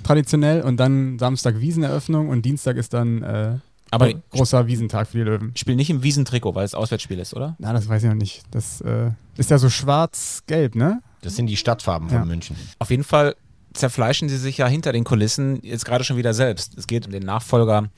Traditionell. 0.04 0.62
Und 0.62 0.78
dann 0.78 1.18
Samstag 1.18 1.60
Wieseneröffnung 1.60 2.30
und 2.30 2.44
Dienstag 2.44 2.78
ist 2.78 2.94
dann 2.94 3.24
äh, 3.24 3.58
Aber 3.90 4.14
großer 4.32 4.68
Wiesentag 4.68 5.08
für 5.08 5.18
die 5.18 5.24
Löwen. 5.24 5.52
spiel 5.56 5.76
nicht 5.76 5.90
im 5.90 6.04
Wiesentrikot, 6.04 6.54
weil 6.56 6.66
es 6.66 6.76
Auswärtsspiel 6.76 7.18
ist, 7.20 7.34
oder? 7.34 7.56
Na, 7.60 7.74
das 7.74 7.88
weiß 7.90 8.04
ich 8.04 8.10
noch 8.10 8.16
nicht. 8.16 8.44
Das 8.52 8.82
äh, 8.82 9.12
ist 9.38 9.50
ja 9.50 9.58
so 9.58 9.70
schwarz-gelb, 9.70 10.76
ne? 10.76 11.02
Das 11.22 11.36
sind 11.36 11.48
die 11.48 11.58
Stadtfarben 11.58 12.10
Ja. 12.10 12.20
von 12.20 12.28
München. 12.28 12.56
Auf 12.80 12.92
jeden 12.92 13.04
Fall 13.04 13.36
zerfleischen 13.74 14.30
sie 14.30 14.38
sich 14.38 14.58
ja 14.58 14.68
hinter 14.68 14.92
den 14.92 15.04
Kulissen 15.04 15.60
jetzt 15.64 15.86
gerade 15.86 16.04
schon 16.04 16.18
wieder 16.18 16.34
selbst. 16.34 16.78
Es 16.78 16.88
geht 16.88 17.06
um 17.06 17.12
den 17.12 17.24
Nachfolger 17.24 17.90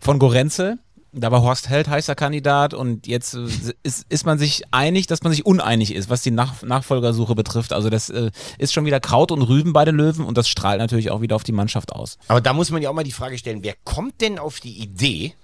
von 0.00 0.18
Gorenzel. 0.18 0.78
Da 1.12 1.30
war 1.32 1.42
Horst 1.42 1.68
Held 1.68 1.88
heißer 1.88 2.14
Kandidat 2.14 2.74
und 2.74 3.06
jetzt 3.06 3.34
äh, 3.34 3.46
ist, 3.82 4.04
ist 4.08 4.26
man 4.26 4.38
sich 4.38 4.62
einig, 4.72 5.06
dass 5.06 5.22
man 5.22 5.32
sich 5.32 5.46
uneinig 5.46 5.94
ist, 5.94 6.10
was 6.10 6.22
die 6.22 6.30
Nach 6.30 6.62
Nachfolgersuche 6.62 7.34
betrifft. 7.34 7.72
Also 7.72 7.90
das 7.90 8.10
äh, 8.10 8.30
ist 8.58 8.72
schon 8.72 8.84
wieder 8.84 9.00
Kraut 9.00 9.32
und 9.32 9.42
Rüben 9.42 9.72
bei 9.72 9.84
den 9.84 9.96
Löwen 9.96 10.24
und 10.24 10.36
das 10.36 10.48
strahlt 10.48 10.80
natürlich 10.80 11.10
auch 11.10 11.20
wieder 11.20 11.36
auf 11.36 11.44
die 11.44 11.52
Mannschaft 11.52 11.92
aus. 11.92 12.18
Aber 12.28 12.40
da 12.40 12.52
muss 12.52 12.70
man 12.70 12.82
ja 12.82 12.90
auch 12.90 12.94
mal 12.94 13.04
die 13.04 13.12
Frage 13.12 13.38
stellen, 13.38 13.62
wer 13.62 13.74
kommt 13.84 14.20
denn 14.20 14.38
auf 14.38 14.60
die 14.60 14.78
Idee, 14.78 15.34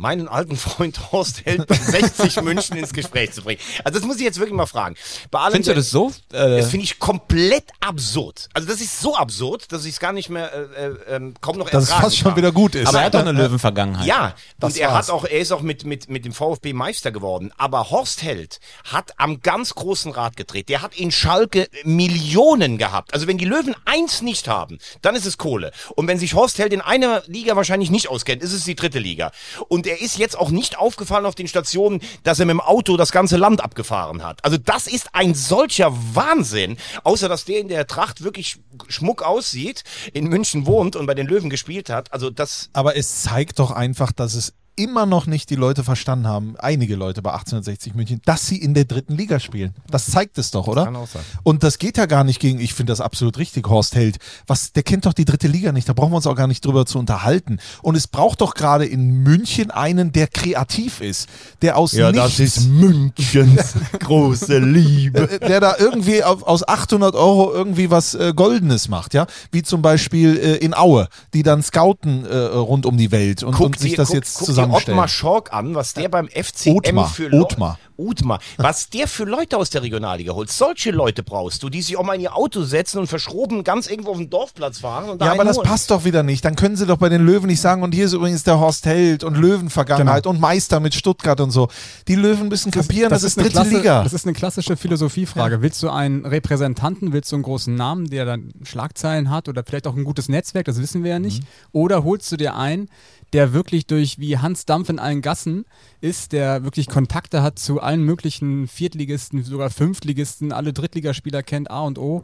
meinen 0.00 0.28
alten 0.28 0.56
Freund 0.56 1.12
Horst 1.12 1.44
Held 1.44 1.66
bei 1.66 1.74
60 1.76 2.40
München 2.42 2.76
ins 2.76 2.92
Gespräch 2.92 3.32
zu 3.32 3.42
bringen? 3.42 3.60
Also 3.84 3.98
das 3.98 4.06
muss 4.06 4.16
ich 4.16 4.22
jetzt 4.22 4.38
wirklich 4.38 4.54
mal 4.56 4.66
fragen. 4.66 4.96
Bei 5.30 5.40
allem, 5.40 5.52
Findest 5.52 5.70
du 5.70 5.74
das 5.74 5.90
so? 5.90 6.08
Äh, 6.32 6.58
Das 6.58 6.70
finde 6.70 6.84
ich 6.84 6.98
komplett 6.98 7.64
absurd. 7.80 8.48
Also 8.54 8.66
das 8.68 8.80
ist 8.80 9.00
so 9.00 9.14
absurd, 9.16 9.70
dass 9.72 9.84
ich 9.84 9.92
es 9.92 10.00
gar 10.00 10.12
nicht 10.12 10.30
mehr 10.30 10.50
äh, 10.52 10.86
äh, 10.86 11.16
ähm, 11.16 11.34
kaum 11.40 11.58
noch 11.58 11.68
Dass 11.70 11.84
es 11.84 11.92
fast 11.92 12.16
schon 12.16 12.30
kann. 12.30 12.36
wieder 12.38 12.52
gut 12.52 12.74
ist. 12.74 12.88
aber 12.88 13.00
er 13.00 13.04
hat 13.06 13.14
doch 13.14 13.20
eine 13.20 13.32
Löwenvergangenheit. 13.32 14.06
Ja, 14.06 14.34
Das 14.58 14.74
und 14.74 14.80
er 14.80 14.90
war's. 14.92 15.08
hat 15.08 15.14
auch, 15.14 15.24
er 15.24 15.38
ist 15.38 15.52
auch 15.52 15.60
mit, 15.62 15.84
mit, 15.84 16.08
mit 16.08 16.24
dem 16.24 16.32
VfB 16.32 16.72
Meister 16.72 17.10
geworden. 17.12 17.52
Aber 17.58 17.90
Horst 17.90 18.22
Held 18.22 18.58
hat 18.90 19.12
am 19.18 19.42
ganz 19.42 19.74
großen 19.74 20.12
Rad 20.12 20.36
gedreht. 20.36 20.68
Der 20.70 20.82
hat 20.82 20.94
in 20.96 21.10
Schalke 21.10 21.68
Millionen 21.84 22.78
gehabt. 22.78 23.12
Also 23.14 23.26
wenn 23.26 23.38
die 23.38 23.44
Löwen 23.44 23.74
eins 23.84 24.22
nicht 24.22 24.48
haben, 24.48 24.78
dann 25.02 25.14
ist 25.14 25.26
es 25.26 25.36
Kohle. 25.38 25.72
Und 25.94 26.06
wenn 26.08 26.18
sich 26.18 26.34
Horst 26.34 26.58
Held 26.58 26.72
in 26.72 26.80
einer 26.80 27.22
Liga 27.26 27.56
wahrscheinlich 27.56 27.90
nicht 27.90 28.08
auskennt, 28.08 28.42
ist 28.42 28.52
es 28.52 28.64
die 28.64 28.74
dritte 28.74 28.98
Liga. 28.98 29.32
Und 29.68 29.86
er 29.90 30.00
ist 30.00 30.18
jetzt 30.18 30.38
auch 30.38 30.50
nicht 30.50 30.78
aufgefallen 30.78 31.26
auf 31.26 31.34
den 31.34 31.48
Stationen, 31.48 32.00
dass 32.22 32.38
er 32.38 32.46
mit 32.46 32.52
dem 32.52 32.60
Auto 32.60 32.96
das 32.96 33.10
ganze 33.10 33.36
Land 33.36 33.60
abgefahren 33.60 34.22
hat. 34.22 34.44
Also 34.44 34.56
das 34.56 34.86
ist 34.86 35.14
ein 35.14 35.34
solcher 35.34 35.92
Wahnsinn. 36.14 36.76
Außer 37.02 37.28
dass 37.28 37.44
der 37.44 37.58
in 37.58 37.68
der 37.68 37.86
Tracht 37.86 38.22
wirklich 38.22 38.60
schmuck 38.88 39.22
aussieht, 39.22 39.82
in 40.12 40.28
München 40.28 40.66
wohnt 40.66 40.94
und 40.94 41.06
bei 41.06 41.14
den 41.14 41.26
Löwen 41.26 41.50
gespielt 41.50 41.90
hat. 41.90 42.12
Also 42.12 42.30
das 42.30 42.70
Aber 42.72 42.96
es 42.96 43.22
zeigt 43.22 43.58
doch 43.58 43.72
einfach, 43.72 44.12
dass 44.12 44.34
es 44.34 44.54
immer 44.82 45.06
noch 45.06 45.26
nicht 45.26 45.50
die 45.50 45.54
Leute 45.56 45.84
verstanden 45.84 46.26
haben, 46.26 46.54
einige 46.58 46.96
Leute 46.96 47.22
bei 47.22 47.30
1860 47.32 47.94
München, 47.94 48.20
dass 48.24 48.46
sie 48.46 48.56
in 48.56 48.74
der 48.74 48.84
dritten 48.84 49.16
Liga 49.16 49.38
spielen. 49.40 49.74
Das 49.90 50.06
zeigt 50.06 50.38
es 50.38 50.50
doch, 50.50 50.66
oder? 50.66 50.84
kann 50.84 50.96
auch 50.96 51.06
sein. 51.08 51.22
Und 51.42 51.62
das 51.62 51.78
geht 51.78 51.96
ja 51.98 52.06
gar 52.06 52.24
nicht 52.24 52.40
gegen, 52.40 52.60
ich 52.60 52.74
finde 52.74 52.92
das 52.92 53.00
absolut 53.00 53.38
richtig, 53.38 53.68
Horst 53.68 53.94
Held. 53.94 54.18
Was, 54.46 54.72
der 54.72 54.82
kennt 54.82 55.06
doch 55.06 55.12
die 55.12 55.24
dritte 55.24 55.48
Liga 55.48 55.72
nicht, 55.72 55.88
da 55.88 55.92
brauchen 55.92 56.12
wir 56.12 56.16
uns 56.16 56.26
auch 56.26 56.34
gar 56.36 56.46
nicht 56.46 56.64
drüber 56.64 56.86
zu 56.86 56.98
unterhalten. 56.98 57.58
Und 57.82 57.96
es 57.96 58.06
braucht 58.08 58.40
doch 58.40 58.54
gerade 58.54 58.86
in 58.86 59.22
München 59.22 59.70
einen, 59.70 60.12
der 60.12 60.26
kreativ 60.28 61.00
ist, 61.00 61.28
der 61.62 61.76
aus 61.76 61.92
nichts, 62.12 62.66
Münchens 62.66 63.74
große 64.00 64.58
Liebe. 64.58 65.30
äh, 65.30 65.38
der 65.40 65.60
da 65.60 65.74
irgendwie 65.78 66.24
auf, 66.24 66.42
aus 66.44 66.66
800 66.66 67.14
Euro 67.14 67.52
irgendwie 67.52 67.90
was 67.90 68.14
äh, 68.14 68.32
Goldenes 68.34 68.88
macht, 68.88 69.14
ja? 69.14 69.26
Wie 69.52 69.62
zum 69.62 69.82
Beispiel 69.82 70.36
äh, 70.38 70.56
in 70.56 70.74
Aue, 70.74 71.08
die 71.34 71.42
dann 71.42 71.62
scouten 71.62 72.24
äh, 72.24 72.36
rund 72.36 72.86
um 72.86 72.96
die 72.96 73.10
Welt 73.12 73.42
und, 73.42 73.58
und 73.60 73.78
sich 73.78 73.92
dir- 73.92 73.96
das 73.98 74.08
guck- 74.08 74.14
jetzt 74.16 74.38
guck 74.38 74.46
Ottmar 74.74 75.08
Schork 75.08 75.52
an, 75.52 75.74
was 75.74 75.94
der 75.94 76.08
beim 76.08 76.28
FCM 76.28 76.76
Othmar, 76.76 77.08
für 77.08 77.28
Leu- 77.28 77.42
Othmar. 77.42 77.78
Othmar. 78.00 78.40
Was 78.56 78.88
der 78.88 79.06
für 79.06 79.24
Leute 79.24 79.56
aus 79.56 79.70
der 79.70 79.82
Regionalliga 79.82 80.32
holt. 80.32 80.50
Solche 80.50 80.90
Leute 80.90 81.22
brauchst 81.22 81.62
du, 81.62 81.68
die 81.68 81.82
sich 81.82 81.96
auch 81.96 82.02
mal 82.02 82.14
in 82.14 82.22
ihr 82.22 82.36
Auto 82.36 82.62
setzen 82.62 82.98
und 82.98 83.06
verschroben 83.06 83.64
ganz 83.64 83.88
irgendwo 83.88 84.10
auf 84.12 84.16
den 84.16 84.30
Dorfplatz 84.30 84.78
fahren. 84.80 85.10
Und 85.10 85.20
da 85.20 85.26
Ja, 85.26 85.32
aber 85.32 85.44
das 85.44 85.58
holen. 85.58 85.66
passt 85.66 85.90
doch 85.90 86.04
wieder 86.04 86.22
nicht. 86.22 86.44
Dann 86.44 86.56
können 86.56 86.76
sie 86.76 86.86
doch 86.86 86.96
bei 86.96 87.08
den 87.08 87.24
Löwen 87.24 87.46
nicht 87.46 87.60
sagen, 87.60 87.82
und 87.82 87.92
hier 87.94 88.06
ist 88.06 88.12
übrigens 88.12 88.42
der 88.42 88.58
Horst 88.58 88.86
Held 88.86 89.24
und 89.24 89.36
Löwenvergangenheit 89.36 90.26
und 90.26 90.40
Meister 90.40 90.80
mit 90.80 90.94
Stuttgart 90.94 91.40
und 91.40 91.50
so. 91.50 91.68
Die 92.08 92.14
Löwen 92.14 92.48
müssen 92.48 92.70
kapieren, 92.70 93.10
das, 93.10 93.22
ist 93.22 93.38
eine 93.38 93.48
dritte 93.48 93.60
Klasse, 93.60 93.76
Liga. 93.76 94.02
Das 94.02 94.12
ist 94.12 94.26
eine 94.26 94.32
klassische 94.32 94.76
Philosophiefrage. 94.76 95.62
Willst 95.62 95.82
du 95.82 95.90
einen 95.90 96.24
Repräsentanten, 96.24 97.12
willst 97.12 97.30
du 97.32 97.36
einen 97.36 97.42
großen 97.42 97.74
Namen, 97.74 98.08
der 98.08 98.24
dann 98.24 98.52
Schlagzeilen 98.62 99.30
hat 99.30 99.48
oder 99.48 99.62
vielleicht 99.64 99.86
auch 99.86 99.96
ein 99.96 100.04
gutes 100.04 100.28
Netzwerk, 100.28 100.66
das 100.66 100.80
wissen 100.80 101.04
wir 101.04 101.10
ja 101.10 101.18
nicht. 101.18 101.42
Oder 101.72 102.04
holst 102.04 102.30
du 102.32 102.36
dir 102.36 102.56
einen, 102.56 102.88
der 103.32 103.52
wirklich 103.52 103.86
durch 103.86 104.18
wie 104.18 104.38
Hans 104.38 104.66
Dampf 104.66 104.88
in 104.88 104.98
allen 104.98 105.22
Gassen 105.22 105.64
ist, 106.00 106.32
der 106.32 106.64
wirklich 106.64 106.88
Kontakte 106.88 107.42
hat 107.42 107.58
zu 107.58 107.80
allen 107.80 108.02
möglichen 108.02 108.66
Viertligisten, 108.68 109.42
sogar 109.42 109.70
Fünftligisten, 109.70 110.52
alle 110.52 110.72
Drittligaspieler 110.72 111.42
kennt, 111.42 111.70
A 111.70 111.82
und 111.82 111.98
O. 111.98 112.22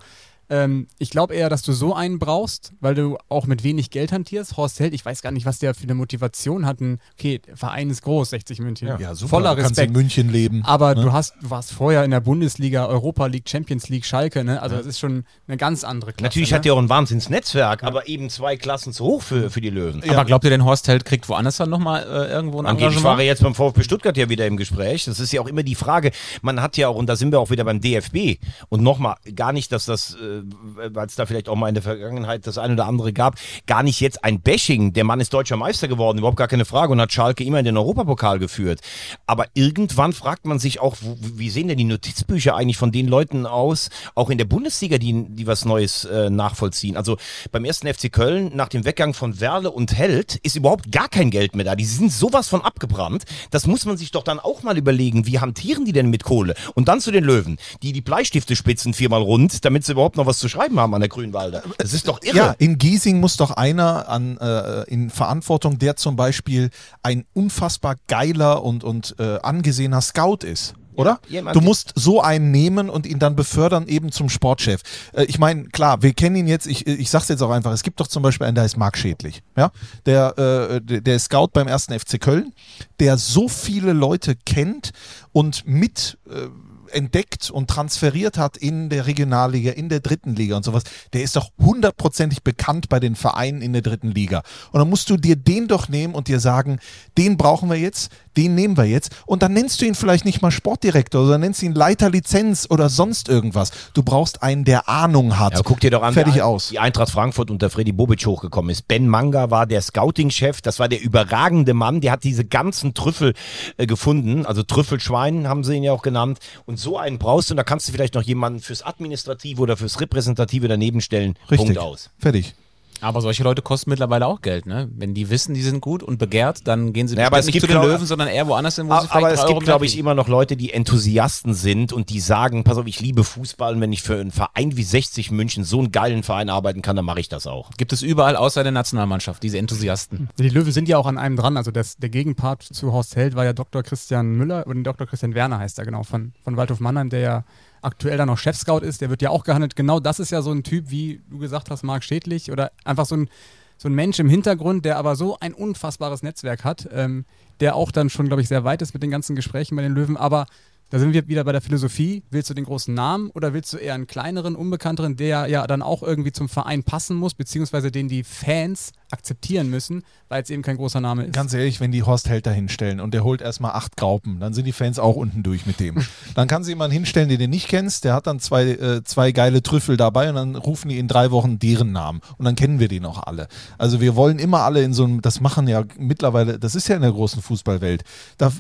Ähm, 0.49 0.87
ich 0.99 1.11
glaube 1.11 1.35
eher, 1.35 1.49
dass 1.49 1.63
du 1.63 1.73
so 1.73 1.95
einen 1.95 2.19
brauchst, 2.19 2.73
weil 2.81 2.95
du 2.95 3.19
auch 3.29 3.47
mit 3.47 3.65
wenig 3.65 3.91
Geld 3.91 4.13
hantierst. 4.13 4.57
Horst 4.57 4.79
Held, 4.81 4.95
ich 4.95 5.05
weiß 5.05 5.23
gar 5.23 5.33
nicht, 5.33 5.47
was 5.47 5.59
der 5.59 5.75
für 5.75 5.83
eine 5.85 5.95
Motivation 5.95 6.67
hat. 6.67 6.81
Ein- 6.81 6.99
Okay, 7.19 7.41
Verein 7.55 7.91
ist 7.91 8.03
groß, 8.03 8.31
60 8.31 8.61
München. 8.61 8.89
ja, 8.99 9.15
super. 9.15 9.31
Voller 9.31 9.51
du 9.57 9.63
kannst 9.63 9.73
Respekt. 9.73 9.89
in 9.89 9.93
München 10.01 10.31
leben. 10.31 10.63
Aber 10.65 10.95
du 10.95 11.13
hast, 11.13 11.35
du 11.41 11.51
warst 11.51 11.73
vorher 11.73 12.05
in 12.05 12.11
der 12.11 12.21
Bundesliga, 12.21 12.87
Europa 12.87 13.27
League, 13.27 13.49
Champions 13.49 13.89
League, 13.89 14.05
Schalke, 14.05 14.45
ne? 14.45 14.61
Also 14.63 14.77
das 14.77 14.87
ist 14.87 14.99
schon 14.99 15.25
eine 15.49 15.57
ganz 15.57 15.83
andere 15.85 16.13
Klasse. 16.13 16.25
Natürlich 16.25 16.51
ne? 16.51 16.57
hat 16.57 16.65
der 16.65 16.75
auch 16.75 16.79
ein 16.79 16.89
Wahnsinnsnetzwerk, 16.89 17.83
aber 17.83 18.09
eben 18.09 18.31
zwei 18.31 18.57
Klassen 18.57 18.93
zu 18.93 19.05
hoch 19.05 19.23
für, 19.23 19.51
für 19.51 19.61
die 19.61 19.71
Löwen. 19.71 20.03
Aber 20.09 20.25
glaubt 20.25 20.45
ihr, 20.45 20.51
denn 20.51 20.65
Horst 20.65 20.89
Held 20.89 21.05
kriegt 21.05 21.29
woanders 21.29 21.57
dann 21.57 21.71
nochmal 21.71 22.03
äh, 22.03 22.31
irgendwo 22.33 22.59
ein 22.61 22.67
Angeblich 22.67 23.03
war 23.03 23.13
Engagement? 23.13 23.21
er 23.21 23.27
jetzt 23.27 23.43
beim 23.43 23.55
VfB 23.55 23.83
Stuttgart 23.83 24.17
ja 24.17 24.29
wieder 24.29 24.47
im 24.47 24.57
Gespräch. 24.57 25.05
Das 25.07 25.19
ist 25.21 25.33
ja 25.33 25.41
auch 25.41 25.47
immer 25.49 25.63
die 25.63 25.75
Frage. 25.75 26.11
Man 26.43 26.61
hat 26.63 26.77
ja 26.77 26.89
auch, 26.89 26.97
und 26.97 27.07
da 27.07 27.17
sind 27.17 27.33
wir 27.33 27.41
auch 27.41 27.51
wieder 27.51 27.65
beim 27.65 27.81
DFB. 27.81 28.39
Und 28.69 28.83
nochmal, 28.83 29.17
gar 29.35 29.53
nicht, 29.53 29.73
dass 29.73 29.87
das, 29.87 30.15
äh, 30.15 30.36
weil 30.77 31.07
es 31.07 31.15
da 31.15 31.27
vielleicht 31.27 31.49
auch 31.49 31.57
mal 31.57 31.69
in 31.69 31.75
der 31.75 31.83
Vergangenheit 31.83 32.47
das 32.47 32.59
eine 32.59 32.75
oder 32.75 32.87
andere 32.87 33.13
gab, 33.13 33.37
gar 33.67 33.83
nicht 33.83 34.01
jetzt 34.01 34.25
ein 34.25 34.41
Bashing. 34.41 34.93
Der 34.93 35.05
Mann 35.05 35.21
ist 35.21 35.33
deutscher 35.33 35.57
Meister 35.57 35.89
geworden, 35.89 36.19
überhaupt 36.19 36.37
gar 36.37 36.49
keine 36.49 36.65
Frage 36.65 36.93
und 36.93 37.01
hat 37.01 37.13
Schalke 37.13 37.45
immer 37.45 37.59
in 37.59 37.65
den 37.65 37.77
Europapokal 37.77 38.39
geführt. 38.39 38.81
Aber 39.27 39.47
irgendwann 39.55 40.13
fragt 40.13 40.47
man 40.47 40.59
sich 40.59 40.81
auch, 40.81 40.97
wie 41.01 41.51
sehen 41.51 41.69
denn 41.69 41.79
die 41.79 41.85
Notizbücher 41.85 42.57
eigentlich 42.57 42.77
von 42.77 42.93
den 42.93 43.09
Leuten 43.09 43.47
aus, 43.47 43.91
auch 44.15 44.31
in 44.31 44.39
der 44.39 44.45
Bundesliga, 44.45 44.99
die, 44.99 45.27
die 45.29 45.47
was 45.47 45.65
Neues 45.65 46.05
äh, 46.05 46.31
nachvollziehen. 46.31 46.97
Also 46.97 47.17
beim 47.53 47.65
ersten 47.65 47.93
FC 47.93 48.13
Köln, 48.13 48.53
nach 48.55 48.69
dem 48.69 48.85
Weggang 48.85 49.15
von 49.15 49.41
Werle 49.41 49.71
und 49.71 49.97
Held, 49.97 50.37
ist 50.37 50.57
überhaupt 50.57 50.93
gar 50.93 51.09
kein 51.09 51.31
Geld 51.31 51.55
mehr 51.57 51.65
da. 51.65 51.75
Die 51.75 51.85
sind 51.85 52.13
sowas 52.13 52.49
von 52.49 52.63
abgebrannt. 52.63 53.25
Das 53.51 53.67
muss 53.67 53.85
man 53.85 53.97
sich 53.97 54.11
doch 54.11 54.23
dann 54.23 54.41
auch 54.41 54.63
mal 54.63 54.77
überlegen, 54.77 55.27
wie 55.27 55.39
hantieren 55.39 55.85
die 55.85 55.93
denn 55.93 56.11
mit 56.11 56.25
Kohle? 56.25 56.55
Und 56.75 56.89
dann 56.89 57.01
zu 57.01 57.11
den 57.11 57.25
Löwen, 57.25 57.59
die 57.83 57.93
die 57.93 58.01
Bleistifte 58.01 58.57
spitzen 58.57 58.95
viermal 58.95 59.23
rund, 59.23 59.65
damit 59.65 59.85
sie 59.85 59.93
überhaupt 59.93 60.17
noch 60.17 60.26
was 60.27 60.39
zu 60.39 60.49
schreiben 60.49 60.79
haben 60.79 60.95
an 60.95 61.01
der 61.01 61.09
Grünwalder. 61.09 61.63
Das 61.79 61.93
ist 61.93 62.09
doch 62.09 62.21
irre. 62.23 62.37
Ja, 62.37 62.55
in 62.59 62.79
Giesing 62.79 63.21
muss 63.21 63.37
doch 63.37 63.53
einer 63.53 64.09
an, 64.09 64.37
äh, 64.39 64.83
in 64.85 65.11
Verantwortung, 65.11 65.79
der 65.79 65.97
zum 65.97 66.17
Beispiel 66.17 66.71
ein 67.03 67.25
unfassbar 67.33 67.97
geiler 68.09 68.63
und, 68.63 68.85
und 68.85 69.15
äh, 69.19 69.39
angesehener 69.43 70.01
Scout 70.01 70.39
ist. 70.45 70.75
Oder? 70.97 71.21
jemand- 71.29 71.55
du 71.55 71.61
musst 71.61 71.93
so 71.95 72.23
einen 72.23 72.51
nehmen 72.51 72.89
und 72.89 73.07
ihn 73.07 73.19
dann 73.19 73.37
befördern 73.37 73.87
eben 73.87 74.13
zum 74.13 74.29
Sportchef. 74.29 74.81
Äh, 75.13 75.25
ich 75.25 75.39
meine, 75.39 75.65
klar, 75.65 76.03
wir 76.03 76.15
kennen 76.15 76.37
ihn 76.37 76.47
jetzt, 76.47 76.67
ich, 76.67 76.87
ich 76.87 77.11
sag's 77.11 77.29
jetzt 77.29 77.43
auch 77.43 77.51
einfach, 77.51 77.73
es 77.73 77.83
gibt 77.83 78.01
doch 78.01 78.07
zum 78.07 78.23
Beispiel 78.23 78.47
einen, 78.47 78.55
der 78.55 78.65
heißt 78.65 78.79
Marc 78.79 78.97
Schädlich. 78.97 79.43
Ja? 79.57 79.71
Der, 80.07 80.39
äh, 80.39 80.81
der, 80.81 81.17
ist 81.17 81.25
Scout 81.25 81.49
beim 81.53 81.69
ersten 81.69 81.99
FC 81.99 82.19
Köln, 82.21 82.53
der 82.99 83.19
so 83.19 83.49
viele 83.49 83.93
Leute 83.93 84.37
kennt 84.37 84.93
und 85.33 85.67
mit 85.67 86.19
äh, 86.31 86.47
entdeckt 86.91 87.51
und 87.51 87.69
transferiert 87.69 88.39
hat 88.39 88.57
in 88.57 88.89
der 88.89 89.07
Regionalliga, 89.07 89.73
in 89.73 89.89
der 89.89 90.01
dritten 90.01 90.35
Liga 90.35 90.57
und 90.57 90.65
sowas, 90.65 90.85
der 91.13 91.23
ist 91.23 91.37
doch 91.37 91.51
hundertprozentig 91.59 92.43
bekannt 92.43 92.89
bei 92.89 93.01
den 93.01 93.17
Vereinen 93.17 93.63
in 93.63 93.73
der 93.73 93.83
dritten 93.83 94.11
Liga. 94.11 94.43
Und 94.73 94.81
dann 94.81 94.89
musst 94.91 95.11
du 95.11 95.17
dir 95.17 95.37
den 95.37 95.69
doch 95.69 95.89
nehmen 95.89 96.15
und 96.15 96.29
dir 96.29 96.41
sagen, 96.41 96.79
den 97.19 97.37
brauchen 97.37 97.69
wir 97.69 97.77
jetzt, 97.77 98.11
den 98.37 98.55
nehmen 98.55 98.77
wir 98.77 98.85
jetzt. 98.85 99.15
Und 99.27 99.43
dann 99.43 99.53
nennst 99.53 99.81
du 99.81 99.87
ihn 99.87 99.95
vielleicht 99.95 100.25
nicht 100.25 100.43
mal 100.43 100.51
Sportdirektor, 100.51 101.23
sondern 101.23 101.43
nennst 101.43 101.63
ihn 101.63 101.75
Leiter 101.75 102.11
Lizenz 102.11 102.67
oder 102.69 102.89
sonst 102.89 103.29
irgendwas. 103.29 103.71
Du 103.95 104.03
brauchst 104.03 104.43
einen, 104.43 104.65
der 104.65 104.89
Ahnung 104.89 105.39
hat. 105.39 105.55
Ja, 105.55 105.61
guck 105.65 105.81
dir 105.81 105.91
doch 105.91 106.03
an, 106.03 106.15
Fertig 106.15 106.37
wie 106.37 106.43
aus. 106.43 106.69
die 106.69 106.79
Eintracht 106.79 107.11
Frankfurt 107.11 107.51
unter 107.51 107.71
Freddy 107.71 107.93
Bobic 107.93 108.27
hochgekommen 108.27 108.71
ist. 108.71 108.89
Ben 108.89 109.09
Manga 109.09 109.51
war 109.51 109.67
der 109.67 109.81
Scouting-Chef, 109.81 110.61
das 110.61 110.79
war 110.79 110.89
der 110.89 111.01
überragende 111.01 111.75
Mann, 111.75 112.01
der 112.01 112.13
hat 112.13 112.25
diese 112.25 112.45
ganzen 112.45 112.95
Trüffel 112.95 113.35
äh, 113.77 113.87
gefunden, 113.87 114.47
also 114.47 114.63
Trüffelschwein 114.63 115.49
haben 115.49 115.65
sie 115.65 115.77
ihn 115.77 115.83
ja 115.83 115.93
auch 115.93 116.03
genannt. 116.03 116.39
Und 116.65 116.79
so 116.79 116.99
einen 116.99 117.19
brauchst 117.19 117.51
du, 117.51 117.55
und 117.55 117.57
da 117.57 117.65
kannst 117.65 117.89
du 117.89 117.93
vielleicht 117.93 118.15
noch 118.15 118.23
jemanden 118.23 118.61
fürs 118.61 118.83
Administrative 118.83 119.61
oder 119.61 119.77
fürs 119.77 120.01
Repräsentative 120.01 120.69
daneben 120.69 121.01
stellen. 121.01 121.35
Richtig. 121.51 121.59
Punkt 121.59 121.79
aus. 121.79 122.11
Fertig. 122.19 122.55
Aber 123.01 123.21
solche 123.21 123.43
Leute 123.43 123.63
kosten 123.63 123.91
mittlerweile 123.91 124.27
auch 124.27 124.41
Geld, 124.41 124.67
ne? 124.67 124.89
Wenn 124.95 125.15
die 125.15 125.31
wissen, 125.31 125.55
die 125.55 125.63
sind 125.63 125.81
gut 125.81 126.03
und 126.03 126.19
begehrt, 126.19 126.67
dann 126.67 126.93
gehen 126.93 127.09
sie 127.09 127.17
Ja, 127.17 127.27
aber 127.27 127.39
es 127.39 127.47
nicht 127.47 127.55
gibt 127.55 127.67
zu 127.67 127.73
den 127.73 127.83
Löwen, 127.83 128.07
sondern 128.07 128.29
eher 128.29 128.47
woanders 128.47 128.77
hin, 128.77 128.87
wo 128.87 128.93
sie 128.93 128.99
Aber, 128.99 129.09
vielleicht 129.09 129.25
aber 129.25 129.35
es 129.35 129.47
gibt, 129.47 129.65
glaube 129.65 129.87
ich, 129.87 129.99
immer 129.99 130.15
noch 130.15 130.29
Leute, 130.29 130.57
die 130.57 130.73
Enthusiasten 130.73 131.55
sind 131.55 131.93
und 131.93 132.11
die 132.11 132.21
sagen, 132.21 132.65
pass 132.65 132.79
auf, 132.79 132.87
ich 132.87 133.01
liebe 133.01 133.25
Fußball 133.25 133.75
und 133.75 133.81
wenn 133.81 133.93
ich 133.93 134.03
für 134.03 134.19
einen 134.19 134.31
Verein 134.31 134.77
wie 134.77 134.83
60 134.83 135.31
München 135.31 135.65
so 135.65 135.79
einen 135.79 135.93
geilen 135.93 136.23
Verein 136.23 136.49
arbeiten 136.49 136.83
kann, 136.83 136.97
dann 136.97 137.05
mache 137.05 137.21
ich 137.21 137.29
das 137.29 137.47
auch. 137.47 137.71
Gibt 137.77 137.93
es 137.93 138.03
überall 138.03 138.37
außer 138.37 138.63
der 138.63 138.73
Nationalmannschaft, 138.73 139.43
diese 139.43 139.59
Enthusiasten. 139.59 140.29
Die 140.39 140.49
Löwen 140.49 140.73
sind 140.73 140.89
ja 140.89 140.99
auch 140.99 141.07
an 141.07 141.19
einem 141.19 141.37
dran. 141.37 141.57
Also 141.57 141.71
das, 141.71 141.97
der 141.97 142.09
Gegenpart 142.09 142.63
zu 142.63 142.93
Horst 142.93 143.17
Held 143.17 143.37
war 143.37 143.45
ja 143.45 143.53
Dr. 143.53 143.83
Christian 143.83 144.37
Müller, 144.37 144.67
oder 144.67 144.81
Dr. 144.83 145.07
Christian 145.07 145.35
Werner 145.35 145.59
heißt 145.59 145.79
er 145.79 145.85
genau, 145.85 146.03
von, 146.03 146.33
von 146.43 146.57
Waldhof 146.57 146.81
Mannheim, 146.81 147.11
der 147.11 147.21
ja 147.21 147.45
aktuell 147.87 148.19
dann 148.19 148.29
noch 148.29 148.39
Chefscout 148.39 148.81
ist. 148.81 149.01
Der 149.01 149.09
wird 149.11 149.23
ja 149.23 149.31
auch 149.31 149.45
gehandelt. 149.45 149.77
Genau 149.77 150.01
das 150.01 150.19
ist 150.21 150.31
ja 150.31 150.43
so 150.43 150.53
ein 150.53 150.63
Typ, 150.63 150.91
wie 150.91 151.23
du 151.31 151.39
gesagt 151.39 151.71
hast, 151.71 151.83
Marc 151.83 152.05
Schädlich 152.05 152.53
oder 152.53 152.73
einfach 152.85 153.07
so 153.07 153.17
ein, 153.17 153.31
so 153.79 153.89
ein 153.89 153.95
Mensch 153.95 154.19
im 154.19 154.29
Hintergrund, 154.29 154.85
der 154.85 154.99
aber 154.99 155.17
so 155.17 155.39
ein 155.41 155.55
unfassbares 155.55 156.23
Netzwerk 156.23 156.65
hat, 156.65 156.89
ähm, 156.93 157.25
der 157.61 157.77
auch 157.77 157.91
dann 157.93 158.11
schon, 158.11 158.27
glaube 158.27 158.43
ich, 158.43 158.49
sehr 158.49 158.65
weit 158.65 158.83
ist 158.83 158.93
mit 158.93 159.03
den 159.03 159.11
ganzen 159.11 159.37
Gesprächen 159.37 159.77
bei 159.77 159.83
den 159.83 159.95
Löwen. 159.95 160.17
Aber 160.17 160.47
Da 160.89 161.01
sind 161.01 161.13
wir 161.13 161.27
wieder 161.27 161.43
bei 161.43 161.51
der 161.51 161.61
Philosophie. 161.61 162.23
Willst 162.31 162.49
du 162.49 162.55
den 162.55 162.65
großen 162.65 162.95
Namen 162.95 163.31
oder 163.31 163.53
willst 163.53 163.73
du 163.73 163.77
eher 163.77 163.95
einen 163.95 164.07
kleineren, 164.07 164.55
unbekannteren, 164.55 165.17
der 165.17 165.49
ja 165.49 165.67
dann 165.67 165.83
auch 165.83 166.03
irgendwie 166.03 166.31
zum 166.31 166.49
Verein 166.49 166.85
passen 166.85 167.17
muss, 167.17 167.35
beziehungsweise 167.35 167.91
den 167.91 168.07
die 168.09 168.23
Fans 168.23 168.93
akzeptieren 169.11 169.71
müssen, 169.71 170.03
weil 170.29 170.43
es 170.43 170.51
eben 170.51 170.63
kein 170.63 170.77
großer 170.77 171.01
Name 171.01 171.25
ist? 171.25 171.33
Ganz 171.33 171.55
ehrlich, 171.55 171.81
wenn 171.81 171.93
die 171.93 172.03
Horst 172.03 172.29
Held 172.29 172.47
da 172.47 172.51
hinstellen 172.51 173.01
und 173.01 173.15
der 173.15 173.25
holt 173.25 173.41
erstmal 173.41 173.73
acht 173.73 173.97
Graupen, 173.97 174.41
dann 174.41 174.55
sind 174.55 174.65
die 174.65 174.73
Fans 174.73 174.99
auch 174.99 175.17
unten 175.17 175.43
durch 175.43 175.67
mit 175.67 175.81
dem. 175.81 176.05
Dann 176.35 176.49
kann 176.49 176.65
sie 176.65 176.73
jemanden 176.73 176.93
hinstellen, 176.93 177.29
den 177.29 177.39
du 177.39 177.49
nicht 177.49 177.69
kennst, 177.69 178.05
der 178.05 178.15
hat 178.15 178.27
dann 178.27 178.41
zwei, 178.41 178.65
äh, 178.65 179.05
zwei 179.05 179.33
geile 179.33 179.63
Trüffel 179.63 179.97
dabei 179.97 180.29
und 180.29 180.35
dann 180.35 180.57
rufen 180.57 180.89
die 180.89 180.99
in 180.99 181.09
drei 181.09 181.31
Wochen 181.31 181.59
deren 181.59 181.93
Namen 181.93 182.21
und 182.37 182.45
dann 182.45 182.57
kennen 182.57 182.79
wir 182.79 182.89
den 182.89 183.05
auch 183.07 183.23
alle. 183.23 183.49
Also 183.79 184.01
wir 184.01 184.17
wollen 184.17 184.39
immer 184.39 184.61
alle 184.61 184.83
in 184.83 184.93
so 184.93 185.05
einem, 185.05 185.23
das 185.23 185.41
machen 185.41 185.67
ja 185.69 185.85
mittlerweile, 185.99 186.59
das 186.59 186.75
ist 186.75 186.89
ja 186.89 186.97
in 186.97 187.03
der 187.03 187.13
großen 187.13 187.41
Fußballwelt. 187.41 188.05
Da, 188.39 188.53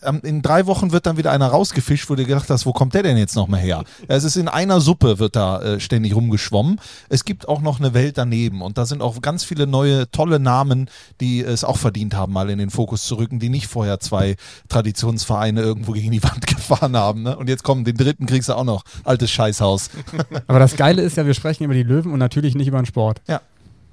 äh, 0.00 0.18
in 0.22 0.42
drei 0.42 0.66
Wochen 0.66 0.92
wird 0.92 1.06
dann 1.06 1.16
wieder 1.16 1.30
einer 1.30 1.48
rausgefischt, 1.48 2.10
wo 2.10 2.14
du 2.14 2.24
gedacht 2.24 2.50
hast, 2.50 2.66
wo 2.66 2.72
kommt 2.72 2.94
der 2.94 3.02
denn 3.02 3.16
jetzt 3.16 3.36
nochmal 3.36 3.60
her? 3.60 3.84
Es 4.08 4.24
ist 4.24 4.36
in 4.36 4.48
einer 4.48 4.80
Suppe 4.80 5.18
wird 5.18 5.36
da 5.36 5.60
äh, 5.60 5.80
ständig 5.80 6.14
rumgeschwommen. 6.14 6.80
Es 7.08 7.24
gibt 7.24 7.48
auch 7.48 7.60
noch 7.60 7.78
eine 7.78 7.94
Welt 7.94 8.18
daneben 8.18 8.62
und 8.62 8.78
da 8.78 8.86
sind 8.86 9.02
auch 9.02 9.20
ganz 9.20 9.44
viele 9.44 9.66
neue, 9.66 9.81
tolle 10.10 10.38
Namen, 10.38 10.88
die 11.20 11.40
es 11.40 11.64
auch 11.64 11.76
verdient 11.76 12.14
haben, 12.14 12.32
mal 12.32 12.50
in 12.50 12.58
den 12.58 12.70
Fokus 12.70 13.04
zu 13.04 13.16
rücken, 13.16 13.38
die 13.38 13.48
nicht 13.48 13.66
vorher 13.66 14.00
zwei 14.00 14.36
Traditionsvereine 14.68 15.60
irgendwo 15.60 15.92
gegen 15.92 16.10
die 16.10 16.22
Wand 16.22 16.46
gefahren 16.46 16.96
haben. 16.96 17.22
Ne? 17.22 17.36
Und 17.36 17.48
jetzt 17.48 17.62
kommen, 17.64 17.84
den 17.84 17.96
dritten 17.96 18.26
kriegst 18.26 18.48
du 18.48 18.54
auch 18.54 18.64
noch. 18.64 18.84
Altes 19.04 19.30
Scheißhaus. 19.30 19.90
Aber 20.46 20.58
das 20.58 20.76
Geile 20.76 21.02
ist 21.02 21.16
ja, 21.16 21.26
wir 21.26 21.34
sprechen 21.34 21.64
über 21.64 21.74
die 21.74 21.82
Löwen 21.82 22.12
und 22.12 22.18
natürlich 22.18 22.54
nicht 22.54 22.68
über 22.68 22.80
den 22.80 22.86
Sport. 22.86 23.20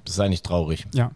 Das 0.04 0.14
ist 0.14 0.20
eigentlich 0.20 0.42
traurig. 0.42 0.86
Ja. 0.94 1.12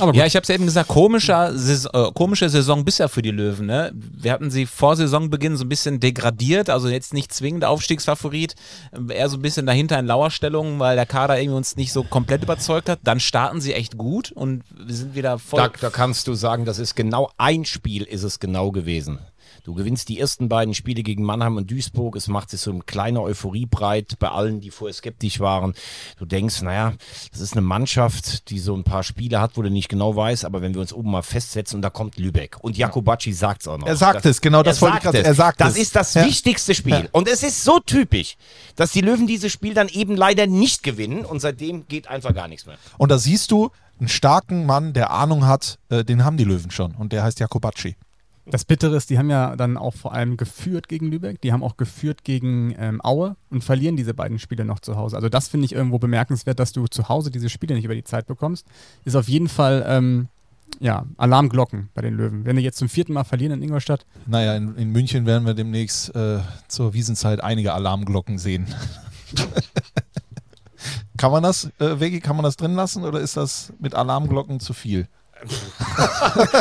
Aber 0.00 0.12
gut. 0.12 0.18
Ja, 0.18 0.26
ich 0.26 0.34
habe 0.34 0.42
es 0.42 0.48
ja 0.48 0.54
eben 0.54 0.66
gesagt, 0.66 0.88
komischer 0.88 1.56
Saison, 1.56 1.90
äh, 1.94 2.12
komische 2.12 2.48
Saison 2.48 2.84
bisher 2.84 3.08
für 3.08 3.22
die 3.22 3.30
Löwen. 3.30 3.66
Ne? 3.66 3.92
Wir 3.94 4.32
hatten 4.32 4.50
sie 4.50 4.66
vor 4.66 4.96
Saisonbeginn 4.96 5.56
so 5.56 5.64
ein 5.64 5.68
bisschen 5.68 6.00
degradiert, 6.00 6.70
also 6.70 6.88
jetzt 6.88 7.14
nicht 7.14 7.32
zwingend 7.32 7.64
Aufstiegsfavorit, 7.64 8.54
äh, 8.92 9.14
eher 9.14 9.28
so 9.28 9.36
ein 9.36 9.42
bisschen 9.42 9.66
dahinter 9.66 9.98
in 9.98 10.06
Lauerstellung, 10.06 10.78
weil 10.78 10.96
der 10.96 11.06
Kader 11.06 11.38
irgendwie 11.38 11.56
uns 11.56 11.76
nicht 11.76 11.92
so 11.92 12.02
komplett 12.02 12.42
überzeugt 12.42 12.88
hat. 12.88 13.00
Dann 13.04 13.20
starten 13.20 13.60
sie 13.60 13.74
echt 13.74 13.96
gut 13.96 14.32
und 14.32 14.62
wir 14.74 14.94
sind 14.94 15.14
wieder 15.14 15.38
voll. 15.38 15.60
Da, 15.60 15.68
da 15.80 15.90
kannst 15.90 16.26
du 16.26 16.34
sagen, 16.34 16.64
das 16.64 16.78
ist 16.78 16.94
genau 16.94 17.30
ein 17.36 17.64
Spiel, 17.64 18.02
ist 18.02 18.22
es 18.22 18.40
genau 18.40 18.70
gewesen. 18.70 19.18
Du 19.64 19.74
gewinnst 19.74 20.08
die 20.08 20.18
ersten 20.20 20.48
beiden 20.48 20.74
Spiele 20.74 21.02
gegen 21.02 21.22
Mannheim 21.24 21.56
und 21.56 21.70
Duisburg. 21.70 22.16
Es 22.16 22.28
macht 22.28 22.50
sich 22.50 22.60
so 22.60 22.70
eine 22.70 22.80
kleine 22.80 23.20
Euphorie 23.22 23.66
breit 23.66 24.14
bei 24.18 24.28
allen, 24.28 24.60
die 24.60 24.70
vorher 24.70 24.94
skeptisch 24.94 25.40
waren. 25.40 25.74
Du 26.18 26.24
denkst, 26.24 26.62
naja, 26.62 26.94
das 27.32 27.40
ist 27.40 27.52
eine 27.52 27.62
Mannschaft, 27.62 28.48
die 28.50 28.58
so 28.58 28.74
ein 28.74 28.84
paar 28.84 29.02
Spiele 29.02 29.40
hat, 29.40 29.56
wo 29.56 29.62
du 29.62 29.70
nicht 29.70 29.88
genau 29.88 30.14
weißt, 30.16 30.44
aber 30.44 30.62
wenn 30.62 30.74
wir 30.74 30.80
uns 30.80 30.92
oben 30.92 31.10
mal 31.10 31.22
festsetzen 31.22 31.76
und 31.76 31.82
da 31.82 31.90
kommt 31.90 32.16
Lübeck. 32.16 32.58
Und 32.62 32.76
Jakobacci 32.76 33.32
sagt 33.32 33.62
es 33.62 33.68
auch 33.68 33.78
noch. 33.78 33.86
Er 33.86 33.96
sagt 33.96 34.24
es, 34.26 34.40
genau 34.40 34.62
das 34.62 34.80
wollte 34.82 34.96
ich 34.98 35.02
gerade- 35.02 35.22
er 35.24 35.34
sagt 35.34 35.60
Das 35.60 35.74
es. 35.74 35.78
ist 35.82 35.96
das 35.96 36.14
Ja. 36.14 36.24
wichtigste 36.24 36.74
Spiel. 36.74 37.08
Und 37.12 37.28
es 37.28 37.42
ist 37.42 37.64
so 37.64 37.80
typisch, 37.80 38.36
dass 38.76 38.92
die 38.92 39.00
Löwen 39.00 39.26
dieses 39.26 39.52
Spiel 39.52 39.74
dann 39.74 39.88
eben 39.88 40.16
leider 40.16 40.46
nicht 40.46 40.82
gewinnen 40.82 41.24
und 41.24 41.40
seitdem 41.40 41.86
geht 41.88 42.08
einfach 42.08 42.34
gar 42.34 42.48
nichts 42.48 42.66
mehr. 42.66 42.76
Und 42.98 43.10
da 43.10 43.18
siehst 43.18 43.50
du 43.50 43.70
einen 43.98 44.08
starken 44.08 44.64
Mann, 44.66 44.92
der 44.94 45.10
Ahnung 45.10 45.46
hat, 45.46 45.78
äh, 45.90 46.04
den 46.04 46.24
haben 46.24 46.36
die 46.38 46.44
Löwen 46.44 46.70
schon. 46.70 46.94
Und 46.94 47.12
der 47.12 47.22
heißt 47.22 47.38
Jakobacci. 47.40 47.96
Das 48.50 48.64
Bittere 48.64 48.96
ist, 48.96 49.10
die 49.10 49.18
haben 49.18 49.30
ja 49.30 49.56
dann 49.56 49.76
auch 49.76 49.94
vor 49.94 50.12
allem 50.12 50.36
geführt 50.36 50.88
gegen 50.88 51.06
Lübeck, 51.06 51.40
die 51.40 51.52
haben 51.52 51.62
auch 51.62 51.76
geführt 51.76 52.24
gegen 52.24 52.74
ähm, 52.78 53.00
Aue 53.04 53.36
und 53.50 53.62
verlieren 53.62 53.96
diese 53.96 54.14
beiden 54.14 54.38
Spiele 54.38 54.64
noch 54.64 54.80
zu 54.80 54.96
Hause. 54.96 55.16
Also 55.16 55.28
das 55.28 55.48
finde 55.48 55.66
ich 55.66 55.72
irgendwo 55.72 55.98
bemerkenswert, 55.98 56.58
dass 56.58 56.72
du 56.72 56.86
zu 56.86 57.08
Hause 57.08 57.30
diese 57.30 57.48
Spiele 57.48 57.74
nicht 57.74 57.84
über 57.84 57.94
die 57.94 58.04
Zeit 58.04 58.26
bekommst. 58.26 58.66
Ist 59.04 59.14
auf 59.14 59.28
jeden 59.28 59.48
Fall 59.48 59.84
ähm, 59.86 60.28
ja, 60.78 61.04
Alarmglocken 61.16 61.88
bei 61.94 62.02
den 62.02 62.14
Löwen. 62.14 62.44
Wenn 62.44 62.56
die 62.56 62.62
jetzt 62.62 62.78
zum 62.78 62.88
vierten 62.88 63.12
Mal 63.12 63.24
verlieren 63.24 63.52
in 63.52 63.62
Ingolstadt, 63.62 64.06
Naja, 64.26 64.54
in, 64.56 64.76
in 64.76 64.90
München 64.90 65.26
werden 65.26 65.46
wir 65.46 65.54
demnächst 65.54 66.14
äh, 66.14 66.38
zur 66.68 66.94
Wiesenzeit 66.94 67.42
einige 67.42 67.72
Alarmglocken 67.72 68.38
sehen. 68.38 68.66
kann 71.16 71.32
man 71.32 71.42
das, 71.42 71.70
äh, 71.78 72.00
Vegi, 72.00 72.20
kann 72.20 72.36
man 72.36 72.44
das 72.44 72.56
drin 72.56 72.74
lassen 72.74 73.04
oder 73.04 73.20
ist 73.20 73.36
das 73.36 73.72
mit 73.78 73.94
Alarmglocken 73.94 74.60
zu 74.60 74.72
viel? 74.72 75.08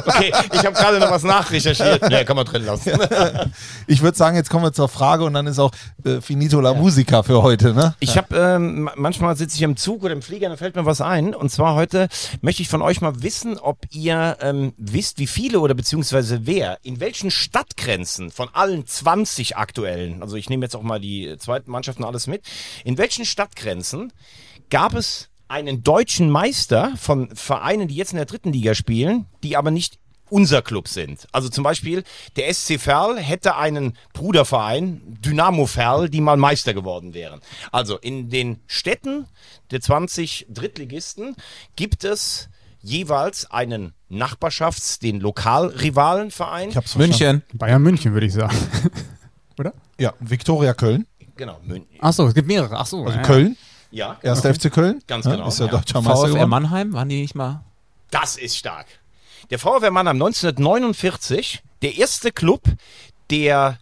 Okay, 0.06 0.32
ich 0.54 0.66
habe 0.66 0.74
gerade 0.74 1.00
noch 1.00 1.12
was 1.12 1.24
nachrecherchiert. 1.24 2.10
Nee, 2.10 2.24
kann 2.26 2.36
man 2.36 2.46
drin 2.46 2.66
lassen. 2.66 2.92
Ich 3.88 4.02
würde 4.04 4.16
sagen, 4.18 4.36
jetzt 4.36 4.50
kommen 4.52 4.64
wir 4.64 4.72
zur 4.72 4.88
Frage 4.88 5.24
und 5.24 5.34
dann 5.34 5.48
ist 5.48 5.58
auch 5.58 5.72
äh, 6.06 6.22
Finito 6.22 6.60
la 6.62 6.74
Musica 6.76 7.24
für 7.24 7.42
heute, 7.42 7.74
ne? 7.74 7.96
Ich 8.00 8.18
habe 8.18 8.36
ähm, 8.38 8.84
ma- 8.84 8.94
manchmal 8.96 9.36
sitze 9.36 9.56
ich 9.56 9.64
im 9.64 9.78
Zug 9.78 10.04
oder 10.04 10.14
im 10.14 10.22
Flieger, 10.22 10.48
dann 10.50 10.58
fällt 10.60 10.76
mir 10.76 10.86
was 10.86 11.02
ein. 11.02 11.34
Und 11.34 11.50
zwar 11.52 11.74
heute 11.76 12.08
möchte 12.42 12.62
ich 12.62 12.70
von 12.70 12.82
euch 12.84 13.02
mal 13.02 13.24
wissen, 13.24 13.58
ob 13.58 13.80
ihr 13.92 14.38
ähm, 14.42 14.74
wisst, 14.78 15.18
wie 15.18 15.26
viele 15.28 15.60
oder 15.60 15.74
beziehungsweise 15.74 16.46
wer 16.46 16.78
in 16.84 17.00
welchen 17.00 17.32
Stadtgrenzen 17.32 18.30
von 18.32 18.50
allen 18.54 18.86
20 18.86 19.58
aktuellen, 19.58 20.22
also 20.22 20.36
ich 20.36 20.50
nehme 20.50 20.66
jetzt 20.66 20.76
auch 20.76 20.84
mal 20.84 21.00
die 21.00 21.36
zweiten 21.40 21.72
Mannschaften 21.72 22.04
alles 22.04 22.28
mit, 22.28 22.44
in 22.84 22.98
welchen 23.00 23.26
Stadtgrenzen 23.26 24.14
gab 24.70 24.94
es 24.94 25.30
einen 25.50 25.84
deutschen 25.84 26.30
Meister 26.30 26.94
von 26.96 27.36
Vereinen, 27.36 27.88
die 27.88 27.96
jetzt 27.96 28.12
in 28.12 28.18
der 28.18 28.26
dritten 28.26 28.54
Liga 28.54 28.76
spielen, 28.76 29.26
die 29.44 29.58
aber 29.58 29.72
nicht 29.72 30.00
unser 30.30 30.62
Club 30.62 30.88
sind. 30.88 31.28
Also 31.32 31.50
zum 31.50 31.64
Beispiel 31.64 32.04
der 32.36 32.54
SC 32.54 32.80
Verl 32.80 33.20
hätte 33.20 33.56
einen 33.56 33.98
Bruderverein, 34.14 35.02
Dynamo 35.26 35.66
Verl, 35.66 36.10
die 36.10 36.22
mal 36.22 36.38
Meister 36.38 36.74
geworden 36.74 37.14
wären. 37.14 37.42
Also 37.72 37.98
in 37.98 38.30
den 38.30 38.60
Städten 38.68 39.26
der 39.72 39.82
20 39.82 40.46
Drittligisten 40.50 41.36
gibt 41.76 42.04
es 42.04 42.50
jeweils 42.82 43.50
einen 43.52 43.94
Nachbarschafts-, 44.10 45.02
den 45.02 45.20
Lokalrivalenverein. 45.20 46.70
Ich 46.70 46.78
hab's. 46.78 46.96
München. 46.96 47.44
Bayern 47.54 47.82
München 47.82 48.14
würde 48.14 48.28
ich 48.28 48.34
sagen. 48.34 48.56
Oder? 49.60 49.74
Ja, 50.00 50.14
Viktoria 50.20 50.74
Köln. 50.74 51.06
Genau, 51.36 51.60
Mün 51.64 51.86
Achso, 52.00 52.28
es 52.28 52.34
gibt 52.34 52.48
mehrere. 52.48 52.78
Achso. 52.78 53.06
Also 53.06 53.18
ja. 53.18 53.24
Köln, 53.24 53.58
ja, 53.92 54.18
erster 54.22 54.54
FC 54.54 54.72
Köln. 54.72 55.02
Ganz 55.08 55.26
Ja, 55.26 55.32
genau, 55.32 55.48
Ist 55.48 55.60
ja, 55.60 55.66
ja. 55.66 55.72
deutscher 55.72 56.02
Meister 56.02 56.18
VfR 56.22 56.34
geworden. 56.34 56.50
Mannheim, 56.50 56.94
waren 56.94 57.10
die 57.10 57.22
nicht 57.22 57.36
mal? 57.36 57.64
das 58.12 58.38
ist 58.38 58.58
stark. 58.58 58.88
Der 59.52 59.60
VfR 59.60 59.92
Mannheim 59.92 60.16
1949, 60.18 61.62
der 61.82 61.98
erste 61.98 62.32
Club, 62.32 62.64
der 63.30 63.78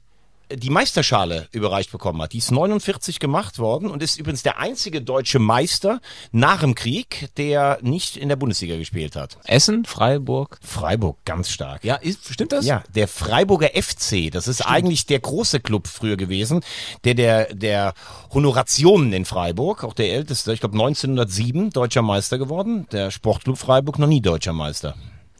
die 0.51 0.69
Meisterschale 0.69 1.47
überreicht 1.51 1.91
bekommen 1.91 2.21
hat. 2.21 2.33
Die 2.33 2.37
ist 2.37 2.51
49 2.51 3.19
gemacht 3.19 3.59
worden 3.59 3.89
und 3.89 4.01
ist 4.01 4.17
übrigens 4.17 4.43
der 4.43 4.59
einzige 4.59 5.01
deutsche 5.01 5.39
Meister 5.39 5.99
nach 6.31 6.61
dem 6.61 6.75
Krieg, 6.75 7.29
der 7.37 7.79
nicht 7.81 8.17
in 8.17 8.29
der 8.29 8.35
Bundesliga 8.35 8.77
gespielt 8.77 9.15
hat. 9.15 9.37
Essen, 9.45 9.85
Freiburg. 9.85 10.59
Freiburg, 10.61 11.17
ganz 11.25 11.49
stark. 11.49 11.83
Ja, 11.83 11.95
ist, 11.95 12.31
stimmt 12.33 12.51
das? 12.51 12.65
Ja, 12.65 12.83
der 12.95 13.07
Freiburger 13.07 13.69
FC, 13.73 14.31
das 14.31 14.47
ist 14.47 14.61
eigentlich 14.61 15.05
der 15.05 15.19
große 15.19 15.59
Club 15.59 15.87
früher 15.87 16.17
gewesen, 16.17 16.61
der 17.03 17.13
der 17.13 17.53
der 17.53 17.93
Honorationen 18.33 19.13
in 19.13 19.25
Freiburg, 19.25 19.83
auch 19.83 19.93
der 19.93 20.13
älteste, 20.13 20.53
ich 20.53 20.59
glaube 20.59 20.75
1907 20.75 21.71
deutscher 21.71 22.01
Meister 22.01 22.37
geworden, 22.37 22.87
der 22.91 23.11
Sportclub 23.11 23.57
Freiburg 23.57 23.99
noch 23.99 24.07
nie 24.07 24.21
deutscher 24.21 24.53
Meister. 24.53 24.95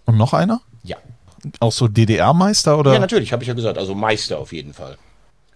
Und 0.05 0.17
noch 0.17 0.33
einer? 0.33 0.61
Ja. 0.83 0.97
Auch 1.59 1.71
so 1.71 1.87
DDR-Meister 1.87 2.77
oder? 2.77 2.93
Ja, 2.93 2.99
natürlich, 2.99 3.33
habe 3.33 3.43
ich 3.43 3.47
ja 3.47 3.53
gesagt, 3.53 3.77
also 3.77 3.95
Meister 3.95 4.39
auf 4.39 4.53
jeden 4.53 4.73
Fall. 4.73 4.97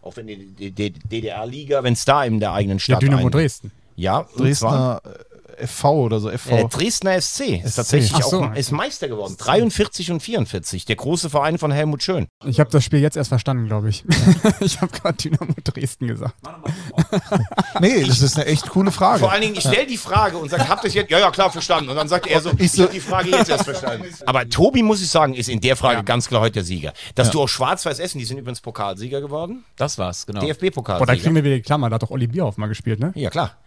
Auch 0.02 0.16
wenn 0.18 0.28
die, 0.28 0.72
DDR-Liga, 0.72 1.84
wenn 1.84 1.94
es 1.94 2.06
da 2.06 2.24
in 2.24 2.40
der 2.40 2.54
eigenen 2.54 2.78
Ja, 2.78 2.84
Stadt 2.84 3.02
Dynamo 3.02 3.26
ein- 3.28 3.32
Dresden. 3.32 3.72
Ja, 3.96 4.26
Dresdner 4.36 5.02
FV 5.68 5.86
oder 5.86 6.20
so, 6.20 6.30
FV. 6.30 6.52
äh, 6.52 6.68
Dresdner 6.68 7.20
SC 7.22 7.62
ist 7.64 7.76
tatsächlich 7.76 8.24
so. 8.24 8.44
auch 8.44 8.56
ist 8.56 8.72
Meister 8.72 9.08
geworden. 9.08 9.36
43 9.38 10.12
und 10.12 10.22
44, 10.22 10.86
der 10.86 10.96
große 10.96 11.30
Verein 11.30 11.58
von 11.58 11.72
Helmut 11.72 12.04
Schön. 12.04 12.28
Ich 12.46 12.60
habe 12.60 12.70
das 12.70 12.84
Spiel 12.84 13.00
jetzt 13.00 13.18
erst 13.18 13.30
verstanden, 13.30 13.68
glaube 13.68 13.90
ich. 13.90 14.04
ich 14.60 14.82
habe 14.82 14.92
gerade 14.92 15.18
Dynamo 15.18 15.54
Dresden 15.64 16.08
gesagt. 16.08 16.36
nee, 17.80 18.04
das 18.04 18.22
ist 18.22 18.38
eine 18.38 18.46
echt 18.46 18.70
coole 18.70 18.92
Frage. 18.92 19.20
Vor 19.20 19.32
allen 19.32 19.42
Dingen, 19.42 19.56
ich 19.56 19.62
stelle 19.62 19.88
die 19.88 19.98
Frage 19.98 20.38
und 20.38 20.50
sage, 20.50 20.68
habt 20.68 20.84
ihr 20.84 20.90
jetzt? 20.92 21.10
Ja, 21.10 21.20
ja, 21.20 21.32
klar, 21.32 21.52
verstanden. 21.52 21.90
Und 21.90 21.96
dann 21.96 22.08
sagt 22.08 22.28
er 22.28 22.42
so, 22.42 22.52
ich, 22.58 22.72
so- 22.72 22.84
habe 22.84 22.94
die 22.94 23.00
Frage 23.00 23.30
jetzt 23.30 23.50
erst 23.50 23.66
verstanden. 23.66 24.08
Aber 24.26 24.48
Tobi, 24.48 24.84
muss 24.84 25.02
ich 25.02 25.10
sagen, 25.10 25.34
ist 25.34 25.50
in 25.50 25.62
der 25.62 25.76
Frage 25.76 26.04
ganz 26.04 26.28
klar 26.28 26.42
heute 26.42 26.54
der 26.54 26.64
Sieger. 26.64 26.94
Dass 27.16 27.32
du 27.32 27.42
auch 27.42 27.48
Schwarz-Weiß 27.48 28.00
Essen, 28.00 28.20
die 28.20 28.26
sind 28.26 28.38
übrigens 28.38 28.62
Pokalsieger 28.62 29.22
geworden. 29.22 29.64
Das 29.76 29.98
war's, 29.98 30.26
genau. 30.26 30.42
Boah, 30.42 30.48
da 30.48 30.54
DFB-Pokalsieger. 30.54 31.16
kriegen 31.18 31.36
wir 31.36 31.44
wieder 31.44 31.56
die 31.56 31.62
Klammer. 31.62 31.90
Da 31.90 31.96
hat 31.96 32.04
doch 32.04 32.12
Olli 32.12 32.28
Bierhoff 32.28 32.58
mal 32.58 32.68
gespielt, 32.68 33.00
ne? 33.00 33.12
Ja, 33.16 33.30
klar. 33.30 33.58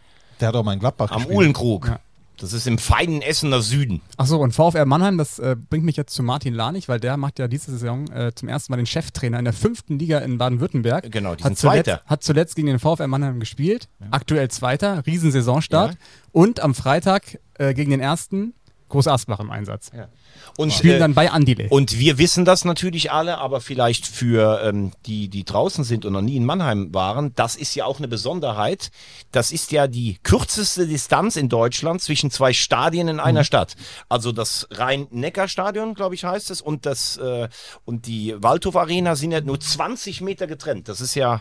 Der 0.40 0.48
hat 0.48 0.54
auch 0.54 0.64
mal 0.64 0.72
in 0.72 0.80
Gladbach 0.80 1.10
Am 1.10 1.18
gespielt. 1.18 1.36
Uhlenkrug. 1.36 1.86
Ja. 1.88 2.00
Das 2.38 2.52
ist 2.52 2.66
im 2.66 2.78
feinen 2.78 3.22
Essener 3.22 3.62
Süden. 3.62 4.00
Achso, 4.16 4.38
und 4.38 4.52
VfR 4.52 4.84
Mannheim, 4.86 5.18
das 5.18 5.38
äh, 5.38 5.54
bringt 5.56 5.84
mich 5.84 5.96
jetzt 5.96 6.12
zu 6.14 6.24
Martin 6.24 6.52
Lanich, 6.52 6.88
weil 6.88 6.98
der 6.98 7.16
macht 7.16 7.38
ja 7.38 7.46
diese 7.46 7.70
Saison 7.70 8.10
äh, 8.10 8.32
zum 8.34 8.48
ersten 8.48 8.72
Mal 8.72 8.76
den 8.76 8.86
Cheftrainer 8.86 9.38
in 9.38 9.44
der 9.44 9.54
fünften 9.54 10.00
Liga 10.00 10.18
in 10.18 10.36
Baden-Württemberg. 10.36 11.12
Genau, 11.12 11.36
die 11.36 11.44
hat 11.44 11.50
sind 11.50 11.58
zuletzt, 11.58 11.84
Zweiter. 11.86 12.02
Hat 12.06 12.24
zuletzt 12.24 12.56
gegen 12.56 12.66
den 12.66 12.80
VfR 12.80 13.06
Mannheim 13.06 13.38
gespielt, 13.38 13.88
aktuell 14.10 14.50
Zweiter, 14.50 15.06
Riesensaisonstart. 15.06 15.92
Ja. 15.92 15.98
Und 16.32 16.58
am 16.58 16.74
Freitag 16.74 17.38
äh, 17.54 17.72
gegen 17.72 17.92
den 17.92 18.00
ersten 18.00 18.54
Groß 18.88 19.06
Asbach 19.08 19.40
im 19.40 19.50
Einsatz. 19.50 19.90
Und, 20.56 20.72
Spielen 20.72 20.96
äh, 20.96 20.98
dann 21.00 21.14
bei 21.14 21.30
Andile. 21.30 21.66
Und 21.68 21.98
wir 21.98 22.18
wissen 22.18 22.44
das 22.44 22.64
natürlich 22.64 23.10
alle, 23.10 23.38
aber 23.38 23.60
vielleicht 23.60 24.06
für 24.06 24.60
ähm, 24.62 24.92
die, 25.06 25.28
die 25.28 25.44
draußen 25.44 25.82
sind 25.82 26.04
und 26.04 26.12
noch 26.12 26.22
nie 26.22 26.36
in 26.36 26.44
Mannheim 26.44 26.94
waren, 26.94 27.34
das 27.34 27.56
ist 27.56 27.74
ja 27.74 27.86
auch 27.86 27.98
eine 27.98 28.06
Besonderheit. 28.06 28.90
Das 29.32 29.50
ist 29.50 29.72
ja 29.72 29.88
die 29.88 30.18
kürzeste 30.22 30.86
Distanz 30.86 31.36
in 31.36 31.48
Deutschland 31.48 32.02
zwischen 32.02 32.30
zwei 32.30 32.52
Stadien 32.52 33.08
in 33.08 33.18
einer 33.18 33.42
Stadt. 33.42 33.74
Also 34.08 34.30
das 34.30 34.68
Rhein-Neckar-Stadion, 34.70 35.94
glaube 35.94 36.14
ich, 36.14 36.24
heißt 36.24 36.50
es, 36.50 36.60
und 36.60 36.86
das 36.86 37.16
äh, 37.16 37.48
und 37.84 38.06
die 38.06 38.34
Waldhof 38.38 38.76
Arena 38.76 39.16
sind 39.16 39.32
ja 39.32 39.40
nur 39.40 39.58
20 39.58 40.20
Meter 40.20 40.46
getrennt. 40.46 40.88
Das 40.88 41.00
ist 41.00 41.16
ja 41.16 41.40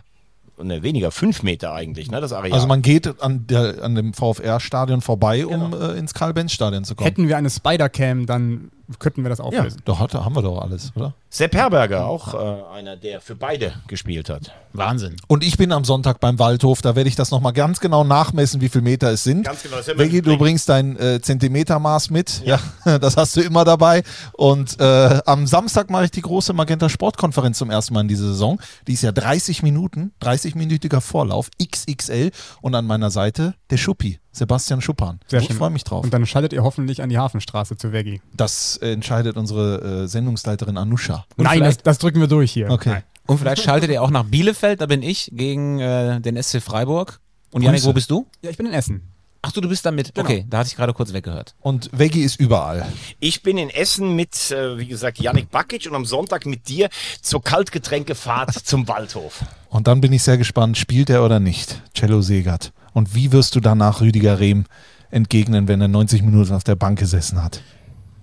ne, 0.62 0.84
weniger, 0.84 1.12
fünf 1.12 1.44
Meter 1.44 1.74
eigentlich, 1.74 2.12
ne, 2.12 2.22
das 2.22 2.34
Areal. 2.34 2.54
Also 2.54 2.68
man 2.68 2.82
geht 2.82 3.22
an, 3.22 3.48
der, 3.48 3.84
an 3.84 3.96
dem 3.96 4.14
VfR-Stadion 4.14 5.02
vorbei, 5.02 5.46
um 5.46 5.74
äh, 5.74 5.98
ins 5.98 6.14
Karl-Benz-Stadion 6.14 6.84
zu 6.84 6.96
kommen. 6.96 7.06
Hätten 7.06 7.28
wir 7.28 7.38
eine 7.38 7.50
Spider-Cam, 7.50 8.26
dann 8.26 8.72
könnten 9.00 9.24
wir 9.24 9.30
das 9.30 9.40
auflösen. 9.40 9.82
Doch, 9.86 10.00
hat, 10.00 10.14
haben 10.14 10.36
wir 10.36 10.42
doch 10.42 10.62
alles, 10.62 10.92
oder? 10.96 11.14
Sepp 11.30 11.56
Herberger, 11.56 12.06
auch 12.06 12.34
äh, 12.34 12.78
einer, 12.78 12.96
der 12.96 13.22
für 13.22 13.36
beide 13.36 13.74
gespielt 13.88 14.30
hat. 14.30 14.52
Wahnsinn. 14.74 15.16
Und 15.28 15.44
ich 15.44 15.58
bin 15.58 15.72
am 15.72 15.84
Sonntag 15.84 16.20
beim 16.20 16.38
Waldhof, 16.38 16.82
da 16.82 16.96
werde 16.96 17.08
ich 17.08 17.16
das 17.16 17.32
nochmal 17.32 17.54
ganz 17.54 17.80
genau 17.80 18.04
nachmessen, 18.04 18.62
wie 18.62 18.70
viele 18.70 18.84
Meter 18.84 19.12
es 19.12 19.24
sind. 19.24 19.44
Ganz 19.44 19.64
genau, 19.64 19.78
das 19.78 19.88
Veggie, 19.88 20.22
du 20.22 20.38
bringst 20.38 20.70
dein 20.70 20.98
äh, 20.98 21.22
Zentimetermaß 21.22 22.10
mit. 22.10 22.44
Ja. 22.46 22.60
das 23.00 23.18
hast 23.18 23.36
du 23.36 23.42
immer 23.42 23.66
dabei. 23.66 24.04
Und 24.34 24.80
äh, 24.80 25.22
am 25.26 25.48
Samstag 25.48 25.90
mache 25.90 26.06
ich 26.06 26.12
die 26.12 26.22
große 26.22 26.54
Magenta 26.54 26.90
Sportkonferenz 26.90 27.58
zum 27.58 27.70
ersten 27.70 27.94
Mal 27.94 28.02
in 28.02 28.08
dieser 28.08 28.28
Saison. 28.28 28.60
Die 28.88 28.94
ist 28.94 29.04
ja 29.04 29.12
30 29.12 29.64
Minuten, 29.64 30.14
30-minütiger 30.22 31.02
Vorlauf, 31.02 31.50
XXL. 31.64 32.32
Und 32.62 32.76
an 32.76 32.86
meiner 32.86 33.10
Seite 33.10 33.56
der 33.70 33.78
Schuppi, 33.78 34.20
Sebastian 34.34 34.82
Schuppan. 34.82 35.20
Sehr 35.28 35.42
ich 35.42 35.54
freue 35.54 35.70
mich 35.70 35.84
drauf. 35.84 36.04
Und 36.04 36.14
dann 36.14 36.26
schaltet 36.26 36.54
ihr 36.54 36.64
hoffentlich 36.64 37.02
an 37.02 37.10
die 37.10 37.18
Hafenstraße 37.18 37.78
zu 37.78 37.94
Veggie. 37.94 38.22
Das 38.36 38.78
äh, 38.78 38.92
entscheidet 38.92 39.38
unsere 39.38 40.04
äh, 40.04 40.08
Sendungsleiterin 40.08 40.76
Anusha. 40.76 41.26
Und 41.38 41.46
Nein, 41.46 41.60
das, 41.62 41.78
das 41.78 42.00
drücken 42.00 42.20
wir 42.20 42.28
durch 42.28 42.52
hier. 42.52 42.70
Okay. 42.70 42.90
Nein. 42.90 43.04
Und 43.26 43.38
vielleicht 43.38 43.62
schaltet 43.62 43.90
ihr 43.90 44.02
auch 44.02 44.10
nach 44.10 44.26
Bielefeld, 44.26 44.82
da 44.82 44.88
bin 44.88 45.02
ich, 45.02 45.32
gegen 45.34 45.80
äh, 45.80 46.20
den 46.20 46.42
SC 46.42 46.62
Freiburg. 46.62 47.22
Und 47.52 47.62
Janik, 47.62 47.86
wo 47.86 47.94
bist 47.94 48.12
du? 48.12 48.28
Ja, 48.42 48.50
ich 48.50 48.58
bin 48.58 48.66
in 48.66 48.74
Essen. 48.74 49.14
Ach 49.46 49.52
du, 49.52 49.60
du 49.60 49.68
bist 49.68 49.86
da 49.86 49.92
mit. 49.92 50.18
Okay, 50.18 50.46
da 50.50 50.60
hatte 50.60 50.68
ich 50.68 50.76
gerade 50.78 50.94
kurz 50.94 51.12
weggehört. 51.12 51.54
Und 51.60 51.90
Veggie 51.92 52.24
ist 52.24 52.40
überall. 52.40 52.88
Ich 53.20 53.44
bin 53.44 53.58
in 53.58 53.70
Essen 53.70 54.16
mit, 54.16 54.52
äh, 54.52 54.78
wie 54.78 54.88
gesagt, 54.88 55.20
Yannick 55.20 55.52
Bakic 55.52 55.86
und 55.86 55.96
am 55.96 56.06
Sonntag 56.06 56.46
mit 56.46 56.70
dir 56.70 56.90
zur 57.22 57.44
Kaltgetränkefahrt 57.44 58.54
zum 58.54 58.88
Waldhof. 58.88 59.44
Und 59.70 59.88
dann 59.88 60.00
bin 60.00 60.14
ich 60.14 60.24
sehr 60.24 60.38
gespannt, 60.38 60.78
spielt 60.78 61.10
er 61.10 61.26
oder 61.26 61.42
nicht, 61.42 61.82
Cello 61.94 62.22
Segert. 62.22 62.72
Und 62.94 63.16
wie 63.16 63.32
wirst 63.32 63.56
du 63.56 63.60
danach 63.60 64.02
Rüdiger 64.02 64.40
Rehm 64.40 64.66
entgegnen, 65.12 65.68
wenn 65.68 65.82
er 65.82 65.88
90 65.88 66.22
Minuten 66.24 66.54
auf 66.54 66.64
der 66.64 66.76
Bank 66.76 67.00
gesessen 67.00 67.44
hat? 67.44 67.62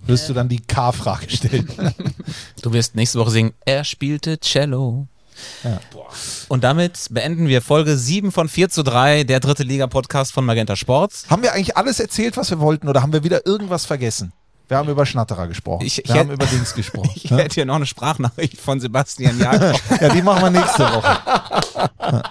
Wirst 0.06 0.28
du 0.28 0.32
dann 0.34 0.48
die 0.48 0.60
K-Frage 0.60 1.28
stellen? 1.30 1.68
Du 2.62 2.72
wirst 2.72 2.94
nächste 2.94 3.18
Woche 3.18 3.30
singen, 3.30 3.52
er 3.64 3.84
spielte 3.84 4.38
Cello. 4.40 5.06
Und 6.48 6.64
damit 6.64 7.06
beenden 7.10 7.48
wir 7.48 7.62
Folge 7.62 7.96
7 7.96 8.32
von 8.32 8.48
4 8.48 8.68
zu 8.70 8.82
3, 8.82 9.24
der 9.24 9.40
dritte 9.40 9.62
Liga-Podcast 9.62 10.32
von 10.32 10.44
Magenta 10.44 10.76
Sports. 10.76 11.24
haben 11.30 11.42
wir 11.42 11.52
eigentlich 11.52 11.76
alles 11.76 12.00
erzählt, 12.00 12.36
was 12.36 12.50
wir 12.50 12.60
wollten, 12.60 12.88
oder 12.88 13.02
haben 13.02 13.12
wir 13.12 13.24
wieder 13.24 13.46
irgendwas 13.46 13.84
vergessen? 13.86 14.32
Wir 14.68 14.76
haben 14.76 14.88
über 14.88 15.04
Schnatterer 15.04 15.48
gesprochen. 15.48 15.84
Ich- 15.84 15.98
ich 15.98 16.08
wir 16.08 16.20
haben 16.20 16.28
hätt- 16.30 16.34
über 16.34 16.46
Dings 16.46 16.74
gesprochen. 16.74 17.10
Ich 17.16 17.30
ne? 17.30 17.38
hätte 17.38 17.54
hier 17.54 17.64
noch 17.66 17.74
eine 17.76 17.86
Sprachnachricht 17.86 18.58
von 18.60 18.80
Sebastian 18.80 19.38
Jakob. 19.38 19.80
Ja, 20.00 20.08
die 20.10 20.22
machen 20.22 20.42
wir 20.42 20.50
nächste 20.60 20.82
Woche. 20.84 21.18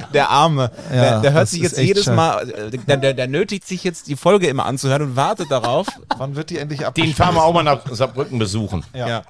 Der 0.14 0.30
Arme. 0.30 0.70
Ja, 0.92 1.00
der, 1.00 1.20
der 1.20 1.32
hört 1.32 1.48
sich 1.48 1.62
jetzt 1.62 1.78
jedes 1.78 2.04
scheiße. 2.04 2.16
Mal, 2.16 2.48
äh, 2.50 2.70
der, 2.78 2.96
der, 2.96 3.14
der 3.14 3.26
nötigt 3.28 3.66
sich 3.66 3.84
jetzt 3.84 4.08
die 4.08 4.16
Folge 4.16 4.46
immer 4.48 4.66
anzuhören 4.66 5.02
und 5.02 5.16
wartet 5.16 5.50
darauf. 5.50 5.86
Wann 6.18 6.36
wird 6.36 6.50
die 6.50 6.58
endlich 6.58 6.80
Den 6.80 6.86
abgespielt? 6.88 7.16
fahren 7.16 7.34
wir 7.34 7.42
auch 7.44 7.52
mal 7.54 7.62
nach 7.62 7.80
Saarbrücken 7.90 8.38
besuchen. 8.38 8.84
Ja. 8.94 9.22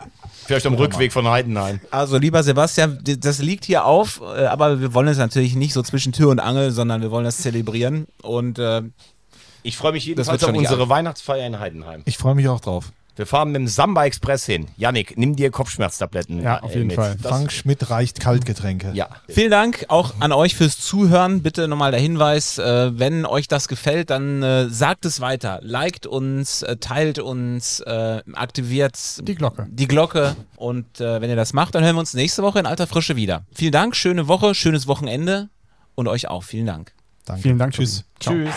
Vielleicht 0.46 0.66
am 0.66 0.74
Rückweg 0.74 1.12
von 1.12 1.28
Heidenheim. 1.28 1.80
Also 1.90 2.18
lieber 2.18 2.42
Sebastian, 2.42 2.98
das 3.04 3.38
liegt 3.38 3.64
hier 3.66 3.84
auf, 3.84 4.20
äh, 4.36 4.46
aber 4.46 4.80
wir 4.80 4.94
wollen 4.94 5.08
es 5.08 5.18
natürlich 5.18 5.54
nicht 5.54 5.72
so 5.72 5.82
zwischen 5.82 6.12
Tür 6.12 6.28
und 6.30 6.40
Angel, 6.40 6.70
sondern 6.72 7.02
wir 7.02 7.10
wollen 7.10 7.24
das 7.24 7.36
zelebrieren. 7.38 8.06
Und 8.22 8.58
äh, 8.58 8.82
Ich 9.62 9.76
freue 9.76 9.92
mich 9.92 10.04
Das 10.04 10.08
jedenfalls 10.08 10.40
wird 10.42 10.50
auf 10.50 10.56
unsere. 10.56 10.88
Weihnachtsfeier 10.88 11.46
in 11.46 11.60
Heidenheim. 11.60 12.02
Ich 12.04 12.18
freue 12.18 12.34
mich 12.34 12.48
auch 12.48 12.60
drauf. 12.60 12.90
Wir 13.20 13.26
fahren 13.26 13.48
mit 13.52 13.56
dem 13.56 13.68
Samba 13.68 14.06
Express 14.06 14.46
hin. 14.46 14.66
Yannick, 14.78 15.18
nimm 15.18 15.36
dir 15.36 15.50
Kopfschmerztabletten. 15.50 16.40
Ja, 16.42 16.62
auf 16.62 16.74
jeden 16.74 16.86
mit. 16.86 16.96
Fall. 16.96 17.16
Das, 17.20 17.30
Frank 17.30 17.52
Schmidt 17.52 17.90
reicht 17.90 18.18
Kaltgetränke. 18.18 18.92
ja. 18.94 19.08
vielen 19.28 19.50
Dank 19.50 19.84
auch 19.88 20.14
an 20.20 20.32
euch 20.32 20.54
fürs 20.56 20.78
Zuhören. 20.80 21.42
Bitte 21.42 21.68
nochmal 21.68 21.90
der 21.90 22.00
Hinweis, 22.00 22.56
äh, 22.56 22.98
wenn 22.98 23.26
euch 23.26 23.46
das 23.46 23.68
gefällt, 23.68 24.08
dann 24.08 24.42
äh, 24.42 24.70
sagt 24.70 25.04
es 25.04 25.20
weiter. 25.20 25.60
Liked 25.62 26.06
uns, 26.06 26.62
äh, 26.62 26.78
teilt 26.78 27.18
uns, 27.18 27.80
äh, 27.80 28.22
aktiviert 28.32 28.96
Die 29.28 29.34
Glocke. 29.34 29.66
die 29.70 29.86
Glocke. 29.86 30.34
Und 30.56 30.98
äh, 30.98 31.20
wenn 31.20 31.28
ihr 31.28 31.36
das 31.36 31.52
macht, 31.52 31.74
dann 31.74 31.84
hören 31.84 31.96
wir 31.96 32.00
uns 32.00 32.14
nächste 32.14 32.42
Woche 32.42 32.58
in 32.58 32.64
alter 32.64 32.86
Frische 32.86 33.16
wieder. 33.16 33.44
Vielen 33.52 33.72
Dank, 33.72 33.96
schöne 33.96 34.28
Woche, 34.28 34.54
schönes 34.54 34.86
Wochenende 34.86 35.50
und 35.94 36.08
euch 36.08 36.28
auch. 36.28 36.42
Vielen 36.42 36.64
Dank. 36.64 36.94
Danke. 37.26 37.42
Vielen 37.42 37.58
Dank. 37.58 37.74
Tschüss. 37.74 38.04
Tschüss. 38.18 38.54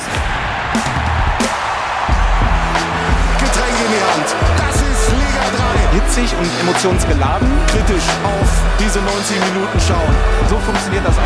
Hitzig 5.93 6.33
und 6.39 6.49
emotionsgeladen. 6.61 7.47
Kritisch 7.67 8.07
auf 8.23 8.49
diese 8.79 8.99
90 8.99 9.37
Minuten 9.53 9.79
schauen. 9.79 10.15
So 10.49 10.57
funktioniert 10.57 11.05
das 11.05 11.15
auch. 11.15 11.21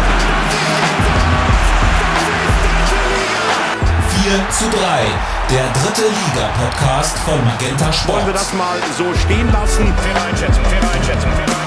4 4.24 4.50
zu 4.50 4.66
3, 4.70 5.06
der 5.52 5.64
dritte 5.72 6.02
Liga-Podcast 6.10 7.18
von 7.20 7.46
Magenta 7.46 7.94
Sport. 7.94 8.18
Wollen 8.18 8.28
wir 8.28 8.34
das 8.34 8.52
mal 8.54 8.78
so 8.98 9.06
stehen 9.16 9.50
lassen? 9.54 9.94
Faire 10.04 10.22
Einschätzung, 10.26 10.66
faire 10.66 10.92
Einschätzung, 10.94 11.32
faire 11.32 11.48
Einschätzung. 11.48 11.67